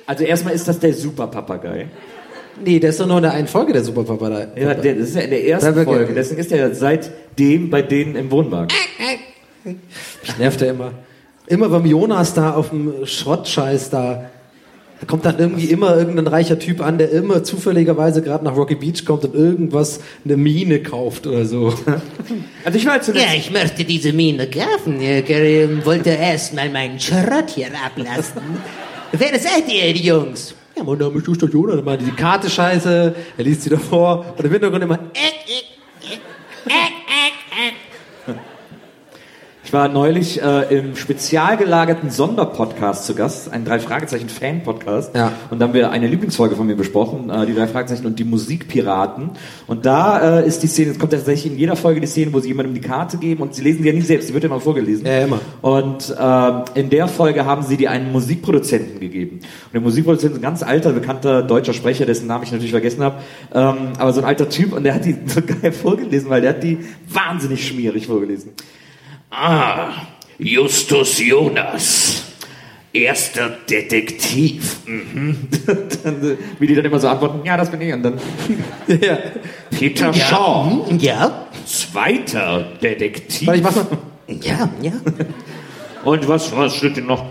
Also 0.07 0.24
erstmal 0.24 0.54
ist 0.54 0.66
das 0.68 0.78
der 0.80 0.92
Super-Papagei. 0.92 1.86
Nee, 2.64 2.78
der 2.80 2.90
ist 2.90 3.00
doch 3.00 3.07
nur 3.07 3.18
in 3.18 3.22
der 3.24 3.32
einen 3.32 3.46
Folge 3.48 3.72
der 3.72 3.84
Superpapagei. 3.84 4.48
Ja, 4.57 4.74
der, 4.74 4.94
das 4.94 5.09
ist 5.11 5.14
ja 5.16 5.22
in 5.22 5.30
der 5.30 5.40
Da 5.40 5.46
ersten 5.46 5.74
wird- 5.76 5.84
Folge. 5.86 6.12
Deswegen 6.14 6.40
ist 6.40 6.50
er 6.52 6.74
seitdem 6.74 7.70
bei 7.70 7.82
denen 7.82 8.16
im 8.16 8.30
Wohnwagen. 8.30 8.68
Mich 9.64 10.38
nervt 10.38 10.62
er 10.62 10.70
immer. 10.70 10.92
Immer 11.48 11.68
beim 11.68 11.86
Jonas 11.86 12.34
da 12.34 12.54
auf 12.54 12.70
dem 12.70 13.07
Schrottscheiß 13.07 13.90
da. 13.90 14.30
Da 15.01 15.07
kommt 15.07 15.26
dann 15.26 15.38
irgendwie 15.38 15.66
immer 15.66 15.94
irgendein 15.97 16.26
reicher 16.26 16.59
Typ 16.59 16.80
an, 16.80 16.97
der 16.97 17.11
immer 17.11 17.44
zufälligerweise 17.44 18.22
gerade 18.22 18.44
nach 18.44 18.57
Rocky 18.57 18.76
Beach 18.76 19.05
kommt 19.05 19.24
und 19.24 19.34
irgendwas, 19.34 20.01
eine 20.24 20.38
Mine 20.38 20.82
kauft 20.82 21.26
oder 21.26 21.44
so. 21.44 21.74
Also 22.64 22.78
ich 22.78 22.86
war 22.86 23.01
zuletzt... 23.01 23.26
Ja, 23.26 23.34
ich 23.36 23.51
möchte 23.51 23.84
diese 23.84 24.12
Mine 24.12 24.49
kaufen. 24.49 25.01
Ich 25.01 25.30
äh, 25.30 25.84
wollte 25.84 26.11
erst 26.11 26.55
mal 26.55 26.70
meinen 26.70 26.99
Schrott 26.99 27.51
hier 27.55 27.68
ablassen. 27.84 28.40
Wer 29.12 29.38
seid 29.38 29.68
ihr, 29.68 29.92
die 29.92 30.07
Jungs? 30.07 30.55
Ja, 30.76 30.84
mein 30.84 30.99
Name 30.99 31.18
ist 31.18 31.26
Justus 31.26 31.51
Jonas, 31.53 31.76
dann 31.76 31.84
macht 31.84 32.01
die 32.01 32.11
Karte 32.11 32.51
scheiße, 32.51 33.14
er 33.38 33.44
liest 33.44 33.62
sie 33.62 33.70
davor 33.70 34.34
und 34.36 34.44
im 34.44 34.53
Hintergrund 34.53 34.84
immer, 34.84 34.99
Ich 35.14 35.76
war 39.76 39.88
neulich 39.88 40.40
äh, 40.40 40.74
im 40.74 40.96
spezial 40.96 41.58
gelagerten 41.58 42.08
Sonderpodcast 42.08 43.04
zu 43.04 43.14
Gast, 43.14 43.52
ein 43.52 43.66
drei 43.66 43.78
Fragezeichen 43.78 44.30
Fan 44.30 44.62
Podcast. 44.62 45.14
Ja. 45.14 45.32
Und 45.50 45.58
da 45.58 45.66
haben 45.66 45.74
wir 45.74 45.90
eine 45.90 46.06
Lieblingsfolge 46.06 46.56
von 46.56 46.66
mir 46.66 46.76
besprochen, 46.76 47.28
äh, 47.28 47.44
die 47.44 47.54
drei 47.54 47.66
Fragezeichen 47.66 48.06
und 48.06 48.18
die 48.18 48.24
Musikpiraten. 48.24 49.32
Und 49.66 49.84
da 49.84 50.38
äh, 50.38 50.46
ist 50.46 50.62
die 50.62 50.66
Szene, 50.66 50.92
es 50.92 50.98
kommt 50.98 51.12
tatsächlich 51.12 51.52
in 51.52 51.58
jeder 51.58 51.76
Folge 51.76 52.00
die 52.00 52.06
Szene, 52.06 52.32
wo 52.32 52.40
sie 52.40 52.48
jemandem 52.48 52.72
die 52.72 52.80
Karte 52.80 53.18
geben 53.18 53.42
und 53.42 53.54
sie 53.54 53.62
lesen 53.62 53.82
die 53.82 53.88
ja 53.88 53.94
nie 53.94 54.00
selbst, 54.00 54.30
die 54.30 54.32
wird 54.32 54.44
ja 54.44 54.48
immer 54.48 54.60
vorgelesen. 54.60 55.04
Ja, 55.04 55.24
immer. 55.24 55.40
Und 55.60 56.08
äh, 56.08 56.80
in 56.80 56.88
der 56.88 57.06
Folge 57.06 57.44
haben 57.44 57.62
sie 57.62 57.76
die 57.76 57.88
einen 57.88 58.12
Musikproduzenten 58.12 58.98
gegeben. 58.98 59.40
Und 59.40 59.74
der 59.74 59.82
Musikproduzent 59.82 60.32
ist 60.32 60.38
ein 60.38 60.42
ganz 60.42 60.62
alter, 60.62 60.92
bekannter 60.94 61.42
deutscher 61.42 61.74
Sprecher, 61.74 62.06
dessen 62.06 62.28
Namen 62.28 62.44
ich 62.44 62.50
natürlich 62.50 62.72
vergessen 62.72 63.02
habe. 63.02 63.16
Ähm, 63.52 63.92
aber 63.98 64.14
so 64.14 64.22
ein 64.22 64.26
alter 64.26 64.48
Typ 64.48 64.72
und 64.72 64.84
der 64.84 64.94
hat 64.94 65.04
die 65.04 65.18
so 65.26 65.42
geil 65.42 65.72
vorgelesen, 65.72 66.30
weil 66.30 66.40
der 66.40 66.54
hat 66.54 66.62
die 66.62 66.78
wahnsinnig 67.10 67.68
schmierig 67.68 68.06
vorgelesen. 68.06 68.52
Ah, 69.30 69.90
Justus 70.38 71.18
Jonas. 71.18 72.22
Erster 72.92 73.50
Detektiv. 73.68 74.76
Mhm. 74.86 75.48
dann, 76.02 76.30
äh, 76.32 76.36
wie 76.58 76.66
die 76.66 76.74
dann 76.74 76.84
immer 76.86 76.98
so 76.98 77.08
antworten, 77.08 77.40
ja, 77.44 77.56
das 77.56 77.70
bin 77.70 77.80
ich. 77.82 77.92
Und 77.92 78.02
dann 78.02 78.14
ja. 78.88 79.18
Peter 79.70 80.14
Shaw, 80.14 80.86
Hm, 80.88 80.98
Ja, 80.98 81.46
zweiter 81.66 82.68
Detektiv. 82.82 83.46
Warte, 83.48 83.58
ich 83.58 83.64
mach 83.64 83.76
mal. 83.76 83.86
ja, 84.28 84.68
ja. 84.80 84.92
Und 86.04 86.26
was, 86.28 86.56
was 86.56 86.76
steht 86.76 86.96
denn 86.96 87.06
noch? 87.06 87.24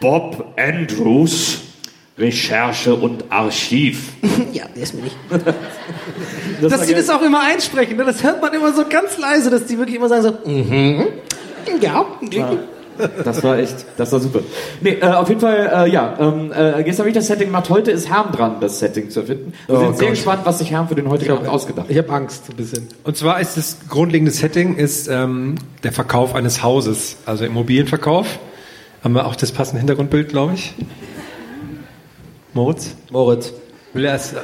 Bob 0.00 0.54
Andrews, 0.58 1.60
Recherche 2.18 2.94
und 2.94 3.24
Archiv. 3.30 4.12
Ja, 4.52 4.64
der 4.74 4.82
ist 4.82 4.94
mir 4.94 5.02
nicht. 5.02 5.16
Das 6.60 6.72
Dass 6.72 6.86
geil. 6.86 6.94
das 6.96 7.10
auch 7.10 7.20
immer 7.22 7.42
einsprechen, 7.42 7.96
ne? 7.98 8.04
das 8.04 8.22
hört 8.22 8.40
man 8.40 8.52
immer 8.54 8.72
so 8.72 8.84
ganz 8.88 9.18
leise, 9.18 9.50
dass 9.50 9.66
die 9.66 9.76
wirklich 9.76 9.96
immer 9.96 10.08
sagen 10.08 10.22
so, 10.22 10.50
mhm. 10.50 11.06
ja, 11.82 12.06
Das 13.22 13.42
war 13.44 13.58
echt, 13.58 13.84
das 13.98 14.10
war 14.12 14.20
super. 14.20 14.40
Nee, 14.80 14.92
äh, 15.00 15.04
auf 15.06 15.28
jeden 15.28 15.40
Fall, 15.42 15.86
äh, 15.86 15.90
ja, 15.92 16.16
ähm, 16.18 16.50
äh, 16.52 16.82
gestern 16.82 17.00
habe 17.02 17.08
ich 17.10 17.14
das 17.14 17.26
Setting 17.26 17.48
gemacht, 17.48 17.68
heute 17.68 17.90
ist 17.90 18.08
Herm 18.08 18.32
dran, 18.32 18.56
das 18.60 18.78
Setting 18.78 19.10
zu 19.10 19.20
erfinden. 19.20 19.52
Wir 19.66 19.76
Oh 19.76 19.80
sind 19.80 19.98
sehr 19.98 20.06
Gott. 20.06 20.14
gespannt, 20.16 20.40
was 20.44 20.58
sich 20.60 20.70
Herm 20.70 20.88
für 20.88 20.94
den 20.94 21.10
heutigen 21.10 21.32
Abend 21.32 21.48
ausgedacht 21.48 21.88
hat. 21.88 21.90
ich 21.90 21.98
habe 21.98 22.10
Angst 22.10 22.44
ein 22.48 22.56
bisschen. 22.56 22.88
Und 23.04 23.16
zwar 23.18 23.38
ist 23.40 23.58
das 23.58 23.76
grundlegende 23.90 24.32
Setting 24.32 24.76
ist 24.76 25.08
ähm, 25.08 25.56
der 25.82 25.92
Verkauf 25.92 26.34
eines 26.34 26.62
Hauses, 26.62 27.16
also 27.26 27.44
Immobilienverkauf. 27.44 28.38
Haben 29.04 29.14
wir 29.14 29.26
auch 29.26 29.36
das 29.36 29.52
passende 29.52 29.80
Hintergrundbild, 29.80 30.30
glaube 30.30 30.54
ich. 30.54 30.72
Moritz? 32.56 32.96
Moritz. 33.10 33.52
Will 33.92 34.06
er 34.06 34.14
es? 34.14 34.34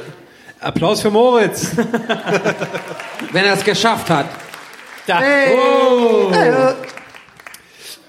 Applaus 0.59 1.01
für 1.01 1.09
Moritz! 1.09 1.75
Wenn 3.31 3.43
er 3.43 3.55
es 3.55 3.63
geschafft 3.63 4.11
hat. 4.11 4.27
Da. 5.07 5.19
Oh. 5.51 6.31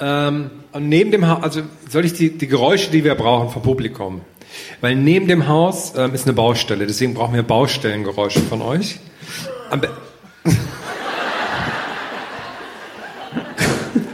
Ähm, 0.01 0.51
und 0.73 0.89
neben 0.91 1.11
dem 1.11 1.27
Haus, 1.27 1.43
also 1.43 1.63
soll 1.89 2.05
ich 2.05 2.13
die, 2.13 2.37
die 2.37 2.47
Geräusche, 2.47 2.91
die 2.91 3.03
wir 3.03 3.15
brauchen 3.15 3.49
vom 3.49 3.63
Publikum, 3.63 4.21
weil 4.83 4.95
neben 4.95 5.27
dem 5.27 5.49
Haus 5.49 5.95
ähm, 5.97 6.13
ist 6.13 6.27
eine 6.27 6.35
Baustelle, 6.35 6.87
deswegen 6.87 7.15
brauchen 7.15 7.35
wir 7.35 7.43
Baustellengeräusche 7.43 8.41
von 8.41 8.61
euch. 8.61 8.99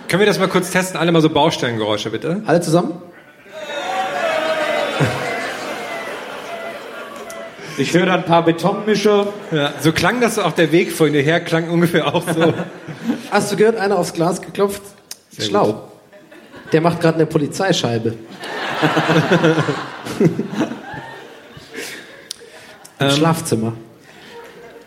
Können 0.09 0.21
wir 0.21 0.27
das 0.27 0.39
mal 0.39 0.49
kurz 0.49 0.71
testen? 0.71 1.01
Alle 1.01 1.11
mal 1.11 1.21
so 1.21 1.31
Baustellengeräusche, 1.31 2.11
bitte. 2.11 2.43
Alle 2.47 2.61
zusammen? 2.61 3.03
Ich 7.81 7.95
höre 7.95 8.05
da 8.05 8.15
ein 8.15 8.27
paar 8.27 8.45
Betonmischer. 8.45 9.29
Ja, 9.53 9.73
so 9.81 9.93
klang 9.93 10.21
das 10.21 10.39
auch 10.39 10.53
der 10.53 10.71
Weg 10.71 10.93
vorhin 10.93 11.15
her, 11.15 11.41
klang 11.41 11.71
ungefähr 11.71 12.15
auch 12.15 12.23
so. 12.29 12.53
Hast 13.31 13.51
du 13.51 13.57
gehört, 13.57 13.77
einer 13.77 13.99
aufs 13.99 14.13
Glas 14.13 14.43
geklopft? 14.43 14.83
Schlau. 15.39 15.89
Der 16.73 16.83
macht 16.83 17.01
gerade 17.01 17.15
eine 17.15 17.25
Polizeischeibe. 17.25 18.17
Im 22.99 23.11
Schlafzimmer. 23.11 23.73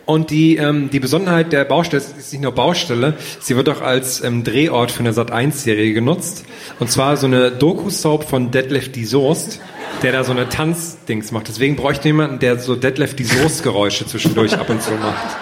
Und 0.06 0.30
die, 0.30 0.56
ähm, 0.56 0.88
die 0.90 1.00
Besonderheit 1.00 1.52
der 1.52 1.64
Baustelle 1.64 2.00
ist 2.02 2.16
ist 2.16 2.32
nicht 2.32 2.42
nur 2.42 2.52
Baustelle, 2.52 3.14
sie 3.40 3.56
wird 3.56 3.68
auch 3.70 3.80
als 3.80 4.22
ähm, 4.22 4.44
Drehort 4.44 4.92
für 4.92 5.00
eine 5.00 5.12
Sat1-Serie 5.12 5.94
genutzt. 5.94 6.44
Und 6.78 6.90
zwar 6.90 7.16
so 7.16 7.26
eine 7.26 7.50
Doku-Soap 7.50 8.22
von 8.28 8.52
Detlef 8.52 8.92
die 8.92 9.04
Soest, 9.04 9.60
der 10.02 10.12
da 10.12 10.24
so 10.24 10.32
eine 10.32 10.48
Tanzdings 10.48 11.32
macht. 11.32 11.48
Deswegen 11.48 11.76
bräuchte 11.76 12.08
jemanden, 12.08 12.38
der 12.38 12.58
so 12.58 12.76
Detlef 12.76 13.14
die 13.16 13.24
Soest-Geräusche 13.24 14.06
zwischendurch 14.06 14.58
ab 14.58 14.68
und 14.68 14.82
zu 14.82 14.92
macht. 14.92 15.36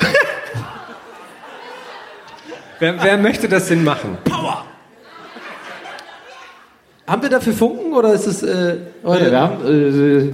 wer, 2.78 3.02
wer 3.02 3.18
möchte 3.18 3.48
das 3.48 3.68
denn 3.68 3.84
machen? 3.84 4.18
Haben 7.06 7.22
wir 7.22 7.30
dafür 7.30 7.52
Funken 7.54 7.94
oder 7.94 8.12
ist 8.12 8.26
es... 8.26 8.42
Äh, 8.42 8.76
oder 9.02 9.24
Ja, 9.24 9.30
wir 9.30 9.40
haben, 9.40 9.66
äh, 9.66 10.32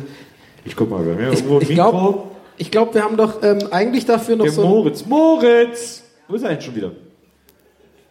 ich 0.65 0.75
guck 0.75 0.91
mal, 0.91 1.03
bei 1.05 1.15
mir 1.15 1.33
ich 1.33 1.45
ich 1.61 1.69
glaube, 1.69 2.25
ich 2.57 2.71
glaub, 2.71 2.95
wir 2.95 3.05
haben 3.05 3.17
doch 3.17 3.43
ähm, 3.43 3.61
eigentlich 3.71 4.07
dafür 4.07 4.37
noch 4.37 4.45
Der 4.45 4.53
so... 4.53 4.63
Moritz. 4.63 5.05
Moritz! 5.07 6.03
Wo 6.27 6.35
ist 6.35 6.43
er 6.43 6.51
denn 6.51 6.61
schon 6.61 6.75
wieder? 6.75 6.91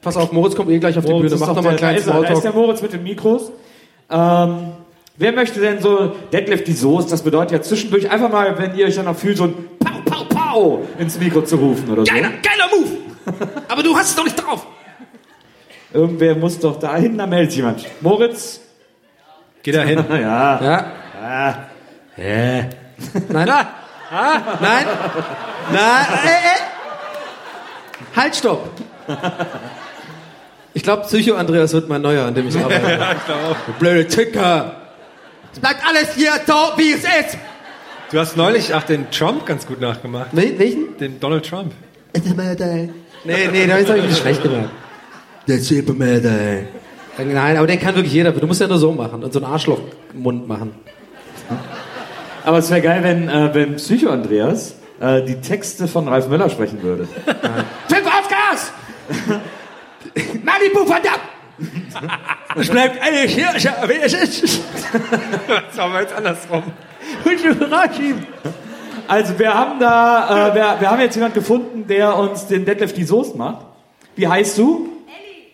Pass 0.01 0.17
auf, 0.17 0.31
Moritz 0.31 0.55
kommt 0.55 0.69
eh 0.69 0.79
gleich 0.79 0.97
auf 0.97 1.05
die 1.05 1.11
Moritz 1.11 1.31
Bühne. 1.31 1.35
ist 1.35 1.39
Mach 1.41 1.47
doch 1.49 1.55
noch 1.55 1.63
mal 1.63 1.69
einen 1.69 1.77
kleinen 1.77 1.95
da 1.95 1.99
ist 2.01 2.07
er, 2.07 2.13
Da 2.13 2.19
ist 2.21 2.29
der 2.29 2.35
Smalltalk. 2.51 2.55
Moritz 2.55 2.81
mit 2.81 2.93
den 2.93 3.03
Mikros. 3.03 3.51
Ähm, 4.09 4.57
wer 5.17 5.31
möchte 5.31 5.59
denn 5.59 5.81
so 5.81 6.15
Deadlift 6.31 6.67
die 6.67 6.73
Soße? 6.73 7.09
Das 7.09 7.21
bedeutet 7.21 7.51
ja 7.51 7.61
zwischendurch 7.61 8.09
einfach 8.09 8.31
mal, 8.31 8.57
wenn 8.57 8.75
ihr 8.75 8.87
euch 8.87 8.95
dann 8.95 9.05
noch 9.05 9.17
fühlt, 9.17 9.37
so 9.37 9.45
ein 9.45 9.55
Pau, 9.79 10.01
Pau, 10.05 10.23
Pau 10.25 10.87
ins 10.97 11.19
Mikro 11.19 11.41
zu 11.43 11.55
rufen 11.55 11.89
oder 11.89 12.05
so. 12.05 12.11
Geiler, 12.11 12.31
geiler 12.41 12.69
Move! 12.71 13.51
Aber 13.67 13.83
du 13.83 13.95
hast 13.95 14.09
es 14.09 14.15
doch 14.15 14.23
nicht 14.23 14.35
drauf! 14.35 14.65
Irgendwer 15.93 16.35
muss 16.35 16.59
doch 16.59 16.79
dahin, 16.79 17.17
da 17.17 17.27
meldet 17.27 17.51
sich 17.51 17.57
jemand. 17.57 17.85
Moritz? 18.01 18.61
Geh 19.61 19.71
da 19.71 19.83
hin. 19.83 20.03
ja. 20.09 20.63
Ja. 20.63 20.85
Ah. 21.21 21.55
Nein. 22.17 23.49
Ah, 23.49 24.57
nein. 24.59 24.85
Nein. 25.71 26.05
Äh, 26.23 26.27
äh. 26.27 28.15
Halt, 28.15 28.35
stopp. 28.35 28.69
Ich 30.73 30.83
glaube, 30.83 31.03
Psycho 31.03 31.35
Andreas 31.35 31.73
wird 31.73 31.87
mein 31.89 32.01
neuer, 32.01 32.25
an 32.25 32.35
dem 32.35 32.47
ich 32.47 32.57
arbeite. 32.57 32.81
Ja, 32.99 33.13
ich 33.13 33.25
glaube 33.25 33.41
auch. 33.45 33.55
Du 33.65 33.73
blöde 33.73 34.07
Ticker. 34.07 34.82
Es 35.53 35.59
bleibt 35.59 35.81
alles 35.87 36.15
hier 36.15 36.31
so, 36.45 36.53
wie 36.77 36.91
es 36.93 37.03
ist. 37.03 37.37
Du 38.11 38.19
hast 38.19 38.35
neulich 38.37 38.73
auch 38.73 38.83
den 38.83 39.09
Trump 39.11 39.45
ganz 39.45 39.65
gut 39.65 39.79
nachgemacht. 39.81 40.27
Wel- 40.33 40.57
Welchen? 40.59 40.97
Den 40.97 41.19
Donald 41.19 41.45
Trump. 41.47 41.71
Nee, 43.23 43.47
nee, 43.51 43.65
da 43.67 43.73
habe 43.75 43.97
ich 43.99 44.03
nicht 44.05 44.17
schlecht 44.19 44.43
gemacht. 44.43 44.69
Der 45.47 45.59
Superman, 45.59 46.65
Nein, 47.17 47.57
aber 47.57 47.67
den 47.67 47.79
kann 47.79 47.95
wirklich 47.95 48.13
jeder. 48.13 48.31
Du 48.31 48.45
musst 48.47 48.61
ja 48.61 48.67
nur 48.67 48.77
so 48.79 48.91
machen 48.91 49.23
und 49.23 49.31
so 49.33 49.39
einen 49.43 49.51
Arschlochmund 49.51 50.47
machen. 50.47 50.73
Aber 52.43 52.57
es 52.57 52.69
wäre 52.69 52.81
geil, 52.81 53.03
wenn, 53.03 53.29
äh, 53.29 53.53
wenn 53.53 53.75
Psycho 53.75 54.09
Andreas 54.09 54.75
äh, 54.99 55.21
die 55.23 55.35
Texte 55.35 55.87
von 55.87 56.07
Ralf 56.07 56.27
Möller 56.27 56.49
sprechen 56.49 56.81
würde. 56.81 57.07
Fünf 57.87 58.07
auf 58.07 58.27
Gas! 58.29 58.71
Malibu 60.43 60.85
verdammt! 60.85 61.19
Es 62.55 62.69
bleibt 62.69 63.01
alles 63.01 63.31
hier, 63.31 63.47
wie 63.87 64.01
es 64.01 64.13
ist. 64.13 64.61
Das 65.75 65.91
wir 65.91 66.01
jetzt 66.01 66.13
andersrum. 66.13 66.63
Also 69.07 69.37
wir 69.37 69.53
haben 69.53 69.79
da, 69.79 70.49
äh, 70.49 70.55
wir, 70.55 70.77
wir 70.79 70.89
haben 70.89 71.01
jetzt 71.01 71.15
jemand 71.15 71.33
gefunden, 71.33 71.85
der 71.87 72.17
uns 72.17 72.47
den 72.47 72.65
Deadlift 72.65 72.95
die 72.95 73.03
Soße 73.03 73.37
macht. 73.37 73.65
Wie 74.15 74.27
heißt 74.27 74.57
du? 74.57 74.89
Elli. 75.07 75.47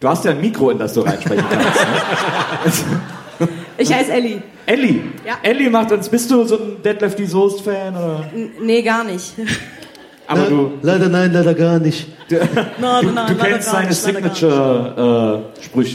Du 0.00 0.08
hast 0.08 0.24
ja 0.24 0.30
ein 0.30 0.40
Mikro, 0.40 0.70
in 0.70 0.78
das 0.78 0.94
du 0.94 1.00
reinsprechen 1.00 1.44
kannst. 1.50 2.86
Ne? 3.38 3.48
Ich 3.76 3.92
heiße 3.92 4.12
Elli. 4.12 4.40
Elli. 4.66 5.02
Ja. 5.26 5.38
Elli 5.42 5.68
macht 5.68 5.90
uns. 5.90 6.08
Bist 6.08 6.30
du 6.30 6.44
so 6.44 6.56
ein 6.56 6.82
Deadlift 6.82 7.18
die 7.18 7.26
Soße 7.26 7.62
Fan 7.64 7.96
oder? 7.96 8.24
N 8.32 8.52
nee, 8.62 8.82
gar 8.82 9.02
nicht. 9.02 9.34
Aber 10.26 10.42
du, 10.46 10.72
Leider 10.82 11.08
nein, 11.08 11.32
leider 11.32 11.54
gar 11.54 11.78
nicht. 11.78 12.06
du, 12.28 12.36
Nein, 12.36 12.48
nein, 13.14 13.26
du 13.36 13.44
kennst 13.44 13.70
seine 13.70 13.88
nicht, 13.88 14.04
leider 14.06 14.20
gar 14.20 14.28
nicht. 14.28 14.36
Signature 14.36 15.42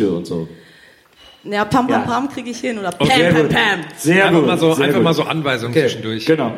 äh, 0.01 0.05
und 0.15 0.27
so. 0.27 0.47
Ja, 1.43 1.65
Pam 1.65 1.87
Pam 1.87 2.01
Ja. 2.01 2.05
Pam 2.07 2.29
kriege 2.29 2.49
ich 2.51 2.59
hin 2.59 2.77
oder 2.77 2.91
Pam 2.91 3.07
sehr 3.07 3.31
Pam 3.33 3.41
gut. 3.43 3.49
Pam. 3.51 3.79
Sehr 3.97 4.25
einfach 4.25 4.39
gut. 4.39 4.47
mal 4.47 4.57
so, 4.57 4.73
sehr 4.73 4.85
einfach 4.85 4.97
gut. 4.97 5.03
mal 5.03 5.13
so 5.13 5.23
Anweisungen 5.23 5.73
zwischendurch. 5.73 6.25
Genau. 6.25 6.51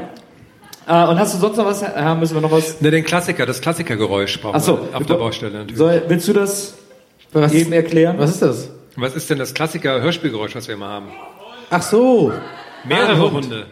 Äh, 0.87 1.05
und 1.07 1.19
hast 1.19 1.35
du 1.35 1.37
sonst 1.39 1.57
noch 1.57 1.65
was? 1.65 1.81
Äh, 1.83 2.15
müssen 2.15 2.33
wir 2.35 2.41
noch 2.41 2.51
was? 2.51 2.81
Ne, 2.81 2.91
den 2.91 3.03
Klassiker, 3.05 3.45
das 3.45 3.61
Klassikergeräusch 3.61 4.41
brauchen 4.41 4.55
Ach 4.55 4.61
so. 4.61 4.79
wir 4.91 4.97
auf 4.97 5.05
der 5.05 5.13
Baustelle 5.13 5.53
natürlich. 5.53 5.77
Soll, 5.77 6.01
willst 6.07 6.27
du 6.27 6.33
das 6.33 6.73
Was, 7.31 7.53
jedem 7.53 7.73
erklären? 7.73 8.17
was 8.17 8.31
ist 8.31 8.41
das? 8.41 8.69
Was 8.97 9.15
ist 9.15 9.29
denn 9.29 9.37
das 9.37 9.53
Klassiker-Hörspielgeräusch, 9.53 10.55
was 10.55 10.67
wir 10.67 10.75
immer 10.75 10.89
haben? 10.89 11.05
Ach 11.69 11.81
so. 11.81 12.33
Mehrere 12.83 13.13
Ah, 13.13 13.19
Hund. 13.19 13.33
Hunde. 13.45 13.65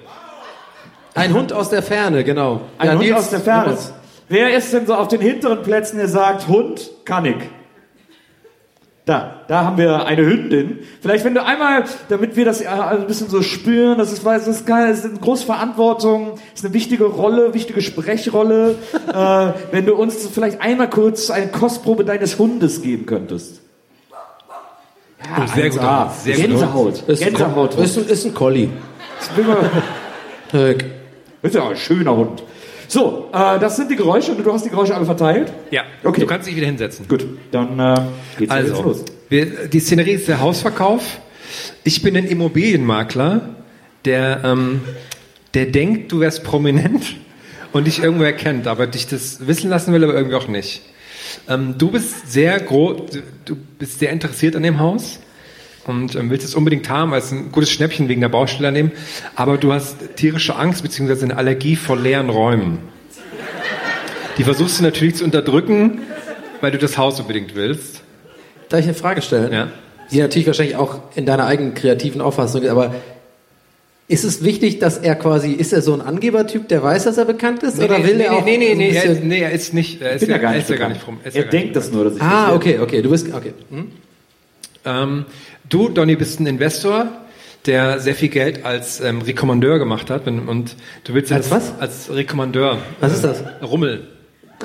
Ein 1.20 1.34
Hund 1.34 1.54
aus 1.54 1.70
der 1.70 1.84
Ferne, 1.84 2.24
genau. 2.24 2.62
Ein 2.78 2.88
Ja, 2.88 2.94
Hund 2.94 3.02
Nils, 3.04 3.18
aus 3.18 3.30
der 3.30 3.40
Ferne. 3.40 3.74
was? 3.74 3.94
Wer 4.30 4.56
ist 4.56 4.72
denn 4.74 4.86
so 4.86 4.96
auf 4.96 5.08
den 5.08 5.22
hinteren 5.22 5.62
Plätzen, 5.64 5.98
der 5.98 6.08
sagt, 6.08 6.48
Hund 6.48 6.90
kann 7.06 7.26
ich? 7.26 7.36
Da, 9.06 9.42
da 9.48 9.64
haben 9.64 9.78
wir 9.80 10.06
eine 10.06 10.24
Hündin. 10.24 10.80
Vielleicht, 11.02 11.26
wenn 11.26 11.34
du 11.34 11.44
einmal, 11.44 11.84
damit 12.10 12.36
wir 12.36 12.46
das 12.46 12.62
äh, 12.62 12.68
ein 12.68 13.08
bisschen 13.08 13.28
so 13.28 13.42
spüren, 13.42 13.98
das 13.98 14.12
ist, 14.14 14.24
weiß, 14.24 14.46
das 14.46 14.58
ist, 14.58 14.68
keine, 14.68 14.90
das 14.90 15.00
ist 15.00 15.06
eine 15.06 15.18
große 15.20 15.48
Verantwortung, 15.48 16.34
das 16.52 16.60
ist 16.60 16.66
eine 16.66 16.76
wichtige 16.76 17.06
Rolle, 17.06 17.56
wichtige 17.56 17.82
Sprechrolle, 17.82 18.76
äh, 19.12 19.48
wenn 19.72 19.88
du 19.88 19.96
uns 19.96 20.28
vielleicht 20.28 20.62
einmal 20.62 20.92
kurz 20.92 21.32
eine 21.32 21.48
Kostprobe 21.48 22.06
deines 22.06 22.38
Hundes 22.38 22.84
geben 22.84 23.08
könntest. 23.08 23.62
Ja, 24.12 25.44
Oh, 25.44 25.48
sehr 25.56 25.70
gut, 25.72 25.80
1A. 25.82 26.10
sehr 26.24 26.36
gut. 26.36 26.46
Gänsehaut. 26.46 27.04
Ist, 27.08 27.22
ein, 27.24 27.30
Gänsehaut. 27.30 27.76
ist, 27.76 27.98
ein, 27.98 28.08
ist 28.08 28.26
ein 28.26 28.34
Collie. 28.36 28.70
Ist 31.42 31.56
ja 31.56 31.70
ein 31.70 31.76
schöner 31.78 32.16
Hund. 32.16 32.44
So, 32.88 33.30
äh, 33.34 33.60
das 33.60 33.76
sind 33.76 33.92
die 33.92 33.96
Geräusche 33.96 34.32
und 34.32 34.44
du 34.46 34.52
hast 34.52 34.66
die 34.66 34.70
Geräusche 34.70 34.96
alle 34.96 35.06
verteilt? 35.06 35.52
Ja, 35.72 35.84
Okay. 36.04 36.22
du 36.22 36.28
kannst 36.28 36.48
dich 36.48 36.56
wieder 36.56 36.66
hinsetzen. 36.66 37.08
Gut, 37.08 37.26
dann 37.52 37.80
äh, 37.80 37.96
geht's 38.38 38.40
jetzt 38.40 38.52
Also, 38.52 38.82
los. 38.84 39.06
wir, 39.30 39.68
die 39.68 39.80
Szenerie 39.80 40.12
ist 40.14 40.28
der 40.28 40.40
Hausverkauf. 40.42 41.20
Ich 41.84 42.02
bin 42.02 42.18
ein 42.18 42.26
Immobilienmakler, 42.26 43.56
der, 44.06 44.42
ähm, 44.44 44.82
der 45.54 45.68
denkt, 45.68 46.12
du 46.12 46.20
wärst 46.20 46.44
prominent 46.44 47.16
und 47.74 47.86
dich 47.88 48.02
irgendwo 48.04 48.24
erkennt, 48.24 48.66
aber 48.68 48.88
dich 48.88 49.08
das 49.08 49.46
wissen 49.48 49.70
lassen 49.70 49.94
will, 49.94 50.04
aber 50.04 50.14
irgendwie 50.16 50.36
auch 50.36 50.48
nicht. 50.48 50.82
Ähm, 51.48 51.76
du 51.78 51.92
bist 51.92 52.32
sehr 52.32 52.60
groß, 52.60 53.02
du 53.46 53.56
bist 53.78 54.00
sehr 54.00 54.10
interessiert 54.12 54.56
an 54.56 54.64
dem 54.64 54.80
Haus 54.80 55.20
und 55.86 56.16
ähm, 56.16 56.30
willst 56.30 56.46
es 56.46 56.56
unbedingt 56.56 56.90
haben, 56.90 57.12
weil 57.12 57.20
es 57.20 57.32
ein 57.32 57.52
gutes 57.52 57.72
Schnäppchen 57.72 58.10
wegen 58.10 58.22
der 58.22 58.30
Baustelle 58.30 58.72
dem, 58.72 58.92
aber 59.36 59.58
du 59.58 59.74
hast 59.74 59.96
tierische 60.16 60.56
Angst 60.56 60.84
bzw. 60.84 61.24
eine 61.24 61.38
Allergie 61.38 61.76
vor 61.76 61.98
leeren 61.98 62.30
Räumen. 62.30 62.80
Die 64.38 64.44
versuchst 64.44 64.80
du 64.80 64.84
natürlich 64.84 65.16
zu 65.16 65.24
unterdrücken, 65.26 66.00
weil 66.62 66.72
du 66.72 66.78
das 66.78 66.98
Haus 66.98 67.20
unbedingt 67.20 67.56
willst. 67.56 68.02
Darf 68.70 68.80
ich 68.80 68.86
eine 68.86 68.94
Frage 68.96 69.22
stellen? 69.22 69.52
Ja. 69.52 69.68
Die 70.12 70.20
natürlich 70.20 70.48
wahrscheinlich 70.48 70.76
auch 70.76 71.00
in 71.16 71.26
deiner 71.26 71.46
eigenen 71.46 71.74
kreativen 71.74 72.22
Auffassung 72.22 72.62
ist, 72.64 72.70
aber 72.70 72.96
ist 74.08 74.24
es 74.24 74.44
wichtig, 74.44 74.80
dass 74.80 74.98
er 74.98 75.16
quasi, 75.16 75.52
ist 75.52 75.72
er 75.72 75.84
so 75.84 75.94
ein 75.94 76.02
Angebertyp, 76.02 76.68
der 76.68 76.82
weiß, 76.82 77.04
dass 77.04 77.18
er 77.18 77.26
bekannt 77.26 77.62
ist? 77.62 77.78
oder 77.80 78.04
will 78.04 78.18
nee, 78.18 78.24
er 78.24 78.34
auch 78.34 78.44
nee, 78.44 78.58
nee, 78.58 78.74
nee, 78.74 78.90
er, 78.90 79.14
nee, 79.16 79.40
er 79.42 79.52
ist 79.52 79.74
nicht, 79.74 80.02
er 80.02 80.14
ist, 80.14 80.28
ja 80.28 80.40
gar 80.40 80.52
er 80.52 80.58
nicht 80.58 80.70
ja 80.70 80.78
gar 80.78 80.90
bekannt. 80.90 80.94
nicht 80.96 81.08
rum. 81.08 81.20
Er 81.24 81.32
gar 81.44 81.52
denkt 81.52 81.66
nicht 81.68 81.76
das 81.76 81.92
nur, 81.92 82.06
dass 82.06 82.16
ich 82.16 82.22
Ah, 82.22 82.48
das 82.48 82.56
okay, 82.56 82.80
okay, 82.80 83.04
du 83.04 83.10
bist, 83.12 83.32
okay. 83.32 83.54
Hm? 83.70 83.92
Ähm, 84.86 85.26
du, 85.70 85.90
Donny, 85.90 86.16
bist 86.16 86.40
ein 86.40 86.48
Investor, 86.48 87.08
der 87.66 88.00
sehr 88.00 88.16
viel 88.16 88.30
Geld 88.30 88.66
als 88.66 89.00
ähm, 89.02 89.22
Rekommandeur 89.22 89.80
gemacht 89.80 90.10
hat 90.10 90.28
und, 90.28 90.76
du 91.04 91.14
willst 91.14 91.32
Als 91.32 91.50
das, 91.50 91.74
was? 91.74 91.80
Als 91.80 92.14
Rekommandeur. 92.14 92.78
Was 93.00 93.14
ist 93.14 93.24
das? 93.24 93.44
Rummel. 93.62 94.08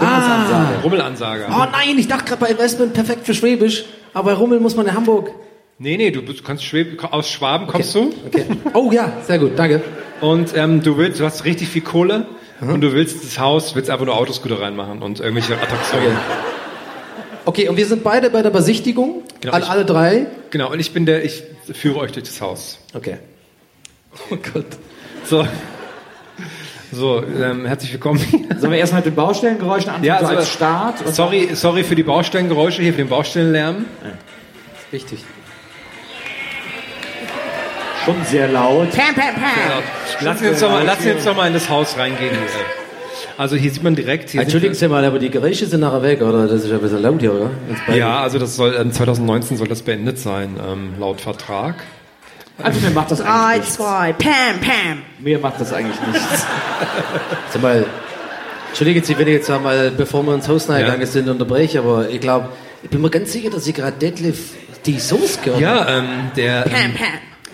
Ah, 0.01 0.73
Rummelansager. 0.83 1.47
oh 1.51 1.67
nein, 1.71 1.97
ich 1.99 2.09
dachte 2.09 2.25
gerade 2.25 2.41
bei 2.41 2.51
Investment 2.51 2.95
perfekt 2.95 3.25
für 3.27 3.35
Schwäbisch, 3.35 3.85
aber 4.13 4.33
bei 4.33 4.37
Rummel 4.37 4.59
muss 4.59 4.75
man 4.75 4.87
in 4.87 4.95
Hamburg. 4.95 5.31
Nee, 5.79 5.97
nee, 5.97 6.11
du 6.11 6.23
kannst 6.43 6.65
Schwäb 6.65 7.03
aus 7.13 7.29
Schwaben 7.31 7.67
kommst 7.69 7.95
du 7.95 8.13
Okay. 8.27 8.45
Oh 8.75 8.91
ja, 8.93 9.13
sehr 9.25 9.39
gut, 9.39 9.53
danke. 9.57 9.83
und 10.21 10.57
ähm, 10.57 10.83
du 10.83 10.97
willst, 10.97 11.21
du 11.21 11.25
hast 11.25 11.45
richtig 11.45 11.69
viel 11.69 11.83
Kohle 11.83 12.27
und 12.61 12.81
du 12.81 12.93
willst 12.93 13.23
das 13.25 13.39
Haus, 13.39 13.75
willst 13.77 13.91
einfach 13.91 14.07
nur 14.07 14.17
Autoscooter 14.17 14.61
reinmachen 14.61 15.03
und 15.03 15.21
irgendwelche 15.21 15.55
Attraktionen. 15.55 16.09
Okay. 16.09 16.55
Okay, 17.45 17.69
und 17.69 17.77
wir 17.77 17.87
sind 17.87 18.03
beide 18.03 18.31
bei 18.31 18.43
der 18.43 18.51
Besichtigung, 18.51 19.23
Genau, 19.41 19.53
alle, 19.55 19.65
ich- 19.65 19.71
alle 19.71 19.85
drei. 19.85 20.27
Genau, 20.51 20.71
und 20.73 20.81
ich 20.81 20.93
bin 20.93 21.05
der, 21.07 21.25
ich 21.25 21.43
führe 21.73 21.99
euch 22.01 22.13
durch 22.13 22.25
das 22.27 22.41
Haus. 22.41 22.79
Okay. 22.95 23.19
Oh 24.31 24.37
Gott. 24.37 24.67
So. 25.25 25.45
So, 26.93 27.21
ähm, 27.25 27.67
herzlich 27.67 27.93
willkommen. 27.93 28.21
Sollen 28.59 28.71
wir 28.71 28.79
erstmal 28.79 29.01
mit 29.01 29.07
den 29.07 29.17
Baustellengeräuschen 29.17 29.89
anfangen, 29.89 30.05
Ja, 30.05 30.21
so 30.21 30.27
also- 30.27 30.39
als 30.39 30.49
Start? 30.53 31.09
Sorry, 31.15 31.49
sorry 31.55 31.83
für 31.83 31.97
die 31.97 32.05
Baustellengeräusche 32.05 32.81
hier, 32.83 32.93
für 32.93 32.99
den 32.99 33.09
Baustellenlärm. 33.09 33.87
Wichtig. 34.93 35.19
schon 38.05 38.23
sehr 38.27 38.47
laut. 38.49 38.91
Pam, 38.93 39.15
pam, 39.15 39.35
pam. 39.35 39.83
Lass 40.21 40.37
uns 40.39 40.43
jetzt 40.51 40.63
doch 40.63 40.71
mal, 40.71 40.85
lass 40.85 40.97
uns 40.99 41.07
jetzt 41.07 41.27
doch 41.27 41.35
mal 41.35 41.47
in 41.49 41.55
das 41.55 41.69
Haus 41.69 41.97
reingehen. 41.99 42.31
Hier. 42.31 42.84
Also 43.37 43.57
hier 43.57 43.71
sieht 43.71 43.83
man 43.83 43.95
direkt. 43.97 44.31
Hier 44.31 44.43
Entschuldigen 44.43 44.75
Sie 44.75 44.87
mal, 44.89 45.05
aber 45.05 45.19
die 45.19 45.31
Geräusche 45.31 45.67
sind 45.67 45.81
nachher 45.81 46.03
weg, 46.03 46.23
oder? 46.23 46.47
Das 46.47 46.63
ist 46.63 46.69
ja 46.71 46.77
ein 46.77 46.81
bisschen 46.81 47.03
laut 47.03 47.21
hier, 47.21 47.33
oder? 47.33 47.51
Ja, 47.95 48.21
also 48.23 48.39
das 48.39 48.55
soll 48.55 48.77
ähm, 48.79 48.93
2019 48.93 49.57
soll 49.57 49.67
das 49.69 49.83
beendet 49.83 50.19
sein, 50.19 50.57
ähm, 50.65 50.95
laut 50.99 51.21
Vertrag. 51.21 51.75
Also 52.63 52.81
mir 52.81 52.91
macht 52.91 53.11
das 53.11 53.21
eigentlich 53.21 53.63
nichts. 53.63 53.75
zwei, 53.75 54.13
pam, 54.13 54.61
pam. 54.61 55.03
Mir 55.19 55.41
macht 55.41 55.61
das 55.61 55.73
eigentlich 55.73 56.01
nichts. 56.13 56.47
Sag 57.51 57.63
mal, 57.63 57.85
entschuldigen 58.69 59.03
Sie, 59.03 59.19
wenn 59.19 59.27
ich 59.27 59.35
jetzt 59.35 59.51
einmal, 59.51 59.91
bevor 59.91 60.23
wir 60.23 60.35
ins 60.35 60.49
Haus 60.49 60.69
reingegangen 60.69 61.07
sind, 61.07 61.29
unterbreche, 61.29 61.81
aber 61.81 62.09
ich 62.09 62.21
glaube, 62.21 62.51
ich 62.85 62.91
bin 62.91 63.01
mir 63.01 63.11
ganz 63.11 63.33
sicher, 63.33 63.51
dass 63.51 63.65
Sie 63.65 63.73
gerade 63.73 63.97
Deadlift 63.99 64.55
die 64.87 65.01
Soße 65.01 65.41
gehört 65.43 65.57
haben. 65.57 65.63
Ja, 65.63 65.99
ähm, 65.99 66.09
der, 66.37 66.63
Pam, 66.63 66.73
ähm, 66.75 66.95
pam. 66.95 67.07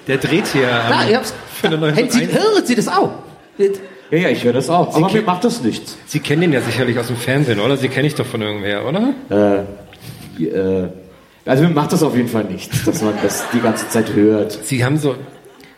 der 0.06 0.18
dreht 0.18 0.46
hier 0.48 0.68
ähm, 0.68 0.90
Da, 0.90 1.08
ihr 1.08 1.16
habt's. 1.16 1.32
für 1.58 1.68
eine 1.68 1.78
neue 1.78 1.92
Hey, 1.94 2.10
Sie, 2.10 2.26
hören 2.26 2.66
Sie 2.66 2.74
das 2.74 2.88
auch? 2.88 3.12
Ja, 4.10 4.18
ja, 4.18 4.28
ich 4.30 4.42
höre 4.44 4.52
das 4.52 4.68
auch. 4.68 4.94
Aber 4.96 5.12
mir 5.12 5.22
macht 5.22 5.44
das 5.44 5.62
nichts. 5.62 5.96
Sie 6.06 6.20
kennen 6.20 6.40
den 6.42 6.52
ja 6.52 6.60
sicherlich 6.60 6.98
aus 6.98 7.06
dem 7.06 7.16
Fernsehen, 7.16 7.60
oder? 7.60 7.76
Sie 7.76 7.88
kenne 7.88 8.06
ich 8.08 8.14
doch 8.14 8.26
von 8.26 8.42
irgendwer, 8.42 8.84
oder? 8.86 9.14
Äh, 9.30 10.44
äh, 10.44 10.88
Also 11.46 11.62
mir 11.64 11.70
macht 11.70 11.92
das 11.92 12.02
auf 12.02 12.16
jeden 12.16 12.28
Fall 12.28 12.44
nichts, 12.44 12.84
dass 12.84 13.02
man 13.02 13.14
das 13.22 13.44
die 13.52 13.60
ganze 13.60 13.88
Zeit 13.88 14.12
hört. 14.14 14.58
Sie 14.64 14.84
haben 14.84 14.98
so, 14.98 15.14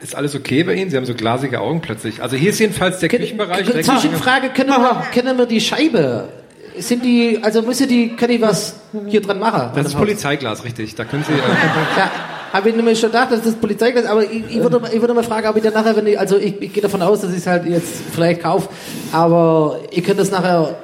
ist 0.00 0.14
alles 0.16 0.34
okay 0.34 0.64
bei 0.64 0.74
Ihnen? 0.74 0.90
Sie 0.90 0.96
haben 0.96 1.04
so 1.04 1.14
glasige 1.14 1.60
Augen 1.60 1.80
plötzlich. 1.80 2.22
Also 2.22 2.36
hier 2.36 2.50
ist 2.50 2.58
jedenfalls 2.58 2.98
der 3.00 3.08
Küchenbereich. 3.08 3.66
direkt 3.66 3.84
Zwischenfrage, 3.86 4.48
können 4.50 4.70
wir, 4.70 5.02
können 5.14 5.36
wir 5.38 5.46
die 5.46 5.60
Scheibe, 5.60 6.28
sind 6.78 7.04
die, 7.04 7.38
also 7.42 7.60
müssen 7.62 7.86
die, 7.88 8.16
kann 8.16 8.30
ich 8.30 8.40
was 8.40 8.80
hier 9.08 9.20
dran 9.20 9.38
machen? 9.38 9.72
Das 9.74 9.88
ist 9.88 9.94
Polizeiglas, 9.94 10.64
richtig. 10.64 10.94
Da 10.94 11.04
können 11.04 11.22
Sie. 11.24 11.34
Äh, 11.34 11.36
Ja, 11.98 12.10
habe 12.52 12.68
ich 12.68 12.76
nämlich 12.76 13.00
schon 13.00 13.10
gedacht, 13.10 13.32
dass 13.32 13.42
das 13.42 13.54
Polizeiglas, 13.54 14.04
aber 14.04 14.22
ich, 14.24 14.44
ich, 14.50 14.62
würde, 14.62 14.78
mal- 14.78 14.90
ich 14.92 15.00
würde 15.00 15.14
mal 15.14 15.24
fragen, 15.24 15.48
ob 15.48 15.56
ich 15.56 15.62
dann 15.62 15.72
nachher, 15.74 15.96
wenn 15.96 16.06
ich, 16.06 16.18
also 16.18 16.36
ich, 16.36 16.60
ich 16.60 16.72
gehe 16.72 16.82
davon 16.82 17.00
aus, 17.02 17.20
dass 17.20 17.30
ich 17.32 17.38
es 17.38 17.46
halt 17.46 17.64
jetzt 17.66 17.94
vielleicht 18.12 18.42
kaufe, 18.42 18.68
aber 19.12 19.78
ihr 19.90 20.02
könnt 20.02 20.18
das 20.20 20.30
nachher 20.30 20.76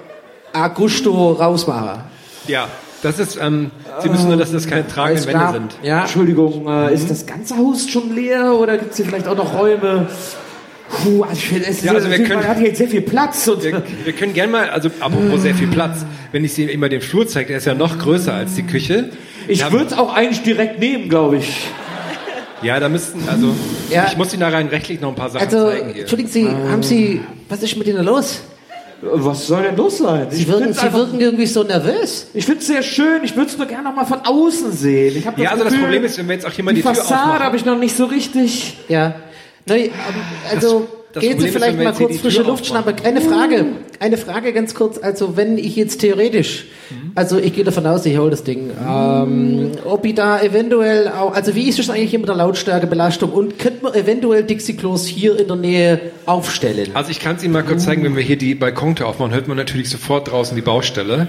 a 0.52 0.68
gusto 0.68 1.32
rausmachen. 1.32 2.00
ja, 2.46 2.68
das 3.02 3.20
ist. 3.20 3.38
Ähm, 3.40 3.70
Sie 4.00 4.08
müssen 4.08 4.26
nur, 4.28 4.36
dass 4.36 4.50
das 4.50 4.66
keine 4.66 4.84
tragenden 4.88 5.18
Es 5.22 5.26
Wände 5.28 5.52
sind. 5.52 5.76
Ja. 5.84 6.00
Entschuldigung, 6.00 6.66
äh, 6.66 6.92
ist 6.92 7.08
das 7.08 7.26
ganze 7.26 7.56
Haus 7.56 7.88
schon 7.88 8.12
leer 8.14 8.54
oder 8.58 8.76
gibt 8.76 8.90
es 8.90 8.96
hier 8.96 9.06
vielleicht 9.06 9.28
auch 9.28 9.36
noch 9.36 9.56
Räume? 9.56 10.08
Puh, 10.90 11.22
also 11.22 11.34
ich 11.34 11.48
finde, 11.48 11.66
es 11.68 11.82
Ja, 11.82 11.92
also 11.92 12.10
wir 12.10 12.18
man 12.18 12.26
können- 12.28 12.46
hat 12.48 12.56
hier 12.58 12.68
jetzt 12.68 12.78
sehr 12.78 12.88
viel 12.88 13.02
Platz 13.02 13.46
und 13.48 13.62
Wir, 13.62 13.82
wir 14.04 14.12
können 14.14 14.32
gerne 14.32 14.50
mal, 14.52 14.70
also 14.70 14.90
apropos 15.00 15.42
sehr 15.42 15.54
viel 15.54 15.68
Platz, 15.68 15.98
wenn 16.32 16.44
ich 16.44 16.54
Sie 16.54 16.64
immer 16.64 16.88
den 16.88 17.00
Flur 17.02 17.26
zeige, 17.26 17.48
der 17.48 17.58
ist 17.58 17.66
ja 17.66 17.74
noch 17.74 17.98
größer 17.98 18.32
als 18.32 18.54
die 18.54 18.62
Küche. 18.62 19.10
ich 19.48 19.70
würde 19.70 19.86
es 19.86 19.92
auch 19.92 20.14
eigentlich 20.14 20.42
direkt 20.42 20.78
nehmen, 20.78 21.08
glaube 21.08 21.36
ich. 21.38 21.66
Ja, 22.62 22.80
da 22.80 22.88
müssten, 22.88 23.20
also 23.28 23.54
Ja. 23.90 24.06
ich 24.08 24.16
muss 24.16 24.32
Ihnen 24.32 24.40
da 24.40 24.48
rein 24.48 24.66
rechtlich 24.68 25.00
noch 25.00 25.10
ein 25.10 25.14
paar 25.14 25.30
Sachen 25.30 25.44
Also, 25.46 25.68
zeigen 25.70 25.90
hier. 25.92 26.00
entschuldigen 26.00 26.28
Sie, 26.30 26.48
haben 26.48 26.82
Sie, 26.82 27.20
was 27.48 27.62
ist 27.62 27.76
mit 27.76 27.86
Ihnen 27.86 28.04
los? 28.04 28.40
Was 29.00 29.46
soll 29.46 29.62
denn 29.62 29.76
los 29.76 29.98
sein? 29.98 30.26
Sie 30.30 30.42
Ich 30.42 30.48
wirken, 30.48 30.72
Sie 30.72 30.80
einfach- 30.80 30.98
wirken 30.98 31.20
irgendwie 31.20 31.46
so 31.46 31.62
nervös. 31.62 32.26
Ich 32.34 32.44
finde 32.46 32.60
es 32.62 32.66
sehr 32.66 32.82
schön. 32.82 33.22
Ich 33.22 33.36
würde 33.36 33.48
es 33.48 33.56
nur 33.56 33.68
gerne 33.68 33.84
noch 33.84 33.94
mal 33.94 34.04
von 34.04 34.18
außen 34.24 34.72
sehen. 34.72 35.22
Ja, 35.36 35.50
also 35.52 35.62
das 35.62 35.72
Gefühl, 35.72 35.84
Problem 35.86 36.04
ist, 36.04 36.18
wenn 36.18 36.26
wir 36.26 36.34
jetzt 36.34 36.44
auch 36.46 36.50
hier 36.50 36.64
mal 36.64 36.72
die, 36.74 36.78
die, 36.78 36.82
Tür 36.82 36.96
Fassade 36.96 37.44
habe 37.44 37.56
ich 37.56 37.64
noch 37.64 37.78
nicht 37.78 37.96
so 37.96 38.06
richtig. 38.06 38.76
Ja. 38.88 39.14
Nein, 39.68 39.90
also 40.52 40.88
das 41.12 41.22
gehen 41.22 41.32
Problem 41.32 41.52
Sie 41.52 41.58
vielleicht 41.58 41.78
mal 41.82 41.92
kurz 41.92 42.18
frische 42.18 42.42
Luft 42.42 42.66
schnappen. 42.66 42.94
Eine 43.04 43.20
Frage, 43.20 43.66
eine 43.98 44.16
Frage 44.18 44.52
ganz 44.52 44.74
kurz. 44.74 44.98
Also 44.98 45.36
wenn 45.36 45.56
ich 45.58 45.74
jetzt 45.76 46.00
theoretisch, 46.00 46.66
Mhm. 46.90 47.12
also 47.14 47.38
ich 47.38 47.52
gehe 47.54 47.64
davon 47.64 47.86
aus, 47.86 48.06
ich 48.06 48.16
hole 48.16 48.30
das 48.30 48.44
Ding, 48.44 48.70
ähm, 48.88 49.72
ob 49.84 50.04
ich 50.06 50.14
da 50.14 50.40
eventuell 50.40 51.08
auch, 51.08 51.34
also 51.34 51.54
wie 51.54 51.68
ist 51.68 51.78
es 51.78 51.90
eigentlich 51.90 52.10
hier 52.10 52.18
mit 52.18 52.28
der 52.28 52.36
Lautstärkebelastung 52.36 53.30
und 53.32 53.58
könnte 53.58 53.82
man 53.84 53.94
eventuell 53.94 54.42
Dixie-Klos 54.42 55.06
hier 55.06 55.38
in 55.38 55.46
der 55.46 55.56
Nähe 55.56 56.00
aufstellen? 56.26 56.90
Also 56.94 57.10
ich 57.10 57.20
kann 57.20 57.36
es 57.36 57.44
Ihnen 57.44 57.52
mal 57.52 57.62
kurz 57.62 57.84
zeigen, 57.84 58.04
wenn 58.04 58.16
wir 58.16 58.22
hier 58.22 58.38
die 58.38 58.54
Balkontür 58.54 59.06
aufmachen, 59.06 59.32
hört 59.34 59.48
man 59.48 59.56
natürlich 59.58 59.90
sofort 59.90 60.30
draußen 60.30 60.56
die 60.56 60.62
Baustelle. 60.62 61.28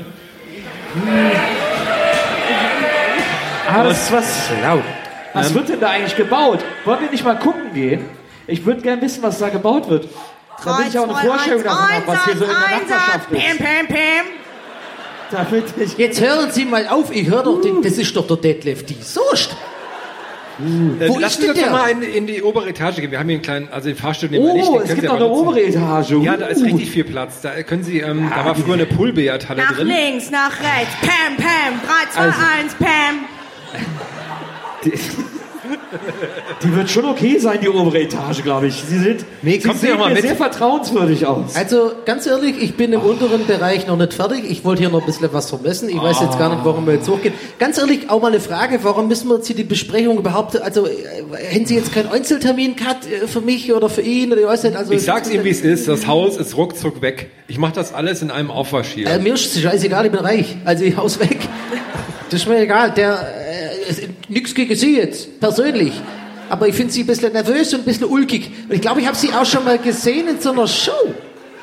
Ah, 3.68 3.84
das 3.84 4.03
ist 4.03 4.11
was. 4.11 4.49
Laut. 4.64 4.84
Was 5.34 5.53
wird 5.53 5.70
denn 5.70 5.80
da 5.80 5.91
eigentlich 5.91 6.16
gebaut? 6.16 6.60
Wollen 6.86 7.02
wir 7.02 7.11
nicht 7.11 7.24
mal 7.24 7.38
gucken 7.38 7.74
gehen? 7.74 8.02
Ich 8.50 8.66
würde 8.66 8.82
gerne 8.82 9.02
wissen, 9.02 9.22
was 9.24 9.40
da 9.40 9.50
gebaut 9.50 9.90
wird. 9.90 10.08
Damit 10.66 10.88
ich 10.90 11.00
auch 11.00 11.04
eine 11.08 11.28
Vorstellung 11.30 11.64
davon 11.64 11.88
habe, 11.94 12.08
was 12.08 12.26
hier 12.26 12.38
so 12.38 12.44
in 12.44 12.50
der 12.50 12.60
Nachbarschaft 12.60 13.30
Pam, 13.30 13.38
ist. 13.40 13.58
pam, 13.60 13.88
pam. 13.88 14.26
Damit 15.32 15.64
ich 15.80 15.98
Jetzt 15.98 16.20
hören 16.22 16.52
Sie 16.52 16.66
mal 16.66 16.88
auf, 16.88 17.16
ich 17.16 17.30
höre 17.30 17.44
doch, 17.44 17.62
den, 17.62 17.82
das 17.82 17.94
ist 17.98 18.16
doch 18.16 18.26
der 18.28 18.38
Detlef 18.38 18.86
die 18.86 18.98
Soest. 19.02 19.52
Äh, 21.00 21.08
Wo 21.08 21.18
lassen 21.18 21.24
ist 21.24 21.36
Sie 21.36 21.42
denn 21.44 21.50
uns 21.52 21.60
doch 21.60 21.64
der? 21.68 21.72
mal 21.72 21.90
in, 21.92 22.02
in 22.02 22.28
die 22.28 22.42
obere 22.44 22.68
Etage 22.68 22.98
gehen. 22.98 23.12
Wir 23.12 23.20
haben 23.20 23.30
hier 23.30 23.36
einen 23.36 23.44
kleinen, 23.44 23.70
also 23.72 23.88
den 23.88 23.96
Fahrstuhl 23.96 24.28
nehmen 24.30 24.46
wir 24.48 24.54
nicht. 24.56 24.66
Den 24.68 24.74
Oh, 24.74 24.78
können 24.80 24.90
es 24.90 24.96
gibt 24.96 25.08
aber 25.08 25.18
eine 25.18 25.28
nutzen. 25.30 25.42
obere 25.48 25.62
Etage. 25.62 26.10
Ja, 26.22 26.36
da 26.36 26.48
ist 26.48 26.60
Uh. 26.62 26.66
richtig 26.66 26.92
viel 26.92 27.04
Platz. 27.06 27.40
Da 27.42 27.64
können 27.64 27.84
Sie, 27.84 28.00
ähm, 28.00 28.30
da 28.36 28.44
war 28.44 28.56
früher 28.56 28.74
eine 28.74 28.86
Poolbillardhalle 28.86 29.62
Nach 29.62 29.74
drin. 29.78 29.88
links, 29.88 30.30
nach 30.32 30.52
rechts. 30.60 30.96
Pam, 31.00 31.38
pam. 31.38 31.80
3, 31.86 32.12
2, 32.12 32.20
Also- 32.22 32.40
1, 32.60 32.74
Pam. 32.76 33.26
Die 36.64 36.76
wird 36.76 36.90
schon 36.90 37.06
okay 37.06 37.38
sein, 37.40 37.60
die 37.61 37.70
obere 37.70 37.99
Etage, 37.99 38.44
glaube 38.44 38.68
ich. 38.68 38.84
Sie 38.88 38.99
sind, 38.99 39.26
Sie 39.44 39.60
kommen 39.60 39.80
Sie 39.80 39.88
sehen 39.88 39.98
mir 39.98 40.10
mit. 40.10 40.22
sehr 40.22 40.36
vertrauenswürdig 40.36 41.26
aus. 41.26 41.56
Also 41.56 41.91
ganz 42.06 42.26
ehrlich, 42.28 42.56
ich 42.61 42.76
bin 42.76 42.94
im 42.94 43.02
unteren 43.02 43.45
Bereich 43.48 43.88
noch 43.88 43.98
nicht 43.98 44.14
fertig. 44.14 44.44
Ich 44.49 44.64
wollte 44.66 44.82
hier 44.82 44.90
noch 44.91 45.02
ein 45.02 45.06
bisschen 45.06 45.30
was 45.32 45.49
vermessen. 45.49 45.90
Ich 45.90 46.02
weiß 46.02 46.20
jetzt 46.22 46.38
gar 46.38 46.49
nicht, 46.53 46.64
warum 46.66 46.86
wir 46.86 46.94
jetzt 46.95 47.10
hochgehen. 47.10 47.34
Ganz 47.57 47.78
ehrlich, 47.78 48.10
auch 48.10 48.22
mal 48.22 48.28
eine 48.30 48.40
Frage, 48.40 48.80
warum 48.84 49.07
müssen 49.07 49.28
wir 49.30 49.36
jetzt 49.38 49.48
hier 49.48 49.56
die 49.56 49.64
Besprechung 49.64 50.18
überhaupt, 50.18 50.60
also 50.61 50.86
äh, 50.88 50.91
hätten 51.38 51.66
Sie 51.66 51.76
jetzt 51.76 51.94
keinen 51.94 52.10
Einzeltermin 52.11 52.76
gehabt 52.76 53.06
äh, 53.06 53.28
für 53.28 53.41
mich 53.41 53.72
oder 53.74 53.90
für 53.90 54.02
ihn 54.02 54.32
oder 54.32 54.41
ich 54.41 54.48
weiß 54.48 54.64
nicht. 54.64 54.76
Also, 54.76 54.94
Ich 54.94 55.03
sag's 55.03 55.30
Ihnen, 55.30 55.44
wie 55.44 55.49
es 55.49 55.61
ist. 55.61 55.88
Das 55.88 56.07
Haus 56.07 56.38
ist 56.38 56.56
ruckzuck 56.57 57.02
weg. 57.02 57.30
Ich 57.48 57.57
mache 57.57 57.74
das 57.74 57.94
alles 57.94 58.22
in 58.22 58.32
einem 58.32 58.52
Aufwasch 58.52 58.90
hier. 58.90 59.07
Äh, 59.07 59.20
mir 59.20 59.34
ist 59.34 59.56
es 59.56 59.61
scheißegal, 59.61 60.06
ich 60.06 60.11
bin 60.11 60.22
reich. 60.22 60.57
Also 60.66 60.84
ich 60.84 60.95
haus 60.98 61.20
weg. 61.20 61.40
Das 62.30 62.41
ist 62.41 62.48
mir 62.48 62.60
egal. 62.60 62.91
Der, 62.91 63.39
nix 64.28 64.53
gegen 64.53 64.76
Sie 64.76 64.98
jetzt, 64.98 65.40
persönlich. 65.40 65.94
Aber 66.49 66.68
ich 66.68 66.76
finde 66.76 66.91
Sie 66.91 67.02
ein 67.03 67.07
bisschen 67.07 67.34
nervös 67.34 67.74
und 67.74 67.82
ein 67.82 67.86
bisschen 67.86 68.06
ulkig. 68.06 68.52
Und 68.68 68.74
ich 68.74 68.82
glaube, 68.82 69.02
ich 69.02 69.07
habe 69.07 69.16
Sie 69.18 69.32
auch 69.34 69.45
schon 69.45 69.64
mal 69.66 69.78
gesehen 69.78 70.28
in 70.28 70.40
so 70.40 70.52
einer 70.52 70.68
Show. 70.68 71.14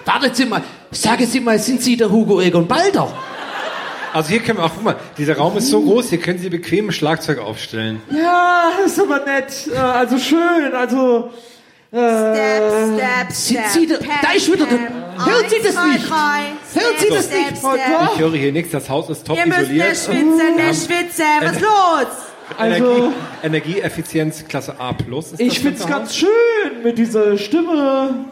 Warten 0.05 0.33
Sie 0.33 0.45
mal, 0.45 0.63
sagen 0.93 1.27
Sie 1.27 1.41
mal, 1.41 1.59
sind 1.59 1.83
Sie 1.83 1.97
der 1.97 2.11
Hugo 2.11 2.41
Egon 2.41 2.67
Balder? 2.69 3.13
Also 4.13 4.31
hier 4.31 4.41
können 4.41 4.59
wir 4.59 4.65
auch, 4.65 4.73
guck 4.75 4.85
mal, 4.85 4.97
dieser 5.19 5.37
Raum 5.37 5.57
ist 5.59 5.69
so 5.69 5.83
groß, 5.83 6.09
hier 6.11 6.19
können 6.21 6.39
Sie 6.39 6.49
bequem 6.49 6.89
ein 6.89 6.93
Schlagzeug 6.93 7.39
aufstellen. 7.39 8.01
Ja, 8.11 8.71
das 8.83 8.93
ist 8.93 9.01
aber 9.01 9.25
nett. 9.25 9.69
Äh, 9.73 9.77
Also 9.77 10.19
schön, 10.19 10.73
also... 10.75 11.31
Step, 11.89 13.33
step, 13.33 13.33
step. 13.33 13.69
Sie 13.71 13.87
Pam, 13.87 14.19
da 14.21 14.33
ist 14.33 14.53
wieder 14.53 14.67
der-. 14.67 14.79
Hören 14.79 15.45
Sie 15.49 15.57
das 15.63 15.85
nicht? 15.87 16.11
Hören 16.11 16.95
Sie 16.99 17.09
das 17.09 17.31
nicht? 17.31 17.53
Ich 18.15 18.21
höre 18.21 18.33
hier 18.33 18.53
nichts, 18.53 18.73
das 18.73 18.89
Haus 18.89 19.09
ist 19.09 19.27
top 19.27 19.39
Ihr 19.39 19.47
müsst 19.47 19.61
isoliert. 19.63 19.89
nicht 19.89 20.05
schwitzen, 20.05 20.57
nicht 20.57 20.85
schwitzen. 20.87 21.25
Was 21.41 21.53
ist 21.53 21.61
los? 21.61 22.07
Also- 22.59 22.85
Energie, 22.85 23.13
Energieeffizienz 23.43 24.45
Klasse 24.49 24.79
A+. 24.79 24.91
Ist 24.91 25.33
das 25.33 25.41
ich 25.41 25.61
find's 25.61 25.81
ganze 25.81 25.93
ganz 25.93 26.17
schön 26.17 26.83
mit 26.83 26.99
dieser 26.99 27.39
Stimme. 27.39 28.27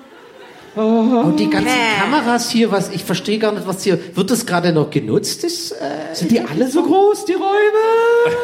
Und 0.75 1.37
die 1.39 1.49
ganzen? 1.49 1.71
Kameras 2.01 2.51
hier, 2.51 2.73
was 2.73 2.91
ich 2.91 3.05
verstehe 3.05 3.39
gar 3.39 3.53
nicht, 3.53 3.67
was 3.67 3.85
hier 3.85 3.99
wird 4.17 4.31
das 4.31 4.45
gerade 4.45 4.73
noch 4.73 4.91
genutzt? 4.91 5.45
Das, 5.45 5.71
äh, 5.71 6.15
Sind 6.15 6.33
die 6.33 6.41
alle 6.41 6.69
so 6.69 6.83
groß, 6.83 7.25
die 7.27 7.35
Räume? 7.35 8.37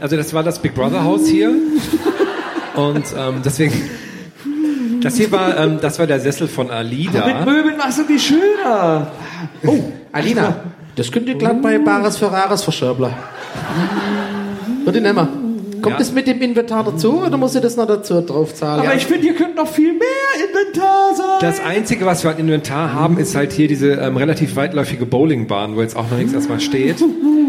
Also 0.00 0.16
das 0.16 0.34
war 0.34 0.42
das 0.42 0.58
Big 0.58 0.74
Brother 0.74 1.04
Haus 1.04 1.28
hier. 1.28 1.50
Und 2.74 3.04
ähm, 3.16 3.42
deswegen... 3.44 4.07
Das 5.00 5.16
hier 5.16 5.30
war, 5.30 5.56
ähm, 5.58 5.78
das 5.80 5.98
war 5.98 6.06
der 6.06 6.20
Sessel 6.20 6.48
von 6.48 6.66
Mit 6.66 6.74
Alida. 6.76 7.44
Möbeln 7.44 7.76
machst 7.76 7.98
du 7.98 8.02
die 8.04 8.18
schöner. 8.18 9.10
oh, 9.66 9.76
Alina, 10.12 10.56
das 10.96 11.10
könnt 11.12 11.28
ihr 11.28 11.34
glatt 11.36 11.62
bei 11.62 11.78
Bares 11.78 12.16
Ferraris 12.16 12.62
verschörbler. 12.62 13.12
Würde 14.84 14.98
ich 14.98 15.04
nehmen. 15.04 15.28
Kommt 15.80 15.92
Ja. 15.94 15.98
das 15.98 16.12
mit 16.12 16.26
dem 16.26 16.40
Inventar 16.42 16.82
dazu 16.82 17.22
oder 17.24 17.36
muss 17.36 17.54
ich 17.54 17.60
das 17.60 17.76
noch 17.76 17.86
dazu 17.86 18.20
draufzahlen? 18.20 18.84
Aber 18.84 18.96
ich 18.96 19.06
finde, 19.06 19.28
ihr 19.28 19.34
könnt 19.34 19.54
noch 19.54 19.68
viel 19.68 19.92
mehr 19.92 20.00
Inventar 20.48 21.14
sein. 21.14 21.26
Das 21.40 21.60
Einzige, 21.60 22.04
was 22.04 22.24
wir 22.24 22.32
an 22.32 22.38
Inventar 22.38 22.92
haben, 22.92 23.16
ist 23.18 23.36
halt 23.36 23.52
hier 23.52 23.68
diese 23.68 23.92
ähm, 23.92 24.16
relativ 24.16 24.56
weitläufige 24.56 25.06
Bowlingbahn, 25.06 25.76
wo 25.76 25.82
jetzt 25.82 25.94
auch 25.96 26.10
noch 26.10 26.18
nichts 26.18 26.32
erstmal 26.32 26.58
steht. 26.60 26.96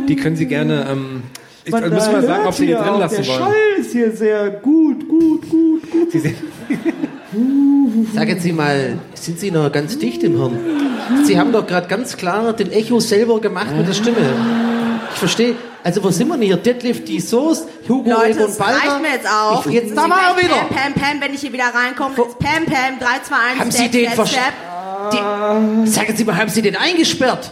Die 0.08 0.16
können 0.16 0.36
Sie 0.36 0.46
gerne... 0.46 0.86
Ähm, 0.92 1.24
ich, 1.66 1.72
Man, 1.72 1.84
äh, 1.84 1.90
müssen 1.90 2.14
wir 2.14 2.22
sagen, 2.22 2.46
ob 2.48 2.54
Sie 2.54 2.68
die 2.68 2.74
drin 2.74 3.00
lassen 3.00 3.16
der 3.24 3.28
wollen. 3.28 3.40
Schall 3.40 3.54
ist 3.80 3.92
hier 3.92 4.12
sehr 4.12 4.50
gut, 4.52 5.08
gut, 5.10 5.50
gut, 5.50 5.92
gut. 5.92 6.12
Sie 6.12 6.20
sehen, 6.20 6.36
Sagen 8.16 8.40
Sie 8.40 8.52
mal, 8.52 8.98
sind 9.14 9.40
Sie 9.40 9.52
noch 9.52 9.72
ganz 9.72 9.98
dicht 9.98 10.24
im 10.24 10.38
Hirn? 10.38 10.58
Sie 11.26 11.40
haben 11.40 11.52
doch 11.52 11.66
gerade 11.66 11.88
ganz 11.88 12.18
klar 12.18 12.54
den 12.54 12.72
Echo 12.72 13.00
selber 13.00 13.40
gemacht 13.40 13.76
mit 13.76 13.88
der 13.88 13.94
Stimme. 13.94 14.18
Ich 15.14 15.20
verstehe. 15.20 15.56
Also 15.84 16.04
wo 16.04 16.10
sind 16.10 16.28
wir 16.28 16.36
denn 16.36 16.44
hier? 16.44 16.58
Deadlift, 16.58 17.08
die 17.08 17.20
Soße, 17.20 17.66
Hugo 17.88 18.10
Leute, 18.10 18.44
es 18.44 18.58
Balder. 18.58 18.78
reicht 18.80 19.02
mir 19.02 19.12
jetzt 19.12 19.28
auch. 19.28 19.66
Ich, 19.66 19.74
jetzt 19.74 19.96
da 19.96 20.10
war 20.10 20.36
er 20.36 20.44
wieder. 20.44 20.56
Pam, 20.56 20.94
pam, 20.94 20.94
pam, 20.94 21.22
wenn 21.22 21.34
ich 21.34 21.42
hier 21.42 21.54
wieder 21.54 21.72
reinkomme. 21.74 22.16
Jetzt 22.18 22.40
Pam, 22.40 22.66
pam, 22.66 23.00
3, 23.00 23.06
2, 23.24 23.36
1, 23.52 23.60
Haben 23.60 23.72
step, 23.72 23.82
Sie 23.84 23.90
den 23.90 24.12
step, 24.12 24.28
step. 24.28 24.54
Die, 25.14 25.88
sagen 25.90 26.16
Sie 26.16 26.26
mal, 26.26 26.36
haben 26.38 26.50
Sie 26.50 26.62
den 26.62 26.76
eingesperrt? 26.76 27.52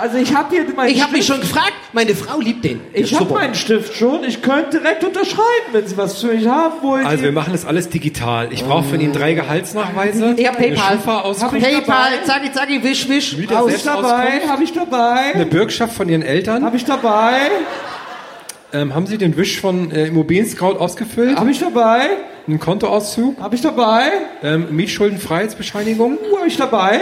Also 0.00 0.18
ich 0.18 0.34
habe 0.34 0.54
hier 0.54 0.64
meinen 0.74 0.90
Ich 0.90 1.02
habe 1.02 1.12
mich 1.12 1.26
schon 1.26 1.40
gefragt. 1.40 1.72
Meine 1.92 2.14
Frau 2.14 2.38
liebt 2.40 2.64
den. 2.64 2.80
Ich 2.92 3.14
habe 3.18 3.32
meinen 3.32 3.54
Stift 3.54 3.96
schon. 3.96 4.24
Ich 4.24 4.42
könnte 4.42 4.78
direkt 4.78 5.02
unterschreiben, 5.04 5.40
wenn 5.72 5.86
Sie 5.86 5.96
was 5.96 6.20
für 6.20 6.28
mich 6.28 6.46
haben 6.46 6.82
wollen. 6.82 7.06
also 7.06 7.24
wir 7.24 7.32
machen 7.32 7.52
das 7.52 7.64
alles 7.64 7.88
digital. 7.88 8.52
Ich 8.52 8.64
brauche 8.64 8.84
von 8.84 9.00
Ihnen 9.00 9.12
drei 9.12 9.32
Gehaltsnachweise. 9.34 10.34
Ja, 10.38 10.50
eine 10.50 10.58
PayPal. 10.58 10.96
Schufa-Auskunft, 10.98 11.60
PayPal, 11.60 12.10
zacki, 12.24 12.52
zacki, 12.52 12.82
wisch, 12.82 13.08
wisch. 13.08 13.36
Aus. 13.54 13.68
selbst- 13.70 13.86
dabei, 13.86 14.40
habe 14.48 14.62
ich 14.64 14.72
dabei, 14.72 15.34
eine 15.34 15.46
Bürgschaft 15.46 15.94
von 15.94 16.08
Ihren 16.08 16.22
Eltern. 16.22 16.64
habe 16.64 16.76
ich 16.76 16.84
dabei, 16.84 17.50
Ähm, 18.72 18.94
haben 18.94 19.06
Sie 19.06 19.18
den 19.18 19.36
Wisch 19.36 19.60
von 19.60 19.90
äh, 19.90 20.06
Immobilien 20.06 20.46
Scout 20.46 20.76
ausgefüllt? 20.78 21.36
habe 21.38 21.50
ich 21.50 21.58
dabei, 21.58 22.02
Einen 22.46 22.60
Kontoauszug? 22.60 23.40
habe 23.40 23.56
ich 23.56 23.62
dabei, 23.62 24.02
Ähm, 24.44 24.68
Mietschuldenfreiheitsbescheinigung? 24.70 26.18
habe 26.36 26.46
ich 26.46 26.56
dabei, 26.56 27.00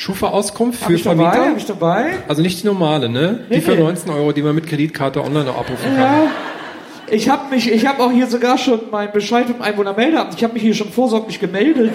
Schufa-Auskunft 0.00 0.82
für 0.82 0.94
ich 0.94 1.02
dabei, 1.02 1.16
Vermieter? 1.24 1.46
habe 1.50 1.58
ich 1.58 1.66
dabei. 1.66 2.04
Also 2.26 2.40
nicht 2.42 2.62
die 2.62 2.66
normale, 2.66 3.08
ne? 3.10 3.40
Nee, 3.50 3.56
die 3.56 3.60
für 3.60 3.72
nee. 3.72 3.82
19 3.82 4.10
Euro, 4.10 4.32
die 4.32 4.40
man 4.42 4.54
mit 4.54 4.66
Kreditkarte 4.66 5.22
online 5.22 5.44
noch 5.44 5.58
abrufen 5.58 5.84
kann. 5.84 5.98
Ja. 5.98 6.22
Ich 7.10 7.28
habe 7.28 7.54
mich, 7.54 7.70
ich 7.70 7.86
habe 7.86 8.02
auch 8.02 8.10
hier 8.10 8.26
sogar 8.26 8.56
schon 8.56 8.80
meinen 8.90 9.12
Bescheid 9.12 9.46
vom 9.46 9.60
Einwohnermeldeamt. 9.60 10.32
Ich 10.36 10.42
habe 10.44 10.54
mich 10.54 10.62
hier 10.62 10.74
schon 10.74 10.90
vorsorglich 10.90 11.38
gemeldet. 11.38 11.92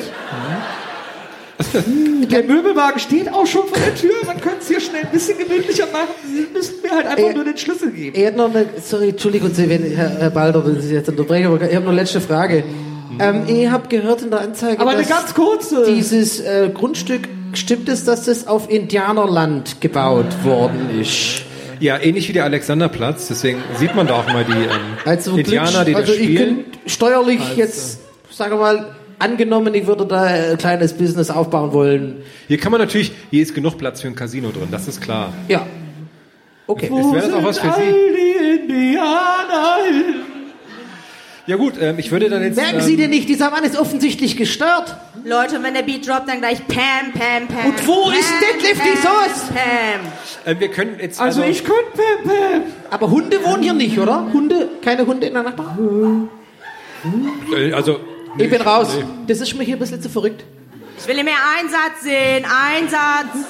Der 2.31 2.43
Möbelwagen 2.43 2.99
steht 2.99 3.31
auch 3.33 3.45
schon 3.47 3.63
vor 3.67 3.77
der 3.77 3.95
Tür. 3.95 4.11
Man 4.27 4.39
könnte 4.41 4.57
es 4.61 4.67
hier 4.67 4.79
schnell 4.81 5.03
ein 5.03 5.11
bisschen 5.11 5.37
gemütlicher 5.37 5.85
machen. 5.91 6.09
Sie 6.25 6.45
müssen 6.53 6.75
mir 6.83 6.91
halt 6.91 7.07
einfach 7.07 7.29
Äh, 7.29 7.33
nur 7.33 7.45
den 7.45 7.57
Schlüssel 7.57 7.91
geben. 7.91 8.15
Ich 8.15 8.23
hätte 8.23 8.37
noch 8.37 8.53
eine, 8.53 8.65
sorry, 8.83 9.09
Entschuldigung, 9.09 9.53
Sie, 9.53 9.69
wenn, 9.69 9.83
Herr, 9.95 10.09
Herr 10.19 10.29
Balder, 10.31 10.65
wenn 10.65 10.77
ich 10.77 10.85
jetzt 10.91 11.07
unterbreche, 11.09 11.47
aber 11.47 11.61
ich 11.61 11.73
habe 11.75 11.85
noch 11.85 11.91
eine 11.91 12.01
letzte 12.01 12.19
Frage. 12.21 12.63
Ähm, 13.19 13.43
ich 13.47 13.69
habe 13.69 13.87
gehört 13.87 14.21
in 14.21 14.31
der 14.31 14.41
Anzeige, 14.41 14.79
Aber 14.81 14.91
eine 14.91 14.99
dass 14.99 15.09
ganz 15.09 15.33
kurze. 15.33 15.85
dieses 15.87 16.41
äh, 16.41 16.69
Grundstück, 16.73 17.29
stimmt 17.55 17.89
es, 17.89 18.05
dass 18.05 18.25
das 18.25 18.47
auf 18.47 18.69
Indianerland 18.69 19.81
gebaut 19.81 20.43
worden 20.43 20.89
ist? 20.99 21.43
Ja, 21.79 21.97
ähnlich 21.97 22.29
wie 22.29 22.33
der 22.33 22.45
Alexanderplatz, 22.45 23.27
deswegen 23.27 23.59
sieht 23.77 23.95
man 23.95 24.07
da 24.07 24.15
auch 24.15 24.27
mal 24.31 24.45
die 24.45 24.53
ähm, 24.53 24.69
Also, 25.05 25.35
Indianer, 25.35 25.83
die 25.83 25.95
also 25.95 26.13
da 26.13 26.17
ich 26.17 26.23
spielen. 26.23 26.55
könnte 26.71 26.89
steuerlich 26.89 27.41
jetzt, 27.57 27.99
sagen 28.31 28.53
wir 28.53 28.59
mal, 28.59 28.95
angenommen, 29.19 29.73
ich 29.73 29.85
würde 29.87 30.05
da 30.05 30.23
ein 30.23 30.57
kleines 30.57 30.93
Business 30.93 31.29
aufbauen 31.29 31.73
wollen. 31.73 32.21
Hier 32.47 32.57
kann 32.57 32.71
man 32.71 32.79
natürlich, 32.81 33.11
hier 33.31 33.41
ist 33.43 33.53
genug 33.55 33.77
Platz 33.77 34.01
für 34.01 34.07
ein 34.07 34.15
Casino 34.15 34.51
drin, 34.51 34.69
das 34.71 34.87
ist 34.87 35.01
klar. 35.01 35.33
Ja. 35.47 35.65
Okay. 36.67 36.85
Ist, 36.85 36.91
wäre 37.13 37.27
das 37.27 37.33
auch 37.33 37.43
was 37.43 37.59
für 37.59 37.71
all 37.71 37.81
Sie? 37.81 37.91
die 37.91 38.73
Indianer? 38.73 39.77
Ja 41.47 41.57
gut, 41.57 41.75
ähm, 41.79 41.99
ich 41.99 42.11
würde 42.11 42.29
dann 42.29 42.41
jetzt... 42.41 42.55
Merken 42.55 42.79
ähm, 42.79 42.85
Sie 42.85 42.97
denn 42.97 43.11
nicht, 43.11 43.29
dieser 43.29 43.51
Mann 43.51 43.63
ist 43.63 43.77
offensichtlich 43.77 44.35
gestört. 44.35 44.95
Leute, 45.23 45.61
wenn 45.61 45.75
der 45.75 45.83
Beat 45.83 46.07
droppt, 46.07 46.27
dann 46.27 46.39
gleich 46.39 46.65
Pam, 46.67 47.13
Pam, 47.13 47.47
Pam. 47.47 47.67
Und 47.67 47.87
wo 47.87 48.09
ist 48.09 48.33
Deadlift 48.41 48.81
die 48.83 48.97
Sauce? 48.97 49.49
Pam. 49.53 50.55
äh, 50.55 50.59
wir 50.59 50.69
können 50.69 50.97
jetzt... 50.99 51.21
Also, 51.21 51.43
ich 51.43 51.63
könnte 51.63 51.91
Pam 51.93 52.31
Pam. 52.31 52.61
Aber 52.89 53.11
Hunde 53.11 53.43
wohnen 53.43 53.61
hier 53.61 53.73
nicht, 53.73 53.99
oder? 53.99 54.27
Hunde, 54.33 54.69
keine 54.83 55.05
Hunde 55.05 55.27
in 55.27 55.33
der 55.33 55.43
Nachbarschaft? 55.43 55.79
Äh, 57.55 57.73
also... 57.73 57.99
Ich 58.37 58.49
bin 58.49 58.61
raus. 58.61 58.89
Das 59.27 59.39
ist 59.39 59.55
mir 59.55 59.63
hier 59.63 59.77
ein 59.77 59.79
bisschen 59.79 60.01
zu 60.01 60.09
verrückt. 60.09 60.43
Ich 60.97 61.07
will 61.07 61.23
mehr 61.23 61.35
Einsatz 61.57 62.01
sehen. 62.01 62.45
Einsatz. 62.45 63.47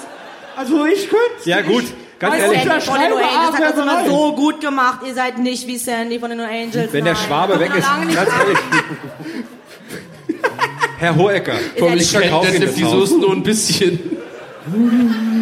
Also 0.56 0.86
ich 0.86 1.10
könnte. 1.10 1.50
Ja 1.50 1.62
gut, 1.62 1.86
ganz 2.20 2.36
ehrlich, 2.36 2.60
Sandy 2.60 2.82
von 2.82 3.00
den 3.00 3.12
unterschreibe 3.12 3.16
Angels 3.16 3.54
hat 3.54 3.64
das 3.64 3.74
immer 3.74 3.92
A-Personal. 3.92 4.10
so 4.10 4.34
gut 4.36 4.62
gemacht. 4.62 5.00
Ihr 5.08 5.14
seid 5.14 5.38
nicht 5.38 5.68
wie 5.68 5.78
Sandy 5.78 6.20
von 6.20 6.30
den 6.30 6.38
No 6.40 6.46
Angels. 6.46 6.94
wenn 6.94 7.06
der 7.06 7.14
Nein. 7.14 7.24
Schwabe 7.26 7.60
weg 7.60 7.72
ist, 7.76 7.88
ganz 7.88 8.30
ehrlich... 8.40 8.58
Herr 10.98 11.16
Hohecker, 11.16 11.54
ich 11.96 12.10
verkaufe 12.10 12.56
Ihnen 12.56 12.62
das 12.62 12.76
die 12.76 12.86
Haus. 12.86 13.12
Nur 13.12 13.32
ein 13.32 13.44
bisschen. 13.44 14.00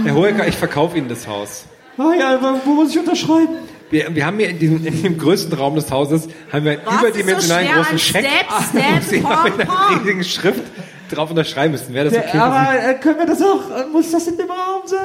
Herr 0.04 0.16
Hohecker, 0.16 0.48
ich 0.48 0.56
verkaufe 0.56 0.98
Ihnen 0.98 1.08
das 1.08 1.28
Haus. 1.28 1.66
Ah 1.98 2.12
ja, 2.18 2.34
aber 2.36 2.60
wo 2.66 2.72
muss 2.72 2.90
ich 2.90 3.00
unterschreiben? 3.00 3.56
Wir, 3.92 4.14
wir 4.16 4.26
haben 4.26 4.40
hier 4.40 4.50
in 4.50 4.58
dem, 4.58 4.86
in 4.86 5.04
dem 5.04 5.18
größten 5.20 5.54
Raum 5.54 5.76
des 5.76 5.92
Hauses 5.92 6.28
haben 6.52 6.66
wir 6.66 6.72
einen 6.72 6.82
Was 6.86 7.00
überdimensionalen 7.00 7.68
so 7.68 7.74
großen 7.76 8.00
Scheck, 8.00 8.26
Step, 8.26 9.02
Step, 9.02 9.12
wir 9.12 9.44
mit 9.44 9.70
einer 9.70 9.90
riesigen 10.00 10.24
Schrift 10.24 10.64
drauf 11.12 11.30
unterschreiben 11.30 11.74
müssen. 11.74 11.94
Wäre 11.94 12.10
das 12.10 12.18
okay? 12.18 12.32
Der, 12.34 12.44
aber 12.44 12.90
äh, 12.90 12.94
können 12.96 13.20
wir 13.20 13.28
das 13.28 13.42
auch, 13.44 13.70
äh, 13.70 13.86
muss 13.92 14.10
das 14.12 14.26
in 14.26 14.38
dem 14.38 14.50
Raum 14.50 14.82
sein? 14.86 15.00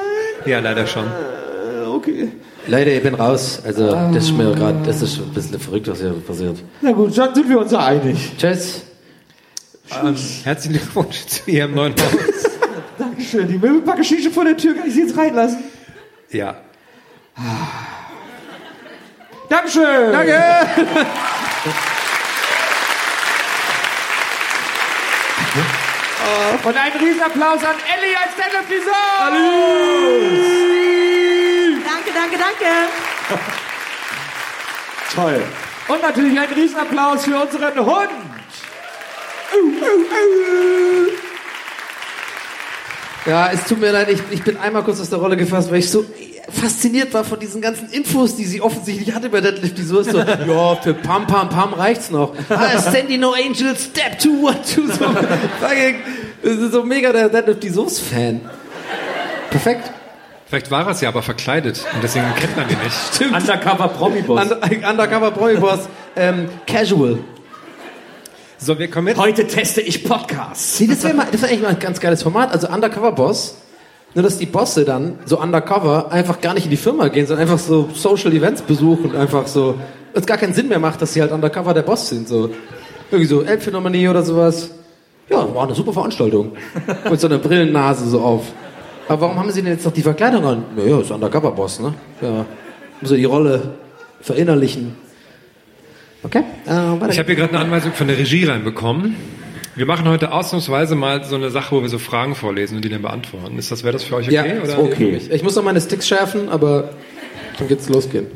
Ja, 0.45 0.59
leider 0.59 0.87
schon. 0.87 1.05
Okay. 1.99 2.29
Leider, 2.67 2.91
ich 2.93 3.03
bin 3.03 3.13
raus. 3.13 3.61
Also, 3.65 3.91
das 3.91 4.23
ist 4.25 4.31
mir 4.31 4.55
gerade, 4.55 4.79
das 4.85 5.01
ist 5.01 5.17
ein 5.17 5.33
bisschen 5.33 5.59
verrückt, 5.59 5.89
was 5.89 5.99
hier 5.99 6.13
passiert. 6.25 6.57
Na 6.81 6.93
gut, 6.93 7.17
dann 7.17 7.35
sind 7.35 7.49
wir 7.49 7.59
uns 7.59 7.73
ja 7.73 7.85
einig. 7.85 8.31
Tschüss. 8.37 8.83
Ähm, 10.01 10.15
herzlichen 10.45 10.77
Glückwunsch 10.77 11.25
zu 11.25 11.51
Ihrem 11.51 11.75
neuen 11.75 11.93
Haus. 11.93 12.43
Dankeschön. 12.97 13.47
Die 13.49 13.57
Möbelpacke 13.57 14.03
steht 14.05 14.23
schon 14.23 14.31
vor 14.31 14.45
der 14.45 14.55
Tür, 14.55 14.75
kann 14.75 14.87
ich 14.87 14.93
sie 14.93 15.01
jetzt 15.01 15.17
reinlassen? 15.17 15.59
Ja. 16.31 16.55
Dankeschön. 19.49 20.11
Danke. 20.13 20.39
Und 26.63 26.77
einen 26.77 26.99
Riesenapplaus 26.99 27.63
an 27.63 27.75
Ellie 27.95 28.15
als 28.17 28.33
Stand-Up 28.33 28.67
Danke, 32.19 32.37
danke. 32.37 32.65
Toll. 35.15 35.41
Und 35.87 36.01
natürlich 36.01 36.37
einen 36.37 36.53
Riesenapplaus 36.53 37.23
für 37.23 37.39
unseren 37.39 37.85
Hund. 37.85 38.09
Ja, 43.25 43.51
es 43.53 43.63
tut 43.63 43.79
mir 43.79 43.91
leid, 43.91 44.09
ich, 44.09 44.19
ich 44.31 44.43
bin 44.43 44.57
einmal 44.57 44.83
kurz 44.83 44.99
aus 44.99 45.09
der 45.09 45.19
Rolle 45.19 45.37
gefasst, 45.37 45.71
weil 45.71 45.79
ich 45.79 45.89
so 45.89 46.03
fasziniert 46.51 47.13
war 47.13 47.23
von 47.23 47.39
diesen 47.39 47.61
ganzen 47.61 47.89
Infos, 47.89 48.35
die 48.35 48.43
sie 48.43 48.61
offensichtlich 48.61 49.15
hatte 49.15 49.29
bei 49.29 49.39
Deadlift. 49.39 49.77
Die 49.77 49.83
so 49.83 49.99
ist 49.99 50.11
so, 50.11 50.17
ja, 50.19 50.75
für 50.75 50.93
Pam 50.93 51.25
Pam 51.25 51.47
Pam 51.47 51.73
reicht's 51.73 52.09
noch. 52.09 52.35
Ah, 52.49 52.77
Sandy 52.91 53.17
No 53.17 53.31
Angel, 53.31 53.77
Step 53.77 54.19
2, 54.19 54.49
1, 54.49 54.75
2, 54.75 54.81
so. 54.87 55.15
Das 56.41 56.53
ist 56.53 56.71
so 56.73 56.83
mega 56.83 57.13
der 57.13 57.29
Deadlift 57.29 57.63
die 57.63 57.69
Soße-Fan. 57.69 58.41
Perfekt. 59.49 59.91
Vielleicht 60.49 60.71
war 60.71 60.85
er 60.85 60.91
es 60.91 61.01
ja 61.01 61.09
aber 61.09 61.21
verkleidet 61.21 61.85
und 61.93 62.03
deswegen 62.03 62.25
kennt 62.35 62.57
man 62.57 62.67
ihn 62.67 62.77
nicht. 62.83 62.95
Stimmt. 63.13 63.33
Undercover 63.33 63.87
Promi-Boss. 63.89 64.41
Under, 64.41 64.59
Undercover 64.89 65.31
Promi 65.31 65.55
Boss. 65.57 65.87
Ähm, 66.15 66.49
casual. 66.65 67.19
So, 68.57 68.79
wir 68.79 68.89
kommen 68.89 69.09
jetzt. 69.09 69.19
Heute 69.19 69.45
teste 69.45 69.81
ich 69.81 70.03
Podcasts. 70.03 70.77
See, 70.77 70.87
das 70.87 71.03
wäre 71.03 71.13
mal, 71.13 71.27
das 71.31 71.41
wäre 71.43 71.51
eigentlich 71.51 71.61
mal 71.61 71.69
ein 71.69 71.79
ganz 71.79 71.99
geiles 71.99 72.23
Format. 72.23 72.51
Also 72.51 72.67
Undercover 72.67 73.11
Boss. 73.11 73.57
Nur, 74.15 74.23
dass 74.23 74.39
die 74.39 74.47
Bosse 74.47 74.85
dann 74.85 75.19
so 75.25 75.39
undercover 75.39 76.11
einfach 76.11 76.41
gar 76.41 76.55
nicht 76.55 76.63
in 76.63 76.71
die 76.71 76.77
Firma 76.77 77.09
gehen, 77.09 77.27
sondern 77.27 77.47
einfach 77.47 77.63
so 77.63 77.89
Social 77.93 78.33
Events 78.33 78.63
besuchen 78.63 79.11
und 79.11 79.15
einfach 79.15 79.45
so, 79.45 79.75
es 80.13 80.25
gar 80.25 80.37
keinen 80.37 80.55
Sinn 80.55 80.67
mehr 80.67 80.79
macht, 80.79 80.99
dass 80.99 81.13
sie 81.13 81.21
halt 81.21 81.31
undercover 81.31 81.75
der 81.75 81.83
Boss 81.83 82.09
sind, 82.09 82.27
so. 82.27 82.49
Irgendwie 83.11 83.27
so 83.27 83.43
Elbphänomenie 83.43 84.07
oder 84.07 84.23
sowas. 84.23 84.71
Ja, 85.29 85.53
war 85.53 85.65
eine 85.65 85.75
super 85.75 85.93
Veranstaltung. 85.93 86.53
Mit 87.07 87.21
so 87.21 87.27
einer 87.27 87.37
Brillennase 87.37 88.09
so 88.09 88.21
auf. 88.21 88.45
Aber 89.09 89.21
warum 89.21 89.39
haben 89.39 89.51
sie 89.51 89.63
denn 89.63 89.73
jetzt 89.73 89.85
noch 89.85 89.91
die 89.91 90.03
Verkleidung 90.03 90.45
an? 90.45 90.65
Naja, 90.75 90.99
ist 90.99 91.09
Undercover 91.09 91.51
Boss, 91.51 91.79
ne? 91.79 91.95
Ja. 92.21 92.45
Muss 93.01 93.09
so 93.09 93.15
die 93.15 93.25
Rolle 93.25 93.73
verinnerlichen. 94.21 94.95
Okay. 96.21 96.43
Äh, 96.65 96.69
weiter. 96.69 97.09
Ich 97.09 97.17
habe 97.17 97.25
hier 97.25 97.35
gerade 97.35 97.55
eine 97.55 97.65
Anweisung 97.65 97.91
von 97.93 98.07
der 98.07 98.19
Regie 98.19 98.45
reinbekommen. 98.45 99.15
Wir 99.75 99.87
machen 99.87 100.07
heute 100.07 100.31
ausnahmsweise 100.31 100.93
mal 100.93 101.23
so 101.23 101.35
eine 101.35 101.49
Sache, 101.49 101.75
wo 101.75 101.81
wir 101.81 101.89
so 101.89 101.97
Fragen 101.97 102.35
vorlesen 102.35 102.75
und 102.75 102.85
die 102.85 102.89
dann 102.89 103.01
beantworten. 103.01 103.57
Ist 103.57 103.71
das, 103.71 103.83
wäre 103.83 103.93
das 103.93 104.03
für 104.03 104.17
euch 104.17 104.27
okay? 104.27 104.35
ja, 104.35 104.61
oder? 104.61 104.79
okay. 104.79 105.19
Ich 105.31 105.41
muss 105.41 105.55
noch 105.55 105.63
meine 105.63 105.81
Sticks 105.81 106.07
schärfen, 106.07 106.49
aber 106.49 106.89
dann 107.57 107.67
geht's 107.67 107.89
losgehen. 107.89 108.27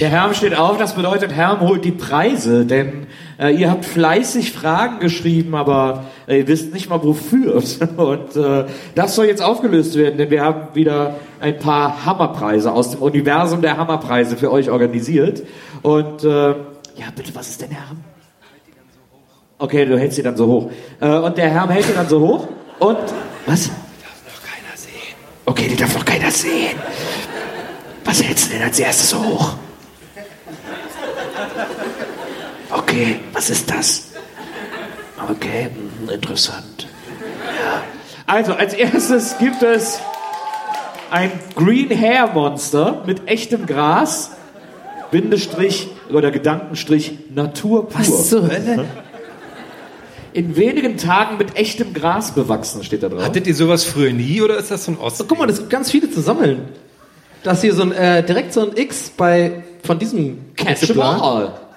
Der 0.00 0.10
Herm 0.10 0.34
steht 0.34 0.54
auf, 0.54 0.76
das 0.76 0.94
bedeutet, 0.94 1.32
Herm 1.32 1.60
holt 1.60 1.84
die 1.84 1.92
Preise, 1.92 2.66
denn 2.66 3.06
äh, 3.38 3.54
ihr 3.54 3.70
habt 3.70 3.84
fleißig 3.84 4.52
Fragen 4.52 5.00
geschrieben, 5.00 5.54
aber 5.54 6.04
äh, 6.04 6.17
ihr 6.36 6.46
wisst 6.46 6.72
nicht 6.74 6.88
mal 6.88 7.02
wofür. 7.02 7.56
Und 7.96 8.36
äh, 8.36 8.66
das 8.94 9.14
soll 9.14 9.26
jetzt 9.26 9.42
aufgelöst 9.42 9.96
werden, 9.96 10.18
denn 10.18 10.30
wir 10.30 10.42
haben 10.42 10.74
wieder 10.74 11.16
ein 11.40 11.58
paar 11.58 12.04
Hammerpreise 12.04 12.72
aus 12.72 12.90
dem 12.90 13.02
Universum 13.02 13.62
der 13.62 13.76
Hammerpreise 13.76 14.36
für 14.36 14.52
euch 14.52 14.70
organisiert. 14.70 15.42
Und 15.82 16.24
äh, 16.24 16.48
ja, 16.50 17.06
bitte, 17.14 17.34
was 17.34 17.48
ist 17.48 17.62
denn 17.62 17.70
Herm? 17.70 17.98
Okay, 19.58 19.86
du 19.86 19.98
hältst 19.98 20.16
sie 20.16 20.22
dann 20.22 20.36
so 20.36 20.46
hoch. 20.46 20.70
Äh, 21.00 21.16
und 21.18 21.36
der 21.36 21.50
Herm 21.50 21.70
hält 21.70 21.84
sie 21.84 21.94
dann 21.94 22.08
so 22.08 22.20
hoch 22.20 22.48
und 22.78 22.98
was? 23.46 23.64
Die 23.64 23.70
darf 23.70 24.22
noch 24.24 24.42
keiner 24.42 24.76
sehen. 24.76 25.16
Okay, 25.46 25.68
die 25.68 25.76
darf 25.76 25.94
noch 25.94 26.04
keiner 26.04 26.30
sehen. 26.30 26.78
Was 28.04 28.22
hältst 28.22 28.48
du 28.48 28.52
denn 28.54 28.62
als 28.62 28.78
erstes 28.78 29.10
so 29.10 29.24
hoch? 29.24 29.54
Okay, 32.70 33.20
was 33.32 33.50
ist 33.50 33.70
das? 33.70 34.07
Okay, 35.30 35.68
mhm, 35.74 36.10
interessant. 36.10 36.86
Ja. 37.44 37.82
Also, 38.26 38.52
als 38.54 38.74
erstes 38.74 39.38
gibt 39.38 39.62
es 39.62 40.00
ein 41.10 41.32
Green 41.54 41.90
Hair 41.90 42.32
Monster 42.34 43.02
mit 43.06 43.26
echtem 43.26 43.66
Gras, 43.66 44.32
Bindestrich 45.10 45.88
oder 46.10 46.30
Gedankenstrich 46.30 47.30
Natur 47.34 47.88
pur. 47.88 48.00
Was 48.00 48.28
zur 48.28 48.42
Hölle? 48.42 48.84
In 50.34 50.56
wenigen 50.56 50.98
Tagen 50.98 51.38
mit 51.38 51.56
echtem 51.56 51.94
Gras 51.94 52.32
bewachsen, 52.32 52.84
steht 52.84 53.02
da 53.02 53.08
drauf. 53.08 53.24
Hattet 53.24 53.46
ihr 53.46 53.54
sowas 53.54 53.84
früher 53.84 54.12
nie 54.12 54.42
oder 54.42 54.58
ist 54.58 54.70
das 54.70 54.84
so 54.84 54.92
ein 54.92 54.98
Ost? 54.98 55.20
Oh, 55.22 55.24
guck 55.26 55.38
mal, 55.38 55.48
es 55.48 55.58
gibt 55.58 55.70
ganz 55.70 55.90
viele 55.90 56.10
zu 56.10 56.20
sammeln. 56.20 56.68
Das 57.42 57.62
hier 57.62 57.74
so 57.74 57.82
ein, 57.82 57.92
äh, 57.92 58.22
direkt 58.22 58.52
so 58.52 58.60
ein 58.60 58.76
X 58.76 59.10
bei, 59.16 59.64
von 59.82 59.98
diesem 59.98 60.38
Exemplar. 60.56 61.67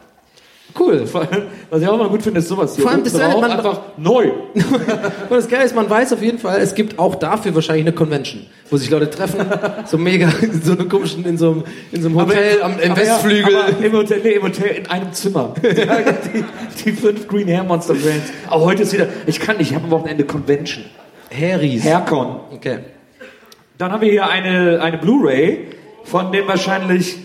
Cool. 0.79 1.03
Was 1.69 1.81
ich 1.81 1.87
auch 1.87 1.97
mal 1.97 2.07
gut 2.09 2.23
finde, 2.23 2.39
ist 2.39 2.47
sowas 2.47 2.75
hier. 2.75 2.83
Vor 2.83 2.91
allem 2.91 3.03
das 3.03 3.13
drauf, 3.13 3.41
man- 3.41 3.51
einfach 3.51 3.79
neu. 3.97 4.31
Und 4.53 5.31
das 5.31 5.47
Geile 5.47 5.65
ist, 5.65 5.75
man 5.75 5.89
weiß 5.89 6.13
auf 6.13 6.21
jeden 6.21 6.37
Fall, 6.39 6.59
es 6.61 6.73
gibt 6.75 6.97
auch 6.99 7.15
dafür 7.15 7.53
wahrscheinlich 7.55 7.85
eine 7.85 7.93
Convention, 7.95 8.45
wo 8.69 8.77
sich 8.77 8.89
Leute 8.89 9.09
treffen, 9.09 9.39
so 9.85 9.97
mega, 9.97 10.29
in 10.41 10.61
so 10.61 10.71
einem 10.73 10.87
komischen, 10.87 11.25
in 11.25 11.37
so 11.37 11.51
einem, 11.51 11.63
in 11.91 12.01
so 12.01 12.07
einem 12.09 12.19
Hotel 12.21 12.61
am, 12.61 12.79
im 12.79 12.91
Aber 12.91 13.03
ja, 13.03 13.13
Westflügel. 13.15 13.55
aber 13.55 13.85
Im 13.85 13.93
Hotel, 13.93 14.21
nee, 14.23 14.29
im 14.31 14.43
Hotel 14.43 14.67
in 14.77 14.87
einem 14.87 15.11
Zimmer. 15.13 15.53
die, 15.61 16.43
die 16.85 16.91
fünf 16.93 17.27
Green 17.27 17.47
Hair 17.47 17.63
Monster 17.63 17.93
Brands. 17.93 18.31
Aber 18.47 18.63
heute 18.65 18.83
ist 18.83 18.93
wieder, 18.93 19.07
ich 19.25 19.39
kann 19.39 19.57
nicht, 19.57 19.69
ich 19.71 19.75
habe 19.75 19.85
am 19.85 19.91
Wochenende 19.91 20.23
Convention. 20.23 20.85
Harrys. 21.37 21.83
Haircon. 21.83 22.39
Okay. 22.53 22.79
Dann 23.77 23.91
haben 23.91 24.01
wir 24.01 24.11
hier 24.11 24.27
eine, 24.29 24.79
eine 24.81 24.97
Blu-ray 24.97 25.67
von 26.03 26.31
dem 26.31 26.47
wahrscheinlich 26.47 27.17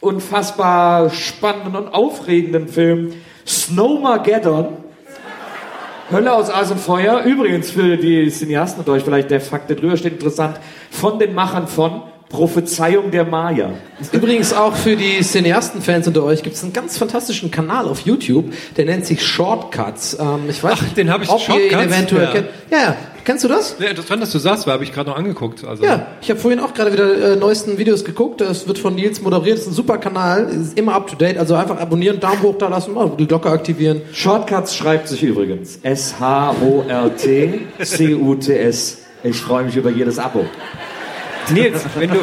unfassbar 0.00 1.10
spannenden 1.10 1.76
und 1.76 1.88
aufregenden 1.88 2.68
Film 2.68 3.12
Snowmageddon. 3.46 4.76
Hölle 6.10 6.32
aus 6.32 6.50
Eis 6.50 6.70
und 6.70 6.80
Feuer. 6.80 7.22
Übrigens 7.22 7.70
für 7.70 7.96
die 7.96 8.28
Cineasten 8.30 8.80
unter 8.80 8.92
euch 8.92 9.04
vielleicht 9.04 9.30
der 9.30 9.40
Fakt, 9.40 9.70
der 9.70 9.76
drüber 9.76 9.96
steht, 9.96 10.14
interessant. 10.14 10.58
Von 10.90 11.18
den 11.18 11.34
Machern 11.34 11.68
von 11.68 12.02
Prophezeiung 12.30 13.10
der 13.10 13.24
Maya. 13.24 13.70
Übrigens 14.12 14.52
auch 14.54 14.76
für 14.76 14.94
die 14.96 15.20
Cineasten-Fans 15.20 16.06
unter 16.06 16.22
euch 16.22 16.42
gibt 16.42 16.54
es 16.56 16.62
einen 16.62 16.72
ganz 16.72 16.96
fantastischen 16.96 17.50
Kanal 17.50 17.86
auf 17.86 18.00
YouTube, 18.02 18.52
der 18.76 18.84
nennt 18.86 19.04
sich 19.04 19.22
Shortcuts. 19.26 20.16
Ähm, 20.18 20.44
ich 20.48 20.62
weiß 20.62 20.78
Ach, 20.80 20.94
den 20.94 21.10
habe 21.10 21.24
ich 21.24 21.30
ob 21.30 21.40
ihr 21.48 21.64
ihn 21.64 21.70
Shortcuts? 21.70 21.92
eventuell 21.94 22.22
Ja. 22.24 22.30
kennt. 22.30 22.46
Ja, 22.70 22.78
ja. 22.78 22.96
Kennst 23.24 23.44
du 23.44 23.48
das? 23.48 23.76
Ja, 23.78 23.88
interessant, 23.90 24.22
dass 24.22 24.30
du 24.30 24.38
sagst, 24.38 24.66
weil 24.66 24.72
habe 24.74 24.84
ich 24.84 24.92
gerade 24.94 25.10
noch 25.10 25.16
angeguckt. 25.16 25.64
Also, 25.64 25.84
Ja, 25.84 26.06
ich 26.22 26.30
habe 26.30 26.40
vorhin 26.40 26.58
auch 26.60 26.72
gerade 26.72 26.92
wieder 26.92 27.32
äh, 27.32 27.36
neuesten 27.36 27.76
Videos 27.78 28.04
geguckt. 28.04 28.40
Das 28.40 28.66
wird 28.66 28.78
von 28.78 28.94
Nils 28.94 29.20
moderiert. 29.20 29.56
Das 29.58 29.64
ist 29.64 29.72
ein 29.72 29.74
super 29.74 29.98
Kanal, 29.98 30.44
ist 30.48 30.78
immer 30.78 30.94
up 30.94 31.08
to 31.08 31.16
date. 31.16 31.36
Also 31.36 31.54
einfach 31.56 31.78
abonnieren, 31.78 32.18
Daumen 32.20 32.40
hoch 32.42 32.54
da 32.58 32.68
lassen, 32.68 32.96
oh, 32.96 33.08
die 33.18 33.26
Glocke 33.26 33.50
aktivieren. 33.50 34.00
Shortcuts 34.12 34.74
schreibt 34.76 35.08
sich 35.08 35.22
übrigens 35.22 35.78
S-H-O-R-T-C-U-T-S. 37.80 38.98
Ich 39.22 39.36
freue 39.36 39.64
mich 39.64 39.76
über 39.76 39.90
jedes 39.90 40.18
Abo. 40.18 40.46
Nils, 41.50 41.84
wenn 41.96 42.10
du. 42.10 42.16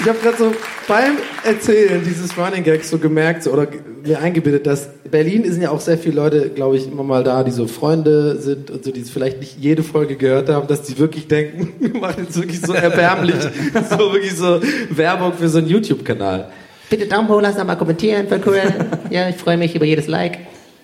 Ich 0.00 0.08
habe 0.08 0.18
gerade 0.20 0.36
so 0.36 0.52
beim 0.86 1.18
Erzählen 1.44 2.02
dieses 2.04 2.36
Running 2.38 2.64
Gags 2.64 2.88
so 2.88 2.98
gemerkt 2.98 3.42
so, 3.42 3.52
oder 3.52 3.66
mir 4.04 4.20
eingebildet, 4.20 4.66
dass 4.66 4.88
Berlin 5.10 5.44
sind 5.50 5.62
ja 5.62 5.70
auch 5.70 5.80
sehr 5.80 5.98
viele 5.98 6.16
Leute, 6.16 6.48
glaube 6.50 6.76
ich, 6.76 6.90
immer 6.90 7.02
mal 7.02 7.24
da, 7.24 7.44
die 7.44 7.50
so 7.50 7.66
Freunde 7.66 8.40
sind 8.40 8.70
und 8.70 8.84
so, 8.84 8.90
die 8.90 9.02
vielleicht 9.02 9.40
nicht 9.40 9.58
jede 9.58 9.82
Folge 9.82 10.16
gehört 10.16 10.48
haben, 10.48 10.66
dass 10.66 10.82
die 10.82 10.98
wirklich 10.98 11.28
denken, 11.28 11.74
wir 11.92 12.00
machen 12.00 12.24
jetzt 12.24 12.36
wirklich 12.36 12.60
so 12.60 12.72
erbärmlich, 12.72 13.34
so 13.90 14.12
wirklich 14.12 14.36
so 14.36 14.60
Werbung 14.90 15.34
für 15.34 15.48
so 15.48 15.58
einen 15.58 15.68
YouTube-Kanal. 15.68 16.48
Bitte 16.88 17.06
Daumen 17.06 17.28
hoch 17.28 17.42
lassen, 17.42 17.66
mal 17.66 17.76
kommentieren, 17.76 18.28
voll 18.28 18.40
cool. 18.46 18.62
Ja, 19.10 19.28
ich 19.28 19.36
freue 19.36 19.58
mich 19.58 19.74
über 19.74 19.84
jedes 19.84 20.06
Like. 20.06 20.38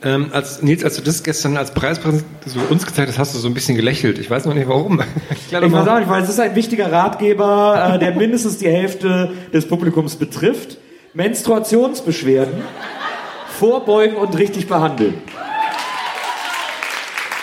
Ähm, 0.04 0.28
als, 0.32 0.62
Nils, 0.62 0.84
als 0.84 0.96
du 0.96 1.02
das 1.02 1.22
gestern 1.22 1.56
als 1.56 1.70
Preispräsent 1.72 2.24
so 2.44 2.60
uns 2.68 2.84
gezeigt 2.84 3.08
hast, 3.08 3.18
hast 3.18 3.34
du 3.34 3.38
so 3.38 3.48
ein 3.48 3.54
bisschen 3.54 3.74
gelächelt. 3.74 4.18
Ich 4.18 4.28
weiß 4.28 4.44
noch 4.44 4.54
nicht 4.54 4.68
warum. 4.68 5.02
Ich 5.30 5.52
weiß 5.52 5.70
mal. 5.70 5.88
auch 5.88 5.98
nicht, 5.98 6.10
weil 6.10 6.22
es 6.22 6.28
ist 6.28 6.40
ein 6.40 6.54
wichtiger 6.54 6.92
Ratgeber, 6.92 7.94
äh, 7.94 7.98
der 7.98 8.14
mindestens 8.14 8.58
die 8.58 8.68
Hälfte 8.68 9.32
des 9.52 9.66
Publikums 9.66 10.16
betrifft. 10.16 10.76
Menstruationsbeschwerden 11.14 12.62
vorbeugen 13.58 14.16
und 14.16 14.36
richtig 14.36 14.66
behandeln. 14.66 15.14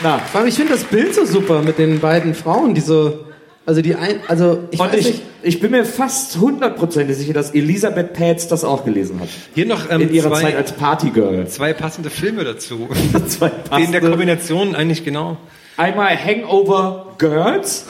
Na, 0.03 0.19
allem, 0.33 0.47
ich 0.47 0.55
finde 0.55 0.73
das 0.73 0.83
Bild 0.83 1.15
so 1.15 1.25
super 1.25 1.61
mit 1.61 1.77
den 1.77 1.99
beiden 1.99 2.35
Frauen, 2.35 2.73
die 2.73 2.81
so, 2.81 3.25
also 3.65 3.81
die 3.81 3.95
ein, 3.95 4.19
also 4.27 4.67
ich 4.71 4.79
und 4.79 4.87
weiß 4.91 4.99
ich, 4.99 5.05
nicht, 5.05 5.21
ich 5.43 5.59
bin 5.59 5.71
mir 5.71 5.85
fast 5.85 6.37
hundertprozentig 6.37 7.15
sicher, 7.15 7.33
dass 7.33 7.51
Elisabeth 7.51 8.13
Pätz 8.13 8.47
das 8.47 8.63
auch 8.63 8.83
gelesen 8.85 9.19
hat. 9.19 9.29
Hier 9.53 9.65
noch 9.65 9.89
ähm, 9.89 10.01
In 10.01 10.13
ihrer 10.13 10.29
zwei, 10.29 10.41
Zeit 10.41 10.55
als 10.55 10.71
Partygirl. 10.73 11.47
zwei 11.47 11.73
passende 11.73 12.09
Filme 12.09 12.43
dazu. 12.43 12.89
Zwei 13.27 13.49
Die 13.49 13.83
in 13.83 13.91
der 13.91 13.99
passende- 13.99 14.09
Kombination 14.09 14.75
eigentlich 14.75 15.05
genau. 15.05 15.37
Einmal 15.77 16.17
Hangover 16.17 17.13
Girls. 17.17 17.85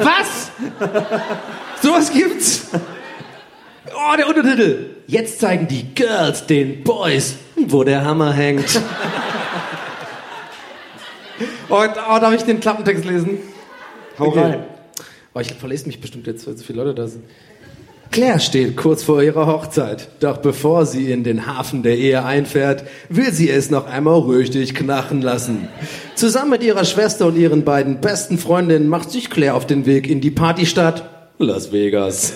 was? 0.00 0.50
Sowas 1.82 2.12
gibt's? 2.12 2.68
Oh, 3.92 4.16
der 4.16 4.28
Untertitel. 4.28 4.90
Jetzt 5.06 5.40
zeigen 5.40 5.66
die 5.66 5.92
Girls 5.94 6.46
den 6.46 6.84
Boys, 6.84 7.34
wo 7.56 7.82
der 7.84 8.04
Hammer 8.04 8.32
hängt. 8.32 8.80
oh, 11.68 11.84
da- 11.94 12.14
oh, 12.16 12.18
darf 12.20 12.34
ich 12.34 12.42
den 12.42 12.60
Klappentext 12.60 13.04
lesen? 13.04 13.38
Hau 14.18 14.26
Okay. 14.26 14.40
rein. 14.40 14.64
Oh, 15.32 15.38
ich 15.38 15.52
verlese 15.52 15.86
mich 15.86 16.00
bestimmt 16.00 16.26
jetzt, 16.26 16.46
weil 16.46 16.56
so 16.56 16.64
viele 16.64 16.82
Leute 16.82 16.94
da 16.94 17.06
sind. 17.06 17.24
Claire 18.10 18.40
steht 18.40 18.76
kurz 18.76 19.04
vor 19.04 19.22
ihrer 19.22 19.46
Hochzeit. 19.46 20.08
Doch 20.18 20.38
bevor 20.38 20.84
sie 20.84 21.12
in 21.12 21.22
den 21.22 21.46
Hafen 21.46 21.84
der 21.84 21.96
Ehe 21.96 22.24
einfährt, 22.24 22.82
will 23.08 23.32
sie 23.32 23.48
es 23.48 23.70
noch 23.70 23.86
einmal 23.86 24.18
richtig 24.18 24.74
knachen 24.74 25.22
lassen. 25.22 25.68
Zusammen 26.16 26.50
mit 26.50 26.64
ihrer 26.64 26.84
Schwester 26.84 27.26
und 27.26 27.36
ihren 27.36 27.64
beiden 27.64 28.00
besten 28.00 28.38
Freundinnen 28.38 28.88
macht 28.88 29.12
sich 29.12 29.30
Claire 29.30 29.54
auf 29.54 29.64
den 29.64 29.86
Weg 29.86 30.10
in 30.10 30.20
die 30.20 30.32
Partystadt 30.32 31.08
Las 31.38 31.70
Vegas. 31.70 32.34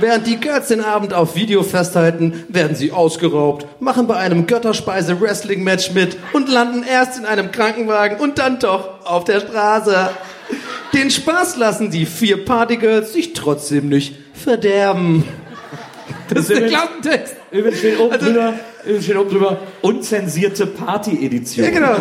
Während 0.00 0.26
die 0.26 0.38
Girls 0.38 0.68
den 0.68 0.80
Abend 0.80 1.14
auf 1.14 1.36
Video 1.36 1.62
festhalten, 1.62 2.44
werden 2.48 2.76
sie 2.76 2.90
ausgeraubt, 2.90 3.66
machen 3.80 4.08
bei 4.08 4.16
einem 4.16 4.46
Götterspeise-Wrestling-Match 4.46 5.92
mit 5.92 6.16
und 6.32 6.48
landen 6.48 6.82
erst 6.82 7.18
in 7.18 7.24
einem 7.24 7.52
Krankenwagen 7.52 8.18
und 8.18 8.38
dann 8.38 8.58
doch 8.58 9.06
auf 9.06 9.24
der 9.24 9.40
Straße. 9.40 10.10
Den 10.92 11.10
Spaß 11.10 11.56
lassen 11.56 11.90
die 11.90 12.06
vier 12.06 12.44
Partygirls 12.44 13.12
sich 13.12 13.32
trotzdem 13.34 13.88
nicht 13.88 14.14
verderben. 14.32 15.24
Das 16.28 16.40
ist 16.40 16.50
der 16.50 16.68
Klappentext. 16.68 17.36
Übrigens 17.50 17.78
steht 17.78 17.98
oben, 17.98 18.12
Also- 18.12 18.26
drüber, 18.26 18.54
steht 19.00 19.16
oben 19.16 19.30
drüber, 19.30 19.58
unzensierte 19.82 20.66
Party-Edition. 20.66 21.64
Ja, 21.64 21.70
genau. 21.70 21.96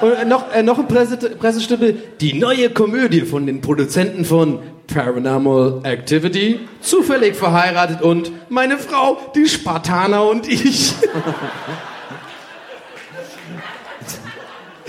Und 0.00 0.12
äh, 0.12 0.24
noch, 0.24 0.52
äh, 0.52 0.62
noch 0.62 0.78
eine 0.78 0.86
Presse, 0.86 1.16
Pressestimme. 1.16 1.94
Die 2.20 2.34
neue 2.34 2.70
Komödie 2.70 3.22
von 3.22 3.46
den 3.46 3.60
Produzenten 3.60 4.24
von 4.24 4.60
Paranormal 4.86 5.80
Activity, 5.84 6.60
zufällig 6.80 7.36
verheiratet 7.36 8.02
und 8.02 8.30
meine 8.50 8.76
Frau, 8.76 9.16
die 9.34 9.48
Spartaner 9.48 10.28
und 10.28 10.46
ich. 10.46 10.92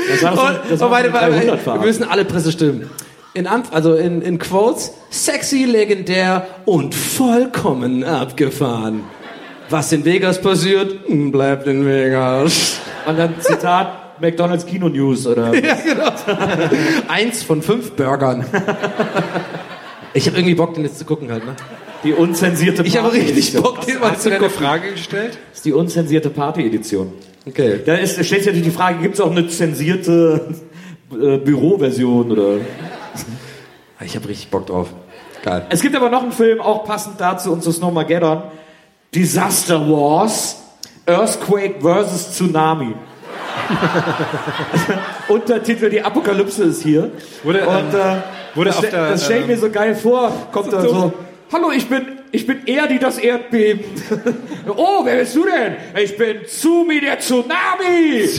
Das 0.10 0.24
war 0.24 0.32
doch 0.32 0.38
so, 0.38 0.48
Und, 0.48 0.60
das 0.70 0.82
oh, 0.82 0.86
war 0.86 0.92
warte, 0.92 1.08
so 1.08 1.14
warte, 1.14 1.30
300 1.32 1.66
wir 1.66 1.76
müssen 1.78 2.04
alle 2.04 2.26
Pressestimmen. 2.26 2.90
In, 3.36 3.48
Anf 3.48 3.74
also 3.74 3.96
in, 3.96 4.22
in 4.22 4.40
Quotes, 4.40 4.94
sexy, 5.10 5.66
legendär 5.66 6.48
und 6.64 6.96
vollkommen 6.96 8.06
abgefahren. 8.06 9.04
Was 9.70 9.92
in 9.92 10.06
Vegas 10.06 10.42
passiert, 10.42 10.96
hm, 11.06 11.34
bleibt 11.34 11.68
in 11.68 11.86
Vegas. 11.86 12.80
Und 13.06 13.20
dann 13.20 13.36
Zitat 13.42 14.22
McDonalds 14.22 14.66
Kino 14.66 14.88
News 14.88 15.28
oder 15.28 15.54
Ja, 15.54 15.76
genau. 15.76 16.12
Eins 17.10 17.44
von 17.44 17.62
fünf 17.62 17.92
Burgern. 17.92 18.46
Ich 20.14 20.28
habe 20.28 20.38
irgendwie 20.38 20.56
Bock, 20.56 20.74
den 20.74 20.86
jetzt 20.86 20.98
zu 20.98 21.04
gucken 21.04 21.30
halt, 21.30 21.46
ne? 21.46 21.56
die 22.06 22.14
unzensierte 22.14 22.84
Ich 22.84 22.98
habe 22.98 23.12
richtig 23.12 23.54
Bock, 23.54 23.86
den 23.86 24.00
mal 24.00 24.12
Hast 24.12 24.22
zu 24.22 24.32
gucken. 24.32 24.50
Frage 24.50 24.92
gestellt? 24.92 25.38
Das 25.50 25.58
ist 25.58 25.66
die 25.66 25.74
unzensierte 25.74 26.30
Party-Edition. 26.30 27.12
Okay. 27.46 27.82
Da 27.86 27.96
ist, 27.96 28.14
stellt 28.14 28.28
sich 28.28 28.46
natürlich 28.46 28.64
die 28.64 28.72
Frage, 28.72 29.02
gibt 29.02 29.16
es 29.16 29.22
auch 29.22 29.32
eine 29.32 29.48
zensierte 29.48 30.48
äh, 31.12 31.38
Büroversion 31.38 32.32
oder... 32.32 32.60
Ich 34.06 34.16
habe 34.16 34.28
richtig 34.28 34.50
Bock 34.50 34.68
drauf. 34.68 34.90
Geil. 35.44 35.66
Es 35.70 35.82
gibt 35.82 35.96
aber 35.96 36.10
noch 36.10 36.24
einen 36.24 36.32
Film, 36.32 36.62
auch 36.62 36.86
passend 36.86 37.20
dazu 37.20 37.52
und 37.52 37.64
zu 37.64 37.72
Snowmageddon. 37.72 38.44
Disaster 39.14 39.80
Wars. 39.90 40.62
Earthquake 41.08 41.76
versus 41.82 42.32
Tsunami. 42.32 42.96
Untertitel 45.28 45.90
Die 45.90 46.02
Apokalypse 46.02 46.64
ist 46.64 46.82
hier. 46.82 47.12
Wurde, 47.44 47.60
ähm, 47.60 47.68
und 47.68 47.94
äh, 47.94 48.16
wurde 48.56 48.70
das, 48.70 48.78
auf 48.78 48.90
der, 48.90 49.10
das 49.10 49.26
stelle 49.26 49.42
ich 49.42 49.48
mir 49.48 49.58
so 49.58 49.70
geil 49.70 49.96
vor. 49.96 50.32
Kommt 50.52 50.74
da 50.74 50.82
so, 50.82 51.14
hallo, 51.52 51.72
ich 51.72 51.88
bin, 51.88 52.06
ich 52.32 52.48
bin 52.48 52.66
Erdi, 52.66 52.98
das 52.98 53.20
Erdbeben. 53.20 53.86
oh, 54.76 55.02
wer 55.04 55.18
bist 55.18 55.36
du 55.36 55.46
denn? 55.46 55.76
Ich 56.04 56.18
bin 56.18 56.46
Tsumi, 56.46 57.02
der 57.02 57.20
Tsunami. 57.20 57.56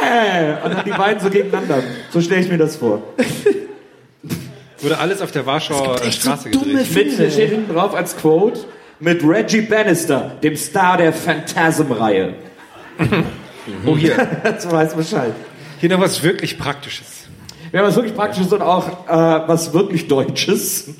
Hey! 0.00 0.54
Und 0.64 0.74
dann 0.74 0.84
die 0.84 0.90
beiden 0.90 1.20
so 1.20 1.28
gegeneinander. 1.28 1.82
So 2.10 2.20
stelle 2.20 2.40
ich 2.40 2.48
mir 2.48 2.58
das 2.58 2.76
vor. 2.76 3.02
Wurde 4.80 4.98
alles 4.98 5.20
auf 5.20 5.32
der 5.32 5.44
Warschauer 5.44 6.02
echt 6.02 6.22
so 6.22 6.30
Straße 6.30 6.50
dumme 6.50 6.84
gedreht. 6.84 7.18
Mit, 7.18 7.18
da 7.18 7.30
steht 7.30 7.50
hinten 7.50 7.74
drauf 7.74 7.94
als 7.94 8.16
Quote 8.16 8.60
mit 9.00 9.22
Reggie 9.24 9.62
Bannister, 9.62 10.32
dem 10.42 10.56
Star 10.56 10.96
der 10.96 11.12
Phantasm-Reihe. 11.12 12.34
Oh, 13.86 13.96
hier. 13.96 14.16
Jetzt 14.44 14.70
weiß 14.70 14.94
Bescheid. 14.94 15.32
Hier 15.80 15.90
noch 15.90 16.00
was 16.00 16.22
wirklich 16.22 16.58
Praktisches. 16.58 17.26
Wir 17.70 17.80
haben 17.80 17.86
was 17.86 17.96
wirklich 17.96 18.14
Praktisches 18.14 18.52
und 18.52 18.62
auch 18.62 18.88
äh, 19.06 19.48
was 19.48 19.74
wirklich 19.74 20.08
Deutsches. 20.08 20.90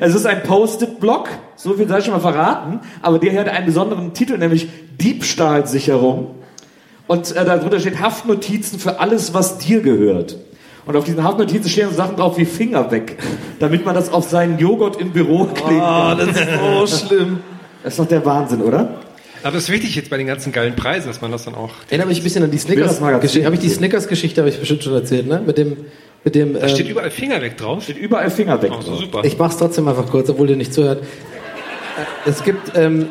Es 0.00 0.14
ist 0.14 0.26
ein 0.26 0.42
Post-it-Block, 0.42 1.28
so 1.54 1.74
viel 1.74 1.86
sei 1.86 2.00
schon 2.00 2.14
mal 2.14 2.20
verraten, 2.20 2.80
aber 3.02 3.18
der 3.18 3.38
hat 3.38 3.48
einen 3.48 3.66
besonderen 3.66 4.14
Titel, 4.14 4.38
nämlich 4.38 4.68
Diebstahlsicherung. 5.00 6.34
Und 7.06 7.36
äh, 7.36 7.44
darunter 7.44 7.78
steht 7.78 8.00
Haftnotizen 8.00 8.78
für 8.78 9.00
alles, 9.00 9.34
was 9.34 9.58
dir 9.58 9.82
gehört. 9.82 10.38
Und 10.86 10.96
auf 10.96 11.04
diesen 11.04 11.22
Haftnotizen 11.24 11.70
stehen 11.70 11.88
so 11.90 11.94
Sachen 11.96 12.16
drauf 12.16 12.36
wie 12.36 12.44
Finger 12.44 12.90
weg, 12.90 13.16
damit 13.58 13.84
man 13.84 13.94
das 13.94 14.12
auf 14.12 14.28
seinen 14.28 14.58
Joghurt 14.58 15.00
im 15.00 15.10
Büro 15.12 15.44
kleben 15.46 15.80
kann. 15.80 16.18
das 16.18 16.28
ist 16.28 16.48
so 16.60 17.06
schlimm. 17.06 17.40
Das 17.82 17.94
ist 17.94 17.98
doch 17.98 18.06
der 18.08 18.24
Wahnsinn, 18.24 18.60
oder? 18.62 19.00
Aber 19.42 19.52
das 19.52 19.64
ist 19.64 19.70
wichtig 19.70 19.94
jetzt 19.94 20.08
bei 20.08 20.16
den 20.16 20.26
ganzen 20.26 20.52
geilen 20.52 20.74
Preisen, 20.74 21.06
dass 21.08 21.20
man 21.20 21.30
das 21.30 21.44
dann 21.44 21.54
auch. 21.54 21.70
Erinnere 21.90 22.08
mich 22.08 22.20
ein 22.20 22.24
bisschen 22.24 22.42
an 22.44 22.50
die. 22.50 22.56
Snickers-Geschichte. 22.58 23.44
Habe 23.44 23.54
ich 23.56 23.60
die 23.60 23.68
Snickers-Geschichte, 23.68 24.40
habe 24.40 24.48
ich 24.48 24.58
bestimmt 24.58 24.82
schon 24.82 24.94
erzählt, 24.94 25.26
ne? 25.26 25.42
Mit 25.44 25.58
dem, 25.58 25.76
mit 26.24 26.34
dem. 26.34 26.54
Da 26.54 26.66
steht 26.68 26.86
ähm, 26.86 26.92
überall 26.92 27.10
Finger 27.10 27.42
weg 27.42 27.58
drauf. 27.58 27.82
Steht 27.82 27.98
überall 27.98 28.30
Finger 28.30 28.62
weg. 28.62 28.72
Oh, 28.74 28.80
so 28.80 28.90
drauf. 28.92 29.00
super. 29.00 29.24
ich 29.24 29.36
mach's 29.36 29.58
trotzdem 29.58 29.86
einfach 29.86 30.06
kurz, 30.08 30.30
obwohl 30.30 30.48
ihr 30.48 30.56
nicht 30.56 30.72
zuhört. 30.72 31.02
Äh, 31.02 32.30
Es 32.30 32.42
gibt 32.42 32.72
ähm, 32.74 33.06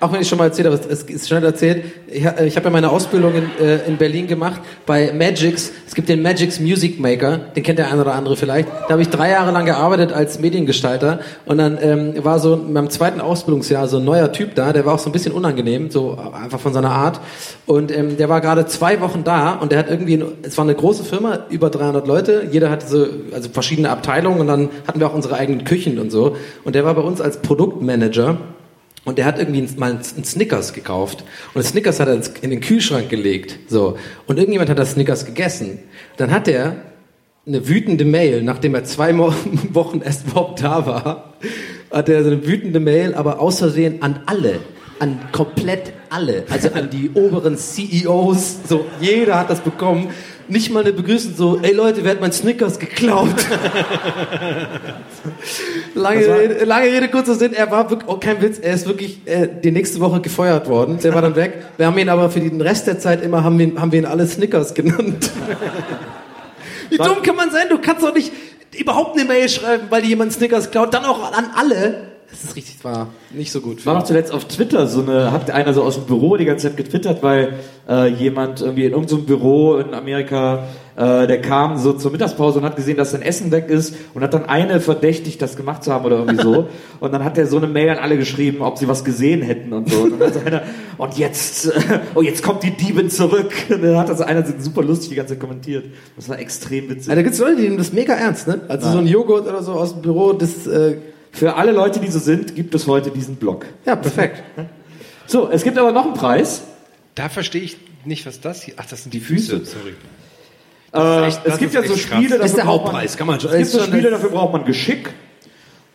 auch 0.00 0.12
wenn 0.12 0.20
ich 0.20 0.28
schon 0.28 0.38
mal 0.38 0.44
erzählt 0.44 0.66
habe, 0.66 0.78
es 0.88 1.02
ist 1.02 1.28
schnell 1.28 1.44
erzählt, 1.44 1.84
ich, 2.06 2.24
ich 2.24 2.56
habe 2.56 2.64
ja 2.64 2.70
meine 2.70 2.90
Ausbildung 2.90 3.34
in, 3.34 3.64
äh, 3.64 3.86
in 3.86 3.96
Berlin 3.96 4.26
gemacht 4.26 4.60
bei 4.84 5.12
Magix. 5.12 5.72
Es 5.86 5.94
gibt 5.94 6.08
den 6.08 6.22
Magix 6.22 6.60
Music 6.60 7.00
Maker, 7.00 7.38
den 7.38 7.62
kennt 7.62 7.78
der 7.78 7.90
eine 7.90 8.02
oder 8.02 8.14
andere 8.14 8.36
vielleicht. 8.36 8.68
Da 8.68 8.90
habe 8.90 9.02
ich 9.02 9.08
drei 9.08 9.30
Jahre 9.30 9.52
lang 9.52 9.64
gearbeitet 9.64 10.12
als 10.12 10.38
Mediengestalter 10.38 11.20
und 11.46 11.58
dann 11.58 11.78
ähm, 11.80 12.24
war 12.24 12.38
so 12.38 12.54
in 12.54 12.72
meinem 12.72 12.90
zweiten 12.90 13.20
Ausbildungsjahr 13.20 13.88
so 13.88 13.98
ein 13.98 14.04
neuer 14.04 14.32
Typ 14.32 14.54
da, 14.54 14.72
der 14.72 14.84
war 14.84 14.94
auch 14.94 14.98
so 14.98 15.08
ein 15.08 15.12
bisschen 15.12 15.32
unangenehm, 15.32 15.90
so 15.90 16.18
einfach 16.18 16.60
von 16.60 16.72
seiner 16.72 16.90
Art. 16.90 17.20
Und 17.64 17.96
ähm, 17.96 18.16
der 18.16 18.28
war 18.28 18.40
gerade 18.40 18.66
zwei 18.66 19.00
Wochen 19.00 19.24
da 19.24 19.54
und 19.54 19.72
der 19.72 19.78
hat 19.78 19.90
irgendwie, 19.90 20.22
es 20.42 20.56
war 20.58 20.64
eine 20.64 20.74
große 20.74 21.04
Firma, 21.04 21.46
über 21.48 21.70
300 21.70 22.06
Leute, 22.06 22.48
jeder 22.50 22.70
hatte 22.70 22.86
so, 22.86 23.06
also 23.32 23.48
verschiedene 23.50 23.90
Abteilungen 23.90 24.40
und 24.40 24.46
dann 24.46 24.68
hatten 24.86 25.00
wir 25.00 25.06
auch 25.06 25.14
unsere 25.14 25.36
eigenen 25.36 25.64
Küchen 25.64 25.98
und 25.98 26.10
so. 26.10 26.36
Und 26.64 26.74
der 26.74 26.84
war 26.84 26.94
bei 26.94 27.02
uns 27.02 27.20
als 27.20 27.38
Produktmanager 27.38 28.36
und 29.06 29.18
der 29.18 29.24
hat 29.24 29.38
irgendwie 29.38 29.66
mal 29.78 29.92
einen 29.92 30.02
Snickers 30.02 30.72
gekauft. 30.72 31.24
Und 31.54 31.62
Snickers 31.62 32.00
hat 32.00 32.08
er 32.08 32.20
in 32.42 32.50
den 32.50 32.60
Kühlschrank 32.60 33.08
gelegt. 33.08 33.56
So. 33.68 33.96
Und 34.26 34.36
irgendjemand 34.36 34.68
hat 34.68 34.78
das 34.78 34.92
Snickers 34.92 35.24
gegessen. 35.24 35.78
Dann 36.16 36.32
hat 36.32 36.48
er 36.48 36.76
eine 37.46 37.68
wütende 37.68 38.04
Mail, 38.04 38.42
nachdem 38.42 38.74
er 38.74 38.82
zwei 38.82 39.16
Wochen 39.18 40.00
erst 40.04 40.26
überhaupt 40.26 40.60
da 40.62 40.86
war, 40.86 41.34
hat 41.92 42.08
er 42.08 42.24
so 42.24 42.30
eine 42.30 42.44
wütende 42.44 42.80
Mail, 42.80 43.14
aber 43.14 43.40
aus 43.40 43.60
Versehen 43.60 44.02
an 44.02 44.20
alle. 44.26 44.58
An 44.98 45.20
komplett 45.30 45.92
alle. 46.10 46.44
Also 46.50 46.70
an 46.72 46.90
die 46.90 47.10
oberen 47.14 47.56
CEOs. 47.56 48.68
So, 48.68 48.86
jeder 49.00 49.38
hat 49.38 49.50
das 49.50 49.60
bekommen. 49.60 50.08
Nicht 50.48 50.70
mal 50.70 50.84
eine 50.84 50.92
Begrüßung 50.92 51.34
so, 51.36 51.58
ey 51.60 51.72
Leute, 51.72 52.04
wer 52.04 52.12
hat 52.12 52.20
mein 52.20 52.30
Snickers 52.32 52.78
geklaut? 52.78 53.28
Lange 55.94 56.20
Rede, 56.26 56.64
lange 56.64 56.86
Rede, 56.86 57.08
kurzer 57.08 57.34
Sinn, 57.34 57.52
er 57.52 57.70
war 57.70 57.88
wirklich, 57.90 58.08
oh 58.08 58.18
kein 58.18 58.40
Witz, 58.42 58.58
er 58.58 58.74
ist 58.74 58.86
wirklich 58.86 59.20
äh, 59.26 59.48
die 59.62 59.70
nächste 59.72 60.00
Woche 60.00 60.20
gefeuert 60.20 60.68
worden. 60.68 60.98
Der 61.02 61.14
war 61.14 61.22
dann 61.22 61.36
weg. 61.36 61.64
Wir 61.76 61.86
haben 61.86 61.98
ihn 61.98 62.08
aber 62.08 62.30
für 62.30 62.40
den 62.40 62.60
Rest 62.60 62.86
der 62.86 62.98
Zeit 62.98 63.22
immer, 63.22 63.42
haben 63.42 63.58
wir, 63.58 63.66
ihn- 63.66 63.80
haben 63.80 63.92
wir 63.92 63.98
ihn 64.00 64.06
alle 64.06 64.26
Snickers 64.26 64.74
genannt. 64.74 65.30
Wie 66.90 66.96
dumm 66.98 67.22
kann 67.22 67.36
man 67.36 67.50
sein? 67.50 67.66
Du 67.68 67.78
kannst 67.78 68.02
doch 68.04 68.14
nicht 68.14 68.32
überhaupt 68.78 69.18
eine 69.18 69.26
Mail 69.26 69.48
schreiben, 69.48 69.84
weil 69.90 70.02
dir 70.02 70.08
jemand 70.08 70.32
Snickers 70.32 70.70
klaut, 70.70 70.94
dann 70.94 71.04
auch 71.04 71.32
an 71.32 71.46
alle. 71.56 72.15
Das 72.30 72.42
ist 72.44 72.56
richtig, 72.56 72.84
war 72.84 73.08
nicht 73.32 73.52
so 73.52 73.60
gut. 73.60 73.86
War 73.86 73.94
noch 73.94 74.02
zuletzt 74.02 74.32
auf 74.32 74.46
Twitter 74.46 74.86
so 74.86 75.00
eine, 75.00 75.32
hat 75.32 75.50
einer 75.50 75.72
so 75.72 75.82
aus 75.82 75.94
dem 75.94 76.04
Büro 76.04 76.36
die 76.36 76.44
ganze 76.44 76.68
Zeit 76.68 76.76
getwittert, 76.76 77.22
weil 77.22 77.54
äh, 77.88 78.08
jemand 78.08 78.60
irgendwie 78.60 78.84
in 78.84 78.92
irgendeinem 78.92 79.26
Büro 79.26 79.76
in 79.76 79.94
Amerika, 79.94 80.64
äh, 80.96 81.26
der 81.26 81.40
kam 81.40 81.78
so 81.78 81.92
zur 81.92 82.10
Mittagspause 82.10 82.58
und 82.58 82.64
hat 82.64 82.74
gesehen, 82.74 82.96
dass 82.96 83.12
sein 83.12 83.22
Essen 83.22 83.52
weg 83.52 83.68
ist 83.68 83.94
und 84.12 84.22
hat 84.22 84.34
dann 84.34 84.46
eine 84.46 84.80
verdächtigt, 84.80 85.40
das 85.40 85.56
gemacht 85.56 85.84
zu 85.84 85.92
haben 85.92 86.04
oder 86.04 86.18
irgendwie 86.18 86.42
so. 86.42 86.68
und 87.00 87.12
dann 87.12 87.22
hat 87.22 87.38
er 87.38 87.46
so 87.46 87.58
eine 87.58 87.68
Mail 87.68 87.90
an 87.90 87.98
alle 87.98 88.18
geschrieben, 88.18 88.60
ob 88.60 88.76
sie 88.78 88.88
was 88.88 89.04
gesehen 89.04 89.42
hätten 89.42 89.72
und 89.72 89.88
so. 89.88 90.02
Und 90.02 90.18
dann 90.18 90.28
hat 90.28 90.34
so 90.34 90.40
einer, 90.40 90.62
und 90.98 91.16
jetzt, 91.16 91.66
äh, 91.66 92.00
oh 92.16 92.22
jetzt 92.22 92.42
kommt 92.42 92.64
die 92.64 92.72
Diebin 92.72 93.08
zurück. 93.08 93.52
Und 93.70 93.82
dann 93.82 93.96
hat 93.98 94.08
das 94.08 94.20
einer 94.20 94.44
super 94.58 94.82
lustig 94.82 95.10
die 95.10 95.14
ganze 95.14 95.34
Zeit 95.34 95.40
kommentiert. 95.40 95.84
Das 96.16 96.28
war 96.28 96.38
extrem 96.38 96.88
witzig. 96.88 97.08
Ja, 97.08 97.14
da 97.14 97.22
gibt's 97.22 97.38
Leute, 97.38 97.56
die 97.56 97.62
nehmen 97.62 97.78
das 97.78 97.92
mega 97.92 98.14
ernst, 98.14 98.48
ne? 98.48 98.62
Also 98.68 98.86
Ja. 98.86 98.92
so 98.92 98.98
ein 98.98 99.06
Joghurt 99.06 99.46
oder 99.46 99.62
so 99.62 99.72
aus 99.72 99.92
dem 99.92 100.02
Büro, 100.02 100.32
das, 100.32 100.66
äh, 100.66 100.96
Für 101.36 101.54
alle 101.56 101.72
Leute, 101.72 102.00
die 102.00 102.08
so 102.08 102.18
sind, 102.18 102.54
gibt 102.56 102.74
es 102.74 102.86
heute 102.86 103.10
diesen 103.10 103.36
Blog. 103.36 103.66
ja, 103.84 103.94
perfekt. 103.96 104.42
So, 105.28 105.50
es 105.50 105.64
gibt 105.64 105.76
aber 105.76 105.90
noch 105.90 106.04
einen 106.04 106.14
Preis. 106.14 106.62
Da 107.16 107.28
verstehe 107.28 107.60
ich 107.62 107.76
nicht, 108.04 108.24
was 108.26 108.40
das 108.40 108.62
hier. 108.62 108.74
Ach, 108.76 108.86
das 108.86 109.02
sind 109.02 109.12
die 109.12 109.18
Füße. 109.18 109.64
Sorry. 109.64 109.94
Äh, 110.94 111.26
echt- 111.26 111.38
es 111.38 111.50
das 111.50 111.58
gibt 111.58 111.74
ist 111.74 111.82
ja 111.82 111.88
so. 111.88 111.96
Spiele, 111.96 112.38
Das 112.38 112.52
ist 112.52 112.52
dafür 112.52 112.54
der 112.54 112.66
Hauptpreis, 112.66 113.16
kann 113.16 113.26
man 113.26 113.40
schon- 113.40 113.50
Es 113.50 113.56
gibt 113.56 113.70
so 113.70 113.80
Spiele, 113.80 114.10
dafür 114.10 114.30
braucht 114.30 114.52
man 114.52 114.64
Geschick. 114.64 115.10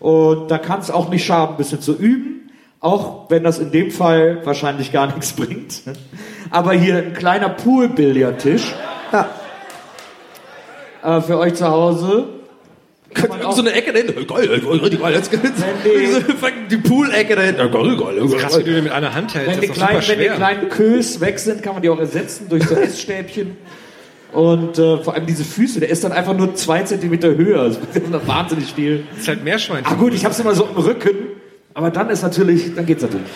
Und 0.01 0.51
da 0.51 0.57
kann 0.57 0.81
es 0.81 0.91
auch 0.91 1.07
nicht 1.09 1.25
schaden, 1.25 1.53
ein 1.53 1.57
bisschen 1.57 1.79
zu 1.79 1.95
üben. 1.97 2.51
Auch 2.81 3.29
wenn 3.29 3.43
das 3.45 3.59
in 3.59 3.71
dem 3.71 3.89
Fall 3.89 4.41
wahrscheinlich 4.45 4.91
gar 4.91 5.07
nichts 5.15 5.31
bringt. 5.31 5.81
Aber 6.49 6.73
hier 6.73 6.97
ein 6.97 7.13
kleiner 7.13 7.47
Pool-Billardtisch. 7.47 8.73
Äh, 11.03 11.21
für 11.21 11.37
euch 11.37 11.53
zu 11.55 11.67
Hause. 11.69 12.27
Kann 13.13 13.29
man 13.29 13.41
auch- 13.41 13.55
so 13.55 13.61
eine 13.61 13.73
Ecke 13.73 13.91
dahinter. 13.91 14.13
Geil, 14.13 14.47
geil, 14.47 14.59
richtig 14.79 15.01
geil. 15.01 15.13
Jetzt 15.13 15.31
Wenn 15.31 16.67
die 16.69 16.77
Pool-Ecke 16.77 17.35
dahinter. 17.35 17.67
Geil, 17.69 17.97
geil, 17.97 18.27
Krass, 18.39 18.57
wie 18.59 18.63
du 18.63 18.73
den 18.73 18.83
mit 18.85 18.93
einer 18.93 19.13
Hand 19.13 19.33
hältst. 19.35 19.49
Wenn 19.51 19.55
das 19.61 19.69
die, 19.69 19.73
kleinen, 19.73 20.07
wenn 20.07 20.19
die 20.19 20.25
kleinen 20.35 20.69
Kös 20.69 21.19
weg 21.19 21.39
sind, 21.39 21.61
kann 21.63 21.73
man 21.73 21.81
die 21.81 21.89
auch 21.89 21.99
ersetzen 21.99 22.47
durch 22.49 22.63
so 22.63 22.75
Essstäbchen. 22.81 23.57
Und 24.31 24.79
äh, 24.79 24.97
vor 25.03 25.13
allem 25.13 25.25
diese 25.25 25.43
Füße, 25.43 25.81
der 25.81 25.89
ist 25.89 26.03
dann 26.05 26.13
einfach 26.13 26.35
nur 26.35 26.55
zwei 26.55 26.83
Zentimeter 26.83 27.35
höher. 27.35 27.65
Das 27.69 27.77
ist 27.77 28.27
wahnsinnig 28.27 28.73
viel. 28.73 29.03
Das 29.11 29.21
ist 29.23 29.27
halt 29.27 29.43
Meerschweinchen. 29.43 29.91
Ah 29.91 29.95
gut, 29.95 30.13
ich 30.13 30.23
hab's 30.23 30.39
immer 30.39 30.55
so 30.55 30.65
im 30.65 30.77
Rücken. 30.81 31.15
Aber 31.73 31.89
dann 31.89 32.09
ist 32.09 32.21
natürlich, 32.21 32.73
dann 32.75 32.85
geht's 32.85 33.01
natürlich. 33.01 33.27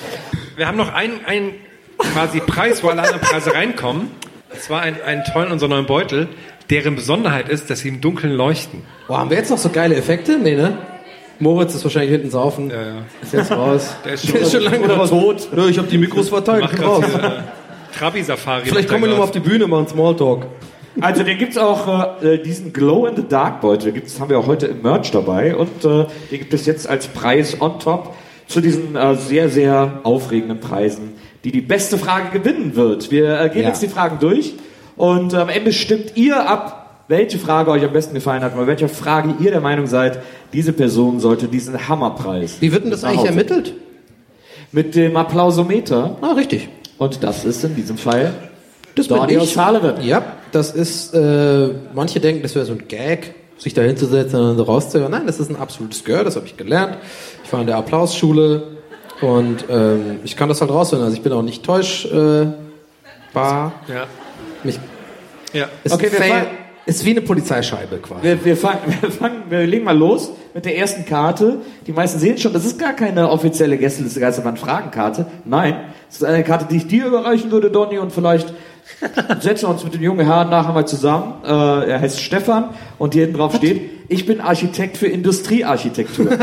Wir 0.56 0.68
haben 0.68 0.77
noch 0.77 0.93
einen, 0.93 1.26
einen 1.26 1.52
quasi 1.97 2.39
Preis, 2.39 2.81
wo 2.81 2.88
alle 2.89 3.02
anderen 3.02 3.22
Preise 3.22 3.53
reinkommen. 3.53 4.10
Das 4.56 4.69
war 4.69 4.82
ein, 4.82 5.02
einen 5.02 5.23
tollen 5.23 5.52
unserer 5.52 5.69
neuen 5.69 5.86
Beutel, 5.86 6.27
deren 6.69 6.95
Besonderheit 6.95 7.49
ist, 7.49 7.69
dass 7.69 7.80
sie 7.80 7.90
im 7.90 8.02
Dunkeln 8.02 8.34
leuchten. 8.34 8.82
Boah, 9.07 9.19
haben 9.19 9.30
wir 9.30 9.38
jetzt 9.38 9.52
noch 9.52 9.57
so 9.57 9.69
geile 9.69 9.95
Effekte? 9.95 10.38
Nee, 10.38 10.56
ne? 10.56 10.77
Moritz 11.40 11.76
ist 11.76 11.84
wahrscheinlich 11.84 12.11
hinten 12.11 12.30
saufen. 12.30 12.69
Ja, 12.69 12.82
ja. 12.82 12.94
Ist 13.22 13.34
jetzt 13.34 13.52
raus. 13.52 13.95
Der 14.06 14.14
ist 14.14 14.52
schon- 14.52 14.61
lange 14.61 14.80
oder 14.80 14.95
raus. 14.98 15.10
tot. 15.10 15.49
Nö, 15.53 15.69
ich 15.69 15.77
habe 15.77 15.88
die 15.88 15.98
Mikros 15.98 16.30
verteilt, 16.30 16.69
grad 16.72 16.86
raus. 16.86 17.06
hier, 17.06 17.23
äh, 17.23 17.98
Trabi-Safari. 17.98 18.65
Vielleicht 18.65 18.90
kommen 18.90 19.03
wir 19.03 19.10
nochmal 19.10 19.26
auf 19.26 19.32
die 19.32 19.40
Bühne, 19.40 19.68
machen 19.68 19.88
Smalltalk. 19.88 20.48
Also 21.02 21.23
den 21.23 21.38
gibt's 21.38 21.57
auch, 21.57 22.22
äh, 22.23 22.38
diesen 22.38 22.72
Glow-in-the-Dark-Beutel 22.72 23.91
gibt's, 23.91 24.19
haben 24.19 24.30
wir 24.30 24.40
auch 24.40 24.48
heute 24.48 24.68
im 24.68 24.82
Merch 24.82 25.11
dabei. 25.11 25.56
Und 25.56 25.84
äh, 25.84 26.06
den 26.32 26.40
gibt 26.40 26.53
es 26.53 26.65
jetzt 26.65 26.88
als 26.88 27.07
Preis 27.07 27.60
on 27.60 27.80
top 27.80 28.15
zu 28.48 28.61
diesen 28.61 28.95
äh, 28.95 29.15
sehr, 29.15 29.49
sehr 29.49 29.99
aufregenden 30.03 30.60
Preisen, 30.61 31.14
die 31.45 31.51
die 31.51 31.61
beste 31.61 31.97
Frage 31.97 32.38
gewinnen 32.38 32.76
wird. 32.76 33.11
Wir 33.11 33.39
äh, 33.39 33.49
gehen 33.49 33.61
Ja. 33.61 33.69
jetzt 33.69 33.81
die 33.81 33.88
Fragen 33.88 34.17
durch 34.19 34.53
und 34.97 35.31
äh, 35.34 35.38
am 35.38 35.47
Ende 35.49 35.72
stimmt 35.72 36.17
ihr 36.17 36.49
ab, 36.49 37.03
welche 37.07 37.38
Frage 37.39 37.69
euch 37.72 37.84
am 37.85 37.93
besten 37.93 38.15
gefallen 38.15 38.43
hat, 38.43 38.55
bei 38.57 38.65
welcher 38.67 38.89
Frage 38.89 39.35
ihr 39.39 39.51
der 39.51 39.61
Meinung 39.61 39.85
seid, 39.88 40.19
diese 40.53 40.73
Person 40.73 41.19
sollte 41.19 41.47
diesen 41.47 41.88
Hammerpreis. 41.88 42.57
Wie 42.61 42.72
wird 42.73 42.84
denn 42.84 42.91
das 42.91 43.03
eigentlich 43.03 43.19
Hause- 43.19 43.27
ermittelt? 43.30 43.73
Mit 44.72 44.95
dem 44.95 45.15
Applausometer. 45.15 46.17
Ah, 46.22 46.34
richtig. 46.34 46.67
Und 46.97 47.23
das 47.23 47.45
ist 47.45 47.63
in 47.63 47.76
diesem 47.76 47.97
Fall 47.97 48.34
Das 48.95 49.07
Donny 49.07 49.38
aus 49.38 49.53
Sullivan. 49.53 50.01
Ja, 50.03 50.23
das 50.51 50.72
ist, 50.72 51.13
äh, 51.13 51.69
manche 51.93 52.19
denken, 52.19 52.41
das 52.41 52.55
wäre 52.55 52.65
so 52.65 52.73
ein 52.73 52.88
Gag, 52.88 53.35
sich 53.57 53.73
da 53.73 53.84
hinzusetzen 53.84 54.39
und 54.39 54.47
dann 54.47 54.57
so 54.57 54.63
rauszuhören. 54.63 55.11
Nein, 55.11 55.27
das 55.27 55.39
ist 55.39 55.49
ein 55.49 55.55
absolutes 55.57 56.03
Gehör, 56.03 56.23
das 56.23 56.35
habe 56.35 56.45
ich 56.47 56.57
gelernt. 56.57 56.97
Ich 57.43 57.53
war 57.53 57.61
in 57.61 57.67
der 57.67 57.77
Applausschule 57.77 58.63
und 59.21 59.65
ähm, 59.69 60.19
ich 60.23 60.35
kann 60.35 60.49
das 60.49 60.61
halt 60.61 60.71
raushören. 60.71 61.03
Also 61.03 61.15
ich 61.15 61.21
bin 61.23 61.31
auch 61.31 61.41
nicht 61.41 61.63
täuschbar. 61.63 62.41
Äh, 62.41 62.47
bar. 63.33 63.73
Ja. 63.87 64.05
Mich, 64.63 64.79
Ja. 65.53 65.67
ist, 65.83 65.93
Okay, 65.93 66.11
wir 66.11 66.19
fail, 66.19 66.47
ist 66.85 67.03
wie 67.05 67.11
eine 67.11 67.21
Polizeischeibe 67.21 67.97
quasi. 67.97 68.23
Wir, 68.23 68.45
wir, 68.45 68.57
fangen, 68.57 68.79
wir, 69.01 69.11
fangen, 69.11 69.43
wir 69.49 69.65
legen 69.65 69.83
mal 69.83 69.97
los 69.97 70.31
mit 70.53 70.65
der 70.65 70.77
ersten 70.77 71.05
Karte. 71.05 71.57
Die 71.87 71.91
meisten 71.91 72.19
sehen 72.19 72.37
schon, 72.37 72.53
das 72.53 72.65
ist 72.65 72.79
gar 72.79 72.93
keine 72.93 73.29
offizielle 73.29 73.77
Gästeliste 73.77 74.19
Geisterbahn 74.19 74.57
Fragenkarte. 74.57 75.25
Nein, 75.45 75.75
es 76.09 76.17
ist 76.17 76.23
eine 76.23 76.43
Karte, 76.43 76.65
die 76.69 76.77
ich 76.77 76.87
dir 76.87 77.05
überreichen 77.07 77.51
würde, 77.51 77.69
Donny, 77.71 77.97
und 77.97 78.11
vielleicht 78.11 78.53
setzen 79.41 79.65
wir 79.65 79.69
uns 79.69 79.83
mit 79.83 79.95
dem 79.95 80.03
jungen 80.03 80.25
Herrn 80.25 80.49
nachher 80.49 80.73
mal 80.73 80.85
zusammen. 80.87 81.35
Äh, 81.43 81.89
er 81.89 81.99
heißt 82.01 82.21
Stefan 82.21 82.69
und 82.99 83.13
hier 83.13 83.23
hinten 83.23 83.37
drauf 83.39 83.55
steht, 83.55 83.81
ich 84.07 84.25
bin 84.27 84.39
Architekt 84.39 84.97
für 84.97 85.07
Industriearchitektur. 85.07 86.29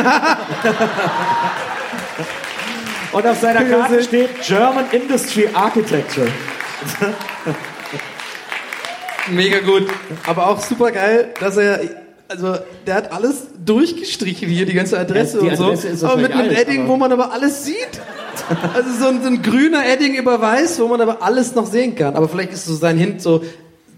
und 3.13 3.27
auf 3.27 3.41
seiner 3.41 3.65
Karte 3.71 4.03
steht 4.03 4.31
German 4.47 4.87
Industry 4.93 5.49
Architecture. 5.53 6.29
Mega 9.31 9.61
gut. 9.61 9.87
Aber 10.27 10.49
auch 10.49 10.61
super 10.61 10.91
geil, 10.91 11.33
dass 11.39 11.57
er, 11.57 11.81
also 12.29 12.57
der 12.87 12.95
hat 12.95 13.13
alles 13.13 13.47
durchgestrichen 13.65 14.49
hier, 14.49 14.67
die 14.67 14.75
ganze 14.75 14.99
Adresse 14.99 15.39
Ja, 15.45 15.55
die 15.55 15.63
und 15.63 15.97
so. 15.97 16.07
Aber 16.07 16.17
mit 16.17 16.33
einem 16.33 16.49
alt, 16.49 16.59
Edding, 16.59 16.89
wo 16.89 16.97
man 16.97 17.13
aber 17.13 17.33
alles 17.33 17.65
sieht. 17.65 18.01
Also 18.75 18.91
so 18.99 19.09
ein, 19.09 19.23
so 19.23 19.29
ein 19.29 19.43
grüner 19.43 19.87
Edding 19.87 20.15
über 20.15 20.41
weiß, 20.41 20.81
wo 20.81 20.89
man 20.89 21.01
aber 21.01 21.23
alles 21.23 21.55
noch 21.55 21.67
sehen 21.67 21.95
kann. 21.95 22.17
Aber 22.17 22.29
vielleicht 22.29 22.53
ist 22.53 22.65
so 22.65 22.75
sein 22.75 22.97
Hint 22.97 23.23
so, 23.23 23.45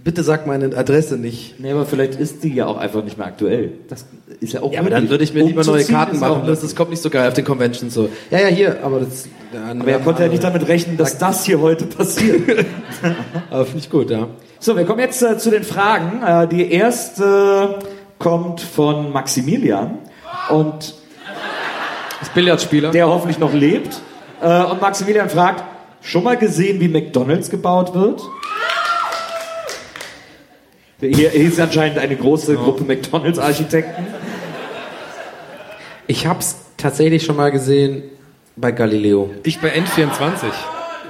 bitte 0.04 0.22
sag 0.22 0.46
meine 0.46 0.76
Adresse 0.76 1.16
nicht. 1.16 1.58
Nee, 1.58 1.72
aber 1.72 1.86
vielleicht 1.86 2.20
ist 2.20 2.44
die 2.44 2.54
ja 2.54 2.66
auch 2.66 2.76
einfach 2.76 3.02
nicht 3.02 3.16
mehr 3.16 3.26
aktuell. 3.26 3.72
Das 3.88 4.04
ist 4.40 4.52
ja 4.52 4.62
auch 4.62 4.72
Ja, 4.72 4.80
aber 4.80 4.90
dann 4.90 5.08
würde 5.08 5.24
ich 5.24 5.32
mir 5.32 5.42
lieber 5.42 5.64
neue 5.64 5.84
Karten 5.84 6.18
machen. 6.20 6.42
Das, 6.46 6.60
das 6.60 6.76
kommt 6.76 6.90
nicht 6.90 7.02
so 7.02 7.08
geil 7.10 7.26
auf 7.26 7.34
den 7.34 7.44
Conventions 7.44 7.94
so. 7.94 8.10
Ja, 8.30 8.40
ja, 8.40 8.46
hier, 8.48 8.84
aber 8.84 9.00
das. 9.00 9.26
Aber 9.52 9.88
er 9.88 10.00
konnte 10.00 10.22
ja 10.22 10.28
nicht 10.28 10.44
damit 10.44 10.68
rechnen, 10.68 10.96
dass 10.96 11.16
das 11.16 11.44
hier 11.46 11.60
heute 11.60 11.86
passiert. 11.86 12.42
Aber 13.50 13.64
finde 13.64 13.78
ich 13.78 13.88
gut, 13.90 14.10
ja. 14.10 14.26
so, 14.58 14.76
wir 14.76 14.84
kommen 14.84 14.98
jetzt 14.98 15.22
äh, 15.22 15.38
zu 15.38 15.50
den 15.50 15.62
Fragen. 15.62 16.22
Äh, 16.24 16.48
die 16.48 16.72
erste 16.72 17.78
kommt 18.18 18.60
von 18.60 19.12
Maximilian 19.12 19.98
und 20.50 20.94
Das 22.18 22.30
Billardspieler. 22.30 22.90
der 22.90 23.06
hoffentlich 23.06 23.38
noch 23.38 23.54
lebt. 23.54 24.00
Äh, 24.42 24.64
und 24.64 24.80
Maximilian 24.80 25.28
fragt, 25.28 25.62
schon 26.00 26.24
mal 26.24 26.36
gesehen, 26.36 26.80
wie 26.80 26.88
McDonalds 26.88 27.48
gebaut 27.48 27.94
wird? 27.94 28.20
Hier, 31.12 31.32
ist 31.32 31.60
anscheinend 31.60 31.98
eine 31.98 32.16
große 32.16 32.54
Gruppe 32.54 32.84
McDonalds-Architekten. 32.84 34.06
Ich 36.06 36.26
hab's 36.26 36.56
tatsächlich 36.76 37.24
schon 37.24 37.36
mal 37.36 37.50
gesehen, 37.50 38.02
bei 38.56 38.72
Galileo. 38.72 39.30
Ich 39.42 39.60
bei 39.60 39.72
N24. 39.74 40.46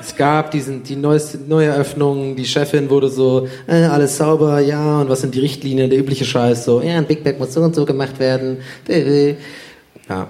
Es 0.00 0.16
gab 0.16 0.50
diesen, 0.50 0.82
die 0.82 0.96
neueste 0.96 1.38
Neueröffnung, 1.38 2.36
die 2.36 2.44
Chefin 2.44 2.90
wurde 2.90 3.08
so, 3.08 3.48
äh, 3.66 3.84
alles 3.84 4.16
sauber, 4.16 4.60
ja, 4.60 5.00
und 5.00 5.08
was 5.08 5.22
sind 5.22 5.34
die 5.34 5.40
Richtlinien, 5.40 5.88
der 5.88 5.98
übliche 5.98 6.24
Scheiß, 6.24 6.64
so, 6.64 6.82
ja, 6.82 6.96
ein 6.96 7.06
Big 7.06 7.24
Mac 7.24 7.38
muss 7.38 7.54
so 7.54 7.60
und 7.60 7.74
so 7.74 7.84
gemacht 7.84 8.18
werden. 8.18 8.58
Ja. 10.08 10.28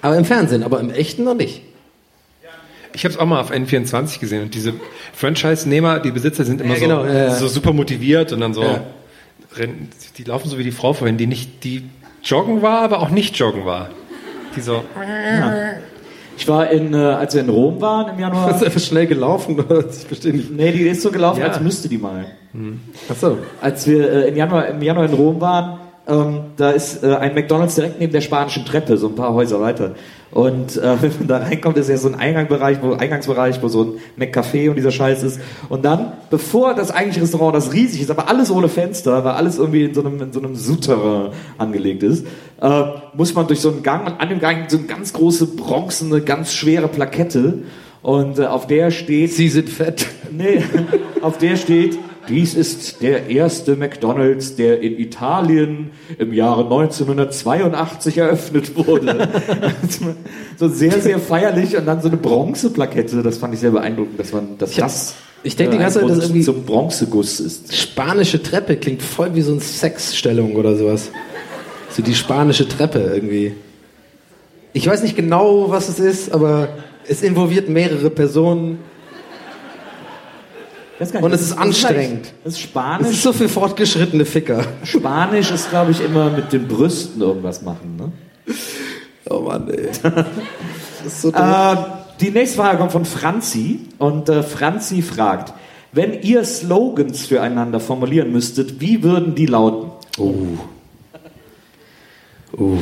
Aber 0.00 0.16
im 0.16 0.24
Fernsehen, 0.24 0.62
aber 0.62 0.80
im 0.80 0.90
echten 0.90 1.24
noch 1.24 1.34
nicht. 1.34 1.62
Ich 2.94 3.04
habe 3.04 3.14
es 3.14 3.18
auch 3.18 3.26
mal 3.26 3.40
auf 3.40 3.50
N24 3.50 4.20
gesehen 4.20 4.42
und 4.42 4.54
diese 4.54 4.74
Franchise-Nehmer, 5.14 6.00
die 6.00 6.10
Besitzer 6.10 6.44
sind 6.44 6.60
immer 6.60 6.74
Ja, 6.74 6.80
genau, 6.80 7.02
so, 7.04 7.08
ja, 7.08 7.30
so 7.34 7.48
super 7.48 7.72
motiviert 7.72 8.32
und 8.32 8.40
dann 8.40 8.54
so, 8.54 8.62
rennen, 9.56 9.88
die 10.18 10.24
laufen 10.24 10.48
so 10.48 10.58
wie 10.58 10.64
die 10.64 10.72
Frau 10.72 10.92
vorhin, 10.92 11.16
die 11.16 11.26
nicht, 11.26 11.64
die 11.64 11.84
joggen 12.24 12.62
war, 12.62 12.80
aber 12.82 13.00
auch 13.00 13.10
nicht 13.10 13.36
joggen 13.38 13.64
war. 13.64 13.88
Die 14.56 14.60
so, 14.60 14.82
Ich 16.36 16.48
war 16.48 16.70
in, 16.70 16.92
äh, 16.94 16.96
als 16.96 17.34
wir 17.34 17.42
in 17.42 17.48
Rom 17.48 17.80
waren 17.80 18.14
im 18.14 18.18
Januar. 18.20 18.50
Ist 18.56 18.64
einfach 18.64 18.80
schnell 18.80 19.06
gelaufen, 19.06 19.58
oder? 19.60 19.84
Ich 19.88 20.06
verstehe 20.06 20.32
nicht. 20.32 20.50
Nee, 20.50 20.72
die 20.72 20.82
ist 20.88 21.02
so 21.02 21.10
gelaufen, 21.10 21.40
Ja. 21.40 21.48
als 21.48 21.60
müsste 21.60 21.88
die 21.88 21.98
mal. 21.98 22.26
Ach 23.10 23.16
so. 23.16 23.38
Als 23.60 23.86
wir 23.86 24.10
äh, 24.10 24.28
im, 24.28 24.36
Januar, 24.36 24.68
im 24.68 24.82
Januar 24.82 25.06
in 25.06 25.14
Rom 25.14 25.40
waren, 25.40 25.78
ähm, 26.08 26.40
da 26.56 26.70
ist 26.70 27.04
äh, 27.04 27.14
ein 27.14 27.34
McDonalds 27.34 27.76
direkt 27.76 28.00
neben 28.00 28.12
der 28.12 28.20
spanischen 28.20 28.64
Treppe, 28.64 28.96
so 28.96 29.08
ein 29.08 29.14
paar 29.14 29.32
Häuser 29.34 29.60
weiter. 29.60 29.94
Und 30.32 30.76
äh, 30.76 30.96
wenn 31.02 31.12
man 31.18 31.28
da 31.28 31.36
reinkommt, 31.38 31.76
ist 31.76 31.88
ja 31.88 31.96
so 31.96 32.08
ein 32.08 32.16
Eingangbereich, 32.16 32.78
wo, 32.82 32.94
Eingangsbereich, 32.94 33.62
wo 33.62 33.68
so 33.68 33.82
ein 33.84 33.92
McCafé 34.18 34.68
und 34.68 34.76
dieser 34.76 34.90
Scheiß 34.90 35.22
ist. 35.22 35.40
Und 35.68 35.84
dann, 35.84 36.12
bevor 36.30 36.74
das 36.74 36.90
eigentliche 36.90 37.22
Restaurant, 37.22 37.54
das 37.54 37.72
riesig 37.72 38.02
ist, 38.02 38.10
aber 38.10 38.28
alles 38.28 38.50
ohne 38.50 38.68
Fenster, 38.68 39.24
weil 39.24 39.32
alles 39.32 39.58
irgendwie 39.58 39.84
in 39.84 39.94
so 39.94 40.00
einem, 40.00 40.20
in 40.20 40.32
so 40.32 40.40
einem 40.40 40.56
Souterrain 40.56 41.30
angelegt 41.58 42.02
ist, 42.02 42.26
äh, 42.60 42.82
muss 43.14 43.34
man 43.34 43.46
durch 43.46 43.60
so 43.60 43.70
einen 43.70 43.82
Gang 43.82 44.06
und 44.06 44.20
an 44.20 44.28
dem 44.28 44.40
Gang 44.40 44.68
so 44.70 44.78
eine 44.78 44.86
ganz 44.86 45.12
große 45.12 45.46
bronzene, 45.54 46.20
ganz 46.22 46.52
schwere 46.52 46.88
Plakette. 46.88 47.60
Und 48.02 48.40
äh, 48.40 48.46
auf 48.46 48.66
der 48.66 48.90
steht... 48.90 49.32
Sie 49.32 49.48
sind 49.48 49.68
fett. 49.68 50.06
Nee, 50.32 50.64
auf 51.20 51.38
der 51.38 51.56
steht, 51.56 51.96
dies 52.28 52.54
ist 52.54 53.02
der 53.02 53.28
erste 53.28 53.76
McDonalds, 53.76 54.56
der 54.56 54.80
in 54.80 54.98
Italien 54.98 55.90
im 56.18 56.32
Jahre 56.32 56.62
1982 56.64 58.18
eröffnet 58.18 58.76
wurde. 58.76 59.28
so 60.56 60.68
sehr, 60.68 61.00
sehr 61.00 61.18
feierlich 61.18 61.76
und 61.76 61.86
dann 61.86 62.00
so 62.00 62.08
eine 62.08 62.16
Bronzeplakette, 62.16 63.22
das 63.22 63.38
fand 63.38 63.54
ich 63.54 63.60
sehr 63.60 63.72
beeindruckend, 63.72 64.18
dass 64.20 64.32
man, 64.32 64.58
dass 64.58 64.74
das 64.74 65.14
ich 65.44 65.56
denke 65.56 65.72
die 65.72 65.78
äh, 65.78 65.80
ganze 65.80 66.00
ein 66.00 66.08
Zeit, 66.08 66.16
dass 66.16 66.24
irgendwie- 66.24 66.42
zum 66.42 66.64
Bronzeguss 66.64 67.40
ist. 67.40 67.74
Spanische 67.74 68.42
Treppe 68.42 68.76
klingt 68.76 69.02
voll 69.02 69.34
wie 69.34 69.42
so 69.42 69.52
eine 69.52 69.60
Sexstellung 69.60 70.54
oder 70.54 70.76
sowas. 70.76 71.10
So 71.90 72.02
die 72.02 72.14
spanische 72.14 72.68
Treppe 72.68 73.10
irgendwie. 73.12 73.54
Ich 74.72 74.86
weiß 74.86 75.02
nicht 75.02 75.16
genau, 75.16 75.70
was 75.70 75.88
es 75.88 75.98
ist, 75.98 76.32
aber 76.32 76.68
es 77.06 77.22
involviert 77.22 77.68
mehrere 77.68 78.08
Personen. 78.08 78.78
Nicht, 81.10 81.14
Und 81.22 81.32
es 81.32 81.40
ist 81.42 81.58
anstrengend. 81.58 82.32
Das 82.44 82.52
ist 82.54 82.58
Es 82.58 82.64
Spanisch. 82.64 83.10
ist 83.10 83.22
so 83.22 83.32
für 83.32 83.48
fortgeschrittene 83.48 84.24
Ficker. 84.24 84.64
Spanisch 84.84 85.50
ist, 85.50 85.70
glaube 85.70 85.90
ich, 85.90 86.00
immer 86.00 86.30
mit 86.30 86.52
den 86.52 86.68
Brüsten 86.68 87.20
irgendwas 87.20 87.62
machen. 87.62 87.96
Ne? 87.96 88.12
Oh 89.28 89.40
Mann, 89.40 89.68
ey. 89.68 89.88
Das 91.04 91.14
ist 91.14 91.22
so 91.22 91.32
dumm. 91.32 91.42
Äh, 91.42 91.76
die 92.20 92.30
nächste 92.30 92.58
Frage 92.58 92.78
kommt 92.78 92.92
von 92.92 93.04
Franzi 93.04 93.80
und 93.98 94.28
äh, 94.28 94.44
Franzi 94.44 95.02
fragt, 95.02 95.52
wenn 95.90 96.22
ihr 96.22 96.44
Slogans 96.44 97.26
füreinander 97.26 97.80
formulieren 97.80 98.30
müsstet, 98.30 98.80
wie 98.80 99.02
würden 99.02 99.34
die 99.34 99.46
lauten? 99.46 99.90
Oh. 100.18 100.32
Uh. 102.56 102.78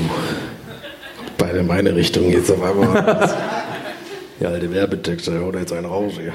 Beide 1.39 1.61
in 1.61 1.67
meine 1.67 1.95
Richtung 1.95 2.29
jetzt 2.29 2.51
auf 2.51 2.63
einmal. 2.63 3.31
ja, 4.41 4.49
alte 4.51 4.71
Werbetexte, 4.71 5.41
haut 5.41 5.55
jetzt 5.55 5.73
einen 5.73 5.87
raus 5.87 6.13
hier. 6.21 6.35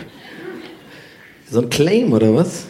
So 1.55 1.61
ein 1.61 1.69
Claim 1.69 2.11
oder 2.11 2.35
was? 2.35 2.65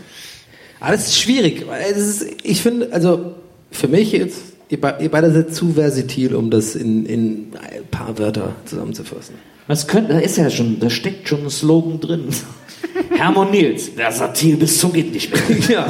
Aber 0.79 0.91
das 0.91 1.07
ist 1.07 1.19
schwierig. 1.19 1.65
es 1.89 1.97
ist, 1.97 2.27
ich 2.43 2.61
finde, 2.61 2.93
also 2.93 3.33
für 3.71 3.87
mich 3.87 4.11
jetzt, 4.11 4.37
ihr, 4.69 4.77
ihr 4.99 5.09
beide 5.09 5.31
seid 5.33 5.55
zu 5.55 5.73
versatil, 5.73 6.35
um 6.35 6.51
das 6.51 6.75
in, 6.75 7.07
in 7.07 7.47
ein 7.59 7.87
paar 7.89 8.19
Wörter 8.19 8.51
zusammenzufassen. 8.65 9.33
Das 9.67 9.87
könnte, 9.87 10.13
da 10.13 10.19
ist 10.19 10.37
ja 10.37 10.51
schon, 10.51 10.79
da 10.79 10.91
steckt 10.91 11.27
schon 11.27 11.45
ein 11.45 11.49
Slogan 11.49 11.99
drin. 11.99 12.27
Hermann 13.17 13.49
Nils, 13.49 13.89
versatil 13.89 14.57
bis 14.57 14.77
zum 14.77 14.93
geht 14.93 15.11
nicht 15.11 15.31
mehr. 15.67 15.87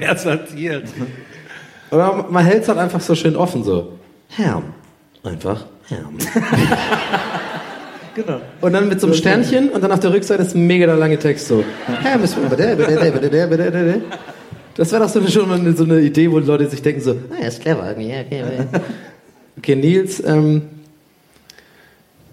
ja. 0.00 0.16
sortiert? 0.16 0.88
Aber 1.92 2.26
man 2.28 2.44
hält 2.44 2.64
es 2.64 2.68
halt 2.68 2.78
einfach 2.78 3.00
so 3.00 3.14
schön 3.14 3.36
offen, 3.36 3.62
so. 3.62 3.92
Herm. 4.30 4.64
Einfach 5.22 5.64
Herm. 5.84 6.18
genau. 8.16 8.40
Und 8.60 8.72
dann 8.72 8.88
mit 8.88 9.00
so 9.00 9.06
einem 9.06 9.14
Sternchen 9.14 9.68
und 9.68 9.80
dann 9.84 9.92
auf 9.92 10.00
der 10.00 10.12
Rückseite 10.12 10.42
ist 10.42 10.56
ein 10.56 10.66
mega 10.66 10.86
der 10.86 10.96
lange 10.96 11.18
Text 11.18 11.46
so. 11.46 11.62
Das 14.74 14.92
wäre 14.92 15.02
doch 15.02 15.08
so 15.08 15.20
eine, 15.20 15.30
schon 15.30 15.48
mal 15.48 15.76
so 15.76 15.84
eine 15.84 16.00
Idee, 16.00 16.30
wo 16.30 16.38
Leute 16.38 16.68
sich 16.68 16.82
denken 16.82 17.00
so, 17.00 17.12
ah, 17.12 17.36
er 17.40 17.48
ist 17.48 17.60
clever. 17.60 17.86
irgendwie, 17.86 18.10
Ja, 18.10 18.20
okay, 18.20 18.42
okay. 18.42 18.66
okay, 19.58 19.76
Nils, 19.76 20.22
ähm, 20.24 20.62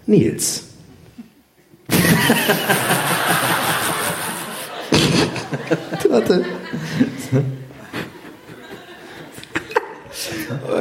Nils. 0.06 0.64
Warte. 6.08 6.44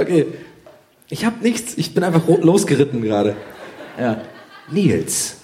Okay. 0.02 0.28
Ich 1.10 1.26
habe 1.26 1.44
nichts, 1.44 1.74
ich 1.78 1.94
bin 1.94 2.04
einfach 2.04 2.28
losgeritten 2.28 3.02
gerade. 3.02 3.36
Ja. 4.00 4.22
Nils. 4.72 5.36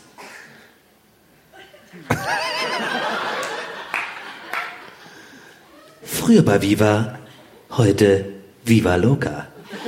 Früher 6.04 6.44
bei 6.44 6.62
Viva, 6.62 7.16
heute 7.72 8.26
Viva 8.66 8.96
Loca. 8.96 9.48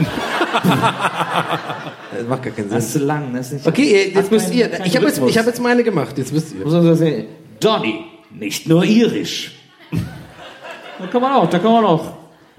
das 2.14 2.28
macht 2.28 2.44
gar 2.44 2.52
keinen 2.54 2.70
Sinn. 2.70 2.76
Das 2.78 2.86
ist 2.86 2.92
zu 2.94 3.00
lang. 3.00 3.34
Das 3.34 3.48
ist 3.48 3.54
nicht, 3.54 3.68
Okay, 3.68 4.12
jetzt 4.14 4.32
müsst 4.32 4.48
keinen- 4.48 4.58
ihr. 4.58 4.70
keinen 4.70 4.86
Ich 4.86 4.96
habe 4.96 5.06
jetzt, 5.08 5.22
ich 5.22 5.38
hab 5.38 5.46
jetzt 5.46 5.62
meine 5.62 5.84
gemacht. 5.84 6.18
Jetzt 6.18 6.34
müsst 6.34 6.54
ihr. 6.54 6.64
Muss 6.64 6.74
man 6.74 6.84
so 6.84 6.94
sagen, 6.96 7.26
Donny, 7.60 8.06
nicht 8.32 8.68
nur 8.68 8.84
irisch. 8.84 9.52
Da 9.92 11.08
kann 11.08 11.22
man 11.22 11.34
auch, 11.34 11.50
da 11.50 11.60
kann 11.60 11.72
man 11.72 11.86
auch. 11.86 12.14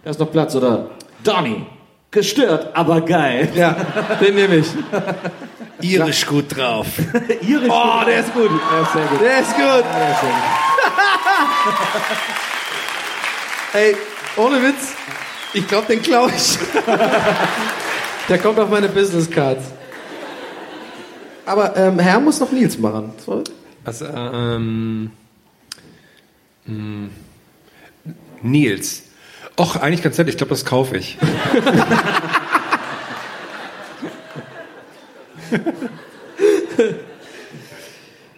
Da 0.05 0.11
ist 0.11 0.19
noch 0.19 0.31
Platz, 0.33 0.55
oder? 0.57 0.91
Donny, 1.23 1.65
gestört, 2.13 2.77
aber 2.77 3.01
geil. 3.01 3.49
Ja, 3.55 3.73
den 4.21 4.35
nehme 4.37 4.57
ich. 4.57 4.69
Irisch 5.81 6.25
gut 6.27 6.57
drauf. 6.57 6.87
irisch. 7.41 7.69
Oh, 7.71 8.05
der 8.07 8.21
ist 8.21 8.33
gut. 8.33 8.51
Ja, 8.51 8.89
sehr 8.93 9.07
gut. 9.07 9.21
Der 9.21 9.41
ist 9.41 9.57
gut. 9.57 9.85
Ey, 13.75 13.97
ohne 14.37 14.63
Witz, 14.63 14.93
ich 15.55 15.67
glaube, 15.67 15.87
den 15.89 16.03
klaue 16.03 16.31
ich. 16.37 16.59
Der 18.29 18.39
kommt 18.39 18.59
auf 18.61 18.71
meine 18.71 18.89
Business 18.89 19.29
Cards. 19.29 19.65
Aber 21.45 21.77
ähm, 21.77 21.99
Herr 21.99 22.21
muss 22.21 22.39
noch 22.39 22.53
Nils 22.53 22.79
machen. 22.79 23.13
War- 23.27 23.43
Also, 23.85 24.05
ähm, 24.07 25.11
mh, 26.67 27.09
Nils. 28.43 29.03
Och, 29.57 29.77
eigentlich 29.77 30.03
ganz 30.03 30.17
nett, 30.19 30.29
ich 30.29 30.37
glaube, 30.37 30.51
das 30.51 30.65
kaufe 30.65 30.97
ich. 30.97 31.19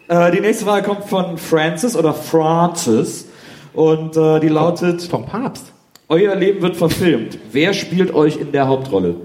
Äh, 0.07 0.33
die 0.33 0.41
nächste 0.41 0.67
Frage 0.67 0.87
kommt 0.87 1.07
von 1.07 1.39
Francis 1.39 1.97
oder 1.97 2.13
Francis 2.13 3.27
und 3.73 4.17
äh, 4.17 4.39
die 4.39 4.49
lautet: 4.49 5.03
Vom 5.03 5.25
Papst. 5.25 5.73
Euer 6.09 6.35
Leben 6.35 6.61
wird 6.61 6.77
verfilmt. 6.77 7.39
Wer 7.53 7.73
spielt 7.73 8.13
euch 8.13 8.37
in 8.37 8.53
der 8.53 8.69
Hauptrolle? 8.69 9.17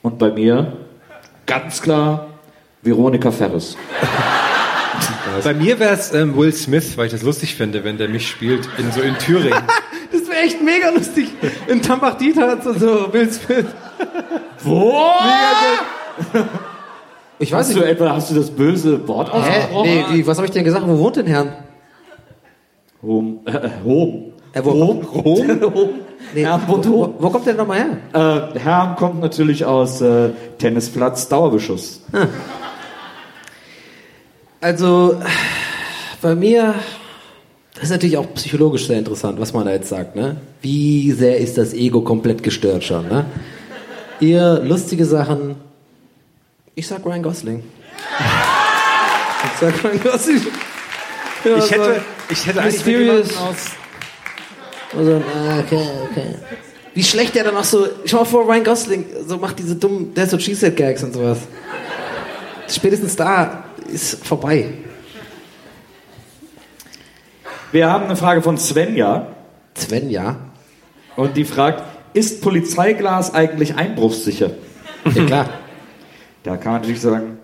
Und 0.00 0.18
bei 0.18 0.30
mir 0.30 0.78
ganz 1.44 1.82
klar 1.82 2.28
Veronika 2.82 3.30
Ferris. 3.30 3.76
Bei 5.44 5.52
mir 5.52 5.78
wäre 5.78 5.94
es 5.94 6.12
ähm, 6.14 6.36
Will 6.36 6.52
Smith, 6.52 6.96
weil 6.96 7.06
ich 7.06 7.12
das 7.12 7.22
lustig 7.22 7.54
finde, 7.54 7.84
wenn 7.84 7.98
der 7.98 8.08
mich 8.08 8.28
spielt, 8.28 8.68
in, 8.78 8.90
so 8.92 9.00
in 9.00 9.16
Thüringen. 9.18 9.62
Echt 10.44 10.62
mega 10.62 10.90
lustig. 10.90 11.28
In 11.68 11.82
Tambach-Dieter 11.82 12.48
hat 12.48 12.64
so, 12.64 12.72
so 12.72 13.12
Will 13.12 13.30
Smith. 13.32 13.66
Wo? 14.62 14.94
Ich 17.38 17.50
weiß 17.52 17.58
Hast 17.60 17.68
nicht. 17.74 17.80
du 17.80 17.84
etwa 17.88 18.10
hast 18.12 18.30
du 18.30 18.34
das 18.34 18.50
böse 18.50 19.06
Wort 19.08 19.32
Hä? 19.32 19.36
ausgesprochen? 19.38 19.88
Nee, 19.88 20.04
wie, 20.10 20.26
was 20.26 20.36
habe 20.36 20.46
ich 20.46 20.52
denn 20.52 20.64
gesagt? 20.64 20.86
Wo 20.86 20.98
wohnt 20.98 21.16
denn 21.16 21.26
Herrn? 21.26 21.52
Rom. 23.02 23.40
Äh, 23.46 23.56
Rom. 23.84 24.32
Äh, 24.52 24.60
wo, 24.64 24.70
Rom? 24.70 25.00
Rom? 25.04 25.88
Nee, 26.34 26.42
Ja, 26.42 26.60
wo, 26.66 26.76
wo- 26.84 27.14
wo, 27.18 27.30
kommt 27.30 27.46
der 27.46 27.54
nochmal 27.54 27.98
her? 28.12 28.50
Äh, 28.54 28.58
Herm 28.58 28.94
kommt 28.96 29.20
natürlich 29.20 29.64
aus 29.64 30.02
äh, 30.02 30.28
Tennisplatz 30.58 31.28
Dauerbeschuss. 31.28 32.02
Also, 34.60 35.18
bei 36.20 36.34
mir, 36.34 36.74
das 37.80 37.84
ist 37.88 37.90
natürlich 37.92 38.18
auch 38.18 38.34
psychologisch 38.34 38.86
sehr 38.86 38.98
interessant, 38.98 39.40
was 39.40 39.54
man 39.54 39.64
da 39.64 39.72
jetzt 39.72 39.88
sagt, 39.88 40.14
ne? 40.14 40.36
Wie 40.60 41.10
sehr 41.12 41.38
ist 41.38 41.56
das 41.56 41.72
Ego 41.72 42.02
komplett 42.02 42.42
gestört 42.42 42.84
schon, 42.84 43.08
ne? 43.08 43.24
Ihr 44.20 44.60
lustige 44.62 45.06
Sachen, 45.06 45.56
Ich 46.74 46.86
sag 46.86 47.04
Ryan 47.04 47.22
Gosling. 47.22 47.62
Ich 49.42 49.58
sag 49.58 49.82
Ryan 49.82 50.00
Gosling. 50.02 50.42
Ja, 51.44 51.56
Ich 51.56 51.64
so 51.64 51.70
hätte, 51.70 52.00
ich 52.28 52.46
hätte 52.46 52.60
mysterious. 52.60 53.36
aus. 53.38 53.56
Also, 54.94 55.16
okay, 55.60 55.88
okay. 56.10 56.34
Wie 56.92 57.02
schlecht 57.02 57.34
der 57.34 57.44
dann 57.44 57.56
auch 57.56 57.64
so, 57.64 57.86
schau 58.04 58.18
mal 58.18 58.24
vor, 58.26 58.46
Ryan 58.46 58.64
Gosling 58.64 59.06
so 59.26 59.38
macht 59.38 59.58
diese 59.58 59.76
dummen 59.76 60.12
Death 60.12 60.34
or 60.34 60.38
Cheesehead 60.38 60.76
Gags 60.76 61.02
und 61.02 61.14
sowas. 61.14 61.38
Spätestens 62.68 63.16
da 63.16 63.64
ist 63.90 64.22
vorbei. 64.26 64.74
Wir 67.72 67.88
haben 67.90 68.06
eine 68.06 68.16
Frage 68.16 68.42
von 68.42 68.58
Svenja. 68.58 69.28
Svenja? 69.76 70.36
Und 71.16 71.36
die 71.36 71.44
fragt, 71.44 71.84
ist 72.14 72.42
Polizeiglas 72.42 73.32
eigentlich 73.32 73.76
einbruchssicher? 73.76 74.50
Ja, 75.14 75.24
klar. 75.24 75.48
Da 76.42 76.56
kann 76.56 76.72
man 76.72 76.80
natürlich 76.80 77.02
sagen, 77.02 77.38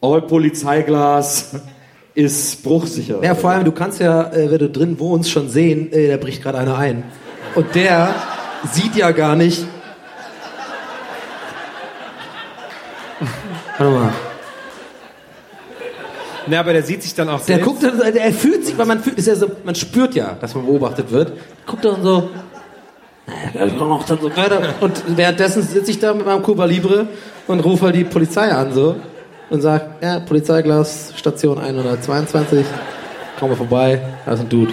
all 0.00 0.22
Polizeiglas 0.22 1.54
ist 2.14 2.62
bruchsicher. 2.62 3.22
Ja, 3.22 3.34
vor 3.34 3.50
allem, 3.50 3.66
du 3.66 3.72
kannst 3.72 4.00
ja, 4.00 4.32
äh, 4.32 4.50
wenn 4.50 4.58
du 4.58 4.70
drin 4.70 4.98
wohnst, 4.98 5.30
schon 5.30 5.50
sehen, 5.50 5.92
äh, 5.92 6.08
da 6.08 6.16
bricht 6.16 6.42
gerade 6.42 6.56
einer 6.56 6.78
ein. 6.78 7.04
Und 7.54 7.74
der 7.74 8.14
sieht 8.72 8.96
ja 8.96 9.10
gar 9.10 9.36
nicht. 9.36 9.66
Warte 13.76 13.92
mal. 13.92 14.12
Ne, 16.48 16.58
aber 16.58 16.72
der 16.72 16.82
sieht 16.82 17.02
sich 17.02 17.14
dann 17.14 17.28
auch 17.28 17.38
Der 17.44 17.56
selbst. 17.56 17.64
guckt 17.66 17.82
dann, 17.82 17.98
der 17.98 18.24
er 18.24 18.32
fühlt 18.32 18.64
sich, 18.64 18.78
weil 18.78 18.86
man 18.86 19.00
fühlt, 19.00 19.18
ist 19.18 19.26
ja 19.26 19.34
so, 19.34 19.50
man 19.64 19.74
spürt 19.74 20.14
ja, 20.14 20.36
dass 20.40 20.54
man 20.54 20.64
beobachtet 20.66 21.10
wird. 21.10 21.32
Guckt 21.66 21.84
dann 21.84 22.02
so. 22.02 22.30
Und 24.80 25.16
währenddessen 25.16 25.62
sitze 25.62 25.90
ich 25.90 25.98
da 25.98 26.14
mit 26.14 26.24
meinem 26.24 26.42
Cuba 26.42 26.64
Libre 26.64 27.08
und 27.46 27.60
rufe 27.60 27.86
halt 27.86 27.96
die 27.96 28.04
Polizei 28.04 28.50
an 28.50 28.72
so 28.72 28.96
und 29.50 29.60
sag, 29.60 30.02
ja, 30.02 30.20
Polizeiglas, 30.20 31.12
Station 31.16 31.58
122, 31.58 32.64
komm 33.38 33.50
mal 33.50 33.56
vorbei, 33.56 34.00
da 34.24 34.32
ist 34.32 34.40
ein 34.40 34.48
Dude. 34.48 34.72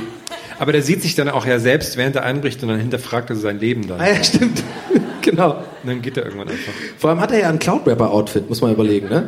Aber 0.57 0.71
der 0.71 0.81
sieht 0.81 1.01
sich 1.01 1.15
dann 1.15 1.27
auch 1.27 1.45
ja 1.45 1.59
selbst, 1.59 1.97
während 1.97 2.15
er 2.15 2.23
einbricht 2.23 2.63
und 2.63 2.69
dann 2.69 2.79
hinterfragt 2.79 3.29
er 3.29 3.35
sein 3.35 3.59
Leben 3.59 3.87
dann. 3.87 3.99
Ah 3.99 4.07
ja, 4.07 4.23
stimmt. 4.23 4.63
genau. 5.21 5.51
Und 5.83 5.89
dann 5.89 6.01
geht 6.01 6.15
er 6.15 6.23
irgendwann 6.23 6.47
einfach. 6.47 6.71
Vor 6.97 7.09
allem 7.09 7.19
hat 7.19 7.31
er 7.31 7.39
ja 7.41 7.49
ein 7.49 7.59
Cloud-Rapper-Outfit, 7.59 8.47
muss 8.47 8.61
man 8.61 8.71
überlegen, 8.71 9.09
ne? 9.09 9.27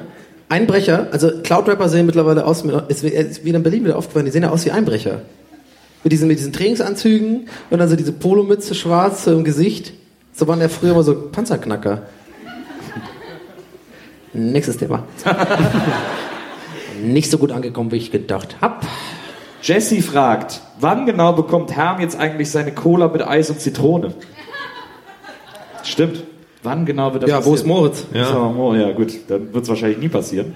Einbrecher, 0.50 1.08
also 1.12 1.42
Cloud-Rapper 1.44 1.90
sehen 1.90 2.06
mittlerweile 2.06 2.46
aus, 2.46 2.64
ist 2.88 3.04
wieder 3.04 3.58
in 3.58 3.64
Berlin 3.64 3.84
wieder 3.84 3.98
aufgefallen, 3.98 4.26
die 4.26 4.32
sehen 4.32 4.44
ja 4.44 4.50
aus 4.50 4.66
wie 4.66 4.72
Einbrecher. 4.72 5.22
Mit 6.04 6.14
diesen, 6.14 6.28
mit 6.28 6.40
diesen 6.40 6.54
Trainingsanzügen 6.54 7.50
und 7.70 7.80
dann 7.80 7.90
so 7.90 7.96
diese 7.96 8.14
Polomütze 8.14 8.76
schwarz 8.76 9.28
im 9.28 9.44
Gesicht. 9.44 9.94
So 10.32 10.48
waren 10.48 10.62
ja 10.62 10.70
früher 10.70 10.92
immer 10.92 11.04
so 11.04 11.30
Panzerknacker. 11.30 12.04
Nächstes 14.34 14.78
Thema. 14.78 15.04
Nicht 17.04 17.30
so 17.30 17.38
gut 17.38 17.52
angekommen, 17.52 17.92
wie 17.92 17.98
ich 17.98 18.12
gedacht 18.12 18.58
hab. 18.62 18.86
Jesse 19.62 20.02
fragt, 20.02 20.62
wann 20.80 21.06
genau 21.06 21.34
bekommt 21.34 21.76
Herm 21.76 22.00
jetzt 22.00 22.18
eigentlich 22.18 22.52
seine 22.52 22.72
Cola 22.74 23.10
mit 23.10 23.22
Eis 23.22 23.50
und 23.50 23.60
Zitrone? 23.60 24.14
Stimmt. 25.84 26.24
Wann 26.64 26.86
genau 26.86 27.14
wird 27.14 27.24
das 27.24 27.30
Ja, 27.30 27.46
wo 27.46 27.54
ist 27.54 27.62
passieren? 27.62 27.78
Moritz? 27.80 28.06
Ja, 28.14 28.26
so, 28.26 28.76
ja 28.76 28.92
gut, 28.92 29.14
dann 29.28 29.54
wird 29.54 29.64
es 29.64 29.70
wahrscheinlich 29.70 30.00
nie 30.00 30.10
passieren. 30.10 30.56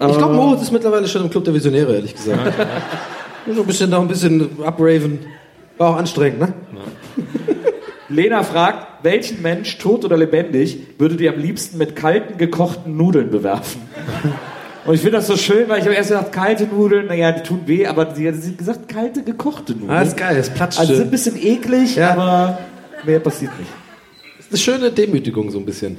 Ich 0.00 0.18
glaube, 0.18 0.34
Äh, 0.34 0.36
Moritz 0.36 0.62
ist 0.62 0.72
mittlerweile 0.72 1.08
schon 1.08 1.22
im 1.22 1.30
Club 1.30 1.44
der 1.44 1.54
Visionäre, 1.54 1.94
ehrlich 1.94 2.14
gesagt. 2.14 2.52
So 3.52 3.60
ein 3.60 3.66
bisschen, 3.66 3.90
noch 3.90 4.00
ein 4.00 4.08
bisschen 4.08 4.50
abraven. 4.64 5.20
War 5.78 5.90
auch 5.90 5.96
anstrengend, 5.96 6.40
ne? 6.40 6.52
Lena 8.08 8.42
fragt, 8.44 9.04
welchen 9.04 9.42
Mensch, 9.42 9.78
tot 9.78 10.04
oder 10.04 10.16
lebendig, 10.16 10.78
würdet 10.98 11.20
ihr 11.20 11.32
am 11.32 11.40
liebsten 11.40 11.76
mit 11.78 11.96
kalten, 11.96 12.38
gekochten 12.38 12.96
Nudeln 12.96 13.30
bewerfen? 13.30 13.80
Und 14.84 14.94
ich 14.94 15.00
finde 15.00 15.16
das 15.16 15.26
so 15.26 15.36
schön, 15.36 15.68
weil 15.68 15.78
ich 15.80 15.84
habe 15.84 15.94
erst 15.96 16.10
gedacht, 16.10 16.30
kalte 16.30 16.64
Nudeln, 16.66 17.06
naja, 17.06 17.32
die 17.32 17.42
tun 17.42 17.62
weh, 17.66 17.84
aber 17.86 18.14
sie 18.14 18.28
hat 18.28 18.34
gesagt, 18.56 18.88
kalte, 18.88 19.22
gekochte 19.24 19.72
Nudeln. 19.72 19.90
Ah, 19.90 20.02
ist 20.02 20.16
geil, 20.16 20.36
das 20.36 20.50
platscht 20.50 20.78
Also 20.78 20.90
schön. 20.92 20.98
sind 20.98 21.08
ein 21.08 21.10
bisschen 21.10 21.36
eklig, 21.42 21.96
Ja. 21.96 22.12
aber 22.12 22.58
mehr 23.04 23.18
passiert 23.18 23.50
nicht. 23.58 23.70
Das 24.50 24.60
ist 24.60 24.68
eine 24.68 24.78
schöne 24.78 24.90
Demütigung, 24.92 25.50
so 25.50 25.58
ein 25.58 25.64
bisschen. 25.66 25.98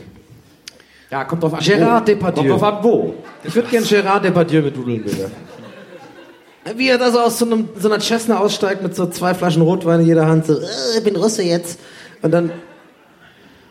Ja, 1.09 1.23
kommt 1.23 1.43
drauf 1.43 1.53
an. 1.53 1.59
Gérard 1.61 2.01
wo. 2.01 2.05
Depardieu. 2.05 2.41
Kommt 2.49 2.61
drauf 2.61 2.63
an, 2.63 2.83
wo. 2.83 3.13
Ich 3.43 3.55
würde 3.55 3.69
gern 3.69 3.83
Gérard 3.83 4.21
Depardieu 4.23 4.61
mit 4.61 4.75
Nudeln 4.77 5.03
bewerfen. 5.03 5.31
Wie 6.75 6.89
er 6.89 6.97
da 6.97 7.09
so 7.11 7.19
aus 7.19 7.39
so, 7.39 7.45
einem, 7.45 7.69
so 7.79 7.87
einer 7.89 8.01
Cessna 8.01 8.39
aussteigt 8.39 8.83
mit 8.83 8.93
so 8.93 9.05
zwei 9.07 9.33
Flaschen 9.33 9.61
Rotwein 9.61 10.01
in 10.01 10.07
jeder 10.07 10.27
Hand, 10.27 10.45
so, 10.45 10.53
äh, 10.59 10.65
ich 10.97 11.03
bin 11.03 11.15
Russe 11.15 11.43
jetzt. 11.43 11.79
Und 12.21 12.31
dann, 12.31 12.51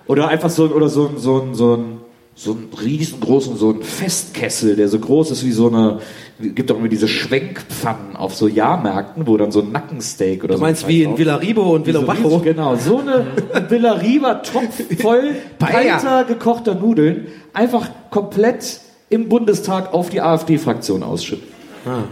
Oder 0.06 0.28
einfach 0.28 0.48
so, 0.50 0.64
oder 0.66 0.88
so, 0.88 1.08
ein- 1.08 1.18
so, 1.18 1.40
ein- 1.42 1.54
so 1.54 1.74
ein, 1.76 2.00
so 2.38 2.52
ein 2.52 2.68
riesengroßen, 2.78 3.56
so 3.56 3.70
ein 3.72 3.82
Festkessel, 3.82 4.76
der 4.76 4.88
so 4.88 4.98
groß 4.98 5.30
ist 5.30 5.44
wie 5.44 5.52
so 5.52 5.68
eine, 5.68 6.00
gibt 6.38 6.70
auch 6.70 6.76
immer 6.76 6.88
diese 6.88 7.08
Schwenkpfannen 7.08 8.14
auf 8.14 8.34
so 8.34 8.46
Jahrmärkten, 8.46 9.26
wo 9.26 9.38
dann 9.38 9.50
so 9.52 9.62
ein 9.62 9.72
Nackensteak 9.72 10.44
oder 10.44 10.52
du 10.54 10.58
so. 10.58 10.64
meinst 10.64 10.84
ein 10.84 10.88
wie 10.90 11.02
in 11.02 11.16
Villaribo 11.16 11.62
und 11.74 11.86
so 11.86 11.92
Villabajo? 11.92 12.28
riesig- 12.36 12.42
Genau, 12.44 12.76
so 12.76 12.98
eine 12.98 13.26
Villa 13.70 13.92
Riva 13.92 14.34
Topf 14.34 14.82
voll 15.00 15.34
kalter, 15.58 16.24
gekochter 16.24 16.74
Nudeln, 16.74 17.28
einfach 17.54 17.88
komplett 18.10 18.80
im 19.08 19.28
Bundestag 19.30 19.94
auf 19.94 20.10
die 20.10 20.20
AfD-Fraktion 20.20 21.02
ausschütten. 21.02 21.48
Ah. 21.86 22.02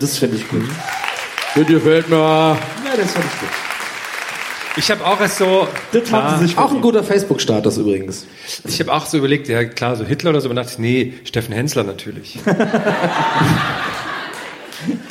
Das 0.00 0.16
finde 0.16 0.36
ich 0.36 0.48
gut. 0.48 0.62
Bitte 1.54 1.74
gefällt 1.74 2.08
mir. 2.08 2.16
Ja, 2.16 2.56
das 2.96 3.12
finde 3.12 3.28
ich 3.30 3.40
gut. 3.40 3.65
Ich 4.76 4.90
habe 4.90 5.04
auch 5.06 5.20
erst 5.20 5.38
so. 5.38 5.66
Das 5.92 6.12
haben 6.12 6.38
sie 6.38 6.46
sich 6.46 6.58
Auch 6.58 6.70
ein 6.72 6.82
guter 6.82 7.02
Facebook-Status 7.02 7.78
übrigens. 7.78 8.26
Ich 8.64 8.78
habe 8.80 8.92
auch 8.92 9.06
so 9.06 9.16
überlegt, 9.16 9.48
ja 9.48 9.64
klar, 9.64 9.96
so 9.96 10.04
Hitler 10.04 10.30
oder 10.30 10.40
so, 10.40 10.48
aber 10.48 10.54
dachte 10.54 10.72
ich, 10.72 10.78
nee, 10.78 11.14
Steffen 11.24 11.54
Hensler 11.54 11.84
natürlich. 11.84 12.38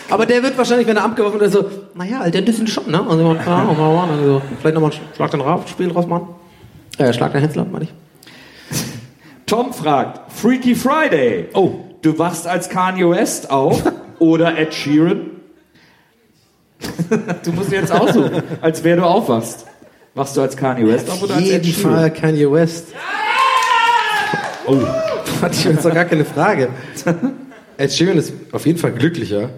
Aber 0.10 0.26
der 0.26 0.44
wird 0.44 0.58
wahrscheinlich, 0.58 0.88
wenn 0.88 0.98
er 0.98 1.04
abgeworfen 1.04 1.40
wird, 1.40 1.52
so, 1.52 1.70
naja, 1.96 2.22
Alter, 2.22 2.42
das 2.42 2.58
sind 2.58 2.70
schon, 2.70 2.90
ne? 2.90 3.02
Also, 3.02 3.36
keine 3.44 3.56
Ahnung, 3.56 3.78
mal, 3.78 3.94
mal, 3.94 4.10
also, 4.12 4.42
vielleicht 4.60 4.76
nochmal 4.76 4.92
ein 4.92 5.00
Schlag 5.16 5.32
den 5.32 5.42
Rauf, 5.42 5.68
Spiel 5.68 5.90
draus 5.90 6.06
machen. 6.06 6.28
Äh, 6.98 7.12
Schlag 7.12 7.32
den 7.32 7.42
Hensler, 7.42 7.66
meine 7.66 7.86
ich. 7.86 7.94
Tom 9.48 9.74
fragt, 9.74 10.32
Freaky 10.32 10.76
Friday. 10.76 11.50
Oh, 11.54 11.72
du 12.02 12.18
wachst 12.20 12.48
als 12.48 12.70
Kanye 12.70 13.10
West 13.10 13.50
auf 13.50 13.82
oder 14.20 14.58
Ed 14.58 14.74
Sheeran? 14.74 15.32
du 17.44 17.52
musst 17.52 17.72
jetzt 17.72 17.92
aussuchen, 17.92 18.44
als 18.62 18.84
wer 18.84 18.96
du 18.98 19.04
aufwachst. 19.04 19.66
Wachst 20.14 20.38
du 20.38 20.42
als 20.42 20.56
Kanye 20.56 20.88
West 20.88 21.10
auf 21.10 21.22
oder 21.22 21.36
als 21.36 21.50
Ed 21.50 21.66
jeden 21.66 21.82
Sheeran? 21.82 21.96
Fall 21.96 22.14
Kanye 22.14 22.52
West. 22.52 22.88
Oh, 24.66 24.78
hatte 25.42 25.56
ich 25.56 25.66
jetzt 25.66 25.84
doch 25.84 25.94
gar 25.94 26.06
keine 26.06 26.26
Frage. 26.26 26.70
Ed 27.78 27.92
Sheeran 27.92 28.18
ist 28.18 28.34
auf 28.52 28.66
jeden 28.66 28.80
Fall 28.80 28.94
glücklicher 28.94 29.50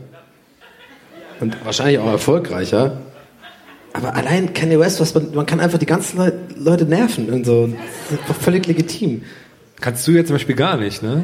und 1.40 1.64
wahrscheinlich 1.64 2.00
auch 2.00 2.08
erfolgreicher. 2.08 2.98
Aber 3.94 4.16
allein 4.16 4.54
Kanye 4.54 4.80
West, 4.80 5.00
was 5.00 5.14
man, 5.14 5.34
man 5.34 5.46
kann 5.46 5.60
einfach 5.60 5.78
die 5.78 5.86
ganzen 5.86 6.18
Leu 6.18 6.32
Leute 6.58 6.86
nerven 6.86 7.30
und 7.30 7.46
so. 7.46 7.68
Das 8.10 8.20
ist 8.20 8.30
doch 8.30 8.36
völlig 8.36 8.66
legitim. 8.68 9.24
Kannst 9.80 10.08
du 10.08 10.12
jetzt 10.12 10.28
zum 10.28 10.36
Beispiel 10.36 10.56
gar 10.56 10.78
nicht, 10.78 11.04
ne? 11.04 11.24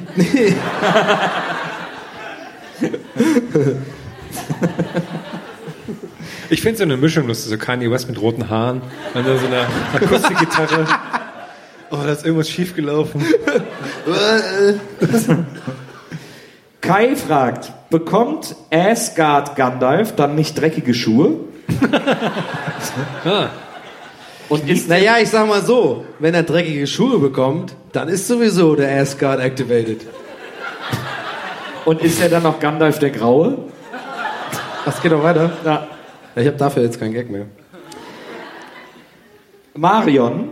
Ich 6.53 6.61
finde 6.61 6.77
so 6.77 6.83
eine 6.83 6.97
Mischung 6.97 7.25
lustig, 7.25 7.49
so 7.49 7.57
Kanye 7.57 7.89
West 7.89 8.07
mit 8.07 8.21
roten 8.21 8.47
Haaren 8.47 8.83
und 9.15 9.25
dann 9.25 9.39
so 9.39 9.47
eine 9.47 9.65
Akustikgitarre. 9.91 10.85
Oh, 11.89 11.97
da 11.97 12.11
ist 12.11 12.23
irgendwas 12.23 12.47
schiefgelaufen. 12.47 13.25
Kai 16.79 17.15
fragt, 17.15 17.71
bekommt 17.89 18.55
Asgard 18.71 19.55
Gandalf 19.55 20.15
dann 20.15 20.35
nicht 20.35 20.53
dreckige 20.53 20.93
Schuhe? 20.93 21.37
Ah. 23.25 23.47
Und 24.47 24.69
ist 24.69 24.87
Naja, 24.87 25.15
ich 25.19 25.29
sag 25.31 25.47
mal 25.47 25.63
so, 25.63 26.05
wenn 26.19 26.35
er 26.35 26.43
dreckige 26.43 26.85
Schuhe 26.85 27.17
bekommt, 27.17 27.73
dann 27.93 28.09
ist 28.09 28.27
sowieso 28.27 28.75
der 28.75 29.01
Asgard 29.01 29.39
activated. 29.39 30.01
Und 31.85 32.01
ist 32.03 32.21
er 32.21 32.29
dann 32.29 32.43
noch 32.43 32.59
Gandalf 32.59 32.99
der 32.99 33.09
Graue? 33.09 33.57
Was 34.85 35.01
geht 35.01 35.11
noch 35.11 35.23
weiter? 35.23 35.51
Ja. 35.65 35.87
Ich 36.35 36.47
habe 36.47 36.57
dafür 36.57 36.83
jetzt 36.83 36.99
keinen 36.99 37.13
Gag 37.13 37.29
mehr. 37.29 37.45
Marion 39.75 40.49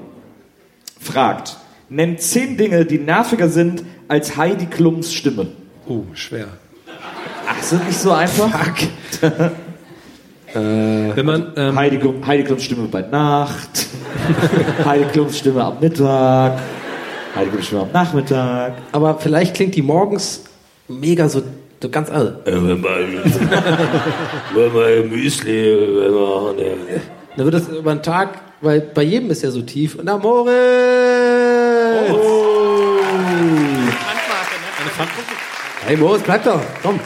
fragt, 0.99 1.57
nennt 1.89 2.21
zehn 2.21 2.57
Dinge, 2.57 2.85
die 2.85 2.97
nerviger 2.99 3.49
sind 3.49 3.83
als 4.07 4.37
Heidi 4.37 4.65
Klums 4.65 5.13
Stimme. 5.13 5.47
Oh, 5.87 6.03
schwer. 6.13 6.47
Ach, 7.47 7.61
sind 7.61 7.85
nicht 7.87 7.99
so 7.99 8.11
einfach? 8.11 8.49
Wenn 10.53 11.25
man, 11.25 11.53
ähm, 11.55 11.75
Heidi, 11.77 11.97
Klum- 11.97 12.25
Heidi 12.25 12.43
Klums 12.43 12.63
Stimme 12.63 12.87
bei 12.87 13.01
Nacht. 13.03 13.87
Heidi 14.85 15.05
Klums 15.05 15.37
Stimme 15.37 15.63
am 15.63 15.79
Mittag. 15.79 16.59
Heidi 17.35 17.49
Klums 17.51 17.67
Stimme 17.67 17.81
am 17.83 17.91
Nachmittag. 17.93 18.73
Aber 18.91 19.17
vielleicht 19.19 19.55
klingt 19.55 19.75
die 19.75 19.81
morgens 19.81 20.43
mega 20.89 21.29
so, 21.29 21.41
so 21.81 21.89
ganz 21.89 22.09
anders. 22.09 22.35
Wenn 22.45 22.81
man 24.73 25.09
Müsli, 25.09 25.77
wenn 25.99 26.13
man. 26.13 26.55
Dann 27.37 27.45
wird 27.45 27.53
das 27.55 27.67
über 27.69 27.93
den 27.95 28.03
Tag, 28.03 28.29
weil 28.61 28.81
bei 28.81 29.03
jedem 29.03 29.31
ist 29.31 29.41
ja 29.43 29.51
so 29.51 29.61
tief. 29.61 29.95
Und 29.95 30.07
Amore! 30.09 30.51
Ey, 35.87 35.97
Moritz, 35.97 36.23
bleib 36.23 36.43
doch. 36.43 36.61
Komm. 36.83 36.99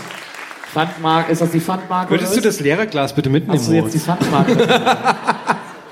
Pfandmark, 0.73 1.29
ist 1.29 1.41
das 1.41 1.51
die 1.51 1.61
Pfandmarke? 1.61 2.11
Würdest 2.11 2.35
du 2.35 2.41
das 2.41 2.59
Lehrerglas 2.59 3.13
bitte 3.15 3.29
mitnehmen? 3.29 3.57
Hast 3.57 3.69
du 3.69 3.73
jetzt 3.75 3.93
die 3.93 3.97
Moritz? 3.97 4.25
Pfandmarke? 4.25 4.57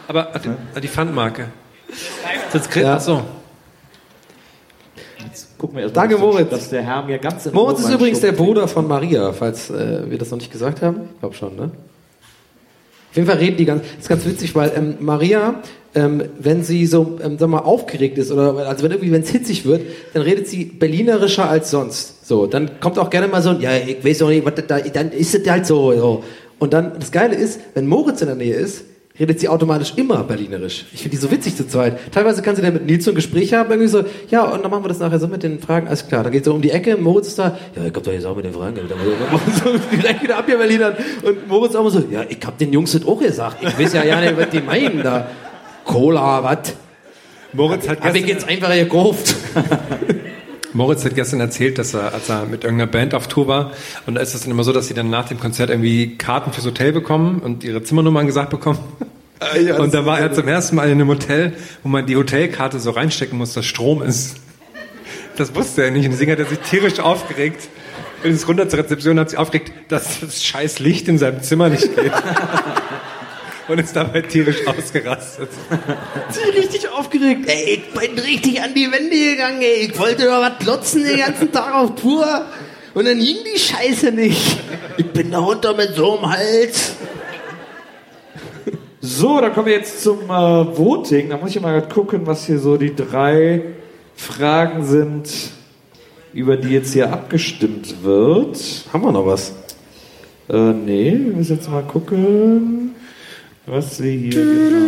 Aber 0.10 0.28
die, 0.44 0.82
die 0.82 0.88
Pfandmarke. 0.88 1.48
Das 2.52 2.70
kriegt, 2.70 2.86
Ja. 2.86 3.00
so. 3.00 3.24
Gucken 5.64 5.78
wir 5.78 5.84
erst 5.84 5.96
mal, 5.96 6.02
Danke, 6.02 6.16
dass 6.16 6.22
Moritz. 6.22 6.50
Dass 6.50 6.70
der 6.72 6.84
Herr 6.84 7.04
mir 7.04 7.20
ganz 7.20 7.46
in 7.46 7.54
Moritz 7.54 7.80
ist 7.80 7.90
übrigens 7.90 8.20
der 8.20 8.34
Bruder 8.34 8.68
von 8.68 8.86
Maria, 8.86 9.32
falls 9.32 9.70
äh, 9.70 10.02
wir 10.10 10.18
das 10.18 10.30
noch 10.30 10.38
nicht 10.38 10.52
gesagt 10.52 10.82
haben. 10.82 11.08
Ich 11.14 11.20
glaube 11.22 11.36
schon, 11.36 11.56
ne? 11.56 11.72
Auf 13.10 13.16
jeden 13.16 13.30
Fall 13.30 13.38
reden 13.38 13.56
die 13.56 13.64
ganz, 13.64 13.84
das 13.84 14.00
ist 14.00 14.10
ganz 14.10 14.26
witzig, 14.26 14.56
weil 14.56 14.74
ähm, 14.76 14.96
Maria, 15.00 15.62
ähm, 15.96 16.22
wenn 16.38 16.66
sie 16.66 16.86
so, 16.86 17.18
ähm, 17.24 17.38
sag 17.40 17.48
mal, 17.48 17.60
aufgeregt 17.60 18.18
ist 18.18 18.30
oder 18.30 18.58
also 18.68 18.84
wenn 18.84 18.92
irgendwie, 18.92 19.14
wenn 19.14 19.22
es 19.22 19.30
hitzig 19.30 19.64
wird, 19.64 19.84
dann 20.14 20.24
redet 20.24 20.50
sie 20.50 20.66
berlinerischer 20.66 21.50
als 21.50 21.72
sonst. 21.72 22.28
So, 22.28 22.46
dann 22.46 22.82
kommt 22.82 23.00
auch 23.00 23.10
gerne 23.10 23.30
mal 23.30 23.42
so, 23.42 23.52
ein, 23.52 23.62
ja, 23.62 23.78
ich 23.78 24.04
weiß 24.04 24.22
auch 24.24 24.28
nicht, 24.28 24.44
was 24.44 24.56
da, 24.68 24.80
dann 24.82 25.14
ist 25.14 25.34
es 25.34 25.50
halt 25.50 25.66
so, 25.66 25.94
so. 25.94 26.26
Und 26.60 26.74
dann, 26.74 27.00
das 27.00 27.14
Geile 27.14 27.36
ist, 27.36 27.62
wenn 27.74 27.88
Moritz 27.88 28.20
in 28.20 28.28
der 28.28 28.36
Nähe 28.36 28.56
ist, 28.56 28.84
redet 29.20 29.40
sie 29.40 29.48
automatisch 29.48 29.94
immer 29.96 30.24
berlinerisch. 30.24 30.86
Ich 30.92 31.02
finde 31.02 31.16
die 31.16 31.22
so 31.22 31.30
witzig 31.30 31.56
zu 31.56 31.68
zweit. 31.68 32.12
Teilweise 32.12 32.42
kann 32.42 32.56
sie 32.56 32.62
dann 32.64 32.74
mit 32.74 32.86
Nils 32.86 33.06
so 33.06 33.12
ein 33.12 33.16
Gespräch 33.16 33.54
haben, 33.54 33.70
irgendwie 33.70 33.88
so, 33.88 34.04
ja, 34.30 34.44
und 34.44 34.64
dann 34.64 34.72
machen 34.72 34.84
wir 34.84 34.88
das 34.88 35.00
nachher 35.00 35.20
so 35.20 35.28
mit 35.28 35.44
den 35.44 35.60
Fragen, 35.60 35.88
alles 35.88 36.08
klar. 36.08 36.24
Dann 36.24 36.32
geht 36.32 36.46
so 36.46 36.54
um 36.54 36.62
die 36.62 36.72
Ecke, 36.72 36.98
Moritz 36.98 37.28
ist 37.28 37.40
da, 37.40 37.58
ja, 37.76 37.86
ich 37.86 37.94
hab 37.94 38.04
doch 38.04 38.12
jetzt 38.12 38.26
auch 38.26 38.36
mit 38.36 38.46
den 38.46 38.54
Fragen, 38.54 38.76
dann 38.76 38.98
so 39.64 39.96
direkt 39.96 40.24
wieder 40.24 40.38
ab 40.38 40.46
hier 40.48 40.58
Berlinern. 40.58 40.96
Und 41.24 41.48
Moritz 41.48 41.76
auch 41.76 41.82
immer 41.82 41.92
so, 41.92 42.04
ja, 42.10 42.24
ich 42.28 42.40
hab 42.44 42.58
den 42.58 42.74
Jungs 42.74 42.94
das 42.94 43.06
auch 43.06 43.20
gesagt. 43.20 43.58
Ich 43.62 43.78
weiß 43.78 43.94
ja 43.94 44.04
ja 44.04 44.20
nicht, 44.20 44.38
was 44.38 44.50
die 44.50 44.62
meinen 44.62 45.04
da. 45.04 45.28
Cola, 45.86 46.44
was? 46.44 46.74
Moritz 47.54 47.88
hat 47.88 48.02
Hab 48.02 48.16
ich 48.16 48.26
jetzt 48.26 48.48
einfach 48.48 48.74
gekauft. 48.74 49.36
Moritz 50.74 51.06
hat 51.06 51.16
gestern 51.16 51.40
erzählt, 51.40 51.78
dass 51.78 51.94
er, 51.94 52.14
als 52.14 52.30
er 52.30 52.46
mit 52.46 52.64
irgendeiner 52.64 52.92
Band 52.92 53.14
auf 53.14 53.28
Tour 53.28 53.48
war, 53.48 53.72
und 54.06 54.16
da 54.16 54.22
ist 54.22 54.34
es 54.34 54.42
dann 54.42 54.52
immer 54.52 54.64
so, 54.64 54.74
dass 54.74 54.88
sie 54.88 54.94
dann 54.94 55.10
nach 55.10 55.28
dem 55.28 55.40
Konzert 55.40 55.70
irgendwie 55.70 56.18
Karten 56.18 56.52
fürs 56.52 56.66
Hotel 56.66 56.92
bekommen 56.92 57.40
und 57.40 57.64
ihre 57.64 57.84
Zimmernummern 57.84 58.26
gesagt 58.26 58.50
bekommen. 58.50 58.80
und 59.78 59.94
da 59.94 60.06
war 60.06 60.20
er 60.20 60.32
zum 60.34 60.48
ersten 60.48 60.76
Mal 60.76 60.86
in 60.86 60.94
einem 60.94 61.10
Hotel, 61.10 61.54
wo 61.84 61.90
man 61.90 62.06
die 62.06 62.16
Hotelkarte 62.16 62.80
so 62.80 62.92
reinstecken 62.92 63.38
muss, 63.38 63.54
dass 63.54 63.66
Strom 63.66 64.02
ist. 64.02 64.38
Das 65.36 65.54
wusste 65.56 65.84
er 65.84 65.92
nicht 65.92 66.06
und 66.06 66.12
deswegen 66.12 66.32
hat 66.32 66.40
er 66.40 66.46
sich 66.46 66.60
tierisch 66.60 67.00
aufgeregt. 67.00 67.68
Und 68.24 68.32
ist 68.32 68.48
runter 68.48 68.70
zur 68.70 68.80
Rezeption 68.80 69.20
hat 69.20 69.32
sich 69.32 69.40
aufgeregt, 69.40 69.74
dass 69.90 70.22
das 70.22 70.46
scheiß 70.46 70.80
Licht 70.80 71.08
in 71.08 71.18
seinem 71.18 71.42
Zimmer 71.42 71.70
nicht 71.70 71.94
geht. 71.96 72.12
und 73.68 73.80
ist 73.80 73.96
dabei 73.96 74.22
tierisch 74.22 74.68
ausgerastet. 74.68 75.50
Sie 76.30 76.50
richtig 76.60 76.90
aufgeregt. 76.90 77.48
Ey, 77.48 77.76
ich 77.76 77.94
bin 77.94 78.20
richtig 78.20 78.62
an 78.62 78.74
die 78.74 78.92
Wände 78.92 79.16
gegangen, 79.16 79.62
ey. 79.62 79.88
Ich 79.88 80.00
wollte 80.00 80.26
doch 80.26 80.42
was 80.42 80.60
klotzen 80.60 81.04
den 81.04 81.18
ganzen 81.18 81.52
Tag 81.52 81.74
auf 81.74 81.96
Tour. 81.96 82.46
Und 82.94 83.08
dann 83.08 83.18
ging 83.18 83.38
die 83.54 83.60
Scheiße 83.60 84.12
nicht. 84.12 84.60
Ich 84.98 85.08
bin 85.12 85.32
da 85.32 85.40
runter 85.40 85.74
mit 85.76 85.96
so 85.96 86.18
einem 86.18 86.30
Hals. 86.30 86.94
So, 89.02 89.42
dann 89.42 89.54
kommen 89.54 89.66
wir 89.66 89.74
jetzt 89.74 90.02
zum 90.04 90.20
äh, 90.26 90.30
Voting. 90.30 91.30
Da 91.30 91.38
muss 91.38 91.56
ich 91.56 91.62
mal 91.62 91.80
grad 91.80 91.94
gucken, 91.94 92.26
was 92.26 92.46
hier 92.46 92.60
so 92.60 92.78
die 92.78 92.96
drei 92.96 93.62
Fragen 94.16 94.86
sind, 94.86 95.30
über 96.34 96.56
die 96.56 96.70
jetzt 96.70 96.94
hier 96.94 97.12
abgestimmt 97.12 98.04
wird. 98.04 98.58
Haben 98.94 99.04
wir 99.04 99.12
noch 99.12 99.26
was? 99.26 99.54
Äh, 100.50 100.56
nee, 100.56 101.12
wir 101.12 101.36
müssen 101.36 101.56
jetzt 101.56 101.70
mal 101.70 101.84
gucken, 101.84 102.93
was 103.66 104.02
wir 104.02 104.12
hier 104.12 104.32
genau. 104.32 104.84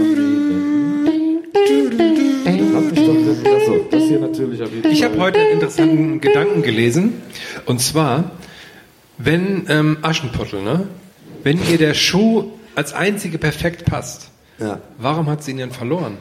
Hab 2.76 2.92
ich 2.92 3.00
doch, 3.06 3.52
achso, 3.56 3.86
das 3.90 4.04
hier 4.04 4.20
natürlich 4.20 4.62
auf 4.62 4.70
jeden 4.70 4.84
Fall. 4.84 4.92
Ich 4.92 5.04
habe 5.04 5.18
heute 5.20 5.40
einen 5.40 5.52
interessanten 5.54 6.22
Gedanken 6.22 6.62
gelesen. 6.62 7.22
Und 7.66 7.80
zwar, 7.80 8.32
wenn 9.18 9.66
ähm, 9.70 9.98
Aschenputtel, 10.02 10.62
ne? 10.62 10.88
Wenn 11.44 11.60
ihr 11.70 11.78
der 11.78 11.94
Schuh 11.94 12.52
als 12.76 12.94
einzige 12.94 13.38
perfekt 13.38 13.86
passt, 13.86 14.30
Ja. 14.60 14.80
warum 14.98 15.28
hat 15.28 15.44
sie 15.44 15.52
ihn 15.52 15.58
denn 15.58 15.72
verloren? 15.72 16.18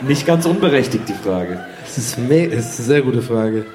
Nicht 0.00 0.26
ganz 0.26 0.46
unberechtigt, 0.46 1.08
die 1.08 1.14
Frage. 1.14 1.64
Das 1.82 1.98
ist, 1.98 2.16
das 2.16 2.22
ist 2.22 2.30
eine 2.30 2.62
sehr 2.62 3.02
gute 3.02 3.20
Frage. 3.20 3.66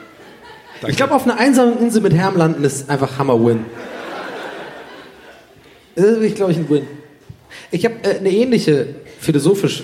Ich 0.88 0.98
glaube, 0.98 1.14
auf 1.14 1.24
einer 1.24 1.38
einsamen 1.38 1.80
Insel 1.80 2.02
mit 2.02 2.14
Herm 2.14 2.36
landen 2.36 2.64
ist 2.64 2.90
einfach 2.90 3.18
Hammer-Win. 3.18 3.66
Das 5.96 6.06
ist 6.06 6.36
glaube 6.36 6.52
ich, 6.52 6.58
ein 6.58 6.70
Win. 6.70 6.88
Ich 7.72 7.86
habe 7.86 7.96
äh, 8.04 8.18
eine 8.18 8.30
ähnliche 8.30 8.96
philosophische 9.20 9.84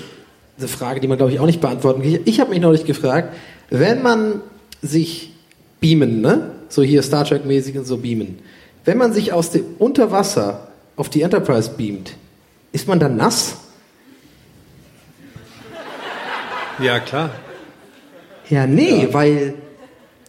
Frage, 0.68 1.00
die 1.00 1.08
man, 1.08 1.18
glaube 1.18 1.32
ich, 1.32 1.40
auch 1.40 1.46
nicht 1.46 1.62
beantworten 1.62 2.02
kann. 2.02 2.12
Ich, 2.12 2.22
ich 2.26 2.40
habe 2.40 2.50
mich 2.50 2.60
neulich 2.60 2.86
gefragt, 2.86 3.34
wenn 3.70 4.02
man 4.02 4.42
sich 4.82 5.34
beamen, 5.80 6.22
ne? 6.22 6.52
so 6.70 6.84
hier 6.84 7.02
Star 7.02 7.26
Trek-mäßig 7.26 7.78
und 7.78 7.86
so 7.86 7.98
beamen, 7.98 8.40
wenn 8.86 8.98
man 8.98 9.14
sich 9.14 9.34
aus 9.34 9.52
dem 9.52 9.64
Unterwasser 9.78 10.68
auf 10.96 11.10
die 11.10 11.22
Enterprise 11.22 11.72
beamt, 11.78 12.16
ist 12.72 12.88
man 12.88 13.00
dann 13.00 13.16
nass? 13.18 13.58
Ja, 16.82 17.00
klar. 17.00 17.32
Ja, 18.50 18.66
nee, 18.66 19.08
weil 19.12 19.56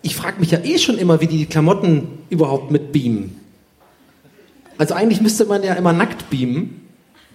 ich 0.03 0.17
frage 0.17 0.41
mich 0.41 0.51
ja 0.51 0.59
eh 0.63 0.79
schon 0.79 0.99
immer, 0.99 1.21
wie 1.21 1.27
die 1.27 1.47
Klamotten 1.47 2.09
überhaupt 2.31 2.71
mit 2.71 2.93
beamen. 2.93 3.37
Also 4.79 4.95
eigentlich 4.95 5.21
müsste 5.21 5.45
man 5.45 5.63
ja 5.63 5.75
immer 5.75 5.93
nackt 5.93 6.31
beamen. 6.31 6.89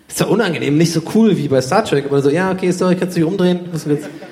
Ist 0.08 0.20
ja 0.20 0.28
unangenehm, 0.28 0.78
nicht 0.78 0.92
so 0.92 1.02
cool 1.14 1.38
wie 1.38 1.48
bei 1.48 1.62
Star 1.62 1.84
Trek, 1.84 2.06
aber 2.06 2.22
so, 2.22 2.30
ja, 2.30 2.52
okay, 2.52 2.72
sorry, 2.72 2.96
kannst 2.96 3.16
du 3.16 3.22
dich 3.22 3.30
umdrehen? 3.30 3.62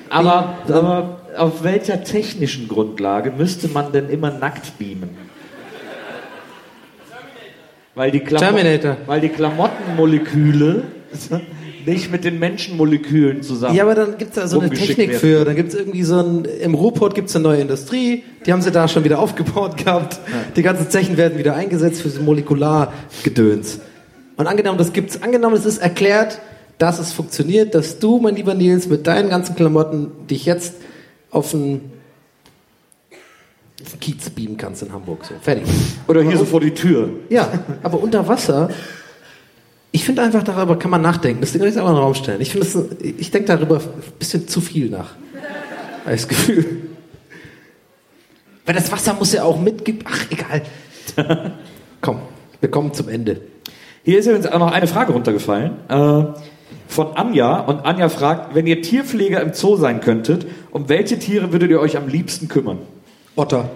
Aber, 0.08 0.58
aber 0.68 1.20
auf 1.36 1.64
welcher 1.64 2.04
technischen 2.04 2.68
Grundlage 2.68 3.32
müsste 3.32 3.68
man 3.68 3.92
denn 3.92 4.08
immer 4.08 4.30
nackt 4.30 4.78
beamen? 4.78 5.10
Weil 7.96 8.10
die, 8.10 8.20
Klamo 8.20 8.44
Terminator. 8.44 8.96
weil 9.06 9.20
die 9.20 9.28
Klamottenmoleküle 9.28 10.82
nicht 11.86 12.10
mit 12.10 12.24
den 12.24 12.38
Menschenmolekülen 12.38 13.42
zusammen. 13.42 13.74
Ja, 13.74 13.84
aber 13.84 13.94
dann 13.94 14.18
gibt's 14.18 14.36
da 14.36 14.46
so 14.46 14.60
eine 14.60 14.70
Technik 14.70 15.08
werden. 15.10 15.20
für. 15.20 15.44
Dann 15.44 15.56
gibt's 15.56 15.74
irgendwie 15.74 16.02
so 16.02 16.18
ein, 16.18 16.44
im 16.44 16.74
Ruhrport 16.74 17.14
gibt's 17.14 17.34
eine 17.34 17.42
neue 17.44 17.60
Industrie, 17.60 18.24
die 18.46 18.52
haben 18.52 18.62
sie 18.62 18.70
da 18.70 18.88
schon 18.88 19.04
wieder 19.04 19.18
aufgebaut 19.18 19.76
gehabt. 19.84 20.18
Die 20.56 20.62
ganzen 20.62 20.90
Zechen 20.90 21.16
werden 21.16 21.38
wieder 21.38 21.54
eingesetzt 21.54 22.02
für 22.02 22.10
so 22.10 22.22
Molekulargedöns. 22.22 23.80
Und 24.36 24.46
angenommen, 24.46 24.78
das 24.78 24.92
gibt's, 24.92 25.22
angenommen, 25.22 25.56
es 25.56 25.64
ist 25.64 25.78
erklärt, 25.78 26.40
dass 26.78 26.98
es 26.98 27.12
funktioniert, 27.12 27.74
dass 27.74 27.98
du, 27.98 28.18
mein 28.18 28.34
lieber 28.34 28.54
Nils, 28.54 28.88
mit 28.88 29.06
deinen 29.06 29.28
ganzen 29.28 29.54
Klamotten 29.54 30.10
dich 30.28 30.44
jetzt 30.44 30.74
auf 31.30 31.54
einen 31.54 31.92
Kiez 34.00 34.30
beamen 34.30 34.56
kannst 34.56 34.82
in 34.82 34.92
Hamburg. 34.92 35.24
So, 35.24 35.34
fertig. 35.40 35.64
Oder 36.08 36.22
hier 36.22 36.36
so 36.36 36.44
vor 36.44 36.60
die 36.60 36.72
Tür. 36.72 37.10
Ja, 37.28 37.48
aber 37.82 38.02
unter 38.02 38.26
Wasser, 38.26 38.70
ich 39.94 40.04
finde 40.04 40.22
einfach, 40.22 40.42
darüber 40.42 40.76
kann 40.76 40.90
man 40.90 41.02
nachdenken. 41.02 41.40
Das 41.40 41.52
Ding 41.52 41.60
kann 41.60 41.70
ich 41.70 41.76
einfach 41.76 41.90
in 41.90 41.94
den 41.94 42.02
Raum 42.02 42.14
stellen. 42.14 42.40
Ich 42.40 42.52
das- 42.52 42.76
ich 43.00 43.30
denke 43.30 43.46
darüber 43.46 43.76
ein 43.76 44.02
bisschen 44.18 44.48
zu 44.48 44.60
viel 44.60 44.90
nach. 44.90 45.14
Das 46.04 46.26
Gefühl. 46.26 46.64
Weil 48.66 48.74
das 48.74 48.90
Wasser 48.90 49.14
muss 49.14 49.32
ja 49.32 49.44
auch 49.44 49.60
mitgeben. 49.60 50.00
Ach, 50.10 50.26
egal. 50.30 50.62
Komm, 52.00 52.18
wir 52.60 52.70
kommen 52.72 52.92
zum 52.92 53.08
Ende. 53.08 53.40
Hier 54.02 54.18
ist 54.18 54.26
übrigens 54.26 54.46
auch 54.48 54.58
noch 54.58 54.72
eine 54.72 54.88
Frage 54.88 55.12
runtergefallen. 55.12 55.72
Äh, 55.88 56.24
von 56.88 57.16
Anja. 57.16 57.60
Und 57.60 57.84
Anja 57.86 58.08
fragt, 58.08 58.54
wenn 58.56 58.66
ihr 58.66 58.82
Tierpfleger 58.82 59.40
im 59.42 59.52
Zoo 59.52 59.76
sein 59.76 60.00
könntet, 60.00 60.44
um 60.72 60.88
welche 60.88 61.20
Tiere 61.20 61.52
würdet 61.52 61.70
ihr 61.70 61.78
euch 61.78 61.96
am 61.96 62.08
liebsten 62.08 62.48
kümmern? 62.48 62.78
Otter. 63.36 63.70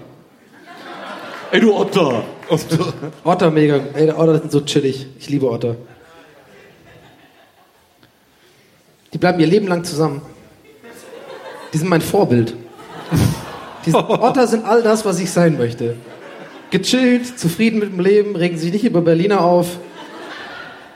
Ey, 1.52 1.60
du 1.60 1.74
Otter! 1.74 2.24
Otter, 2.50 2.92
Otter 3.24 3.50
mega. 3.52 3.78
Ey, 3.94 4.10
Otter 4.10 4.38
sind 4.40 4.50
so 4.50 4.62
chillig. 4.62 5.06
Ich 5.20 5.30
liebe 5.30 5.48
Otter. 5.48 5.76
Die 9.12 9.18
bleiben 9.18 9.40
ihr 9.40 9.46
Leben 9.46 9.66
lang 9.66 9.84
zusammen. 9.84 10.22
Die 11.72 11.78
sind 11.78 11.88
mein 11.88 12.00
Vorbild. 12.00 12.54
Die 13.86 13.94
Otter 13.94 14.46
sind 14.46 14.64
all 14.64 14.82
das, 14.82 15.04
was 15.04 15.18
ich 15.18 15.30
sein 15.30 15.56
möchte. 15.56 15.96
Gechillt, 16.70 17.38
zufrieden 17.38 17.78
mit 17.80 17.92
dem 17.92 18.00
Leben, 18.00 18.36
regen 18.36 18.58
sich 18.58 18.72
nicht 18.72 18.84
über 18.84 19.00
Berliner 19.00 19.40
auf, 19.40 19.78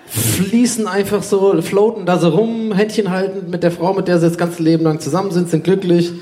fließen 0.07 0.87
einfach 0.87 1.23
so, 1.23 1.61
floaten 1.63 2.05
da 2.05 2.19
so 2.19 2.29
rum, 2.29 2.73
Händchen 2.73 3.11
halten 3.11 3.49
mit 3.49 3.63
der 3.63 3.71
Frau, 3.71 3.95
mit 3.95 4.09
der 4.09 4.19
sie 4.19 4.29
das 4.29 4.37
ganze 4.37 4.63
Leben 4.63 4.85
lang 4.85 5.01
zusammen 5.01 5.31
sind, 5.31 5.49
sind 5.49 5.65
glücklich. 5.65 6.13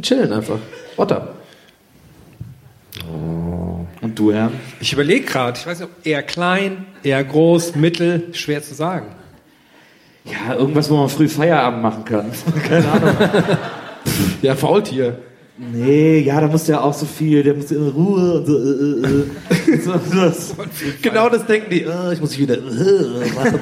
Chillen 0.00 0.32
einfach. 0.32 0.58
Otter. 0.96 1.34
Und 4.00 4.18
du, 4.18 4.32
Herr? 4.32 4.50
Ich 4.80 4.92
überlege 4.92 5.26
gerade, 5.26 5.58
ich 5.58 5.66
weiß 5.66 5.80
nicht, 5.80 5.88
ob 5.90 6.06
eher 6.06 6.22
klein, 6.22 6.86
eher 7.02 7.22
groß, 7.22 7.74
mittel, 7.74 8.28
schwer 8.32 8.62
zu 8.62 8.74
sagen. 8.74 9.08
Ja, 10.26 10.54
irgendwas, 10.56 10.90
wo 10.90 10.96
man 10.96 11.08
früh 11.08 11.28
Feierabend 11.28 11.82
machen 11.82 12.04
kann. 12.04 12.26
Keine 12.68 12.90
Ahnung. 12.90 13.14
Ja, 14.42 14.54
Faultier. 14.54 15.18
Nee, 15.58 16.18
ja, 16.20 16.40
da 16.40 16.48
muss 16.48 16.64
der 16.64 16.84
auch 16.84 16.92
so 16.92 17.06
viel, 17.06 17.42
der 17.42 17.54
muss 17.54 17.70
in 17.70 17.88
Ruhe 17.88 18.40
und 18.40 18.46
so. 18.46 18.58
Äh, 18.58 19.70
äh, 19.70 19.74
äh. 19.74 19.80
so, 19.80 19.92
so. 19.92 20.54
Genau 21.00 21.28
das 21.30 21.46
denken 21.46 21.70
die. 21.70 21.86
"Ah, 21.86 22.12
ich 22.12 22.20
muss 22.20 22.30
mich 22.30 22.40
wieder 22.40 22.56
äh, 22.56 23.34
machen. 23.34 23.60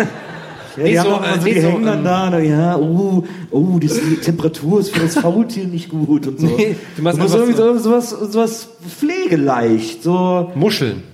Ja, 0.76 0.84
die, 0.84 0.98
haben 0.98 1.24
immer 1.24 1.38
so, 1.38 1.46
die 1.46 1.52
hängen 1.54 1.86
dann 1.86 2.02
da, 2.02 2.30
na, 2.30 2.40
ja, 2.40 2.76
oh, 2.76 3.22
oh, 3.52 3.78
die, 3.78 3.86
die 3.86 4.16
Temperatur 4.16 4.80
ist 4.80 4.92
für 4.92 5.02
das 5.02 5.14
Faultier 5.14 5.66
nicht 5.66 5.88
gut 5.88 6.26
und 6.26 6.40
so. 6.40 6.46
Nee, 6.46 6.74
du 6.96 7.02
machst 7.02 7.18
du 7.18 7.22
musst 7.22 7.34
irgendwie 7.36 7.54
so, 7.54 7.78
sowas, 7.78 8.10
sowas 8.10 8.68
pflegeleicht, 8.98 10.02
so. 10.02 10.50
Muscheln. 10.56 11.04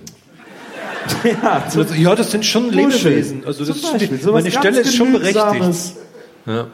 Ja, 1.23 1.63
Also, 1.65 1.81
ja, 1.93 2.15
das 2.15 2.31
sind 2.31 2.45
schon 2.45 2.65
Muscheln. 2.65 2.89
Lebewesen. 2.89 3.43
Also 3.45 3.65
das 3.65 3.81
Zum 3.81 3.91
Beispiel, 3.93 4.17
ist, 4.17 4.25
meine 4.25 4.51
Stelle 4.51 4.79
ist 4.81 4.95
schon 4.95 5.11
berechtigt. 5.11 5.95
Ja. 6.45 6.67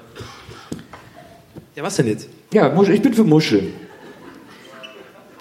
Ja, 1.75 1.83
was 1.83 1.95
denn 1.95 2.07
jetzt? 2.07 2.27
Ja, 2.53 2.69
Muschel, 2.69 2.95
ich 2.95 3.01
bin 3.01 3.13
für 3.13 3.23
Muscheln. 3.23 3.73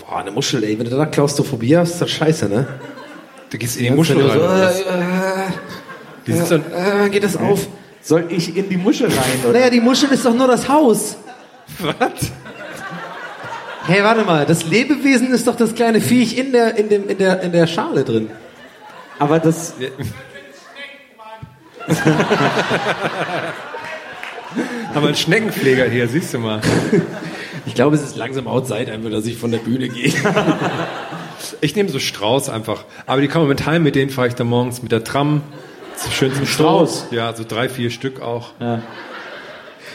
Boah, 0.01 0.19
eine 0.19 0.31
Muschel, 0.31 0.63
ey. 0.65 0.79
Wenn 0.79 0.89
du 0.89 0.97
da 0.97 1.07
Klaustrophobie 1.07 1.77
hast, 1.77 1.93
ist 1.95 2.03
das 2.03 2.11
scheiße, 2.11 2.49
ne? 2.49 2.67
Du 3.51 3.59
gehst 3.59 3.77
in 3.77 3.85
die 3.85 3.91
Muschel 3.91 4.21
rein. 4.21 4.39
So, 4.39 4.45
äh, 4.45 5.47
Die 6.27 6.33
sind 6.33 6.51
dann, 6.51 7.07
äh, 7.07 7.09
geht 7.11 7.25
das 7.25 7.37
auf? 7.37 7.67
Soll 8.03 8.27
ich 8.29 8.57
in 8.57 8.69
die 8.69 8.77
Muschel 8.77 9.07
rein? 9.09 9.41
Oder? 9.45 9.53
Naja, 9.53 9.71
die 9.71 9.81
Muschel 9.81 10.11
ist 10.11 10.25
doch 10.25 10.35
nur 10.35 10.47
das 10.49 10.69
Haus. 10.69 11.17
was? 11.79 12.31
Hey, 13.87 14.03
warte 14.03 14.25
mal, 14.25 14.45
das 14.47 14.65
Lebewesen 14.67 15.31
ist 15.33 15.47
doch 15.47 15.57
das 15.57 15.75
kleine 15.75 16.01
Viech 16.01 16.37
in 16.37 16.53
der, 16.53 16.77
in 16.77 16.89
dem, 16.89 17.09
in 17.09 17.19
der, 17.19 17.41
in 17.43 17.53
der 17.53 17.67
Schale 17.69 18.03
drin. 18.05 18.29
Aber 19.19 19.39
das, 19.39 19.75
Haben 24.95 25.03
wir 25.03 25.09
einen 25.09 25.17
Schneckenpfleger 25.17 25.85
hier, 25.85 26.09
siehst 26.09 26.35
du 26.35 26.39
mal. 26.39 26.61
Ich 27.67 27.75
glaube, 27.75 27.97
es 27.97 28.03
ist 28.03 28.17
langsam 28.17 28.49
outside 28.49 28.91
einfach, 28.91 29.11
dass 29.11 29.27
ich 29.27 29.37
von 29.37 29.51
der 29.51 29.59
Bühne 29.59 29.89
gehe. 29.89 30.13
Ich 31.61 31.77
nehme 31.77 31.89
so 31.91 31.99
Strauß 31.99 32.49
einfach. 32.49 32.85
Aber 33.07 33.21
die 33.21 33.29
kommen 33.29 33.47
mit 33.47 33.67
heim, 33.67 33.83
mit 33.83 33.95
denen 33.95 34.11
fahre 34.11 34.27
ich 34.27 34.35
dann 34.35 34.49
morgens 34.49 34.83
mit 34.83 34.91
der 34.91 35.05
Tram. 35.05 35.43
So 35.95 36.11
Schön 36.11 36.35
zum 36.35 36.45
Strauß? 36.45 37.09
Ja, 37.11 37.35
so 37.35 37.45
drei, 37.47 37.69
vier 37.69 37.91
Stück 37.91 38.21
auch. 38.21 38.53
Ja. 38.59 38.83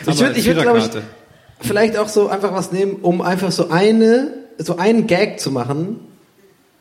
Ich 0.07 0.19
würde, 0.19 0.39
ich 0.39 0.45
würd, 0.45 0.61
glaube 0.61 0.79
ich, 0.79 0.89
vielleicht 1.59 1.97
auch 1.97 2.07
so 2.07 2.29
einfach 2.29 2.53
was 2.53 2.71
nehmen, 2.71 2.97
um 3.01 3.21
einfach 3.21 3.51
so 3.51 3.69
eine, 3.69 4.33
so 4.59 4.77
einen 4.77 5.07
Gag 5.07 5.39
zu 5.39 5.51
machen. 5.51 5.99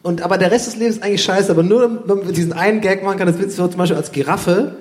Und, 0.03 0.23
aber 0.23 0.39
der 0.39 0.51
Rest 0.51 0.67
des 0.67 0.77
Lebens 0.77 0.97
ist 0.97 1.03
eigentlich 1.03 1.23
scheiße, 1.23 1.51
aber 1.51 1.63
nur, 1.63 2.03
wenn 2.07 2.19
man 2.19 2.33
diesen 2.33 2.53
einen 2.53 2.81
Gag 2.81 3.03
machen 3.03 3.19
kann, 3.19 3.27
das 3.27 3.39
willst 3.39 3.59
du 3.59 3.67
zum 3.67 3.77
Beispiel 3.77 3.97
als 3.97 4.13
Giraffe, 4.13 4.77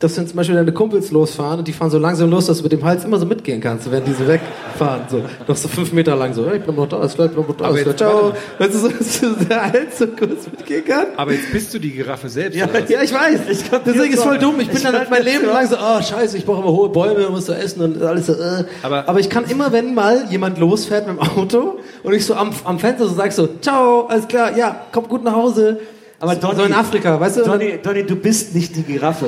dass 0.00 0.16
wenn 0.16 0.28
zum 0.28 0.36
Beispiel 0.36 0.54
deine 0.54 0.70
Kumpels 0.72 1.10
losfahren 1.10 1.58
und 1.58 1.66
die 1.66 1.72
fahren 1.72 1.90
so 1.90 1.98
langsam 1.98 2.30
los, 2.30 2.46
dass 2.46 2.58
du 2.58 2.62
mit 2.62 2.70
dem 2.70 2.84
Hals 2.84 3.04
immer 3.04 3.18
so 3.18 3.26
mitgehen 3.26 3.60
kannst, 3.60 3.90
während 3.90 4.06
die 4.06 4.12
so 4.12 4.28
wegfahren, 4.28 5.00
so, 5.10 5.22
noch 5.48 5.56
so 5.56 5.66
fünf 5.66 5.92
Meter 5.92 6.14
lang, 6.14 6.32
so, 6.34 6.46
hey, 6.48 6.58
ich 6.58 6.62
bin 6.64 6.76
noch 6.76 6.88
da, 6.88 7.02
ist 7.02 7.16
klar, 7.16 7.26
ich 7.26 7.32
bin 7.34 7.44
noch 7.44 7.56
da, 7.56 7.68
ist 7.70 7.82
klar, 7.82 7.96
ciao. 7.96 8.32
Weißt 8.58 8.74
du, 8.74 8.78
so, 8.78 8.88
dass 8.90 9.20
du 9.20 9.32
der 9.44 9.72
Hals 9.72 9.98
so 9.98 10.06
kurz 10.06 10.46
mitgehen 10.46 10.84
kann? 10.84 11.06
Aber 11.16 11.32
jetzt 11.32 11.50
bist 11.50 11.74
du 11.74 11.80
die 11.80 11.90
Giraffe 11.90 12.28
selbst. 12.28 12.56
Ja, 12.56 12.68
ja, 12.88 13.02
ich 13.02 13.12
weiß. 13.12 13.40
Deswegen 13.84 14.14
ist 14.14 14.22
voll 14.22 14.38
dumm. 14.38 14.60
Ich 14.60 14.68
bin 14.70 14.80
dann 14.84 14.94
halt 14.94 15.10
mein 15.10 15.24
Leben 15.24 15.46
lang 15.46 15.66
so, 15.68 15.74
oh 15.76 16.00
scheiße, 16.00 16.36
ich 16.38 16.46
brauche 16.46 16.60
immer 16.62 16.70
hohe 16.72 16.90
Bäume, 16.90 17.28
muss 17.30 17.46
so 17.46 17.52
essen 17.52 17.82
und 17.82 18.00
alles 18.00 18.26
so. 18.26 18.34
Äh. 18.34 18.64
Aber- 18.84 19.08
Aber, 19.08 19.18
ich 19.18 19.28
kann 19.28 19.46
immer, 19.50 19.72
wenn 19.72 19.94
mal 19.94 20.26
jemand 20.30 20.58
losfährt 20.58 21.08
mit 21.08 21.16
dem 21.16 21.28
Auto 21.36 21.78
und 22.04 22.12
ich 22.14 22.24
so 22.24 22.34
am, 22.34 22.50
am 22.64 22.78
Fenster 22.78 23.08
so 23.08 23.14
sag 23.16 23.32
so, 23.32 23.48
ciao, 23.60 24.06
alles 24.06 24.28
klar, 24.28 24.56
ja, 24.56 24.82
komm 24.92 25.08
gut 25.08 25.24
nach 25.24 25.34
Hause. 25.34 25.80
Aber 26.20 26.34
so, 26.36 26.40
Donny- 26.40 26.56
so 26.56 26.62
in 26.62 26.72
Afrika, 26.72 27.18
weißt 27.18 27.38
du? 27.38 27.42
Donny, 27.42 27.78
Donny, 27.82 28.04
du 28.04 28.14
bist 28.14 28.54
nicht 28.54 28.76
die 28.76 28.82
Giraffe, 28.84 29.26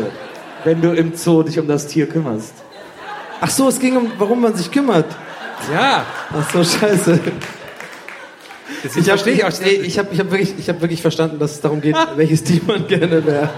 wenn 0.64 0.80
du 0.80 0.92
im 0.92 1.14
Zoo 1.14 1.42
dich 1.42 1.58
um 1.58 1.66
das 1.68 1.86
Tier 1.86 2.06
kümmerst. 2.06 2.54
Ach 3.40 3.50
so, 3.50 3.68
es 3.68 3.78
ging 3.78 3.96
um, 3.96 4.12
warum 4.18 4.40
man 4.42 4.54
sich 4.54 4.70
kümmert. 4.70 5.06
Ja, 5.72 6.04
Ach 6.32 6.50
so, 6.52 6.62
scheiße. 6.64 7.18
das 8.82 8.96
Ich 8.96 9.10
habe 9.10 9.18
verstehe 9.18 9.82
ich 9.82 9.98
hab, 9.98 10.12
ich 10.12 10.20
hab 10.20 10.30
wirklich, 10.30 10.54
ich 10.58 10.68
hab 10.68 10.80
wirklich 10.80 11.02
verstanden, 11.02 11.38
dass 11.38 11.52
es 11.52 11.60
darum 11.60 11.80
geht, 11.80 11.96
welches 12.16 12.44
Team 12.44 12.62
man 12.66 12.86
gerne 12.86 13.24
wäre. 13.24 13.50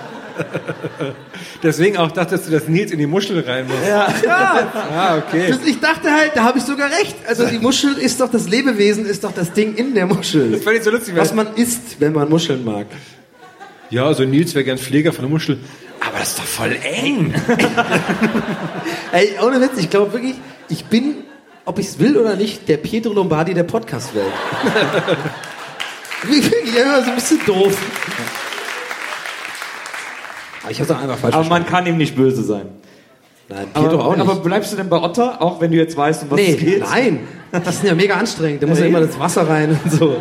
Deswegen 1.62 1.96
auch 1.96 2.10
dachtest 2.10 2.46
du, 2.48 2.50
dass 2.50 2.66
Nils 2.66 2.90
in 2.90 2.98
die 2.98 3.06
Muschel 3.06 3.40
rein 3.40 3.66
muss. 3.66 3.76
Ja, 3.86 4.12
ja. 4.24 4.72
Ah, 4.90 5.16
okay. 5.18 5.48
Das, 5.48 5.64
ich 5.64 5.78
dachte 5.78 6.10
halt, 6.10 6.32
da 6.34 6.44
habe 6.44 6.58
ich 6.58 6.64
sogar 6.64 6.90
recht. 6.90 7.16
Also 7.26 7.46
die 7.46 7.58
Muschel 7.58 7.96
ist 7.98 8.20
doch 8.20 8.30
das 8.30 8.48
Lebewesen, 8.48 9.06
ist 9.06 9.22
doch 9.24 9.32
das 9.32 9.52
Ding 9.52 9.74
in 9.74 9.94
der 9.94 10.06
Muschel. 10.06 10.50
Das 10.52 10.62
fand 10.62 10.76
ich 10.78 10.82
so 10.82 10.90
lustig, 10.90 11.14
Was 11.16 11.34
man 11.34 11.54
isst, 11.54 12.00
wenn 12.00 12.12
man 12.12 12.28
Muscheln 12.28 12.64
mag. 12.64 12.86
Ja, 13.90 14.06
also 14.06 14.24
Nils 14.24 14.54
wäre 14.54 14.64
gern 14.64 14.78
Pfleger 14.78 15.12
von 15.12 15.22
der 15.24 15.30
Muschel. 15.30 15.58
Aber 16.08 16.18
das 16.18 16.30
ist 16.30 16.38
doch 16.38 16.44
voll 16.44 16.76
eng. 16.82 17.32
Ey, 19.12 19.36
ohne 19.44 19.60
Witz, 19.60 19.72
ich 19.78 19.88
glaube 19.90 20.12
wirklich, 20.12 20.34
ich 20.68 20.84
bin, 20.86 21.16
ob 21.64 21.78
ich 21.78 21.86
es 21.86 21.98
will 21.98 22.16
oder 22.16 22.34
nicht, 22.36 22.68
der 22.68 22.78
Pietro 22.78 23.12
Lombardi 23.12 23.54
der 23.54 23.62
Podcast-Welt. 23.64 24.24
Wie 26.24 26.42
wirklich, 26.44 26.76
immer 26.76 27.02
so 27.02 27.10
ein 27.10 27.14
bisschen 27.16 27.40
doof. 27.46 27.76
Aber 30.62 30.70
ich 30.70 30.80
habe 30.80 30.92
es 30.92 30.98
einfach 30.98 31.18
falsch 31.18 31.34
Aber 31.34 31.48
man 31.48 31.66
kann 31.66 31.86
ihm 31.86 31.96
nicht 31.96 32.14
böse 32.16 32.42
sein. 32.42 32.66
Nein, 33.48 33.66
Pietro 33.72 33.94
Aber, 33.94 34.04
auch 34.06 34.16
nicht. 34.16 34.20
aber 34.28 34.36
bleibst 34.36 34.72
du 34.72 34.76
denn 34.76 34.88
bei 34.88 34.98
Otter, 35.00 35.42
auch 35.42 35.60
wenn 35.60 35.70
du 35.70 35.76
jetzt 35.76 35.96
weißt, 35.96 36.22
um 36.24 36.30
was 36.30 36.36
nee, 36.38 36.54
es 36.54 36.58
geht? 36.60 36.80
nein. 36.80 37.20
Die 37.54 37.70
sind 37.72 37.86
ja 37.86 37.94
mega 37.94 38.14
anstrengend. 38.14 38.62
Da 38.62 38.66
muss 38.66 38.78
ja 38.78 38.84
Ja, 38.84 38.90
immer 38.90 39.00
das 39.00 39.18
Wasser 39.18 39.46
rein 39.48 39.78
und 39.84 39.92
so. 39.92 40.16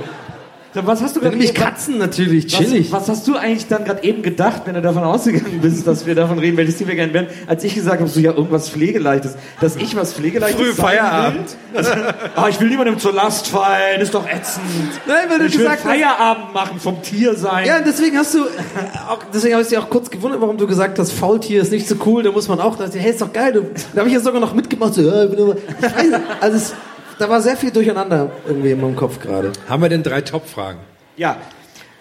Was 0.74 1.02
hast 1.02 1.16
du 1.16 1.20
gerade 1.20 1.36
nämlich 1.36 1.54
Katzen 1.54 1.98
natürlich, 1.98 2.48
chillig. 2.48 2.92
Was, 2.92 3.02
was 3.02 3.10
hast 3.10 3.28
du 3.28 3.36
eigentlich 3.36 3.68
dann 3.68 3.84
gerade 3.84 4.04
eben 4.04 4.22
gedacht, 4.22 4.62
wenn 4.66 4.74
du 4.74 4.82
davon 4.82 5.04
ausgegangen 5.04 5.60
bist, 5.62 5.86
dass 5.86 6.06
wir 6.06 6.16
davon 6.16 6.40
reden, 6.40 6.56
welches 6.56 6.78
Tier 6.78 6.88
wir 6.88 6.96
gerne 6.96 7.14
werden? 7.14 7.28
Als 7.48 7.64
ich 7.66 7.76
gesagt 7.76 8.00
habe, 8.00 8.10
so 8.10 8.20
ja 8.22 8.32
irgendwas 8.32 8.70
Pflegeleichtes, 8.70 9.36
dass 9.60 9.76
ich 9.76 9.96
was 9.98 10.14
Pflegeleichtes 10.14 10.62
Früh 10.62 10.72
Feierabend. 10.72 11.56
Will? 11.74 11.84
ah, 12.36 12.48
ich 12.48 12.60
will 12.62 12.70
niemandem 12.70 13.00
zur 13.00 13.12
Last 13.12 13.48
fallen, 13.48 14.00
ist 14.00 14.14
doch 14.14 14.26
ätzend. 14.28 14.64
Nein, 15.08 15.26
weil 15.30 15.40
du 15.40 15.46
ich 15.46 15.54
will 15.58 15.66
gesagt 15.66 15.84
hast, 15.84 15.92
Feierabend 15.92 16.54
machen, 16.54 16.80
vom 16.80 17.02
Tier 17.02 17.36
sein. 17.36 17.66
Ja, 17.66 17.78
und 17.78 17.86
deswegen 17.86 18.18
hast 18.18 18.34
du, 18.34 18.40
äh, 18.40 19.10
auch, 19.10 19.20
deswegen 19.34 19.56
habe 19.56 19.64
ich 19.64 19.70
dich 19.70 19.78
auch 19.78 19.90
kurz 19.90 20.10
gewundert, 20.10 20.40
warum 20.40 20.58
du 20.58 20.68
gesagt 20.68 21.00
hast, 21.00 21.12
Faultier 21.12 21.62
ist 21.62 21.72
nicht 21.72 21.88
so 21.88 21.96
cool, 22.06 22.24
da 22.24 22.32
muss 22.32 22.48
man 22.48 22.62
auch, 22.62 22.78
da 22.78 22.86
hey, 22.88 23.12
ist 23.12 23.22
doch 23.22 23.34
geil. 23.34 23.52
Du, 23.52 23.66
da 23.94 24.00
habe 24.00 24.08
ich 24.08 24.16
ja 24.16 24.22
sogar 24.22 24.40
noch 24.40 24.54
mitgemacht, 24.54 24.94
so, 24.94 25.02
ja, 25.02 25.26
ich 25.26 25.30
bin 25.30 25.40
immer, 25.40 25.56
ich 25.56 25.84
weiß, 25.84 26.22
also 26.40 26.58
es, 26.58 26.74
da 27.22 27.30
war 27.30 27.42
sehr 27.42 27.56
viel 27.56 27.72
durcheinander 27.72 28.32
irgendwie 28.48 28.72
in 28.72 28.82
meinem 28.82 28.96
Kopf 28.96 29.20
gerade. 29.20 29.52
Haben 29.70 29.84
wir 29.84 29.90
denn 29.90 30.02
drei 30.02 30.22
Top-Fragen? 30.22 30.80
Ja, 31.18 31.38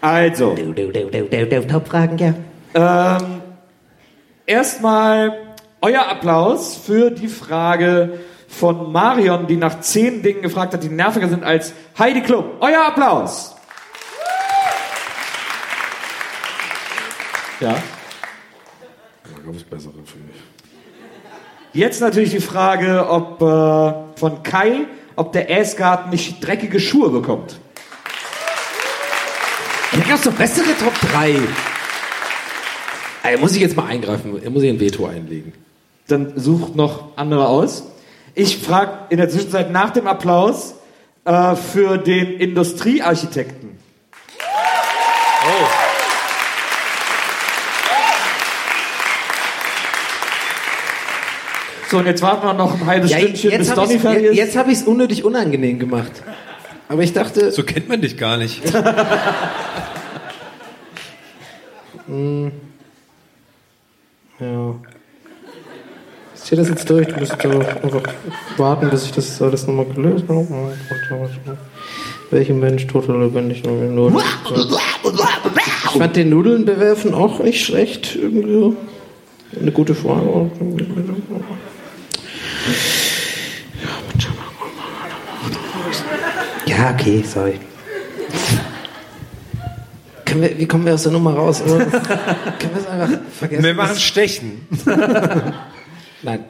also, 0.01 0.55
Du, 0.55 0.73
du, 0.73 0.91
du, 0.91 1.11
du, 1.11 1.29
du, 1.29 1.47
du, 1.47 1.67
Top-Fragen, 1.67 2.17
ja. 2.17 2.35
ähm, 3.19 3.43
erstmal 4.47 5.39
euer 5.83 6.09
Applaus 6.09 6.75
für 6.75 7.11
die 7.11 7.29
Frage 7.29 8.21
von 8.49 8.93
Marion, 8.93 9.47
die 9.47 9.57
nach 9.57 9.81
zehn 9.81 10.23
Dingen 10.23 10.41
gefragt 10.41 10.73
hat, 10.73 10.83
die 10.83 10.89
nerviger 10.89 11.29
sind 11.29 11.45
als 11.45 11.75
Heidi 11.99 12.23
Klum. 12.23 12.45
Euer 12.61 12.87
Applaus. 12.87 13.55
Ja. 17.61 17.75
Da 19.25 19.43
gab 19.45 19.55
es 19.55 19.65
bessere 19.65 19.93
für 20.05 20.19
mich. 20.19 20.37
Jetzt 21.75 22.01
natürlich 22.01 22.31
die 22.31 22.41
Frage, 22.41 23.07
ob 23.09 23.43
äh, 23.43 24.19
von 24.19 24.43
Kai, 24.43 24.87
ob 25.17 25.33
der 25.33 25.51
Assgarten 25.51 26.11
nicht 26.11 26.45
dreckige 26.47 26.81
Schuhe 26.81 27.11
bekommt. 27.11 27.59
Da 29.93 29.99
gab 29.99 30.19
es 30.19 30.23
doch 30.23 30.33
bessere 30.33 30.77
Top 30.79 30.95
3. 31.13 31.37
Ey, 33.23 33.37
muss 33.39 33.55
ich 33.55 33.61
jetzt 33.61 33.77
mal 33.77 33.87
eingreifen, 33.87 34.33
muss 34.53 34.63
ich 34.63 34.71
ein 34.71 34.81
Veto 34.81 35.07
einlegen. 35.07 35.53
Dann 36.09 36.33
sucht 36.37 36.77
noch 36.77 37.17
andere 37.17 37.49
aus. 37.49 37.85
Ich 38.35 38.59
frage 38.59 38.93
in 39.11 39.19
der 39.19 39.29
Zwischenzeit 39.29 39.71
nach 39.71 39.91
dem 39.91 40.07
Applaus 40.07 40.75
äh, 41.25 41.55
für 41.57 41.99
den 41.99 42.35
Industriearchitekten. 42.35 43.79
So, 51.91 51.99
und 51.99 52.07
jetzt 52.07 52.23
warten 52.23 52.47
wir 52.47 52.55
noch 52.55 52.75
ein 52.81 52.87
halbes 52.87 53.11
Ja, 53.11 53.19
Stündchen, 53.19 53.51
bis 53.51 53.59
jetzt 53.59 53.71
habe 53.71 53.81
Donny 53.81 53.95
ich 53.95 54.01
fertig 54.01 54.25
es 54.27 54.31
ist. 54.31 54.37
jetzt 54.37 54.57
hab 54.57 54.69
ich's 54.69 54.83
unnötig 54.85 55.25
unangenehm 55.25 55.79
gemacht. 55.81 56.13
Aber 56.89 57.03
ich 57.03 57.13
dachte, 57.13 57.51
So 57.51 57.65
kennt 57.65 57.89
man 57.89 58.01
dich 58.01 58.17
gar 58.17 58.37
nicht. 58.37 58.63
Ja. 64.41 64.75
Ich 66.35 66.41
ziehe 66.43 66.59
das 66.59 66.69
jetzt 66.69 66.89
durch. 66.89 67.07
Du 67.09 67.21
musst 67.21 67.33
einfach 67.33 68.03
warten, 68.57 68.91
bis 68.91 69.05
ich 69.05 69.13
das 69.13 69.41
alles 69.43 69.67
nochmal 69.67 69.87
gelöst 69.87 70.25
habe. 70.29 70.47
Welcher 72.31 72.55
Mensch, 72.55 72.87
tot 72.87 73.09
oder 73.09 73.19
lebendig, 73.21 73.63
nur 73.65 73.75
Nudeln? 73.77 74.23
Ich 75.93 75.99
fand 75.99 76.17
den 76.17 76.31
Nudeln 76.31 76.65
bewerfen 76.65 77.13
auch 77.15 77.41
nicht 77.41 77.65
schlecht. 77.65 78.17
Irgendwie. 78.17 78.77
Eine 79.61 79.73
gute 79.73 79.95
Frage. 79.95 80.51
Ja, 86.67 86.93
okay, 86.93 87.25
sorry. 87.27 87.61
Können 90.25 90.43
wir, 90.43 90.59
wie 90.59 90.67
kommen 90.67 90.87
wir 90.87 90.95
aus 90.95 91.03
der 91.03 91.13
Nummer 91.13 91.35
raus? 91.35 91.63
Können 91.65 91.81
wir 91.81 92.81
es 92.81 92.87
einfach 92.87 93.19
vergessen? 93.37 93.65
Wir 93.65 93.75
machen 93.75 93.97
Stechen. 93.97 94.69
Nein. 96.23 96.45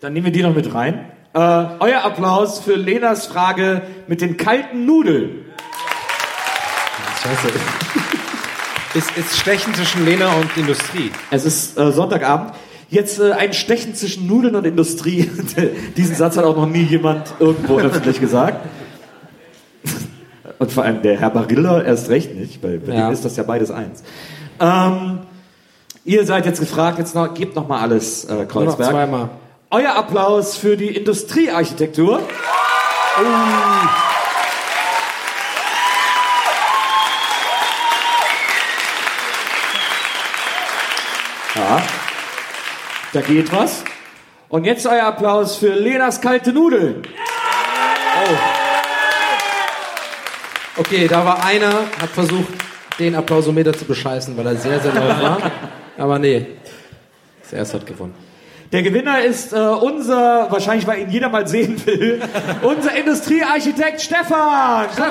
Dann 0.00 0.12
nehmen 0.12 0.26
wir 0.26 0.32
die 0.32 0.42
noch 0.42 0.54
mit 0.54 0.74
rein. 0.74 1.12
Äh, 1.34 1.38
euer 1.38 2.02
Applaus 2.04 2.58
für 2.58 2.74
Lenas 2.74 3.26
Frage 3.26 3.82
mit 4.06 4.20
den 4.20 4.36
kalten 4.36 4.86
Nudeln. 4.86 5.44
Scheiße. 7.22 7.48
Ist, 8.94 9.16
ist 9.16 9.38
Stechen 9.38 9.74
zwischen 9.74 10.04
Lena 10.04 10.32
und 10.34 10.56
Industrie. 10.56 11.10
Es 11.30 11.44
ist 11.44 11.78
äh, 11.78 11.90
Sonntagabend. 11.92 12.54
Jetzt 12.94 13.18
äh, 13.18 13.32
ein 13.32 13.52
Stechen 13.52 13.96
zwischen 13.96 14.28
Nudeln 14.28 14.54
und 14.54 14.64
Industrie. 14.64 15.28
Diesen 15.96 16.14
Satz 16.14 16.36
hat 16.36 16.44
auch 16.44 16.54
noch 16.56 16.68
nie 16.68 16.84
jemand 16.84 17.34
irgendwo 17.40 17.78
öffentlich 17.80 18.20
gesagt. 18.20 18.64
Und 20.60 20.70
vor 20.70 20.84
allem 20.84 21.02
der 21.02 21.18
Herr 21.18 21.30
Barilla 21.30 21.82
erst 21.82 22.08
recht 22.08 22.36
nicht, 22.36 22.62
weil 22.62 22.78
bei 22.78 22.94
Ja. 22.94 23.08
dem 23.08 23.12
ist 23.12 23.24
das 23.24 23.36
ja 23.36 23.42
beides 23.42 23.72
eins. 23.72 24.04
Ähm, 24.60 25.18
ihr 26.04 26.24
seid 26.24 26.46
jetzt 26.46 26.60
gefragt, 26.60 26.98
jetzt 27.00 27.16
noch, 27.16 27.34
gebt 27.34 27.56
noch 27.56 27.66
mal 27.66 27.80
alles, 27.80 28.26
äh, 28.26 28.32
Nur 28.32 28.42
noch 28.44 28.48
Kreuzberg. 28.48 28.90
zweimal. 28.90 29.30
Euer 29.70 29.96
Applaus 29.96 30.56
für 30.56 30.76
die 30.76 30.94
Industriearchitektur. 30.96 32.20
Ja, 41.54 41.82
da 43.14 43.20
geht 43.20 43.52
was. 43.52 43.84
Und 44.48 44.64
jetzt 44.64 44.86
euer 44.86 45.04
Applaus 45.04 45.56
für 45.56 45.72
Lenas 45.72 46.20
kalte 46.20 46.52
Nudeln. 46.52 47.02
Okay, 50.76 51.06
da 51.08 51.24
war 51.24 51.44
einer, 51.44 51.72
hat 52.00 52.10
versucht, 52.12 52.52
den 52.98 53.14
Applausometer 53.14 53.72
zu 53.72 53.84
bescheißen, 53.84 54.36
weil 54.36 54.46
er 54.46 54.56
sehr, 54.56 54.80
sehr 54.80 54.92
laut 54.92 55.22
war. 55.22 55.38
Aber 55.98 56.18
nee, 56.18 56.46
das 57.42 57.52
erste 57.52 57.78
hat 57.78 57.86
gewonnen. 57.86 58.14
Der 58.72 58.82
Gewinner 58.82 59.22
ist 59.22 59.52
äh, 59.52 59.56
unser, 59.56 60.50
wahrscheinlich 60.50 60.86
weil 60.86 61.02
ihn 61.02 61.10
jeder 61.10 61.28
mal 61.28 61.46
sehen 61.46 61.80
will, 61.86 62.20
unser 62.62 62.96
Industriearchitekt 62.96 64.00
Stefan. 64.00 64.88
Stefan, 64.92 65.10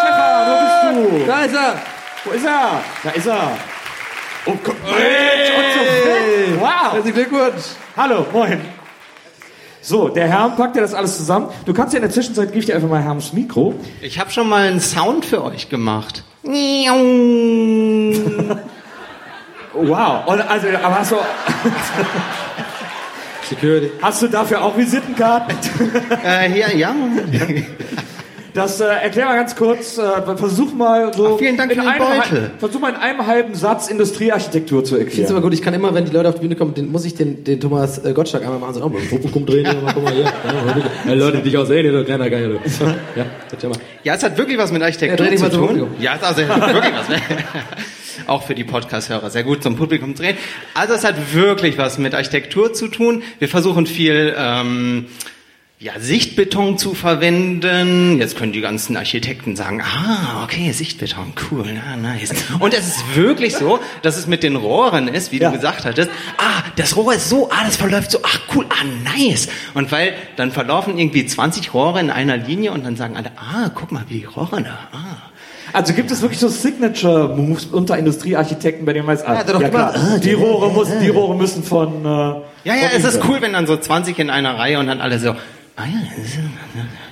Stefan, 0.00 0.46
wo 0.48 0.98
bist 1.04 1.20
du? 1.20 1.26
Da 1.26 1.44
ist 1.44 1.54
er! 1.54 1.82
Wo 2.24 2.30
ist 2.30 2.46
er? 2.46 2.80
Da 3.02 3.10
ist 3.10 3.26
er. 3.26 3.50
Oh. 4.46 4.50
Und 4.50 4.58
so 4.66 4.72
fit. 4.72 6.60
Wow. 6.60 6.92
Herzlichen 6.92 7.14
Glückwunsch! 7.14 7.64
Hallo, 7.96 8.26
moin. 8.32 8.60
So, 9.80 10.08
der 10.08 10.28
Herr 10.28 10.50
packt 10.50 10.76
ja 10.76 10.82
das 10.82 10.94
alles 10.94 11.16
zusammen. 11.16 11.48
Du 11.66 11.74
kannst 11.74 11.92
ja 11.92 11.98
in 11.98 12.02
der 12.02 12.10
Zwischenzeit, 12.10 12.48
gebe 12.48 12.60
ich 12.60 12.66
dir 12.66 12.74
einfach 12.74 12.88
mal 12.88 13.02
Herms 13.02 13.32
Mikro. 13.32 13.74
Ich 14.00 14.18
habe 14.18 14.30
schon 14.30 14.48
mal 14.48 14.68
einen 14.68 14.80
Sound 14.80 15.24
für 15.24 15.44
euch 15.44 15.68
gemacht. 15.68 16.24
Wow. 19.76 20.26
Und 20.26 20.40
also, 20.40 20.68
aber 20.68 21.00
hast 21.00 21.10
du, 21.10 21.16
Security. 23.48 23.90
hast 24.00 24.22
du 24.22 24.28
dafür 24.28 24.62
auch 24.62 24.76
Visitenkarten? 24.76 25.58
Äh, 26.24 26.48
hier, 26.48 26.76
ja. 26.76 26.94
Das 28.54 28.80
äh, 28.80 28.84
erklär 28.84 29.26
mal 29.26 29.34
ganz 29.34 29.56
kurz. 29.56 29.98
Äh, 29.98 30.36
versuch 30.36 30.72
mal 30.72 31.12
so. 31.12 31.34
Ach, 31.34 31.38
vielen 31.38 31.56
Dank 31.56 31.72
in 31.72 31.76
für 31.76 31.82
den 31.82 31.90
einem, 31.90 32.20
Beutel. 32.20 32.50
Versuch 32.58 32.80
mal 32.80 32.90
in 32.90 32.96
einem 32.96 33.26
halben 33.26 33.54
Satz 33.56 33.88
Industriearchitektur 33.88 34.84
zu 34.84 34.94
Ich 34.94 35.00
finde 35.00 35.10
es 35.10 35.18
erklären. 35.18 35.32
aber 35.32 35.42
gut, 35.42 35.54
ich 35.54 35.60
kann 35.60 35.74
immer, 35.74 35.92
wenn 35.92 36.04
die 36.04 36.12
Leute 36.12 36.28
auf 36.28 36.36
die 36.36 36.42
Bühne 36.42 36.54
kommen, 36.54 36.72
den, 36.72 36.90
muss 36.92 37.04
ich 37.04 37.14
den, 37.14 37.42
den 37.42 37.60
Thomas 37.60 38.04
äh, 38.04 38.12
Gottschalk 38.12 38.44
einmal 38.44 38.60
machen, 38.60 38.74
so, 38.74 38.84
oh, 38.84 38.88
mal 38.88 39.02
Publikum 39.02 39.44
drehen, 39.44 39.64
ja, 39.66 39.74
mal, 39.74 39.92
guck 39.92 40.04
mal 40.04 40.12
hier. 40.12 40.32
Ja, 41.06 41.14
Leute, 41.14 41.42
dich 41.42 41.58
auch 41.58 41.66
sehen, 41.66 41.92
du 41.92 42.04
kleiner 42.04 42.30
Geil. 42.34 42.58
Ja, 43.16 43.26
erzähl 43.50 43.70
mal. 43.70 43.78
Ja, 44.04 44.14
es 44.14 44.22
hat 44.22 44.38
wirklich 44.38 44.56
was 44.56 44.70
mit 44.70 44.82
Architektur 44.82 45.26
Ja, 45.26 45.36
zu 45.36 45.48
tun. 45.50 45.88
Ja, 45.98 46.14
es 46.14 46.22
hat 46.22 46.36
wirklich 46.36 46.94
was. 46.94 47.06
Auch 48.26 48.44
für 48.44 48.54
die 48.54 48.64
Podcast-Hörer 48.64 49.30
sehr 49.30 49.42
gut 49.42 49.62
zum 49.62 49.76
Publikum 49.76 50.14
drehen. 50.14 50.36
Also 50.72 50.94
es 50.94 51.04
hat 51.04 51.34
wirklich 51.34 51.76
was 51.76 51.98
mit 51.98 52.14
Architektur 52.14 52.72
zu 52.72 52.88
tun. 52.88 53.22
Wir 53.38 53.48
versuchen 53.48 53.86
viel 53.86 54.34
ähm, 54.38 55.06
ja, 55.84 55.92
Sichtbeton 55.98 56.78
zu 56.78 56.94
verwenden. 56.94 58.18
Jetzt 58.18 58.38
können 58.38 58.52
die 58.52 58.62
ganzen 58.62 58.96
Architekten 58.96 59.54
sagen, 59.54 59.82
ah, 59.82 60.42
okay, 60.42 60.72
Sichtbeton, 60.72 61.34
cool, 61.50 61.66
na, 61.74 61.94
nice. 61.96 62.30
Und 62.58 62.72
es 62.72 62.86
ist 62.88 63.16
wirklich 63.16 63.54
so, 63.54 63.78
dass 64.00 64.16
es 64.16 64.26
mit 64.26 64.42
den 64.42 64.56
Rohren 64.56 65.08
ist, 65.08 65.30
wie 65.30 65.38
Ja. 65.38 65.50
du 65.50 65.56
gesagt 65.56 65.84
hattest. 65.84 66.10
Ah, 66.38 66.62
das 66.76 66.96
Rohr 66.96 67.12
ist 67.12 67.28
so, 67.28 67.50
ah, 67.50 67.64
das 67.66 67.76
verläuft 67.76 68.12
so, 68.12 68.20
ach 68.22 68.40
cool, 68.54 68.64
ah, 68.70 68.84
nice. 69.18 69.48
Und 69.74 69.92
weil 69.92 70.14
dann 70.36 70.52
verlaufen 70.52 70.96
irgendwie 70.96 71.26
20 71.26 71.74
Rohre 71.74 72.00
in 72.00 72.10
einer 72.10 72.38
Linie 72.38 72.72
und 72.72 72.82
dann 72.86 72.96
sagen 72.96 73.14
alle, 73.18 73.32
ah, 73.36 73.68
guck 73.74 73.92
mal, 73.92 74.04
wie 74.08 74.20
die 74.20 74.24
Rohre 74.24 74.62
da, 74.62 74.78
ah. 74.92 75.16
Also 75.74 75.92
gibt 75.92 76.10
es 76.10 76.22
wirklich 76.22 76.38
so 76.40 76.48
Signature-Moves 76.48 77.66
unter 77.66 77.98
Industriearchitekten, 77.98 78.86
bei 78.86 78.92
denen 78.94 79.04
man 79.06 79.16
weiß, 79.18 79.24
ah, 79.26 79.34
Ja, 79.34 79.44
doch 79.44 79.60
klar, 79.68 79.92
ah, 79.94 80.18
die, 80.18 80.32
Rohre 80.32 80.72
müssen, 80.72 81.00
die 81.02 81.08
Rohre 81.08 81.34
müssen 81.36 81.62
von. 81.62 82.04
Äh, 82.04 82.08
Ja, 82.08 82.42
ja, 82.64 82.88
von 82.88 82.98
es 83.00 83.04
ist 83.04 83.20
cool, 83.28 83.38
wenn 83.40 83.52
dann 83.52 83.66
so 83.66 83.76
20 83.76 84.18
in 84.18 84.30
einer 84.30 84.56
Reihe 84.56 84.78
und 84.78 84.86
dann 84.86 85.00
alle 85.02 85.18
so, 85.18 85.34
ah 85.76 85.84
ja, 85.86 86.00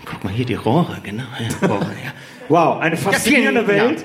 guck 0.04 0.24
mal 0.24 0.32
hier 0.32 0.46
die 0.46 0.54
Rohre, 0.54 0.98
genau, 1.02 1.24
ja, 1.38 1.66
Rohre, 1.68 1.80
ja. 2.04 2.12
Wow, 2.48 2.80
eine 2.80 2.96
faszinierende 2.96 3.64
vielen- 3.64 3.78
Welt. 3.78 4.04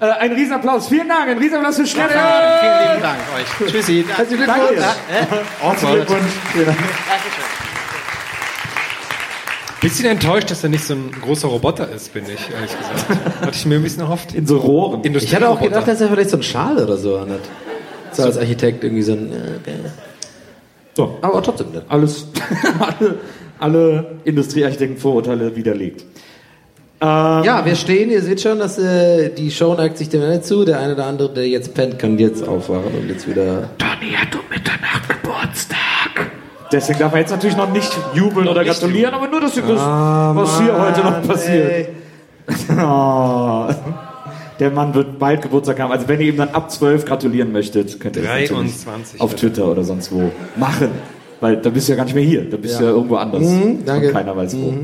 Äh, 0.00 0.06
ein 0.06 0.32
Riesenapplaus. 0.32 0.88
Vielen 0.88 1.08
Dank, 1.08 1.28
ein 1.28 1.36
Riesenapplaus 1.38 1.76
für 1.76 1.86
Stefan. 1.86 2.08
Vielen 2.08 2.88
lieben 2.88 3.02
Dank 3.02 3.18
euch. 3.36 3.70
Tschüssi. 3.70 4.04
Herzlichen 4.08 4.46
Danke 4.46 4.66
Glückwunsch! 4.68 4.94
dir. 5.10 5.26
Herzlichen 5.60 5.94
Glückwunsch. 5.94 6.32
Vielen 6.52 6.66
Dank. 6.66 6.78
Bisschen 9.82 10.06
enttäuscht, 10.06 10.50
dass 10.50 10.62
er 10.62 10.68
nicht 10.70 10.84
so 10.84 10.94
ein 10.94 11.10
großer 11.22 11.48
Roboter 11.48 11.88
ist, 11.90 12.12
bin 12.14 12.24
ich, 12.24 12.50
ehrlich 12.50 12.70
gesagt. 12.78 13.08
Hatte 13.40 13.50
ich 13.52 13.64
mir 13.66 13.76
ein 13.76 13.82
bisschen 13.82 14.00
erhofft. 14.02 14.34
In 14.34 14.46
so 14.46 14.58
Rohren. 14.58 15.02
Ich 15.14 15.34
hatte 15.34 15.48
auch 15.48 15.60
gedacht, 15.60 15.88
dass 15.88 16.00
er 16.00 16.08
vielleicht 16.08 16.30
so 16.30 16.36
einen 16.36 16.42
Schal 16.44 16.76
oder 16.82 16.96
so 16.98 17.16
anhat. 17.18 17.40
So 18.12 18.22
als 18.24 18.36
Architekt 18.38 18.84
irgendwie 18.84 19.02
so 19.02 19.12
ein... 19.12 19.32
Äh, 19.32 19.56
okay. 19.60 19.74
So, 20.94 21.18
Aber 21.22 21.42
trotzdem 21.42 21.70
nicht. 21.70 21.82
alles, 21.88 22.26
alle, 23.60 24.06
Industriearchitekten-Vorurteile 24.24 25.54
widerlegt. 25.56 26.02
Ähm, 27.00 27.06
Ja, 27.44 27.64
wir 27.64 27.76
stehen, 27.76 28.10
ihr 28.10 28.22
seht 28.22 28.40
schon, 28.40 28.58
dass 28.58 28.78
äh, 28.78 29.30
die 29.30 29.50
Show 29.50 29.74
neigt 29.74 29.96
sich 29.98 30.08
dem 30.08 30.22
Ende 30.22 30.42
zu. 30.42 30.64
Der 30.64 30.80
eine 30.80 30.94
oder 30.94 31.06
andere, 31.06 31.32
der 31.32 31.48
jetzt 31.48 31.74
pennt, 31.74 31.98
kann 31.98 32.18
jetzt 32.18 32.46
aufwachen 32.46 32.92
und 33.00 33.08
jetzt 33.08 33.28
wieder... 33.28 33.70
Donny 33.78 34.12
hat 34.12 34.34
um 34.34 34.40
Mitternacht 34.50 35.08
Geburtstag. 35.08 36.30
Deswegen 36.72 36.98
darf 36.98 37.12
man 37.12 37.20
jetzt 37.20 37.30
natürlich 37.30 37.56
noch 37.56 37.72
nicht 37.72 37.90
jubeln 38.14 38.46
oder 38.46 38.64
gratulieren, 38.64 39.14
aber 39.14 39.26
nur, 39.28 39.40
dass 39.40 39.56
ihr 39.56 39.66
wisst, 39.66 39.80
was 39.80 40.60
hier 40.60 40.80
heute 40.80 41.00
noch 41.00 41.22
passiert. 41.26 41.88
Oh. 42.70 43.68
Der 44.58 44.70
Mann 44.70 44.92
wird 44.92 45.20
bald 45.20 45.40
Geburtstag 45.40 45.78
haben. 45.78 45.92
Also 45.92 46.08
wenn 46.08 46.20
ihr 46.20 46.28
ihm 46.28 46.36
dann 46.36 46.48
ab 46.48 46.70
12 46.70 47.04
gratulieren 47.04 47.52
möchtet, 47.52 48.00
könnt 48.00 48.16
ihr 48.16 48.22
das 48.22 48.30
natürlich 48.32 48.50
23 48.50 49.20
auf 49.20 49.34
Twitter 49.36 49.66
oder 49.66 49.84
sonst 49.84 50.10
wo 50.10 50.32
machen. 50.56 50.90
Weil 51.40 51.56
da 51.56 51.70
bist 51.70 51.88
du 51.88 51.92
ja 51.92 51.96
gar 51.96 52.04
nicht 52.04 52.14
mehr 52.14 52.24
hier. 52.24 52.48
Da 52.48 52.56
bist 52.56 52.78
du 52.78 52.84
ja 52.84 52.90
irgendwo 52.90 53.16
anders. 53.16 53.42
Mhm, 53.42 53.84
danke. 53.84 54.08
Und 54.08 54.12
keiner 54.12 54.36
weiß 54.36 54.56
wo. 54.58 54.74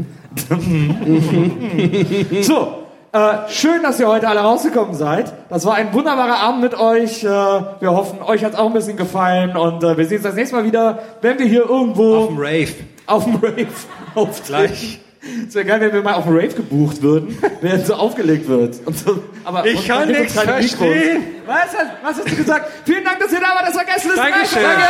so, 2.42 2.68
äh, 3.12 3.48
schön, 3.48 3.82
dass 3.82 4.00
ihr 4.00 4.08
heute 4.08 4.28
alle 4.28 4.40
rausgekommen 4.40 4.94
seid. 4.94 5.32
Das 5.48 5.64
war 5.64 5.74
ein 5.74 5.92
wunderbarer 5.94 6.38
Abend 6.38 6.62
mit 6.62 6.78
euch. 6.78 7.24
Äh, 7.24 7.28
wir 7.28 7.90
hoffen, 7.92 8.20
euch 8.22 8.44
hat 8.44 8.52
es 8.54 8.58
auch 8.58 8.66
ein 8.66 8.72
bisschen 8.72 8.96
gefallen. 8.96 9.56
Und 9.56 9.82
äh, 9.84 9.96
wir 9.96 10.06
sehen 10.06 10.18
uns 10.18 10.24
das 10.24 10.34
nächste 10.34 10.56
Mal 10.56 10.64
wieder, 10.64 10.98
wenn 11.22 11.38
wir 11.38 11.46
hier 11.46 11.68
irgendwo 11.68 12.16
Auf 12.16 12.28
dem 12.28 12.38
Rave. 12.38 12.68
auf 13.06 13.24
dem 13.24 13.34
Rave 13.36 13.66
auftreten. 14.14 15.00
Es 15.48 15.54
wäre 15.54 15.64
geil, 15.64 15.80
wenn 15.80 15.92
wir 15.92 16.02
mal 16.02 16.14
auf 16.14 16.24
dem 16.24 16.34
Rave 16.34 16.48
gebucht 16.54 17.02
würden, 17.02 17.38
während 17.60 17.86
so 17.86 17.94
aufgelegt 17.94 18.48
wird. 18.48 18.76
Und 18.84 18.98
so, 18.98 19.22
aber 19.44 19.64
Ich 19.66 19.78
und- 19.80 19.86
kann 19.88 20.08
nichts 20.08 20.32
verstehen. 20.34 21.22
Was, 21.46 21.56
hast- 21.58 21.74
was 22.02 22.16
hast 22.18 22.30
du 22.30 22.36
gesagt? 22.36 22.70
Vielen 22.84 23.04
Dank, 23.04 23.18
dass 23.20 23.32
ihr 23.32 23.40
da 23.40 23.46
wart. 23.54 23.66
Das 23.68 23.74
war 23.76 23.84
Gästeliste 23.84 24.20
Dankeschön. 24.20 24.62
Danke. 24.62 24.86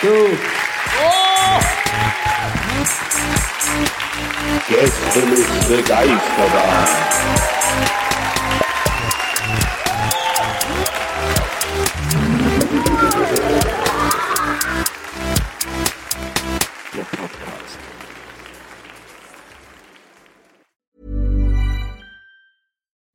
Gut. 0.00 0.38
Gästeliste 4.68 5.82
Geisterbahn. 5.82 6.88